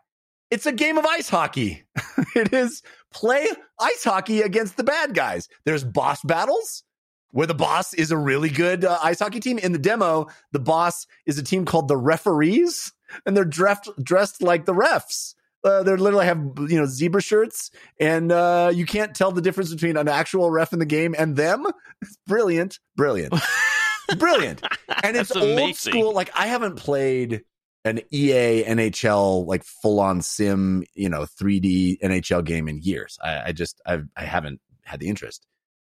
It's 0.50 0.66
a 0.66 0.72
game 0.72 0.98
of 0.98 1.06
ice 1.06 1.30
hockey. 1.30 1.84
it 2.36 2.52
is 2.52 2.82
play 3.14 3.48
ice 3.80 4.04
hockey 4.04 4.42
against 4.42 4.78
the 4.78 4.84
bad 4.84 5.14
guys. 5.14 5.48
There's 5.66 5.84
boss 5.84 6.24
battles 6.24 6.84
where 7.30 7.46
the 7.46 7.54
boss 7.54 7.94
is 7.94 8.10
a 8.10 8.18
really 8.18 8.50
good 8.50 8.84
uh, 8.84 8.98
ice 9.04 9.20
hockey 9.20 9.42
team. 9.42 9.60
In 9.60 9.74
the 9.74 9.78
demo, 9.78 10.26
the 10.54 10.60
boss 10.60 11.06
is 11.28 11.38
a 11.38 11.44
team 11.44 11.66
called 11.66 11.88
the 11.88 11.98
referees, 11.98 12.94
and 13.28 13.38
they're 13.38 13.46
dressed 13.46 13.92
dressed 14.02 14.42
like 14.42 14.66
the 14.66 14.74
refs. 14.74 15.36
Uh, 15.64 15.84
they 15.84 15.96
literally 15.96 16.26
have 16.26 16.38
you 16.70 16.80
know 16.80 16.86
zebra 16.86 17.22
shirts, 17.22 17.72
and 18.00 18.32
uh, 18.32 18.72
you 18.74 18.86
can't 18.86 19.16
tell 19.16 19.32
the 19.32 19.42
difference 19.42 19.72
between 19.72 19.96
an 19.96 20.08
actual 20.08 20.50
ref 20.50 20.74
in 20.74 20.80
the 20.80 20.86
game 20.86 21.16
and 21.18 21.36
them. 21.36 21.66
It's 22.02 22.18
brilliant, 22.26 22.80
brilliant, 22.96 23.34
brilliant, 24.18 24.64
and 25.04 25.16
it's 25.16 25.36
old 25.36 25.76
school. 25.76 26.14
Like 26.14 26.32
I 26.36 26.48
haven't 26.48 26.78
played 26.78 27.44
an 27.86 28.00
EA 28.12 28.64
NHL 28.64 29.46
like 29.46 29.64
full 29.64 30.00
on 30.00 30.22
sim, 30.22 30.84
you 30.94 31.10
know, 31.10 31.22
3D 31.22 32.00
NHL 32.00 32.44
game 32.44 32.68
in 32.68 32.80
years. 32.80 33.18
I, 33.24 33.42
I 33.48 33.52
just 33.52 33.82
I 33.86 34.00
I 34.18 34.24
haven't 34.24 34.62
had 34.84 35.00
the 35.00 35.10
interest, 35.10 35.46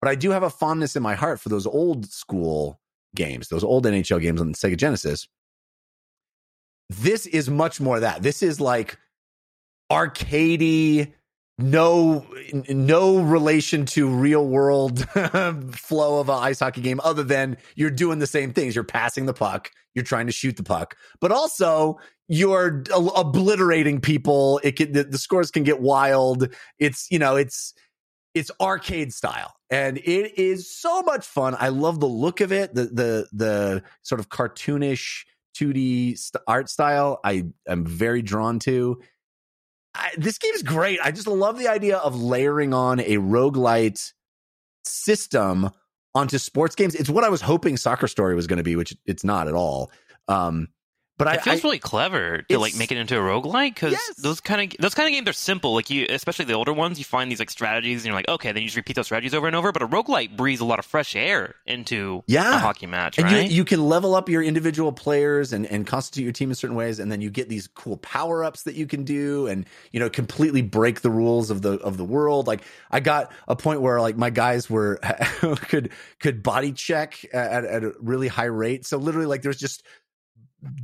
but 0.01 0.09
I 0.09 0.15
do 0.15 0.31
have 0.31 0.43
a 0.43 0.49
fondness 0.49 0.97
in 0.97 1.03
my 1.03 1.15
heart 1.15 1.39
for 1.39 1.49
those 1.49 1.65
old 1.65 2.05
school 2.11 2.81
games, 3.15 3.47
those 3.47 3.63
old 3.63 3.85
NHL 3.85 4.21
games 4.21 4.41
on 4.41 4.51
the 4.51 4.57
Sega 4.57 4.77
Genesis. 4.77 5.27
This 6.89 7.25
is 7.27 7.49
much 7.49 7.79
more 7.79 7.99
that. 8.01 8.21
This 8.21 8.43
is 8.43 8.59
like 8.59 8.97
arcadey, 9.91 11.13
no 11.59 12.25
no 12.69 13.19
relation 13.19 13.85
to 13.85 14.07
real 14.07 14.45
world 14.45 15.07
flow 15.75 16.19
of 16.19 16.29
an 16.29 16.35
ice 16.39 16.59
hockey 16.59 16.81
game 16.81 16.99
other 17.03 17.23
than 17.23 17.57
you're 17.75 17.91
doing 17.91 18.19
the 18.19 18.27
same 18.27 18.53
things. 18.53 18.75
You're 18.75 18.83
passing 18.83 19.25
the 19.25 19.33
puck. 19.33 19.71
You're 19.93 20.03
trying 20.03 20.25
to 20.25 20.33
shoot 20.33 20.57
the 20.57 20.63
puck. 20.63 20.95
But 21.21 21.31
also 21.31 21.99
you're 22.27 22.83
obliterating 22.91 24.01
people. 24.01 24.59
It 24.63 24.77
can 24.77 24.93
the, 24.93 25.03
the 25.03 25.17
scores 25.17 25.51
can 25.51 25.63
get 25.63 25.79
wild. 25.79 26.49
It's 26.79 27.07
you 27.11 27.19
know 27.19 27.35
it's 27.35 27.73
it's 28.33 28.49
arcade 28.59 29.13
style. 29.13 29.53
And 29.69 29.97
it 29.99 30.37
is 30.39 30.75
so 30.75 31.01
much 31.03 31.25
fun. 31.25 31.55
I 31.59 31.69
love 31.69 31.99
the 31.99 32.07
look 32.07 32.41
of 32.41 32.51
it 32.51 32.73
the 32.73 32.85
the 32.85 33.27
the 33.31 33.83
sort 34.01 34.19
of 34.19 34.29
cartoonish 34.29 35.25
2d 35.55 36.17
st- 36.17 36.43
art 36.47 36.67
style 36.67 37.19
i 37.23 37.45
am 37.67 37.85
very 37.85 38.23
drawn 38.23 38.57
to 38.57 38.99
I, 39.95 40.11
this 40.17 40.37
game 40.37 40.53
is 40.53 40.63
great. 40.63 40.99
I 41.03 41.11
just 41.11 41.27
love 41.27 41.57
the 41.57 41.67
idea 41.67 41.97
of 41.97 42.21
layering 42.21 42.73
on 42.73 42.99
a 42.99 43.17
roguelite 43.17 44.13
system 44.85 45.69
onto 46.15 46.37
sports 46.37 46.75
games. 46.75 46.95
It's 46.95 47.09
what 47.09 47.23
I 47.23 47.29
was 47.29 47.41
hoping 47.41 47.77
Soccer 47.77 48.07
Story 48.07 48.35
was 48.35 48.47
going 48.47 48.57
to 48.57 48.63
be, 48.63 48.75
which 48.75 48.95
it's 49.05 49.23
not 49.23 49.47
at 49.47 49.53
all. 49.53 49.91
Um, 50.27 50.69
but 51.17 51.27
I, 51.27 51.35
It 51.35 51.43
feels 51.43 51.59
I- 51.63 51.67
really 51.67 51.79
clever 51.79 52.41
to 52.49 52.59
like 52.59 52.75
make 52.75 52.91
it 52.91 52.97
into 52.97 53.15
a 53.17 53.21
roguelike 53.21 53.75
because 53.75 53.91
Yes. 53.93 54.15
those 54.17 54.41
kind 54.41 54.73
of 54.73 54.77
those 54.79 54.93
kind 54.95 55.07
of 55.07 55.13
games 55.13 55.27
are 55.29 55.33
simple. 55.33 55.73
Like 55.75 55.89
you, 55.89 56.07
especially 56.09 56.45
the 56.45 56.53
older 56.53 56.73
ones, 56.73 56.97
you 56.97 57.05
find 57.05 57.29
these 57.31 57.39
like 57.39 57.51
strategies 57.51 57.99
and 58.01 58.05
you're 58.07 58.15
like, 58.15 58.27
okay, 58.27 58.51
then 58.51 58.61
you 58.63 58.67
just 58.67 58.77
repeat 58.77 58.95
those 58.95 59.05
strategies 59.05 59.33
over 59.33 59.45
and 59.47 59.55
over. 59.55 59.71
But 59.71 59.83
a 59.83 59.87
roguelike 59.87 60.35
breathes 60.35 60.61
a 60.61 60.65
lot 60.65 60.79
of 60.79 60.85
fresh 60.85 61.15
air 61.15 61.55
into 61.65 62.23
Yeah. 62.27 62.55
a 62.55 62.59
hockey 62.59 62.87
match, 62.87 63.17
and 63.19 63.31
right? 63.31 63.49
you, 63.49 63.57
you 63.57 63.65
can 63.65 63.83
level 63.83 64.15
up 64.15 64.27
your 64.29 64.41
individual 64.43 64.91
players 64.91 65.53
and, 65.53 65.65
and 65.67 65.85
constitute 65.85 66.23
your 66.23 66.33
team 66.33 66.49
in 66.49 66.55
certain 66.55 66.75
ways, 66.75 66.99
and 66.99 67.11
then 67.11 67.21
you 67.21 67.29
get 67.29 67.47
these 67.47 67.67
cool 67.67 67.97
power 67.97 68.43
ups 68.43 68.63
that 68.63 68.75
you 68.75 68.87
can 68.87 69.03
do, 69.03 69.47
and 69.47 69.65
you 69.91 69.99
know 69.99 70.09
completely 70.09 70.61
break 70.63 71.01
the 71.01 71.11
rules 71.11 71.49
of 71.51 71.61
the 71.61 71.73
of 71.79 71.97
the 71.97 72.05
world. 72.05 72.47
Like 72.47 72.61
I 72.89 72.99
got 72.99 73.31
a 73.47 73.55
point 73.55 73.81
where 73.81 74.01
like 74.01 74.17
my 74.17 74.29
guys 74.31 74.69
were 74.69 74.95
could 75.41 75.91
could 76.19 76.41
body 76.43 76.71
check 76.71 77.23
at, 77.33 77.65
at 77.65 77.83
a 77.83 77.93
really 77.99 78.27
high 78.27 78.45
rate. 78.45 78.85
So 78.85 78.97
literally 78.97 79.27
like 79.27 79.41
there's 79.41 79.59
just 79.59 79.83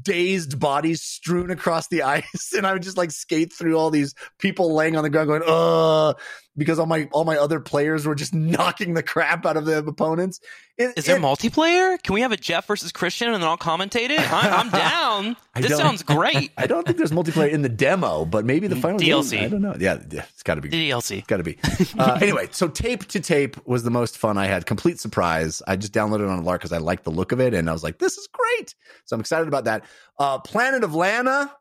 dazed 0.01 0.59
bodies 0.59 1.01
strewn 1.01 1.51
across 1.51 1.87
the 1.87 2.03
ice 2.17 2.53
and 2.55 2.65
I 2.65 2.73
would 2.73 2.83
just 2.83 2.97
like 2.97 3.11
skate 3.11 3.53
through 3.53 3.77
all 3.77 3.89
these 3.89 4.13
people 4.37 4.73
laying 4.73 4.95
on 4.95 5.03
the 5.03 5.09
ground 5.09 5.27
going 5.27 5.43
uh 5.45 6.13
because 6.57 6.79
all 6.79 6.85
my 6.85 7.07
all 7.13 7.23
my 7.25 7.37
other 7.37 7.59
players 7.59 8.05
were 8.05 8.15
just 8.15 8.33
knocking 8.35 8.93
the 8.93 9.03
crap 9.03 9.45
out 9.45 9.55
of 9.57 9.65
the 9.65 9.77
opponents. 9.79 10.39
It- 10.77 10.97
Is 10.97 11.05
there 11.05 11.17
it- 11.17 11.21
multiplayer? 11.21 12.01
Can 12.03 12.13
we 12.13 12.21
have 12.21 12.31
a 12.31 12.37
Jeff 12.37 12.67
versus 12.67 12.91
Christian 12.91 13.27
and 13.33 13.41
then 13.41 13.47
I'll 13.49 13.57
commentate 13.57 14.09
it? 14.09 14.19
I, 14.33 14.49
I'm 14.49 14.69
down. 14.69 15.35
This 15.55 15.75
sounds 15.77 16.03
great. 16.15 16.51
I 16.57 16.67
don't 16.67 16.85
think 16.85 16.97
there's 16.97 17.11
multiplayer 17.11 17.49
in 17.51 17.61
the 17.61 17.69
demo, 17.69 18.25
but 18.25 18.45
maybe 18.45 18.67
the 18.67 18.75
final 18.75 18.99
DLC. 18.99 19.31
Game, 19.31 19.43
I 19.43 19.47
don't 19.49 19.61
know. 19.61 19.75
Yeah, 19.79 19.99
yeah 20.11 20.25
it's 20.29 20.43
got 20.43 20.55
to 20.55 20.61
be. 20.61 20.69
DLC. 20.69 21.25
Got 21.27 21.37
to 21.37 21.43
be. 21.43 21.57
Uh, 21.97 22.17
anyway, 22.21 22.47
so 22.51 22.67
tape 22.67 23.05
to 23.09 23.19
tape 23.19 23.55
was 23.67 23.83
the 23.83 23.91
most 23.91 24.17
fun 24.17 24.37
I 24.37 24.45
had. 24.47 24.65
Complete 24.65 24.99
surprise. 24.99 25.61
I 25.67 25.75
just 25.75 25.93
downloaded 25.93 26.21
it 26.23 26.29
on 26.29 26.43
Lark 26.43 26.61
because 26.61 26.73
I 26.73 26.77
liked 26.77 27.03
the 27.03 27.11
look 27.11 27.31
of 27.31 27.39
it, 27.39 27.53
and 27.53 27.69
I 27.69 27.73
was 27.73 27.83
like, 27.83 27.99
"This 27.99 28.17
is 28.17 28.27
great." 28.31 28.75
So 29.05 29.15
I'm 29.15 29.19
excited 29.19 29.47
about 29.47 29.65
that. 29.65 29.83
Uh, 30.17 30.39
Planet 30.39 30.83
of 30.83 30.95
Lana, 30.95 31.51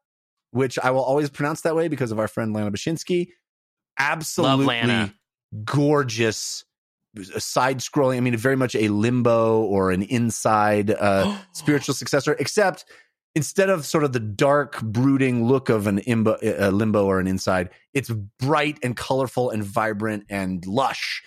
which 0.52 0.78
I 0.78 0.90
will 0.90 1.02
always 1.02 1.28
pronounce 1.30 1.60
that 1.62 1.74
way 1.76 1.88
because 1.88 2.10
of 2.12 2.18
our 2.18 2.28
friend 2.28 2.52
Lana 2.52 2.70
Bachynski. 2.70 3.28
Absolutely 3.98 5.12
gorgeous. 5.64 6.64
Side 7.38 7.78
scrolling. 7.78 8.16
I 8.16 8.20
mean, 8.20 8.36
very 8.36 8.54
much 8.54 8.76
a 8.76 8.88
limbo 8.88 9.62
or 9.62 9.90
an 9.90 10.02
inside 10.02 10.90
uh, 10.90 11.36
spiritual 11.52 11.94
successor, 11.94 12.36
except 12.38 12.84
instead 13.34 13.70
of 13.70 13.86
sort 13.86 14.04
of 14.04 14.12
the 14.12 14.20
dark 14.20 14.80
brooding 14.82 15.46
look 15.46 15.68
of 15.68 15.86
an 15.86 16.00
imbo, 16.00 16.72
limbo 16.72 17.04
or 17.04 17.20
an 17.20 17.26
inside 17.26 17.70
it's 17.94 18.10
bright 18.40 18.78
and 18.82 18.96
colorful 18.96 19.50
and 19.50 19.62
vibrant 19.62 20.24
and 20.28 20.66
lush 20.66 21.22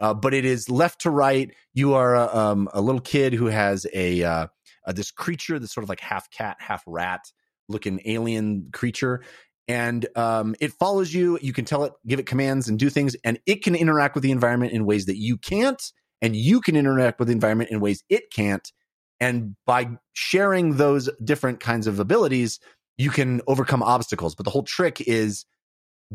uh, 0.00 0.14
but 0.14 0.34
it 0.34 0.44
is 0.44 0.68
left 0.68 1.00
to 1.00 1.10
right 1.10 1.54
you 1.74 1.94
are 1.94 2.14
a, 2.14 2.36
um, 2.36 2.68
a 2.72 2.80
little 2.80 3.00
kid 3.00 3.32
who 3.32 3.46
has 3.46 3.86
a 3.94 4.22
uh, 4.22 4.46
uh, 4.86 4.92
this 4.92 5.10
creature 5.10 5.58
that's 5.58 5.74
sort 5.74 5.82
of 5.82 5.88
like 5.88 6.00
half 6.00 6.30
cat 6.30 6.56
half 6.60 6.84
rat 6.86 7.32
looking 7.68 8.00
alien 8.04 8.68
creature 8.72 9.22
and 9.68 10.06
um, 10.16 10.54
it 10.60 10.72
follows 10.72 11.12
you 11.12 11.38
you 11.42 11.52
can 11.52 11.64
tell 11.64 11.84
it 11.84 11.92
give 12.06 12.18
it 12.18 12.26
commands 12.26 12.68
and 12.68 12.78
do 12.78 12.90
things 12.90 13.16
and 13.24 13.38
it 13.46 13.62
can 13.62 13.74
interact 13.74 14.14
with 14.14 14.22
the 14.22 14.30
environment 14.30 14.72
in 14.72 14.84
ways 14.84 15.06
that 15.06 15.16
you 15.16 15.36
can't 15.36 15.92
and 16.22 16.34
you 16.34 16.60
can 16.60 16.76
interact 16.76 17.18
with 17.18 17.28
the 17.28 17.34
environment 17.34 17.70
in 17.70 17.80
ways 17.80 18.02
it 18.08 18.30
can't 18.30 18.72
and 19.20 19.56
by 19.66 19.88
sharing 20.12 20.76
those 20.76 21.08
different 21.24 21.60
kinds 21.60 21.86
of 21.86 21.98
abilities, 21.98 22.60
you 22.98 23.10
can 23.10 23.40
overcome 23.46 23.82
obstacles. 23.82 24.34
But 24.34 24.44
the 24.44 24.50
whole 24.50 24.62
trick 24.62 25.00
is 25.00 25.44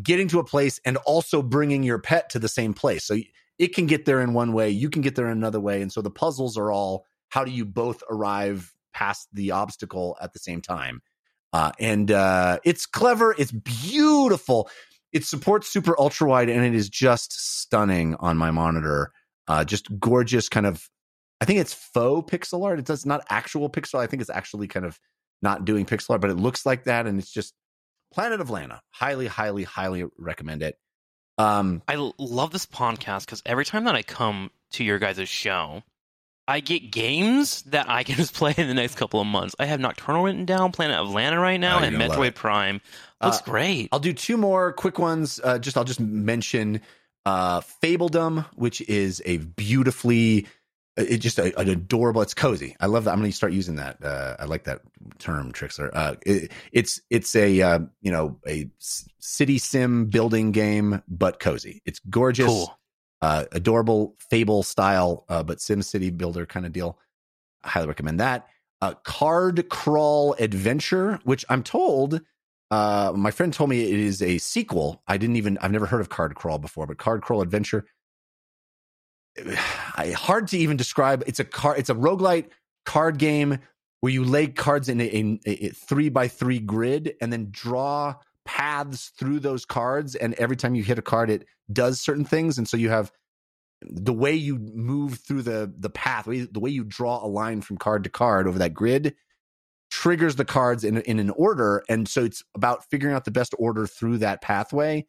getting 0.02 0.28
to 0.30 0.40
a 0.40 0.44
place 0.44 0.80
and 0.86 0.98
also 0.98 1.41
bringing 1.41 1.84
your 1.84 1.99
pet 1.99 2.30
to 2.32 2.40
the 2.40 2.48
same 2.48 2.73
place. 2.73 3.06
So 3.06 3.18
it 3.60 3.76
can 3.76 3.88
get 3.88 4.06
there 4.06 4.22
in 4.22 4.34
one 4.34 4.53
way, 4.53 4.69
you 4.69 4.90
can 4.90 5.02
get 5.02 5.15
there 5.15 5.28
in 5.28 5.38
another 5.38 5.60
way. 5.60 5.82
And 5.82 5.91
so 5.91 6.02
the 6.02 6.11
puzzles 6.11 6.57
are 6.57 6.72
all 6.72 7.06
how 7.30 7.45
do 7.45 7.52
you 7.52 7.65
both 7.65 8.03
arrive 8.10 8.73
past 8.94 9.28
the 9.32 9.52
obstacle 9.52 10.18
at 10.22 10.34
the 10.34 10.40
same 10.40 10.61
time? 10.61 11.02
Uh, 11.53 11.72
and 11.80 12.11
uh, 12.11 12.60
it's 12.64 12.86
clever, 12.86 13.36
it's 13.38 13.52
beautiful. 13.52 14.69
It 15.11 15.26
supports 15.26 15.68
super 15.68 15.99
ultra 15.99 16.30
wide 16.30 16.49
and 16.49 16.65
it 16.65 16.73
is 16.73 16.90
just 16.90 17.34
stunning 17.34 18.15
on 18.15 18.38
my 18.38 18.52
monitor. 18.52 19.11
Uh, 19.48 19.65
just 19.65 19.99
gorgeous 19.99 20.48
kind 20.48 20.65
of 20.65 20.88
I 21.41 21.45
think 21.45 21.60
it's 21.60 21.73
faux 21.73 22.32
pixel 22.32 22.64
art. 22.64 22.78
It 22.78 22.86
does 22.86 23.03
not 23.03 23.26
actual 23.28 23.68
pixel. 23.69 23.99
I 23.99 24.06
think 24.06 24.22
it's 24.22 24.30
actually 24.30 24.68
kind 24.68 24.86
of 24.86 24.99
not 25.41 25.65
doing 25.65 25.88
pixel 25.88 26.11
art, 26.11 26.22
but 26.22 26.30
it 26.30 26.38
looks 26.38 26.68
like 26.68 26.84
that, 26.84 27.07
and 27.07 27.18
it's 27.18 27.32
just 27.32 27.56
Planet 28.14 28.41
of 28.41 28.52
Lana. 28.52 28.82
Highly, 28.91 29.26
highly, 29.26 29.64
highly 29.64 30.06
recommend 30.19 30.61
it. 30.61 30.76
Um, 31.40 31.82
I 31.88 31.95
love 32.19 32.52
this 32.52 32.68
podcast 32.68 33.26
because 33.26 33.41
every 33.44 33.65
time 33.65 33.86
that 33.86 33.95
I 33.95 34.03
come 34.03 34.52
to 34.73 34.84
your 34.84 34.99
guys' 34.99 35.28
show, 35.28 35.82
I 36.52 36.60
get 36.60 36.91
games 36.91 37.61
that 37.64 37.90
I 37.90 38.03
can 38.03 38.15
just 38.22 38.34
play 38.34 38.53
in 38.57 38.68
the 38.68 38.73
next 38.73 38.95
couple 38.95 39.22
of 39.22 39.28
months. 39.28 39.56
I 39.60 39.65
have 39.65 39.80
Nocturnal 39.80 40.23
written 40.23 40.45
down, 40.45 40.72
Planet 40.72 40.98
of 40.98 41.10
Lana 41.11 41.40
right 41.40 41.60
now, 41.60 41.80
Oh, 41.80 41.84
and 41.84 41.95
Metroid. 41.95 42.36
Prime. 42.36 42.82
Looks 43.23 43.38
Uh, 43.40 43.44
great. 43.45 43.90
I'll 43.91 43.99
do 43.99 44.14
two 44.14 44.36
more 44.38 44.73
quick 44.73 44.99
ones. 44.99 45.40
Uh, 45.44 45.60
just 45.60 45.78
I'll 45.78 45.84
just 45.84 45.99
mention 45.99 46.82
uh, 47.26 47.61
Fabledom, 47.61 48.45
which 48.56 48.82
is 48.82 49.22
a 49.26 49.38
beautifully, 49.38 50.48
uh, 50.99 51.03
it 51.07 51.18
just 51.19 51.38
a, 51.40 51.57
an 51.60 51.69
adorable. 51.69 52.22
It's 52.22 52.34
cozy. 52.34 52.76
I 52.80 52.88
love 52.88 53.03
that. 53.06 53.11
I'm 53.11 53.19
going 53.19 53.30
to 53.32 53.36
start 53.38 53.53
using 53.53 53.76
that. 53.76 54.03
Uh, 54.03 54.36
I 54.40 54.45
like 54.45 54.64
that 54.65 54.82
term, 55.19 55.52
Trikslyr. 55.53 55.90
Uh, 55.94 56.15
it, 56.26 56.52
it's 56.72 56.99
it's 57.10 57.36
a 57.36 57.61
uh, 57.61 57.80
you 58.02 58.11
know 58.11 58.40
a 58.48 58.69
city 59.19 59.57
sim 59.60 60.07
building 60.07 60.52
game, 60.52 61.02
but 61.07 61.40
cozy. 61.40 61.82
It's 61.86 61.99
gorgeous, 62.10 62.48
Cool. 62.48 62.78
Uh, 63.22 63.45
adorable 63.52 64.15
Fable 64.30 64.64
style, 64.64 65.26
uh, 65.30 65.43
but 65.43 65.61
Sim 65.61 65.81
City 65.81 66.10
builder 66.10 66.45
kind 66.45 66.65
of 66.65 66.72
deal. 66.72 66.98
I 67.64 67.69
highly 67.69 67.88
recommend 67.88 68.19
that. 68.19 68.48
Uh, 68.81 68.93
Card 69.03 69.69
Crawl 69.69 70.35
Adventure, 70.39 71.19
which 71.23 71.45
I'm 71.49 71.64
told 71.64 72.22
uh, 72.72 73.11
my 73.14 73.31
friend 73.31 73.53
told 73.53 73.69
me 73.69 73.84
it 73.84 73.99
is 73.99 74.22
a 74.22 74.38
sequel. 74.38 75.03
I 75.06 75.18
didn't 75.18 75.35
even 75.35 75.57
I've 75.60 75.73
never 75.73 75.85
heard 75.85 75.99
of 75.99 76.07
Card 76.07 76.35
Crawl 76.35 76.57
before, 76.57 76.88
but 76.88 76.98
Card 76.98 77.22
Crawl 77.22 77.41
Adventure. 77.41 77.85
I, 79.95 80.15
hard 80.18 80.48
to 80.49 80.57
even 80.57 80.77
describe. 80.77 81.23
It's 81.27 81.39
a 81.39 81.43
card. 81.43 81.77
It's 81.77 81.89
a 81.89 81.95
roguelite 81.95 82.48
card 82.85 83.18
game 83.18 83.60
where 83.99 84.14
you 84.14 84.23
lay 84.23 84.48
cards 84.48 84.89
in 84.89 85.02
a, 85.02 85.03
a, 85.45 85.65
a 85.65 85.69
three 85.69 86.10
by 86.10 86.30
three 86.30 86.60
grid 86.60 87.14
and 87.22 87.31
then 87.31 87.49
draw 87.52 88.15
paths 88.46 89.12
through 89.18 89.40
those 89.40 89.66
cards. 89.66 90.16
And 90.16 90.34
every 90.36 90.56
time 90.56 90.76
you 90.76 90.84
hit 90.84 91.00
a 91.00 91.04
card, 91.04 91.30
it 91.30 91.46
does 91.72 92.02
certain 92.02 92.26
things. 92.26 92.58
And 92.58 92.68
so 92.68 92.78
you 92.78 92.90
have 92.90 93.12
the 93.82 94.14
way 94.14 94.34
you 94.34 94.58
move 94.58 95.20
through 95.20 95.42
the 95.42 95.74
the 95.78 95.90
path, 95.90 96.26
the 96.26 96.60
way 96.60 96.70
you 96.70 96.84
draw 96.84 97.24
a 97.24 97.28
line 97.28 97.62
from 97.62 97.78
card 97.78 98.04
to 98.04 98.10
card 98.10 98.48
over 98.48 98.60
that 98.60 98.74
grid 98.74 99.16
triggers 99.92 100.38
the 100.38 100.46
cards 100.46 100.84
in 100.84 100.98
in 101.02 101.20
an 101.20 101.30
order, 101.32 101.84
and 101.90 102.08
so 102.08 102.24
it's 102.24 102.44
about 102.56 102.90
figuring 102.90 103.16
out 103.16 103.26
the 103.26 103.32
best 103.32 103.54
order 103.60 103.86
through 103.86 104.18
that 104.20 104.42
pathway. 104.42 105.06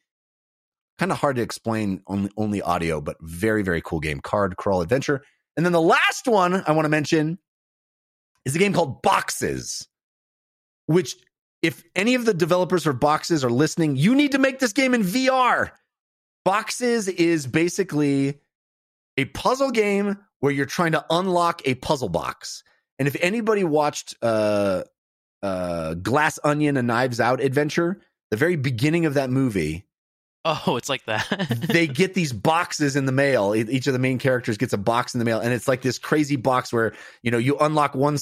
Kind 0.98 1.12
of 1.12 1.18
hard 1.18 1.36
to 1.36 1.42
explain 1.42 2.02
on 2.06 2.28
only 2.36 2.60
audio, 2.60 3.00
but 3.00 3.16
very 3.20 3.62
very 3.62 3.80
cool 3.80 4.00
game. 4.00 4.20
Card 4.20 4.56
Crawl 4.56 4.82
Adventure, 4.82 5.22
and 5.56 5.64
then 5.64 5.72
the 5.72 5.80
last 5.80 6.26
one 6.26 6.62
I 6.66 6.72
want 6.72 6.84
to 6.84 6.90
mention 6.90 7.38
is 8.44 8.56
a 8.56 8.58
game 8.58 8.72
called 8.72 9.02
Boxes, 9.02 9.88
which 10.86 11.16
if 11.62 11.84
any 11.94 12.14
of 12.14 12.24
the 12.24 12.34
developers 12.34 12.86
or 12.86 12.92
Boxes 12.92 13.44
are 13.44 13.50
listening, 13.50 13.96
you 13.96 14.14
need 14.14 14.32
to 14.32 14.38
make 14.38 14.58
this 14.58 14.72
game 14.72 14.94
in 14.94 15.02
VR. 15.02 15.70
Boxes 16.44 17.06
is 17.06 17.46
basically 17.46 18.40
a 19.16 19.26
puzzle 19.26 19.70
game 19.70 20.18
where 20.40 20.52
you're 20.52 20.66
trying 20.66 20.92
to 20.92 21.04
unlock 21.08 21.62
a 21.64 21.76
puzzle 21.76 22.08
box. 22.08 22.64
And 22.98 23.06
if 23.06 23.16
anybody 23.20 23.62
watched 23.62 24.16
uh, 24.22 24.82
uh, 25.42 25.94
Glass 25.94 26.38
Onion, 26.42 26.76
a 26.76 26.82
Knives 26.82 27.20
Out 27.20 27.40
adventure, 27.40 28.00
the 28.30 28.36
very 28.36 28.56
beginning 28.56 29.06
of 29.06 29.14
that 29.14 29.30
movie, 29.30 29.84
Oh, 30.44 30.76
it's 30.76 30.88
like 30.88 31.04
that. 31.04 31.26
they 31.68 31.86
get 31.86 32.14
these 32.14 32.32
boxes 32.32 32.96
in 32.96 33.06
the 33.06 33.12
mail. 33.12 33.54
Each 33.54 33.86
of 33.86 33.92
the 33.92 33.98
main 33.98 34.18
characters 34.18 34.56
gets 34.56 34.72
a 34.72 34.78
box 34.78 35.14
in 35.14 35.18
the 35.18 35.24
mail, 35.24 35.38
and 35.38 35.52
it's 35.52 35.68
like 35.68 35.82
this 35.82 35.98
crazy 35.98 36.36
box 36.36 36.72
where 36.72 36.94
you 37.22 37.30
know 37.30 37.38
you 37.38 37.56
unlock 37.58 37.94
one 37.94 38.18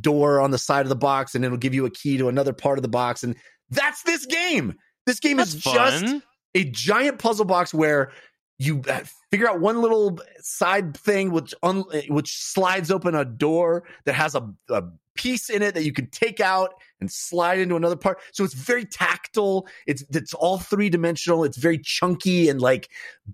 door 0.00 0.40
on 0.40 0.50
the 0.50 0.58
side 0.58 0.84
of 0.84 0.90
the 0.90 0.96
box, 0.96 1.34
and 1.34 1.44
it'll 1.44 1.56
give 1.56 1.72
you 1.72 1.86
a 1.86 1.90
key 1.90 2.18
to 2.18 2.28
another 2.28 2.52
part 2.52 2.78
of 2.78 2.82
the 2.82 2.88
box, 2.88 3.22
and 3.22 3.36
that's 3.70 4.02
this 4.02 4.26
game. 4.26 4.74
This 5.06 5.18
game 5.18 5.38
That's 5.38 5.54
is 5.54 5.62
just 5.62 6.14
a 6.54 6.64
giant 6.64 7.18
puzzle 7.18 7.44
box 7.44 7.74
where 7.74 8.12
you 8.58 8.82
uh, 8.88 9.00
figure 9.30 9.48
out 9.48 9.60
one 9.60 9.80
little 9.80 10.18
side 10.40 10.96
thing 10.96 11.32
which 11.32 11.54
un- 11.62 11.84
which 12.08 12.36
slides 12.36 12.90
open 12.90 13.14
a 13.14 13.24
door 13.24 13.84
that 14.04 14.12
has 14.12 14.34
a, 14.34 14.48
a 14.68 14.84
piece 15.14 15.50
in 15.50 15.62
it 15.62 15.74
that 15.74 15.84
you 15.84 15.92
can 15.92 16.08
take 16.10 16.40
out 16.40 16.74
and 17.02 17.10
slide 17.10 17.58
into 17.58 17.76
another 17.76 17.96
part. 17.96 18.20
So 18.32 18.44
it's 18.44 18.54
very 18.54 18.84
tactile. 18.84 19.66
It's 19.86 20.04
it's 20.10 20.32
all 20.34 20.58
three 20.58 20.88
dimensional. 20.88 21.44
It's 21.44 21.58
very 21.58 21.78
chunky 21.78 22.48
and 22.48 22.60
like 22.60 22.88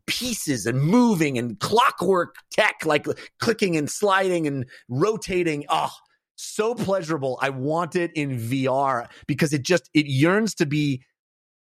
pieces 0.06 0.66
and 0.66 0.80
moving 0.80 1.36
and 1.38 1.60
clockwork 1.60 2.36
tech, 2.50 2.84
like 2.84 3.06
clicking 3.38 3.76
and 3.76 3.90
sliding 3.90 4.46
and 4.46 4.64
rotating. 4.88 5.66
Oh, 5.68 5.92
so 6.34 6.74
pleasurable. 6.74 7.38
I 7.42 7.50
want 7.50 7.94
it 7.94 8.10
in 8.14 8.38
VR 8.38 9.08
because 9.26 9.52
it 9.52 9.62
just 9.62 9.90
it 9.92 10.06
yearns 10.06 10.54
to 10.56 10.66
be 10.66 11.02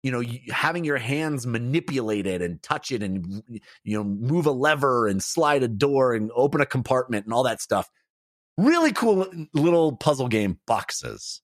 you 0.02 0.12
know 0.12 0.22
having 0.52 0.84
your 0.84 0.98
hands 0.98 1.46
manipulate 1.46 2.26
it 2.26 2.42
and 2.42 2.62
touch 2.62 2.92
it 2.92 3.02
and 3.02 3.42
you 3.82 3.96
know 3.96 4.04
move 4.04 4.46
a 4.46 4.52
lever 4.52 5.08
and 5.08 5.22
slide 5.22 5.62
a 5.62 5.68
door 5.68 6.14
and 6.14 6.30
open 6.36 6.60
a 6.60 6.66
compartment 6.66 7.24
and 7.24 7.32
all 7.32 7.42
that 7.42 7.60
stuff 7.60 7.88
really 8.58 8.92
cool 8.92 9.22
uh, 9.22 9.28
little 9.54 9.96
puzzle 9.96 10.28
game 10.28 10.58
boxes 10.66 11.40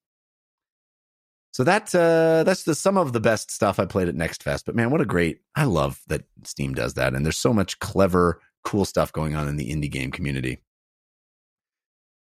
so 1.61 1.65
that 1.65 1.95
uh 1.95 2.43
that's 2.45 2.63
the 2.63 2.75
some 2.75 2.97
of 2.97 3.13
the 3.13 3.21
best 3.21 3.51
stuff 3.51 3.79
i 3.79 3.85
played 3.85 4.09
at 4.09 4.15
next 4.15 4.43
fest 4.43 4.65
but 4.65 4.75
man 4.75 4.89
what 4.91 5.03
a 5.03 5.05
great 5.05 5.43
i 5.55 5.65
love 5.65 6.01
that 6.07 6.23
steam 6.43 6.73
does 6.73 6.95
that 6.95 7.13
and 7.15 7.23
there's 7.23 7.37
so 7.37 7.53
much 7.53 7.79
clever 7.81 8.41
cool 8.65 8.87
stuff 8.87 9.13
going 9.13 9.35
on 9.35 9.47
in 9.47 9.57
the 9.57 9.71
indie 9.71 9.91
game 9.91 10.11
community 10.11 10.63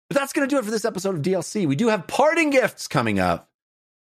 but 0.08 0.20
that's 0.20 0.34
going 0.34 0.48
to 0.48 0.54
do 0.54 0.60
it 0.60 0.64
for 0.66 0.70
this 0.70 0.86
episode 0.86 1.16
of 1.16 1.24
dlc 1.24 1.68
we 1.68 1.76
do 1.76 1.88
have 1.88 2.06
parting 2.06 2.52
gifts 2.52 2.88
coming 2.88 3.20
up 3.20 3.50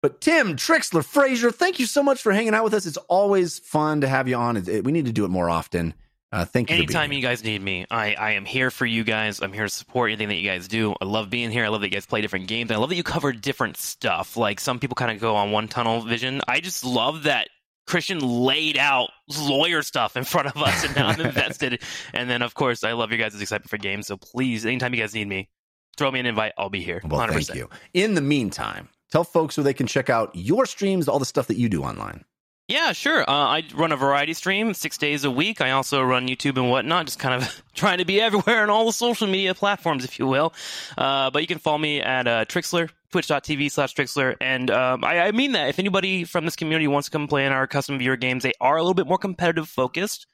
but 0.03 0.20
Tim, 0.20 0.55
Trikslyr, 0.57 1.03
Fraser, 1.03 1.51
thank 1.51 1.78
you 1.78 1.86
so 1.86 2.03
much 2.03 2.20
for 2.20 2.31
hanging 2.31 2.53
out 2.53 2.62
with 2.62 2.74
us. 2.74 2.85
It's 2.85 2.99
always 3.09 3.59
fun 3.61 4.03
to 4.03 4.07
have 4.07 4.28
you 4.28 4.36
on. 4.36 4.59
It- 4.59 4.69
it- 4.69 4.85
we 4.85 4.93
need 4.93 5.07
to 5.07 5.12
do 5.15 5.24
it 5.24 5.31
more 5.31 5.49
often. 5.49 5.95
Uh, 6.35 6.44
thank 6.44 6.69
you. 6.69 6.74
Anytime 6.74 7.12
you 7.12 7.23
guys 7.23 7.44
need 7.44 7.62
me, 7.62 7.86
I, 7.93 8.15
I 8.15 8.32
am 8.32 8.44
here 8.44 8.73
for 8.73 8.85
you 8.85 9.05
guys. 9.05 9.40
I'm 9.40 9.52
here 9.52 9.62
to 9.62 9.70
support 9.70 10.11
anything 10.11 10.27
that 10.28 10.35
you 10.35 10.51
guys 10.51 10.66
do. 10.66 10.93
I 11.01 11.05
love 11.05 11.31
being 11.31 11.52
here. 11.52 11.65
I 11.65 11.69
love 11.69 11.81
that 11.82 11.86
you 11.86 11.93
guys 11.93 12.06
play 12.06 12.23
different 12.23 12.48
games. 12.48 12.73
I 12.73 12.77
love 12.77 12.89
that 12.89 12.97
you 12.97 13.05
cover 13.05 13.31
different 13.32 13.77
stuff. 13.77 14.36
Like 14.36 14.59
some 14.59 14.81
people 14.81 14.97
kind 14.97 15.12
of 15.12 15.20
go 15.20 15.36
on 15.36 15.52
one 15.52 15.69
tunnel 15.69 16.01
vision. 16.01 16.40
I 16.48 16.59
just 16.59 16.85
love 16.85 17.23
that 17.23 17.51
Christian 17.86 18.19
laid 18.19 18.77
out 18.77 19.11
lawyer 19.39 19.82
stuff 19.82 20.16
in 20.16 20.24
front 20.24 20.48
of 20.48 20.56
us, 20.61 20.85
and 20.85 20.97
now 20.97 21.06
I'm 21.06 21.20
invested. 21.24 21.81
And 22.12 22.28
then, 22.28 22.43
of 22.43 22.55
course, 22.55 22.82
I 22.82 22.94
love 22.94 23.12
your 23.12 23.19
guys' 23.19 23.40
excitement 23.40 23.70
for 23.70 23.78
games. 23.78 24.09
So 24.09 24.16
please, 24.16 24.66
anytime 24.66 24.93
you 24.93 25.01
guys 25.01 25.15
need 25.15 25.28
me, 25.28 25.48
throw 25.97 26.11
me 26.11 26.19
an 26.19 26.27
invite. 26.27 26.55
I'll 26.59 26.69
be 26.69 26.82
here. 26.82 27.01
Well, 27.05 27.20
100%. 27.20 27.32
thank 27.32 27.55
you. 27.55 27.69
In 27.93 28.15
the 28.15 28.20
meantime, 28.20 28.89
tell 29.12 29.23
folks 29.23 29.56
where 29.56 29.62
they 29.62 29.74
can 29.74 29.86
check 29.86 30.11
out 30.11 30.32
your 30.35 30.66
streams, 30.66 31.06
all 31.06 31.20
the 31.20 31.27
stuff 31.27 31.47
that 31.47 31.59
you 31.59 31.69
do 31.69 31.85
online. 31.85 32.24
Yeah, 32.66 32.93
sure. 32.93 33.20
Uh, 33.20 33.32
I 33.32 33.62
run 33.74 33.93
a 33.93 33.97
variety 33.97 34.32
stream 34.32 34.73
six 34.73 34.97
days 34.97 35.24
a 35.24 35.31
week. 35.31 35.61
I 35.61 35.73
also 35.73 36.03
run 36.03 36.27
YouTube 36.28 36.57
and 36.57 36.70
whatnot, 36.70 37.05
just 37.05 37.19
kind 37.19 37.35
of 37.35 37.62
trying 37.74 37.99
to 37.99 38.07
be 38.07 38.23
everywhere 38.23 38.62
on 38.62 38.70
all 38.70 38.86
the 38.86 38.93
social 38.93 39.27
media 39.27 39.55
platforms, 39.55 40.03
if 40.03 40.19
you 40.19 40.27
will. 40.27 40.55
Uh, 40.97 41.31
but 41.31 41.43
you 41.43 41.47
can 41.47 41.59
follow 41.59 41.77
me 41.77 42.01
at 42.01 42.27
uh, 42.27 42.47
Trikslyr, 42.47 42.89
twitch.tv 43.12 43.70
slash 43.70 43.95
Trikslyr. 43.95 44.36
And 44.41 44.70
um, 44.70 45.05
I, 45.05 45.20
I 45.20 45.32
mean 45.32 45.53
that. 45.53 45.69
If 45.69 45.78
anybody 45.78 46.24
from 46.24 46.47
this 46.47 46.57
community 46.57 46.89
wants 46.89 47.09
to 47.09 47.12
come 47.12 47.28
play 47.28 47.45
in 47.45 47.53
our 47.53 47.66
custom 47.66 47.99
viewer 47.99 48.16
games, 48.16 48.43
they 48.43 48.55
are 48.62 48.78
a 48.78 48.81
little 48.82 48.95
bit 48.95 49.07
more 49.07 49.19
competitive 49.19 49.69
focused. 49.69 50.27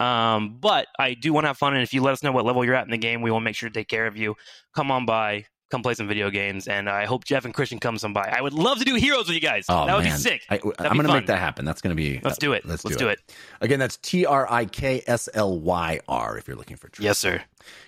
Um, 0.00 0.56
but 0.60 0.86
I 0.98 1.12
do 1.12 1.34
want 1.34 1.44
to 1.44 1.48
have 1.48 1.58
fun. 1.58 1.74
And 1.74 1.82
if 1.82 1.92
you 1.92 2.02
let 2.02 2.12
us 2.12 2.22
know 2.22 2.32
what 2.32 2.46
level 2.46 2.64
you're 2.64 2.74
at 2.74 2.86
in 2.86 2.92
the 2.92 2.98
game, 2.98 3.20
we 3.20 3.30
will 3.30 3.40
make 3.40 3.56
sure 3.56 3.68
to 3.68 3.74
take 3.74 3.88
care 3.88 4.06
of 4.06 4.16
you. 4.16 4.36
Come 4.74 4.90
on 4.90 5.04
by. 5.04 5.44
Come 5.70 5.82
play 5.82 5.94
some 5.94 6.06
video 6.06 6.30
games, 6.30 6.68
and 6.68 6.88
I 6.88 7.06
hope 7.06 7.24
Jeff 7.24 7.44
and 7.44 7.52
Christian 7.52 7.78
come 7.80 7.98
some 7.98 8.12
by. 8.12 8.32
I 8.32 8.40
would 8.40 8.52
love 8.52 8.78
to 8.78 8.84
do 8.84 8.94
heroes 8.94 9.26
with 9.26 9.34
you 9.34 9.40
guys. 9.40 9.64
Oh, 9.68 9.86
that 9.86 9.96
would 9.96 10.04
man. 10.04 10.14
be 10.14 10.18
sick. 10.18 10.42
I, 10.50 10.58
That'd 10.58 10.66
am 10.66 10.72
be 10.78 10.88
going 10.88 11.02
to 11.02 11.08
fun. 11.08 11.16
make 11.16 11.26
that 11.26 11.38
happen. 11.38 11.64
That's 11.64 11.80
going 11.80 11.96
to 11.96 12.00
be. 12.00 12.20
Let's 12.22 12.38
do 12.38 12.52
it. 12.52 12.64
Let's, 12.66 12.84
Let's 12.84 12.96
do, 12.96 13.06
do 13.06 13.08
it. 13.08 13.18
it. 13.26 13.34
Again, 13.62 13.78
that's 13.78 13.96
T 13.96 14.26
R 14.26 14.46
I 14.50 14.66
K 14.66 15.02
S 15.06 15.28
L 15.34 15.58
Y 15.58 16.00
R 16.06 16.36
if 16.38 16.46
you're 16.46 16.56
looking 16.56 16.76
for. 16.76 16.88
Trix. 16.88 17.04
Yes, 17.04 17.18
sir. 17.18 17.42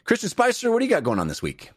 Christian 0.04 0.30
Spicer, 0.30 0.70
what 0.72 0.78
do 0.80 0.86
you 0.86 0.90
got 0.90 1.04
going 1.04 1.18
on 1.18 1.28
this 1.28 1.42
week? 1.42 1.70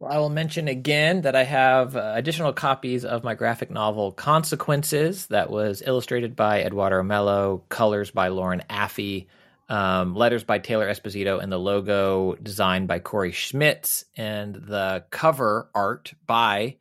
Well, 0.00 0.12
I 0.12 0.18
will 0.18 0.30
mention 0.30 0.68
again 0.68 1.22
that 1.22 1.36
I 1.36 1.44
have 1.44 1.96
uh, 1.96 2.12
additional 2.16 2.52
copies 2.52 3.04
of 3.04 3.24
my 3.24 3.34
graphic 3.34 3.70
novel 3.70 4.12
Consequences 4.12 5.26
that 5.28 5.48
was 5.50 5.82
illustrated 5.86 6.34
by 6.36 6.62
Eduardo 6.62 7.02
Mello, 7.02 7.62
colors 7.68 8.10
by 8.10 8.28
Lauren 8.28 8.62
Affey, 8.68 9.26
um, 9.68 10.14
letters 10.14 10.44
by 10.44 10.58
Taylor 10.58 10.88
Esposito, 10.88 11.42
and 11.42 11.50
the 11.50 11.58
logo 11.58 12.34
designed 12.36 12.88
by 12.88 12.98
Corey 12.98 13.32
Schmitz, 13.32 14.04
and 14.16 14.54
the 14.54 15.04
cover 15.10 15.70
art 15.74 16.12
by 16.26 16.76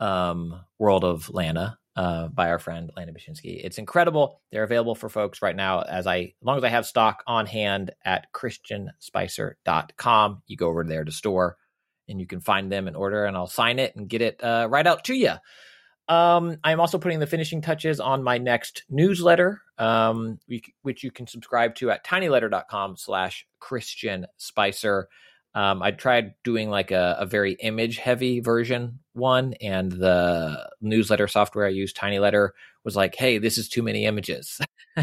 um, 0.00 0.60
World 0.78 1.04
of 1.04 1.30
Lana 1.30 1.78
uh, 1.96 2.28
by 2.28 2.50
our 2.50 2.58
friend 2.58 2.90
Lana 2.96 3.12
Bachynski. 3.12 3.60
It's 3.62 3.78
incredible. 3.78 4.40
They're 4.50 4.64
available 4.64 4.94
for 4.94 5.08
folks 5.08 5.42
right 5.42 5.56
now 5.56 5.82
as 5.82 6.06
I, 6.06 6.18
as 6.18 6.32
long 6.42 6.58
as 6.58 6.64
I 6.64 6.68
have 6.68 6.86
stock 6.86 7.22
on 7.26 7.46
hand 7.46 7.92
at 8.04 8.32
christianspicer.com. 8.32 10.42
You 10.46 10.56
go 10.56 10.68
over 10.68 10.84
there 10.84 11.04
to 11.04 11.12
store 11.12 11.56
and 12.08 12.20
you 12.20 12.26
can 12.26 12.40
find 12.40 12.70
them 12.70 12.88
and 12.88 12.96
order 12.96 13.24
and 13.24 13.36
I'll 13.36 13.46
sign 13.46 13.78
it 13.78 13.96
and 13.96 14.08
get 14.08 14.22
it 14.22 14.42
uh, 14.42 14.68
right 14.70 14.86
out 14.86 15.04
to 15.04 15.14
you. 15.14 15.32
Um, 16.08 16.58
I'm 16.62 16.80
also 16.80 16.98
putting 16.98 17.20
the 17.20 17.26
finishing 17.26 17.62
touches 17.62 17.98
on 17.98 18.22
my 18.22 18.38
next 18.38 18.84
newsletter, 18.90 19.62
um, 19.78 20.38
which 20.82 21.02
you 21.02 21.10
can 21.10 21.26
subscribe 21.26 21.74
to 21.76 21.90
at 21.90 22.04
tinyletter.com 22.04 22.96
slash 22.96 23.46
Christian 23.58 24.26
Spicer. 24.36 25.08
Um, 25.54 25.82
I 25.82 25.92
tried 25.92 26.34
doing 26.42 26.68
like 26.68 26.90
a, 26.90 27.16
a 27.20 27.26
very 27.26 27.52
image 27.52 27.98
heavy 27.98 28.40
version 28.40 28.98
one, 29.12 29.54
and 29.60 29.90
the 29.90 30.68
newsletter 30.80 31.28
software 31.28 31.66
I 31.66 31.70
use, 31.70 31.92
Tiny 31.92 32.18
Letter, 32.18 32.54
was 32.82 32.96
like, 32.96 33.14
"Hey, 33.14 33.38
this 33.38 33.56
is 33.56 33.68
too 33.68 33.82
many 33.82 34.04
images." 34.04 34.60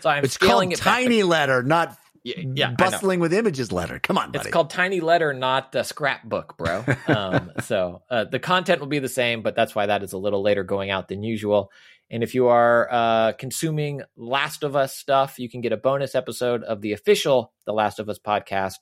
so 0.00 0.08
I'm 0.08 0.24
it's 0.24 0.34
scaling 0.34 0.70
called 0.70 0.80
it 0.80 0.84
back. 0.84 0.94
Tiny 1.02 1.22
Letter, 1.22 1.62
not 1.62 1.96
Yeah, 2.24 2.42
yeah, 2.54 2.70
bustling 2.70 3.20
with 3.20 3.34
images 3.34 3.70
letter. 3.70 3.98
Come 3.98 4.16
on, 4.16 4.32
buddy. 4.32 4.46
It's 4.46 4.50
called 4.50 4.70
Tiny 4.70 5.00
Letter, 5.00 5.34
not 5.34 5.72
the 5.72 5.82
scrapbook, 5.82 6.56
bro. 6.56 6.84
Um, 7.06 7.52
so 7.60 8.02
uh, 8.10 8.24
the 8.24 8.38
content 8.38 8.80
will 8.80 8.86
be 8.86 8.98
the 8.98 9.10
same, 9.10 9.42
but 9.42 9.54
that's 9.54 9.74
why 9.74 9.86
that 9.86 10.02
is 10.02 10.14
a 10.14 10.18
little 10.18 10.42
later 10.42 10.64
going 10.64 10.90
out 10.90 11.08
than 11.08 11.22
usual. 11.22 11.70
And 12.10 12.22
if 12.22 12.34
you 12.34 12.46
are 12.46 12.88
uh, 12.90 13.32
consuming 13.32 14.02
Last 14.16 14.62
of 14.62 14.74
Us 14.74 14.96
stuff, 14.96 15.38
you 15.38 15.50
can 15.50 15.60
get 15.60 15.72
a 15.72 15.76
bonus 15.76 16.14
episode 16.14 16.62
of 16.62 16.80
the 16.80 16.92
official 16.92 17.52
The 17.66 17.72
Last 17.72 17.98
of 17.98 18.08
Us 18.08 18.18
podcast, 18.18 18.78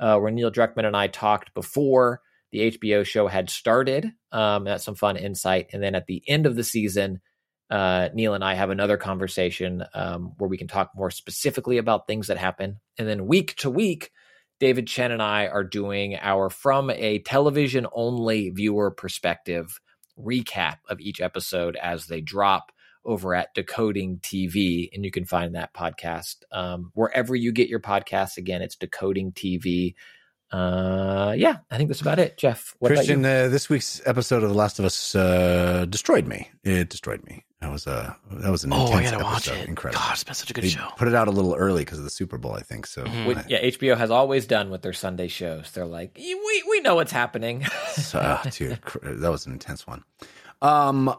uh, 0.00 0.18
where 0.18 0.32
Neil 0.32 0.50
Druckmann 0.50 0.84
and 0.86 0.96
I 0.96 1.06
talked 1.06 1.54
before 1.54 2.20
the 2.50 2.72
HBO 2.72 3.04
show 3.04 3.28
had 3.28 3.50
started. 3.50 4.12
Um, 4.32 4.64
that's 4.64 4.84
some 4.84 4.96
fun 4.96 5.16
insight. 5.16 5.68
And 5.72 5.82
then 5.82 5.94
at 5.94 6.06
the 6.06 6.22
end 6.26 6.46
of 6.46 6.56
the 6.56 6.64
season, 6.64 7.20
uh, 7.70 8.08
Neil 8.12 8.34
and 8.34 8.42
I 8.42 8.54
have 8.54 8.70
another 8.70 8.96
conversation 8.96 9.84
um, 9.94 10.32
where 10.38 10.48
we 10.48 10.58
can 10.58 10.68
talk 10.68 10.90
more 10.94 11.10
specifically 11.10 11.78
about 11.78 12.06
things 12.06 12.26
that 12.26 12.36
happen. 12.36 12.80
And 12.98 13.08
then 13.08 13.26
week 13.26 13.54
to 13.56 13.70
week, 13.70 14.10
David 14.58 14.88
Chen 14.88 15.12
and 15.12 15.22
I 15.22 15.46
are 15.46 15.64
doing 15.64 16.16
our 16.20 16.50
from 16.50 16.90
a 16.90 17.20
television 17.20 17.86
only 17.92 18.50
viewer 18.50 18.90
perspective 18.90 19.80
recap 20.18 20.78
of 20.88 21.00
each 21.00 21.20
episode 21.20 21.76
as 21.76 22.06
they 22.06 22.20
drop 22.20 22.72
over 23.04 23.34
at 23.34 23.54
Decoding 23.54 24.18
TV. 24.18 24.90
And 24.92 25.04
you 25.04 25.10
can 25.10 25.24
find 25.24 25.54
that 25.54 25.72
podcast 25.72 26.36
um, 26.52 26.90
wherever 26.94 27.34
you 27.34 27.52
get 27.52 27.68
your 27.68 27.80
podcasts. 27.80 28.36
Again, 28.36 28.62
it's 28.62 28.76
Decoding 28.76 29.32
TV. 29.32 29.94
Uh, 30.52 31.34
yeah, 31.38 31.58
I 31.70 31.76
think 31.76 31.88
that's 31.88 32.00
about 32.00 32.18
it. 32.18 32.36
Jeff, 32.36 32.74
what 32.80 32.88
Christian, 32.88 33.20
about 33.20 33.46
uh, 33.46 33.48
this 33.48 33.68
week's 33.68 34.02
episode 34.04 34.42
of 34.42 34.48
The 34.50 34.56
Last 34.56 34.80
of 34.80 34.84
Us 34.84 35.14
uh, 35.14 35.86
destroyed 35.88 36.26
me. 36.26 36.50
It 36.64 36.90
destroyed 36.90 37.24
me. 37.24 37.44
That 37.60 37.70
was 37.70 37.86
a 37.86 38.16
that 38.30 38.50
was 38.50 38.64
an 38.64 38.72
Oh, 38.72 38.86
I 38.86 38.98
intense 39.02 39.10
gotta 39.10 39.24
watch 39.24 39.48
episode. 39.48 39.62
it. 39.64 39.68
Incredible. 39.68 40.00
God, 40.02 40.12
it's 40.12 40.24
been 40.24 40.34
such 40.34 40.50
a 40.50 40.54
good 40.54 40.64
They 40.64 40.68
show. 40.70 40.88
put 40.96 41.08
it 41.08 41.14
out 41.14 41.28
a 41.28 41.30
little 41.30 41.54
early 41.54 41.82
because 41.84 41.98
of 41.98 42.04
the 42.04 42.10
Super 42.10 42.38
Bowl, 42.38 42.54
I 42.54 42.62
think. 42.62 42.86
So, 42.86 43.04
Mhm. 43.04 43.20
you? 43.22 43.26
With- 43.28 43.50
yeah, 43.50 43.58
HBO 43.60 43.96
has 43.96 44.10
always 44.10 44.46
done 44.46 44.70
with 44.70 44.80
their 44.80 44.94
Sunday 44.94 45.28
shows. 45.28 45.70
They're 45.72 45.84
like, 45.84 46.16
we 46.16 46.64
we 46.68 46.80
know 46.80 46.94
what's 46.94 47.12
happening. 47.12 47.66
So, 47.90 48.18
ah, 48.22 48.42
dude, 48.50 48.78
that 49.02 49.30
was 49.30 49.44
an 49.46 49.52
intense 49.52 49.86
one. 49.86 50.04
Um, 50.62 51.14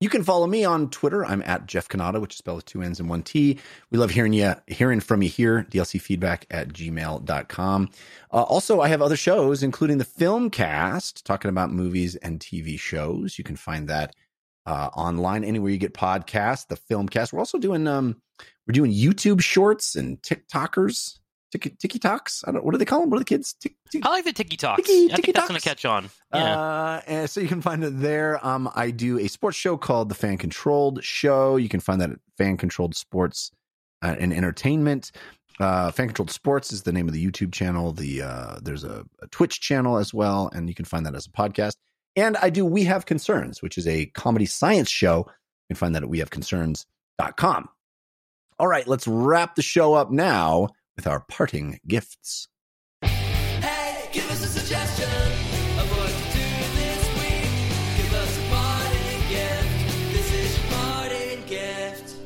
you 0.00 0.08
can 0.08 0.22
follow 0.22 0.46
me 0.46 0.64
on 0.64 0.90
Twitter. 0.90 1.24
I'm 1.26 1.42
at 1.44 1.66
Jeff 1.66 1.88
Cannata, 1.88 2.20
which 2.20 2.34
is 2.34 2.38
spelled 2.38 2.56
with 2.58 2.66
two 2.66 2.82
N's 2.82 3.00
and 3.00 3.08
one 3.08 3.22
T. 3.24 3.58
We 3.90 3.98
love 3.98 4.10
hearing 4.10 4.32
you, 4.32 4.54
hearing 4.68 5.00
from 5.00 5.22
you 5.22 5.28
here. 5.28 5.66
DLC 5.70 5.98
feedback 6.00 6.46
at 6.52 6.68
gmail.com. 6.68 7.90
Uh, 8.32 8.42
also, 8.42 8.80
I 8.80 8.88
have 8.88 9.02
other 9.02 9.16
shows, 9.16 9.62
including 9.64 9.98
the 9.98 10.04
film 10.04 10.50
cast, 10.50 11.24
talking 11.26 11.48
about 11.48 11.72
movies 11.72 12.14
and 12.16 12.38
TV 12.38 12.78
shows. 12.78 13.38
You 13.38 13.44
can 13.44 13.56
find 13.56 13.88
that 13.88 14.14
uh, 14.68 14.90
online 14.94 15.44
anywhere 15.44 15.70
you 15.70 15.78
get 15.78 15.94
podcasts. 15.94 16.66
The 16.66 16.76
Filmcast. 16.76 17.32
We're 17.32 17.38
also 17.38 17.58
doing 17.58 17.86
um, 17.86 18.20
we're 18.66 18.72
doing 18.72 18.92
YouTube 18.92 19.40
shorts 19.40 19.96
and 19.96 20.20
TikTokers, 20.20 21.18
Tiki 21.50 21.70
TikToks. 21.70 22.44
I 22.46 22.52
don't. 22.52 22.64
What 22.64 22.72
do 22.72 22.78
they 22.78 22.84
call 22.84 23.00
them? 23.00 23.08
What 23.08 23.16
are 23.16 23.20
the 23.20 23.24
kids? 23.24 23.54
Tik- 23.54 23.76
tik- 23.90 24.04
I 24.04 24.10
like 24.10 24.24
the 24.24 24.32
Tiki 24.34 24.58
Talks. 24.58 24.82
Tiki- 24.82 25.10
I 25.10 25.16
think 25.16 25.34
that's 25.34 25.48
going 25.48 25.58
to 25.58 25.66
catch 25.66 25.86
on. 25.86 26.10
Yeah. 26.34 26.60
Uh, 26.60 27.00
and 27.06 27.30
so 27.30 27.40
you 27.40 27.48
can 27.48 27.62
find 27.62 27.82
it 27.82 27.98
there. 27.98 28.44
Um, 28.46 28.70
I 28.74 28.90
do 28.90 29.18
a 29.18 29.28
sports 29.28 29.56
show 29.56 29.78
called 29.78 30.10
the 30.10 30.14
Fan 30.14 30.36
Controlled 30.36 31.02
Show. 31.02 31.56
You 31.56 31.70
can 31.70 31.80
find 31.80 32.00
that 32.02 32.10
at 32.10 32.18
Fan 32.36 32.58
Controlled 32.58 32.94
Sports 32.94 33.50
uh, 34.02 34.16
and 34.20 34.34
Entertainment. 34.34 35.12
Uh, 35.58 35.90
Fan 35.90 36.08
Controlled 36.08 36.30
Sports 36.30 36.72
is 36.72 36.82
the 36.82 36.92
name 36.92 37.08
of 37.08 37.14
the 37.14 37.24
YouTube 37.24 37.52
channel. 37.52 37.92
The 37.92 38.20
uh, 38.22 38.58
there's 38.62 38.84
a, 38.84 39.06
a 39.22 39.26
Twitch 39.28 39.60
channel 39.62 39.96
as 39.96 40.12
well, 40.12 40.50
and 40.54 40.68
you 40.68 40.74
can 40.74 40.84
find 40.84 41.06
that 41.06 41.14
as 41.14 41.26
a 41.26 41.30
podcast. 41.30 41.76
And 42.18 42.36
I 42.38 42.50
do 42.50 42.66
We 42.66 42.82
Have 42.82 43.06
Concerns, 43.06 43.62
which 43.62 43.78
is 43.78 43.86
a 43.86 44.06
comedy 44.06 44.44
science 44.44 44.90
show. 44.90 45.18
You 45.18 45.74
can 45.74 45.76
find 45.76 45.94
that 45.94 46.02
at 46.02 46.10
sneakers.com. 46.10 47.68
All 48.58 48.66
right, 48.66 48.88
let's 48.88 49.06
wrap 49.06 49.54
the 49.54 49.62
show 49.62 49.94
up 49.94 50.10
now 50.10 50.66
with 50.96 51.06
our 51.06 51.20
parting 51.20 51.78
gifts. 51.86 52.48
Hey, 53.02 54.08
give 54.12 54.28
us 54.32 54.42
a 54.44 54.48
suggestion 54.48 55.08
of 55.08 55.96
what 55.96 56.10
to 56.10 56.24
do 56.32 56.48
this 56.74 57.06
week. 57.20 58.02
Give 58.02 58.14
us 58.14 58.36
a 58.36 58.50
parting 58.50 59.28
gift. 59.28 60.12
This 60.12 60.32
is 60.34 60.58
your 60.58 60.66
parting 60.76 61.44
gift. 61.46 62.16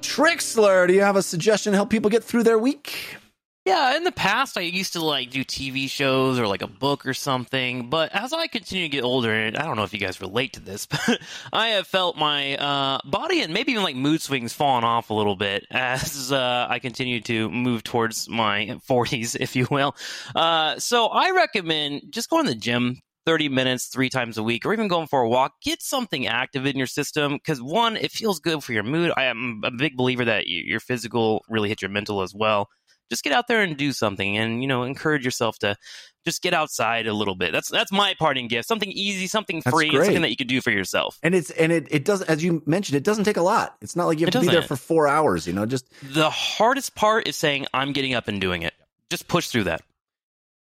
Trikslyr, 0.00 0.88
do 0.88 0.94
you 0.94 1.02
have 1.02 1.16
a 1.16 1.22
suggestion 1.22 1.72
to 1.72 1.76
help 1.76 1.90
people 1.90 2.08
get 2.08 2.24
through 2.24 2.44
their 2.44 2.58
week? 2.58 3.18
Yeah, 3.64 3.96
in 3.96 4.04
the 4.04 4.12
past, 4.12 4.58
I 4.58 4.60
used 4.60 4.92
to 4.92 5.02
like 5.02 5.30
do 5.30 5.42
TV 5.42 5.88
shows 5.88 6.38
or 6.38 6.46
like 6.46 6.60
a 6.60 6.66
book 6.66 7.06
or 7.06 7.14
something. 7.14 7.88
But 7.88 8.12
as 8.14 8.34
I 8.34 8.46
continue 8.46 8.84
to 8.84 8.90
get 8.90 9.04
older, 9.04 9.32
and 9.32 9.56
I 9.56 9.64
don't 9.64 9.76
know 9.76 9.84
if 9.84 9.94
you 9.94 9.98
guys 9.98 10.20
relate 10.20 10.52
to 10.54 10.60
this, 10.60 10.84
but 10.86 11.18
I 11.50 11.68
have 11.68 11.86
felt 11.86 12.18
my 12.18 12.56
uh, 12.56 12.98
body 13.06 13.40
and 13.40 13.54
maybe 13.54 13.72
even 13.72 13.82
like 13.82 13.96
mood 13.96 14.20
swings 14.20 14.52
falling 14.52 14.84
off 14.84 15.08
a 15.08 15.14
little 15.14 15.34
bit 15.36 15.64
as 15.70 16.30
uh, 16.30 16.66
I 16.68 16.78
continue 16.78 17.22
to 17.22 17.48
move 17.50 17.82
towards 17.84 18.28
my 18.28 18.78
40s, 18.86 19.34
if 19.40 19.56
you 19.56 19.66
will. 19.70 19.96
Uh, 20.36 20.78
so 20.78 21.06
I 21.06 21.30
recommend 21.30 22.02
just 22.10 22.28
going 22.28 22.44
to 22.44 22.52
the 22.52 22.60
gym 22.60 22.98
30 23.24 23.48
minutes 23.48 23.86
three 23.86 24.10
times 24.10 24.36
a 24.36 24.42
week 24.42 24.66
or 24.66 24.74
even 24.74 24.88
going 24.88 25.06
for 25.06 25.22
a 25.22 25.28
walk 25.28 25.52
get 25.62 25.80
something 25.80 26.26
active 26.26 26.66
in 26.66 26.76
your 26.76 26.86
system 26.86 27.32
because 27.32 27.62
one 27.62 27.96
it 27.96 28.10
feels 28.10 28.38
good 28.38 28.62
for 28.62 28.74
your 28.74 28.82
mood 28.82 29.10
i 29.16 29.24
am 29.24 29.62
a 29.64 29.70
big 29.70 29.96
believer 29.96 30.26
that 30.26 30.46
your 30.46 30.78
physical 30.78 31.42
really 31.48 31.70
hits 31.70 31.80
your 31.80 31.90
mental 31.90 32.20
as 32.20 32.34
well 32.34 32.68
just 33.10 33.22
get 33.24 33.32
out 33.32 33.46
there 33.48 33.62
and 33.62 33.76
do 33.76 33.92
something 33.92 34.36
and 34.36 34.62
you 34.62 34.68
know 34.68 34.82
encourage 34.84 35.24
yourself 35.24 35.58
to 35.58 35.76
just 36.24 36.42
get 36.42 36.54
outside 36.54 37.06
a 37.06 37.12
little 37.12 37.34
bit 37.34 37.52
that's 37.52 37.68
that's 37.68 37.92
my 37.92 38.14
parting 38.18 38.48
gift 38.48 38.66
something 38.66 38.90
easy 38.92 39.26
something 39.26 39.60
That's 39.64 39.76
free 39.76 39.90
great. 39.90 40.06
something 40.06 40.22
that 40.22 40.30
you 40.30 40.36
can 40.36 40.46
do 40.46 40.60
for 40.60 40.70
yourself 40.70 41.18
And 41.22 41.34
it's 41.34 41.50
and 41.50 41.70
it 41.70 41.86
it 41.90 42.04
doesn't 42.04 42.30
as 42.30 42.42
you 42.42 42.62
mentioned, 42.66 42.96
it 42.96 43.04
doesn't 43.04 43.24
take 43.24 43.36
a 43.36 43.42
lot. 43.42 43.76
It's 43.82 43.94
not 43.94 44.06
like 44.06 44.18
you 44.18 44.26
have 44.26 44.34
It 44.34 44.38
to 44.38 44.40
be 44.40 44.48
there 44.52 44.62
for 44.62 44.76
four 44.76 45.06
hours, 45.06 45.46
you 45.46 45.52
know, 45.52 45.66
just 45.66 45.86
the 46.02 46.30
hardest 46.30 46.94
part 46.94 47.28
is 47.28 47.36
saying 47.36 47.66
i'm 47.74 47.92
getting 47.92 48.14
up 48.14 48.26
and 48.28 48.40
doing 48.40 48.62
it 48.62 48.72
just 49.10 49.28
push 49.28 49.48
through 49.48 49.64
that 49.64 49.82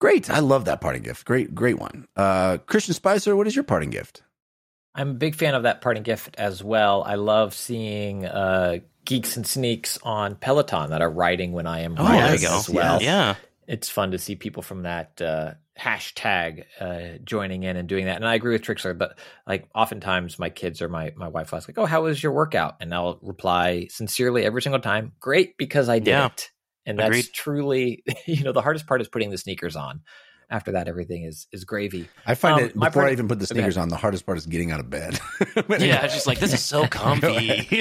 great. 0.00 0.28
I 0.28 0.40
love 0.40 0.64
that 0.66 0.80
parting 0.80 1.02
gift. 1.02 1.24
Great, 1.24 1.54
great 1.54 1.78
one. 1.78 2.06
Uh 2.16 2.58
Christian 2.66 2.94
Spicer, 2.94 3.36
what 3.36 3.46
is 3.46 3.54
your 3.54 3.64
parting 3.64 3.90
gift? 3.90 4.22
I'm 4.94 5.10
a 5.10 5.14
big 5.14 5.34
fan 5.34 5.54
of 5.54 5.64
that 5.64 5.82
parting 5.82 6.02
gift 6.02 6.36
as 6.38 6.64
well. 6.64 7.02
I 7.04 7.16
love 7.16 7.52
seeing 7.54 8.24
uh, 8.24 8.78
geeks 9.06 9.36
and 9.36 9.46
sneaks 9.46 9.98
on 10.02 10.34
Peloton 10.36 10.90
that 10.90 11.00
are 11.00 11.10
riding 11.10 11.52
when 11.52 11.66
I 11.66 11.80
am 11.80 11.94
oh 11.98 12.04
riding 12.04 12.42
yes, 12.42 12.68
as 12.68 12.68
well. 12.68 13.00
yeah 13.00 13.36
It's 13.66 13.88
fun 13.88 14.10
to 14.10 14.18
see 14.18 14.36
people 14.36 14.62
from 14.62 14.82
that 14.82 15.20
uh, 15.22 15.54
hashtag 15.78 16.64
uh, 16.80 17.18
joining 17.24 17.62
in 17.62 17.76
and 17.76 17.88
doing 17.88 18.04
that. 18.06 18.16
And 18.16 18.26
I 18.26 18.34
agree 18.34 18.52
with 18.52 18.62
Trikslyr, 18.62 18.96
but 18.96 19.18
like 19.46 19.68
oftentimes 19.74 20.38
my 20.38 20.50
kids 20.50 20.80
or 20.82 20.88
my 20.88 21.12
my 21.16 21.28
wife 21.28 21.52
was 21.52 21.66
like, 21.68 21.78
"Oh, 21.78 21.86
how 21.86 22.02
was 22.04 22.22
your 22.22 22.32
workout?" 22.32 22.76
And 22.80 22.94
I'll 22.94 23.18
reply 23.22 23.88
sincerely 23.90 24.44
every 24.44 24.62
single 24.62 24.80
time, 24.80 25.12
"Great, 25.20 25.56
because 25.56 25.88
I 25.88 25.98
did 25.98 26.08
Yeah. 26.08 26.26
it." 26.26 26.50
And 26.86 26.98
that's 26.98 27.08
Agreed. 27.08 27.26
truly, 27.32 28.04
you 28.26 28.44
know, 28.44 28.52
the 28.52 28.62
hardest 28.62 28.86
part 28.86 29.00
is 29.00 29.08
putting 29.08 29.30
the 29.30 29.38
sneakers 29.38 29.74
on. 29.76 30.02
After 30.48 30.72
that, 30.72 30.86
everything 30.86 31.24
is 31.24 31.48
is 31.50 31.64
gravy. 31.64 32.08
I 32.24 32.36
find 32.36 32.60
Um, 32.60 32.64
it 32.66 32.76
my 32.76 32.88
before 32.88 33.04
I 33.04 33.10
even 33.12 33.26
put 33.26 33.40
the 33.40 33.44
Okay. 33.46 33.54
sneakers 33.54 33.76
on, 33.76 33.88
the 33.88 33.96
hardest 33.96 34.26
part 34.26 34.38
is 34.38 34.46
getting 34.46 34.70
out 34.70 34.78
of 34.78 34.88
bed. 34.88 35.18
yeah 35.80 36.04
it's 36.04 36.14
just 36.14 36.28
like 36.28 36.38
this 36.38 36.52
is 36.52 36.64
so 36.64 36.86
comfy 36.90 37.66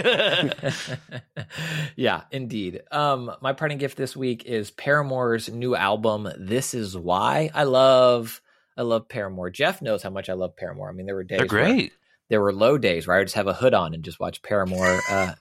yeah, 1.95 2.21
indeed. 2.31 2.81
Um, 2.91 3.31
my 3.41 3.53
parting 3.53 3.77
gift 3.77 3.97
this 3.97 4.15
week 4.15 4.45
is 4.45 4.71
Paramore's 4.71 5.49
new 5.49 5.75
album. 5.75 6.27
This 6.37 6.73
is 6.73 6.97
why 6.97 7.49
I 7.53 7.63
love. 7.63 8.41
I 8.77 8.81
love 8.81 9.07
Paramore. 9.07 9.49
Jeff 9.51 9.81
knows 9.81 10.03
how 10.03 10.09
much 10.09 10.29
I 10.29 10.33
love 10.33 10.55
Paramore. 10.57 10.89
I 10.89 10.93
mean, 10.93 11.05
there 11.05 11.15
were 11.15 11.23
days. 11.23 11.39
they're 11.39 11.47
where- 11.47 11.65
great 11.73 11.91
there 12.27 12.41
were 12.41 12.51
low 12.51 12.75
days 12.79 13.05
where 13.05 13.15
I 13.15 13.19
would 13.19 13.27
just 13.27 13.35
have 13.35 13.45
a 13.45 13.53
hood 13.53 13.75
on 13.75 13.93
and 13.93 14.03
just 14.03 14.19
watch 14.19 14.41
Paramore 14.41 14.99
uh, 15.11 15.33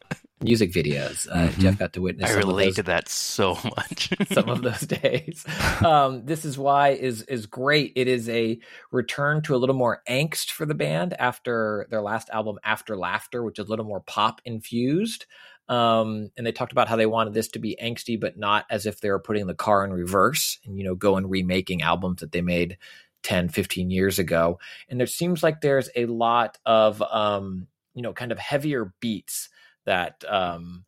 music 0.42 0.72
videos. 0.72 1.28
Uh, 1.30 1.48
Mhm. 1.48 1.58
Jeff 1.58 1.78
got 1.78 1.92
to 1.94 2.02
witness. 2.02 2.30
i 2.30 2.32
some 2.32 2.48
relate 2.48 2.74
to 2.76 2.82
that 2.84 3.08
so 3.08 3.54
much 3.76 4.10
some 4.32 4.48
of 4.48 4.62
those 4.62 4.80
days. 4.80 5.44
Um, 5.84 6.24
this 6.24 6.44
is 6.44 6.56
why 6.58 6.90
is 6.90 7.22
is 7.22 7.46
great. 7.46 7.92
It 7.96 8.08
is 8.08 8.28
a 8.28 8.58
return 8.90 9.42
to 9.42 9.54
a 9.54 9.58
little 9.58 9.74
more 9.76 10.02
angst 10.08 10.50
for 10.50 10.64
the 10.66 10.74
band 10.74 11.14
after 11.14 11.86
their 11.90 12.00
last 12.02 12.30
album, 12.30 12.58
After 12.64 12.96
Laughter, 12.96 13.42
which 13.42 13.58
is 13.58 13.66
a 13.66 13.70
little 13.70 13.84
more 13.84 14.00
pop 14.00 14.40
infused. 14.44 15.26
Um, 15.68 16.30
and 16.36 16.46
they 16.46 16.52
talked 16.52 16.72
about 16.72 16.88
how 16.88 16.96
they 16.96 17.06
wanted 17.06 17.32
this 17.34 17.48
to 17.48 17.58
be 17.58 17.76
angsty, 17.82 18.20
but 18.20 18.36
not 18.36 18.66
as 18.70 18.84
if 18.86 19.00
they 19.00 19.10
were 19.10 19.18
putting 19.18 19.46
the 19.46 19.54
car 19.54 19.84
in 19.84 19.92
reverse 19.92 20.58
and 20.64 20.76
you 20.78 20.84
know 20.84 20.94
go 20.94 21.16
and 21.16 21.30
remaking 21.30 21.82
albums 21.82 22.20
that 22.20 22.32
they 22.32 22.42
made 22.42 22.76
10, 23.22 23.48
15 23.48 23.90
years 23.90 24.18
ago. 24.18 24.58
And 24.88 25.00
there 25.00 25.06
seems 25.06 25.42
like 25.42 25.60
there's 25.62 25.88
a 25.96 26.04
lot 26.06 26.58
of 26.66 27.00
um, 27.02 27.66
you 27.94 28.02
know 28.02 28.12
kind 28.12 28.32
of 28.32 28.38
heavier 28.38 28.92
beats 29.00 29.48
that 29.86 30.24
um, 30.28 30.84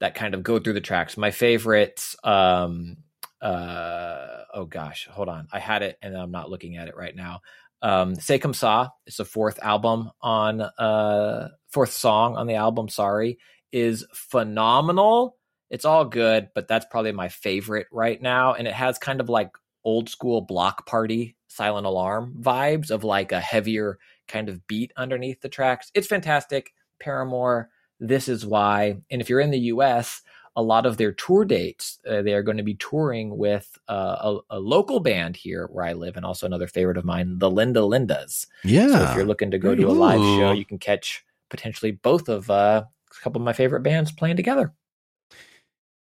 that 0.00 0.14
kind 0.14 0.34
of 0.34 0.42
go 0.42 0.58
through 0.58 0.74
the 0.74 0.80
tracks. 0.80 1.16
My 1.16 1.30
favorites, 1.30 2.16
um, 2.24 2.98
uh, 3.40 4.42
oh 4.52 4.66
gosh, 4.66 5.08
hold 5.10 5.28
on, 5.28 5.48
I 5.52 5.58
had 5.58 5.82
it 5.82 5.98
and 6.02 6.16
I'm 6.16 6.30
not 6.30 6.50
looking 6.50 6.76
at 6.76 6.88
it 6.88 6.96
right 6.96 7.14
now. 7.14 7.40
Um, 7.82 8.14
ça 8.14 8.90
is 9.06 9.16
the 9.16 9.24
fourth 9.26 9.58
album 9.62 10.10
on 10.22 10.62
uh 10.62 11.48
fourth 11.70 11.92
song 11.92 12.36
on 12.36 12.46
the 12.46 12.54
album. 12.54 12.88
Sorry, 12.88 13.38
is 13.72 14.06
phenomenal. 14.14 15.36
It's 15.70 15.84
all 15.84 16.04
good, 16.04 16.48
but 16.54 16.68
that's 16.68 16.86
probably 16.90 17.12
my 17.12 17.28
favorite 17.28 17.86
right 17.92 18.20
now, 18.20 18.54
and 18.54 18.66
it 18.66 18.74
has 18.74 18.96
kind 18.98 19.20
of 19.20 19.28
like 19.28 19.50
old 19.84 20.08
school 20.08 20.40
Bloc 20.40 20.86
Party 20.86 21.36
silent 21.48 21.86
alarm 21.86 22.34
vibes 22.40 22.90
of 22.90 23.04
like 23.04 23.32
a 23.32 23.40
heavier 23.40 23.98
kind 24.26 24.48
of 24.48 24.66
beat 24.66 24.92
underneath 24.96 25.40
the 25.40 25.48
tracks. 25.48 25.90
It's 25.94 26.06
fantastic. 26.06 26.72
Paramore, 27.00 27.70
this 28.08 28.28
is 28.28 28.46
why. 28.46 28.96
And 29.10 29.20
if 29.20 29.28
you're 29.28 29.40
in 29.40 29.50
the 29.50 29.58
US, 29.58 30.22
a 30.56 30.62
lot 30.62 30.86
of 30.86 30.96
their 30.96 31.12
tour 31.12 31.44
dates, 31.44 31.98
uh, 32.08 32.22
they 32.22 32.32
are 32.34 32.42
going 32.42 32.58
to 32.58 32.62
be 32.62 32.74
touring 32.74 33.36
with 33.36 33.76
uh, 33.88 34.36
a, 34.50 34.56
a 34.56 34.60
local 34.60 35.00
band 35.00 35.36
here 35.36 35.68
where 35.72 35.84
I 35.84 35.94
live, 35.94 36.16
and 36.16 36.24
also 36.24 36.46
another 36.46 36.68
favorite 36.68 36.96
of 36.96 37.04
mine, 37.04 37.38
the 37.38 37.50
Linda 37.50 37.80
Lindas. 37.80 38.46
yeah. 38.62 38.88
So 38.88 39.10
if 39.10 39.16
you're 39.16 39.26
looking 39.26 39.50
to 39.50 39.58
go 39.58 39.74
to 39.74 39.88
a 39.88 39.92
live 39.92 40.20
Ooh. 40.20 40.38
show, 40.38 40.52
you 40.52 40.64
can 40.64 40.78
catch 40.78 41.24
potentially 41.50 41.92
both 41.92 42.28
of 42.28 42.50
uh, 42.50 42.84
a 42.84 43.22
couple 43.22 43.40
of 43.40 43.44
my 43.44 43.52
favorite 43.52 43.82
bands 43.82 44.12
playing 44.12 44.36
together. 44.36 44.72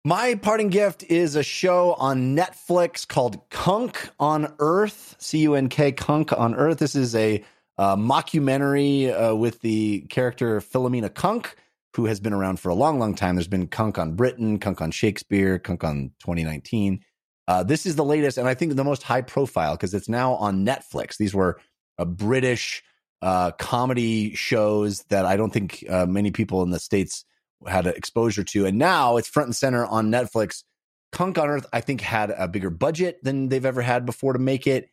My 0.03 0.34
parting 0.34 0.69
gift 0.69 1.03
is 1.03 1.35
a 1.35 1.43
show 1.43 1.93
on 1.93 2.35
Netflix 2.35 3.07
called 3.07 3.47
Cunk 3.51 4.09
on 4.19 4.51
Earth. 4.57 5.15
C 5.19 5.39
U 5.41 5.53
N 5.53 5.69
K 5.69 5.91
Cunk 5.91 6.34
on 6.34 6.55
Earth. 6.55 6.80
This 6.80 6.95
is 6.95 7.15
a 7.15 7.43
uh, 7.77 7.95
mockumentary 7.95 9.11
uh, 9.11 9.35
with 9.35 9.61
the 9.61 10.01
character 10.09 10.59
Philomena 10.59 11.13
Cunk, 11.13 11.55
who 11.95 12.05
has 12.05 12.19
been 12.19 12.34
around 12.34 12.59
for 12.59 12.69
a 12.69 12.76
long, 12.76 12.99
long 12.99 13.15
time. 13.15 13.35
There's 13.35 13.47
been 13.47 13.68
Cunk 13.68 13.97
on 13.97 14.13
Britain, 14.13 14.59
Cunk 14.59 14.81
on 14.81 14.91
Shakespeare, 14.91 15.59
Cunk 15.59 15.84
on 15.84 16.11
2019. 16.19 17.03
Uh, 17.47 17.63
this 17.63 17.85
is 17.85 17.95
the 17.95 18.05
latest, 18.05 18.38
and 18.38 18.47
I 18.47 18.53
think 18.53 18.76
the 18.76 18.84
most 18.84 19.03
high 19.03 19.22
profile 19.22 19.76
because 19.76 19.93
it's 19.93 20.07
now 20.07 20.35
on 20.35 20.65
Netflix. 20.65 21.18
These 21.18 21.34
were 21.34 21.59
uh, 21.97 22.05
British 22.05 22.84
uh, 23.22 23.51
comedy 23.51 24.34
shows 24.35 25.03
that 25.09 25.26
I 25.26 25.35
don't 25.38 25.51
think 25.51 25.84
uh, 25.89 26.05
many 26.05 26.31
people 26.31 26.63
in 26.63 26.69
the 26.69 26.80
States 26.80 27.26
had 27.68 27.88
exposure 27.88 28.43
to. 28.43 28.65
And 28.65 28.77
now 28.77 29.18
it's 29.18 29.27
front 29.27 29.47
and 29.47 29.55
center 29.55 29.85
on 29.85 30.11
Netflix. 30.11 30.63
Cunk 31.11 31.38
on 31.38 31.49
Earth, 31.49 31.65
I 31.73 31.81
think, 31.81 32.01
had 32.01 32.31
a 32.31 32.47
bigger 32.47 32.69
budget 32.69 33.23
than 33.23 33.49
they've 33.49 33.65
ever 33.65 33.81
had 33.81 34.05
before 34.05 34.34
to 34.34 34.39
make 34.39 34.65
it. 34.65 34.89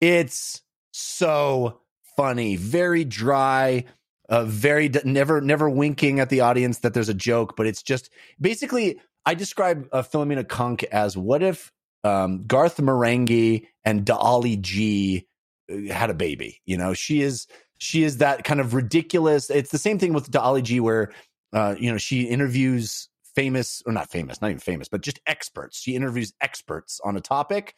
It's 0.00 0.62
so 0.92 1.80
funny, 2.16 2.56
very 2.56 3.04
dry, 3.04 3.84
uh, 4.30 4.44
very 4.44 4.88
d- 4.88 5.00
never 5.04 5.40
never 5.40 5.68
winking 5.68 6.20
at 6.20 6.30
the 6.30 6.40
audience 6.40 6.78
that 6.78 6.94
there's 6.94 7.08
a 7.08 7.14
joke, 7.14 7.56
but 7.56 7.66
it's 7.66 7.82
just 7.82 8.10
basically. 8.40 9.00
I 9.26 9.34
describe 9.34 9.86
uh, 9.92 10.00
Philomena 10.00 10.48
Cunk 10.48 10.82
as 10.84 11.14
what 11.14 11.42
if 11.42 11.70
um, 12.04 12.44
Garth 12.46 12.78
Marenghi 12.78 13.66
and 13.84 14.08
Ali 14.08 14.56
G 14.56 15.26
uh, 15.70 15.92
had 15.92 16.08
a 16.08 16.14
baby. 16.14 16.62
You 16.64 16.78
know, 16.78 16.94
she 16.94 17.20
is 17.20 17.46
she 17.78 18.02
is 18.02 18.18
that 18.18 18.44
kind 18.44 18.60
of 18.60 18.72
ridiculous. 18.72 19.50
It's 19.50 19.70
the 19.70 19.78
same 19.78 19.98
thing 19.98 20.14
with 20.14 20.34
Ali 20.34 20.62
G, 20.62 20.80
where 20.80 21.12
uh, 21.52 21.74
you 21.78 21.90
know 21.92 21.98
she 21.98 22.22
interviews 22.22 23.08
famous 23.34 23.82
or 23.86 23.92
not 23.92 24.10
famous, 24.10 24.40
not 24.40 24.48
even 24.48 24.60
famous, 24.60 24.88
but 24.88 25.02
just 25.02 25.20
experts. 25.26 25.80
She 25.80 25.94
interviews 25.94 26.32
experts 26.40 27.00
on 27.04 27.16
a 27.16 27.20
topic 27.20 27.74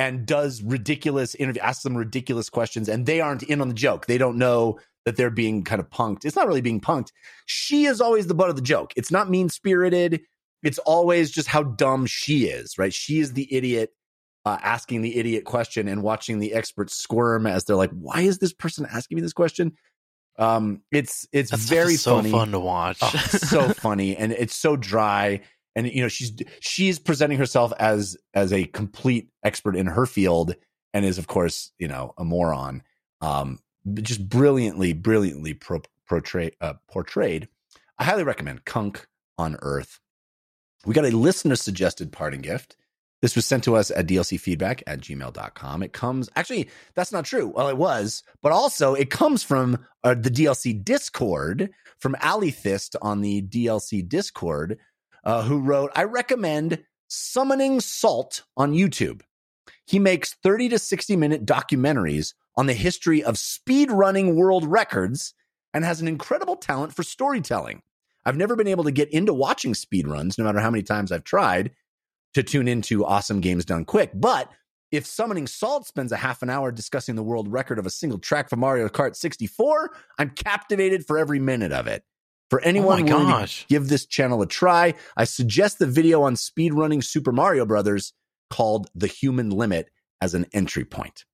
and 0.00 0.24
does 0.24 0.62
ridiculous 0.62 1.34
interview, 1.34 1.60
asks 1.60 1.82
them 1.82 1.94
ridiculous 1.94 2.48
questions, 2.48 2.88
and 2.88 3.04
they 3.04 3.20
aren't 3.20 3.42
in 3.42 3.60
on 3.60 3.68
the 3.68 3.74
joke. 3.74 4.06
They 4.06 4.16
don't 4.16 4.38
know 4.38 4.80
that 5.04 5.16
they're 5.16 5.28
being 5.28 5.62
kind 5.62 5.78
of 5.78 5.90
punked. 5.90 6.24
It's 6.24 6.36
not 6.36 6.46
really 6.46 6.62
being 6.62 6.80
punked. 6.80 7.08
She 7.44 7.84
is 7.84 8.00
always 8.00 8.26
the 8.26 8.32
butt 8.32 8.48
of 8.48 8.56
the 8.56 8.62
joke. 8.62 8.94
It's 8.96 9.10
not 9.10 9.28
mean 9.28 9.50
spirited. 9.50 10.22
It's 10.62 10.78
always 10.78 11.30
just 11.30 11.48
how 11.48 11.64
dumb 11.64 12.06
she 12.06 12.44
is, 12.44 12.78
right? 12.78 12.94
She 12.94 13.18
is 13.18 13.34
the 13.34 13.52
idiot 13.54 13.90
uh, 14.46 14.56
asking 14.62 15.02
the 15.02 15.18
idiot 15.18 15.44
question 15.44 15.86
and 15.86 16.02
watching 16.02 16.38
the 16.38 16.54
experts 16.54 16.96
squirm 16.96 17.46
as 17.46 17.64
they're 17.64 17.76
like, 17.76 17.90
"Why 17.90 18.22
is 18.22 18.38
this 18.38 18.54
person 18.54 18.86
asking 18.90 19.16
me 19.16 19.20
this 19.20 19.34
question?" 19.34 19.72
Um, 20.38 20.80
it's 20.90 21.28
it's 21.30 21.50
That's 21.50 21.64
very 21.64 21.96
so 21.96 22.16
funny. 22.16 22.30
fun 22.30 22.52
to 22.52 22.58
watch. 22.58 23.00
Oh, 23.02 23.08
so 23.10 23.68
funny 23.74 24.16
and 24.16 24.32
it's 24.32 24.56
so 24.56 24.76
dry 24.76 25.42
and 25.76 25.86
you 25.86 26.02
know 26.02 26.08
she's 26.08 26.32
she's 26.60 26.98
presenting 26.98 27.38
herself 27.38 27.72
as 27.78 28.16
as 28.34 28.52
a 28.52 28.64
complete 28.66 29.28
expert 29.44 29.76
in 29.76 29.86
her 29.86 30.06
field 30.06 30.54
and 30.92 31.04
is 31.04 31.18
of 31.18 31.26
course 31.26 31.72
you 31.78 31.88
know 31.88 32.12
a 32.18 32.24
moron 32.24 32.82
um 33.20 33.58
just 33.94 34.28
brilliantly 34.28 34.92
brilliantly 34.92 35.54
pro, 35.54 35.80
portray, 36.08 36.50
uh, 36.60 36.74
portrayed 36.88 37.48
I 38.00 38.04
highly 38.04 38.24
recommend 38.24 38.64
Cunk 38.64 39.06
on 39.36 39.58
Earth. 39.60 40.00
We 40.86 40.94
got 40.94 41.04
a 41.04 41.14
listener 41.14 41.54
suggested 41.54 42.12
parting 42.12 42.40
gift. 42.40 42.76
This 43.20 43.36
was 43.36 43.44
sent 43.44 43.62
to 43.64 43.76
us 43.76 43.90
at 43.90 44.06
dlcfeedback 44.06 44.82
at 44.86 45.00
gmail.com. 45.00 45.82
It 45.82 45.92
comes, 45.92 46.30
actually, 46.34 46.70
that's 46.94 47.12
not 47.12 47.26
true. 47.26 47.52
Well, 47.54 47.68
it 47.68 47.76
was, 47.76 48.22
but 48.42 48.52
also 48.52 48.94
it 48.94 49.10
comes 49.10 49.42
from 49.42 49.84
uh, 50.02 50.14
the 50.14 50.30
DLC 50.30 50.82
Discord 50.82 51.68
from 51.98 52.16
Ali 52.22 52.50
Thist 52.50 52.96
on 53.02 53.20
the 53.20 53.42
DLC 53.42 54.08
Discord, 54.08 54.78
uh, 55.24 55.42
who 55.42 55.60
wrote, 55.60 55.90
I 55.94 56.04
recommend 56.04 56.84
Summoning 57.08 57.80
Salt 57.80 58.44
on 58.56 58.72
YouTube. 58.72 59.22
He 59.86 59.98
makes 59.98 60.34
30 60.42 60.70
to 60.70 60.78
60 60.78 61.16
minute 61.16 61.44
documentaries 61.44 62.34
on 62.56 62.66
the 62.66 62.74
history 62.74 63.22
of 63.22 63.38
speed 63.38 63.90
running 63.90 64.36
world 64.36 64.64
records 64.64 65.34
and 65.72 65.84
has 65.84 66.00
an 66.00 66.08
incredible 66.08 66.56
talent 66.56 66.94
for 66.94 67.02
storytelling. 67.02 67.82
I've 68.24 68.36
never 68.36 68.54
been 68.54 68.68
able 68.68 68.84
to 68.84 68.90
get 68.90 69.10
into 69.10 69.32
watching 69.32 69.74
speed 69.74 70.06
runs, 70.06 70.36
no 70.36 70.44
matter 70.44 70.60
how 70.60 70.70
many 70.70 70.82
times 70.82 71.10
I've 71.10 71.24
tried 71.24 71.70
to 72.34 72.42
tune 72.42 72.68
into 72.68 73.04
awesome 73.04 73.40
games 73.40 73.64
done 73.64 73.84
quick. 73.84 74.10
But 74.14 74.50
if 74.92 75.06
Summoning 75.06 75.46
Salt 75.46 75.86
spends 75.86 76.12
a 76.12 76.16
half 76.16 76.42
an 76.42 76.50
hour 76.50 76.72
discussing 76.72 77.14
the 77.14 77.22
world 77.22 77.50
record 77.50 77.78
of 77.78 77.86
a 77.86 77.90
single 77.90 78.18
track 78.18 78.50
for 78.50 78.56
Mario 78.56 78.88
Kart 78.88 79.16
64, 79.16 79.90
I'm 80.18 80.30
captivated 80.30 81.06
for 81.06 81.18
every 81.18 81.38
minute 81.38 81.72
of 81.72 81.86
it. 81.86 82.04
For 82.50 82.60
anyone 82.62 83.06
my 83.06 83.12
willing 83.14 83.46
to 83.46 83.64
give 83.68 83.88
this 83.88 84.04
channel 84.04 84.42
a 84.42 84.46
try, 84.46 84.94
I 85.16 85.24
suggest 85.24 85.78
the 85.78 85.86
video 85.86 86.22
on 86.22 86.34
speedrunning 86.34 87.02
Super 87.02 87.30
Mario 87.30 87.64
Brothers 87.64 88.12
called 88.50 88.90
The 88.94 89.06
Human 89.06 89.50
Limit 89.50 89.88
as 90.20 90.34
an 90.34 90.46
entry 90.52 90.84
point. 90.84 91.24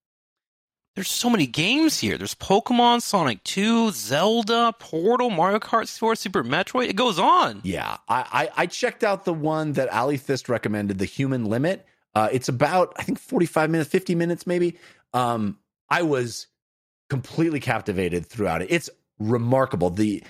There's 0.94 1.10
so 1.10 1.28
many 1.28 1.46
games 1.46 2.00
here. 2.00 2.16
There's 2.16 2.34
Pokemon, 2.34 3.02
Sonic 3.02 3.42
2, 3.44 3.90
Zelda, 3.92 4.74
Portal, 4.78 5.28
Mario 5.28 5.58
Kart 5.58 5.94
4, 5.98 6.16
Super 6.16 6.42
Metroid. 6.42 6.88
It 6.88 6.96
goes 6.96 7.18
on. 7.18 7.60
Yeah, 7.64 7.96
I, 8.08 8.48
I, 8.56 8.62
I 8.62 8.66
checked 8.66 9.04
out 9.04 9.24
the 9.24 9.34
one 9.34 9.72
that 9.72 9.92
Ali 9.92 10.18
Thist 10.18 10.48
recommended, 10.48 10.98
The 10.98 11.04
Human 11.04 11.46
Limit. 11.46 11.86
Uh, 12.14 12.28
it's 12.32 12.48
about, 12.48 12.94
I 12.96 13.02
think, 13.02 13.18
45 13.18 13.70
minutes, 13.70 13.90
50 13.90 14.14
minutes 14.14 14.46
maybe. 14.46 14.78
Um, 15.12 15.58
I 15.90 16.02
was 16.02 16.46
completely 17.10 17.60
captivated 17.60 18.26
throughout 18.26 18.62
it. 18.62 18.68
It's 18.70 18.88
remarkable. 19.18 19.90
The 19.90 20.22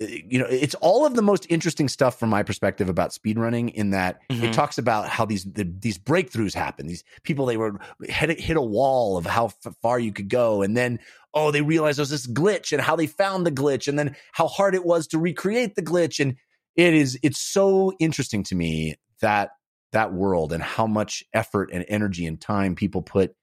you 0.00 0.38
know, 0.40 0.46
it's 0.46 0.74
all 0.76 1.06
of 1.06 1.14
the 1.14 1.22
most 1.22 1.46
interesting 1.48 1.88
stuff 1.88 2.18
from 2.18 2.28
my 2.28 2.42
perspective 2.42 2.88
about 2.88 3.10
speedrunning 3.10 3.72
in 3.72 3.90
that 3.90 4.20
it 4.28 4.34
Mhm. 4.36 4.52
talks 4.52 4.76
about 4.76 5.08
how 5.08 5.24
these 5.24 5.44
the, 5.44 5.64
these 5.78 5.98
breakthroughs 5.98 6.52
happen. 6.54 6.86
These 6.88 7.04
people 7.22 7.46
they 7.46 7.56
were 7.56 7.78
hit, 8.02 8.40
hit 8.40 8.56
a 8.56 8.62
wall 8.62 9.16
of 9.16 9.24
how 9.24 9.46
f- 9.46 9.76
far 9.80 10.00
you 10.00 10.12
could 10.12 10.28
go, 10.28 10.62
and 10.62 10.76
then 10.76 10.98
oh, 11.36 11.50
they 11.50 11.62
realized 11.62 11.98
there 11.98 12.02
was 12.02 12.10
this 12.10 12.26
glitch 12.28 12.70
and 12.72 12.80
how 12.80 12.94
they 12.96 13.06
found 13.08 13.44
the 13.46 13.52
glitch, 13.52 13.86
and 13.88 13.98
then 13.98 14.14
how 14.32 14.46
hard 14.48 14.74
it 14.74 14.84
was 14.84 15.06
to 15.08 15.18
recreate 15.18 15.74
the 15.76 15.82
glitch. 15.82 16.18
And 16.20 16.36
it 16.76 16.92
is 16.94 17.18
it's 17.22 17.38
so 17.38 17.92
interesting 18.00 18.42
to 18.44 18.54
me 18.56 18.96
that 19.20 19.50
that 19.92 20.12
world 20.12 20.52
and 20.52 20.62
how 20.62 20.88
much 20.88 21.22
effort 21.32 21.70
and 21.72 21.84
energy 21.88 22.26
and 22.26 22.40
time 22.40 22.74
people 22.74 23.00
put 23.00 23.34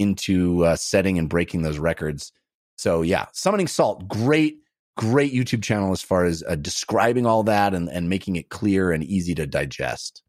into 0.00 0.64
uh, 0.64 0.74
setting 0.74 1.18
and 1.18 1.28
breaking 1.28 1.62
those 1.62 1.78
records. 1.78 2.32
So 2.78 3.02
yeah, 3.02 3.26
summoning 3.32 3.68
salt, 3.68 4.08
great, 4.08 4.56
great 5.00 5.32
YouTube 5.32 5.62
channel 5.62 5.92
as 5.92 6.02
far 6.02 6.26
as 6.26 6.44
uh, 6.46 6.54
describing 6.56 7.24
all 7.24 7.42
that 7.42 7.72
and, 7.72 7.88
and 7.88 8.10
making 8.10 8.36
it 8.36 8.50
clear 8.50 8.92
and 8.92 9.02
easy 9.02 9.34
to 9.34 9.46
digest. 9.46 10.22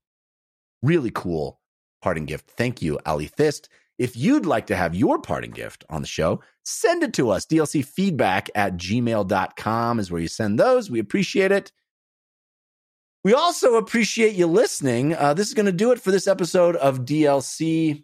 Really 0.81 1.11
cool 1.13 1.59
parting 2.01 2.23
gift. 2.23 2.49
Thank 2.51 2.81
you, 2.81 2.97
Ali 3.05 3.27
Thist. 3.27 3.67
If 3.99 4.15
you'd 4.15 4.45
like 4.45 4.67
to 4.67 4.75
have 4.77 4.95
your 4.95 5.19
parting 5.19 5.51
gift 5.51 5.83
on 5.89 6.01
the 6.01 6.07
show, 6.07 6.41
send 6.63 7.03
it 7.03 7.13
to 7.15 7.31
us. 7.31 7.45
DLC 7.45 7.83
feedback 7.83 8.49
at 8.55 8.77
gmail.com 8.77 9.99
is 9.99 10.09
where 10.09 10.21
you 10.21 10.29
send 10.29 10.57
those. 10.57 10.89
We 10.89 10.99
appreciate 10.99 11.51
it. 11.51 11.73
We 13.25 13.33
also 13.33 13.75
appreciate 13.75 14.35
you 14.35 14.47
listening. 14.47 15.13
Uh, 15.13 15.33
this 15.33 15.49
is 15.49 15.53
going 15.53 15.65
to 15.65 15.73
do 15.73 15.91
it 15.91 16.01
for 16.01 16.11
this 16.11 16.27
episode 16.27 16.77
of 16.77 16.99
DLC. 16.99 18.03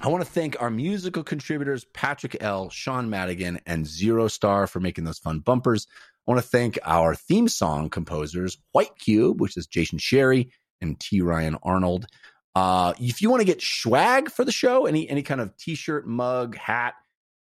I 0.00 0.08
want 0.08 0.22
to 0.22 0.30
thank 0.30 0.60
our 0.60 0.70
musical 0.70 1.24
contributors, 1.24 1.84
Patrick 1.94 2.36
L., 2.40 2.68
Sean 2.68 3.08
Madigan, 3.08 3.60
and 3.66 3.86
Zero 3.86 4.28
Star 4.28 4.66
for 4.66 4.78
making 4.78 5.04
those 5.04 5.18
fun 5.18 5.40
bumpers. 5.40 5.86
I 6.26 6.30
want 6.30 6.42
to 6.42 6.48
thank 6.48 6.78
our 6.84 7.14
theme 7.14 7.48
song 7.48 7.88
composers, 7.88 8.58
White 8.72 8.98
Cube, 8.98 9.40
which 9.40 9.56
is 9.56 9.66
Jason 9.66 9.98
Sherry 9.98 10.52
and 10.80 11.00
T. 11.00 11.22
Ryan 11.22 11.56
Arnold. 11.62 12.06
Uh, 12.54 12.92
if 13.00 13.22
you 13.22 13.30
want 13.30 13.40
to 13.40 13.46
get 13.46 13.62
swag 13.62 14.30
for 14.30 14.44
the 14.44 14.52
show, 14.52 14.86
any 14.86 15.08
any 15.08 15.22
kind 15.22 15.40
of 15.40 15.56
t-shirt, 15.56 16.06
mug, 16.06 16.56
hat, 16.56 16.94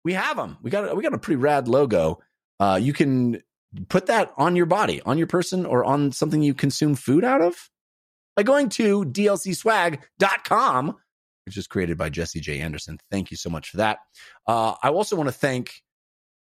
we 0.03 0.13
have 0.13 0.37
them. 0.37 0.57
We 0.61 0.71
got 0.71 0.95
we 0.95 1.03
got 1.03 1.13
a 1.13 1.19
pretty 1.19 1.37
rad 1.37 1.67
logo. 1.67 2.19
Uh, 2.59 2.79
you 2.81 2.93
can 2.93 3.41
put 3.89 4.07
that 4.07 4.33
on 4.37 4.55
your 4.55 4.65
body, 4.65 5.01
on 5.05 5.17
your 5.17 5.27
person, 5.27 5.65
or 5.65 5.83
on 5.83 6.11
something 6.11 6.41
you 6.41 6.53
consume 6.53 6.95
food 6.95 7.23
out 7.23 7.41
of 7.41 7.69
by 8.35 8.43
going 8.43 8.69
to 8.69 9.03
dlcswag.com 9.05 10.95
which 11.49 11.57
is 11.57 11.65
created 11.65 11.97
by 11.97 12.09
Jesse 12.09 12.39
J. 12.39 12.59
Anderson. 12.59 12.99
Thank 13.09 13.31
you 13.31 13.37
so 13.37 13.49
much 13.49 13.71
for 13.71 13.77
that. 13.77 13.97
Uh, 14.45 14.75
I 14.83 14.89
also 14.89 15.15
want 15.15 15.29
to 15.29 15.33
thank 15.33 15.81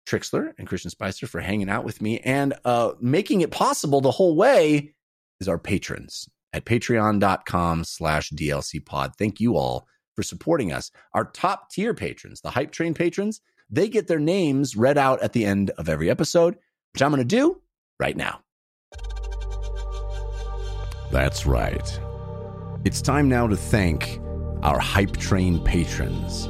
Trikslyr 0.10 0.54
and 0.58 0.68
Christian 0.68 0.90
Spicer 0.90 1.28
for 1.28 1.40
hanging 1.40 1.70
out 1.70 1.84
with 1.84 2.02
me 2.02 2.20
and 2.22 2.56
uh, 2.66 2.94
making 3.00 3.42
it 3.42 3.52
possible 3.52 4.02
the 4.02 4.10
whole 4.10 4.36
way 4.36 4.96
is 5.40 5.48
our 5.48 5.60
patrons 5.60 6.28
at 6.52 6.66
patreon.com 6.66 7.84
slash 7.84 8.32
DLC 8.32 8.84
pod. 8.84 9.12
Thank 9.20 9.40
you 9.40 9.56
all 9.56 9.88
for 10.16 10.24
supporting 10.24 10.74
us. 10.74 10.90
Our 11.14 11.26
top 11.26 11.70
tier 11.70 11.94
patrons, 11.94 12.42
the 12.42 12.50
Hype 12.50 12.72
Train 12.72 12.96
patrons, 12.96 13.40
they 13.70 13.90
get 13.90 14.08
their 14.08 14.18
names 14.18 14.76
read 14.76 14.98
out 14.98 15.22
at 15.22 15.34
the 15.34 15.46
end 15.46 15.70
of 15.78 15.90
every 15.90 16.10
episode, 16.10 16.58
which 16.94 17.04
I'm 17.04 17.12
going 17.12 17.20
to 17.20 17.24
do 17.24 17.62
right 18.00 18.18
now. 18.18 18.40
That's 21.12 21.46
right. 21.46 22.00
It's 22.84 23.00
time 23.00 23.30
now 23.30 23.46
to 23.46 23.56
thank 23.56 24.20
our 24.64 24.80
Hype 24.80 25.18
Train 25.18 25.64
patrons. 25.64 26.48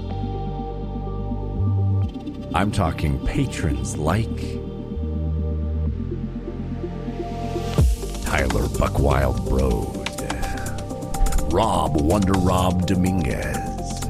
I'm 2.56 2.72
talking 2.72 3.20
patrons 3.26 3.98
like 3.98 4.36
Tyler 8.24 8.68
Buckwild 8.78 9.48
Broad, 9.48 11.54
Rob 11.54 12.02
Wonder 12.02 12.34
Rob 12.34 12.88
Dominguez, 12.88 14.02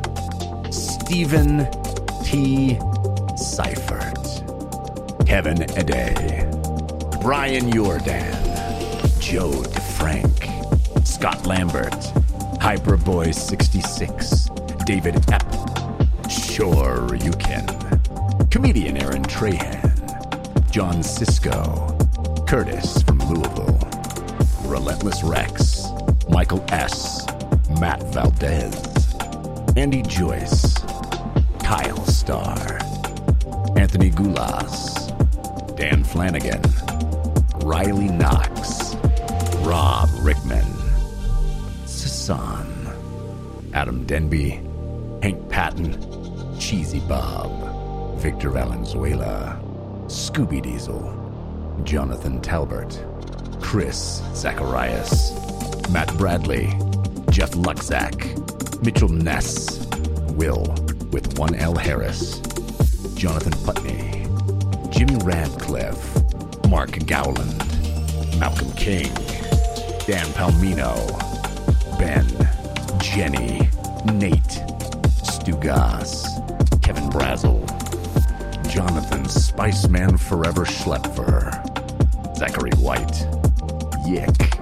Stephen 0.72 1.68
T. 2.24 2.80
Seifert, 3.36 4.44
Kevin 5.26 5.64
Ede, 5.78 6.50
Brian 7.22 7.72
Jordan, 7.72 8.34
Joe 9.20 9.52
DeFrank, 9.52 11.06
Scott 11.06 11.46
Lambert, 11.46 11.94
Hyperboy66, 12.68 14.86
David 14.86 15.16
Epp, 15.28 16.30
Sure 16.30 17.16
You 17.16 17.32
Can, 17.32 17.66
comedian 18.50 18.98
Aaron 18.98 19.24
Trahan, 19.24 20.70
John 20.70 21.02
Cisco, 21.02 21.98
Curtis 22.46 23.02
from 23.04 23.20
Louisville, 23.20 23.80
Relentless 24.66 25.24
Rex, 25.24 25.88
Michael 26.28 26.62
S., 26.68 27.26
Matt 27.80 28.04
Valdez, 28.14 29.16
Andy 29.78 30.02
Joyce, 30.02 30.76
Kyle 31.64 32.06
Starr, 32.06 32.80
Anthony 33.78 34.12
Gulas, 34.12 35.08
Dan 35.78 36.04
Flanagan, 36.04 36.62
Riley 37.66 38.10
Knox, 38.10 38.98
Rob 39.66 40.10
Rickman, 40.20 40.66
Sasan, 41.86 42.57
Adam 43.78 44.06
Denby, 44.06 44.60
Hank 45.22 45.50
Patton, 45.50 46.60
Cheesy 46.60 47.00
Bob, 47.02 48.18
Victor 48.20 48.50
Valenzuela, 48.50 49.62
Scooby 50.08 50.64
Diesel, 50.64 51.14
Jonathan 51.84 52.42
Talbert, 52.42 53.00
Chris 53.62 54.24
Zacharias, 54.34 55.32
Matt 55.92 56.12
Bradley, 56.18 56.66
Jeff 57.30 57.52
Luxack, 57.52 58.18
Mitchell 58.84 59.10
Ness, 59.10 59.86
Will 60.32 60.66
with 61.12 61.38
one 61.38 61.54
L 61.54 61.76
Harris, 61.76 62.40
Jonathan 63.14 63.54
Putney, 63.64 64.26
Jimmy 64.90 65.24
Radcliffe, 65.24 66.68
Mark 66.68 66.98
Gowland, 67.06 67.60
Malcolm 68.40 68.72
King, 68.72 69.14
Dan 70.08 70.26
Palmino, 70.34 70.98
Ben, 72.00 72.26
Jenny, 73.16 73.68
Nate, 74.14 74.62
Stu 75.24 75.56
Goss, 75.58 76.40
Kevin 76.82 77.10
Brazel, 77.10 77.66
Jonathan 78.70 79.24
Spiceman 79.24 80.20
Forever 80.20 80.66
Schlepfer, 80.66 81.52
Zachary 82.38 82.72
White, 82.78 83.26
Yick, 84.06 84.60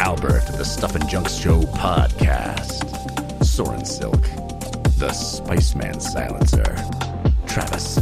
Albert 0.00 0.46
the 0.56 0.64
Stuff 0.64 0.96
and 0.96 1.08
Junk 1.08 1.28
Show 1.28 1.60
podcast, 1.62 3.44
Soren 3.44 3.84
Silk, 3.84 4.22
the 4.98 5.10
Spiceman 5.12 6.00
Silencer, 6.00 6.76
Travis, 7.46 8.00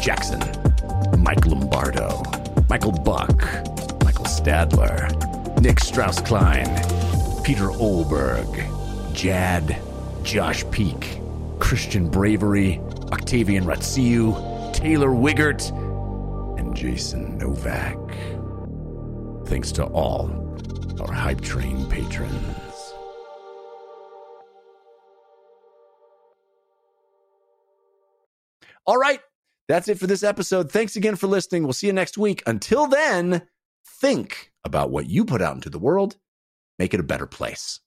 Jackson, 0.00 0.40
Mike 1.20 1.46
Lombardo, 1.46 2.22
Michael 2.68 2.92
Buck, 2.92 3.40
Michael 4.04 4.26
Stadler, 4.26 5.10
Nick 5.60 5.80
Strauss 5.80 6.20
Klein, 6.20 6.68
Peter 7.42 7.68
Olberg, 7.68 8.69
Jad, 9.12 9.80
Josh 10.22 10.64
Peak, 10.70 11.18
Christian 11.58 12.08
Bravery, 12.08 12.80
Octavian 13.12 13.64
Ratsiu, 13.64 14.72
Taylor 14.72 15.10
Wiggert, 15.10 15.70
and 16.58 16.74
Jason 16.76 17.38
Novak. 17.38 17.98
Thanks 19.46 19.72
to 19.72 19.84
all 19.84 20.30
our 21.00 21.12
Hype 21.12 21.40
Train 21.40 21.88
patrons. 21.88 22.34
All 28.86 28.96
right. 28.96 29.20
That's 29.68 29.86
it 29.86 30.00
for 30.00 30.08
this 30.08 30.24
episode. 30.24 30.72
Thanks 30.72 30.96
again 30.96 31.14
for 31.14 31.28
listening. 31.28 31.62
We'll 31.62 31.72
see 31.74 31.86
you 31.86 31.92
next 31.92 32.18
week. 32.18 32.42
Until 32.44 32.88
then, 32.88 33.42
think 34.00 34.50
about 34.64 34.90
what 34.90 35.08
you 35.08 35.24
put 35.24 35.40
out 35.40 35.54
into 35.54 35.70
the 35.70 35.78
world, 35.78 36.16
make 36.78 36.92
it 36.92 36.98
a 36.98 37.04
better 37.04 37.26
place. 37.26 37.78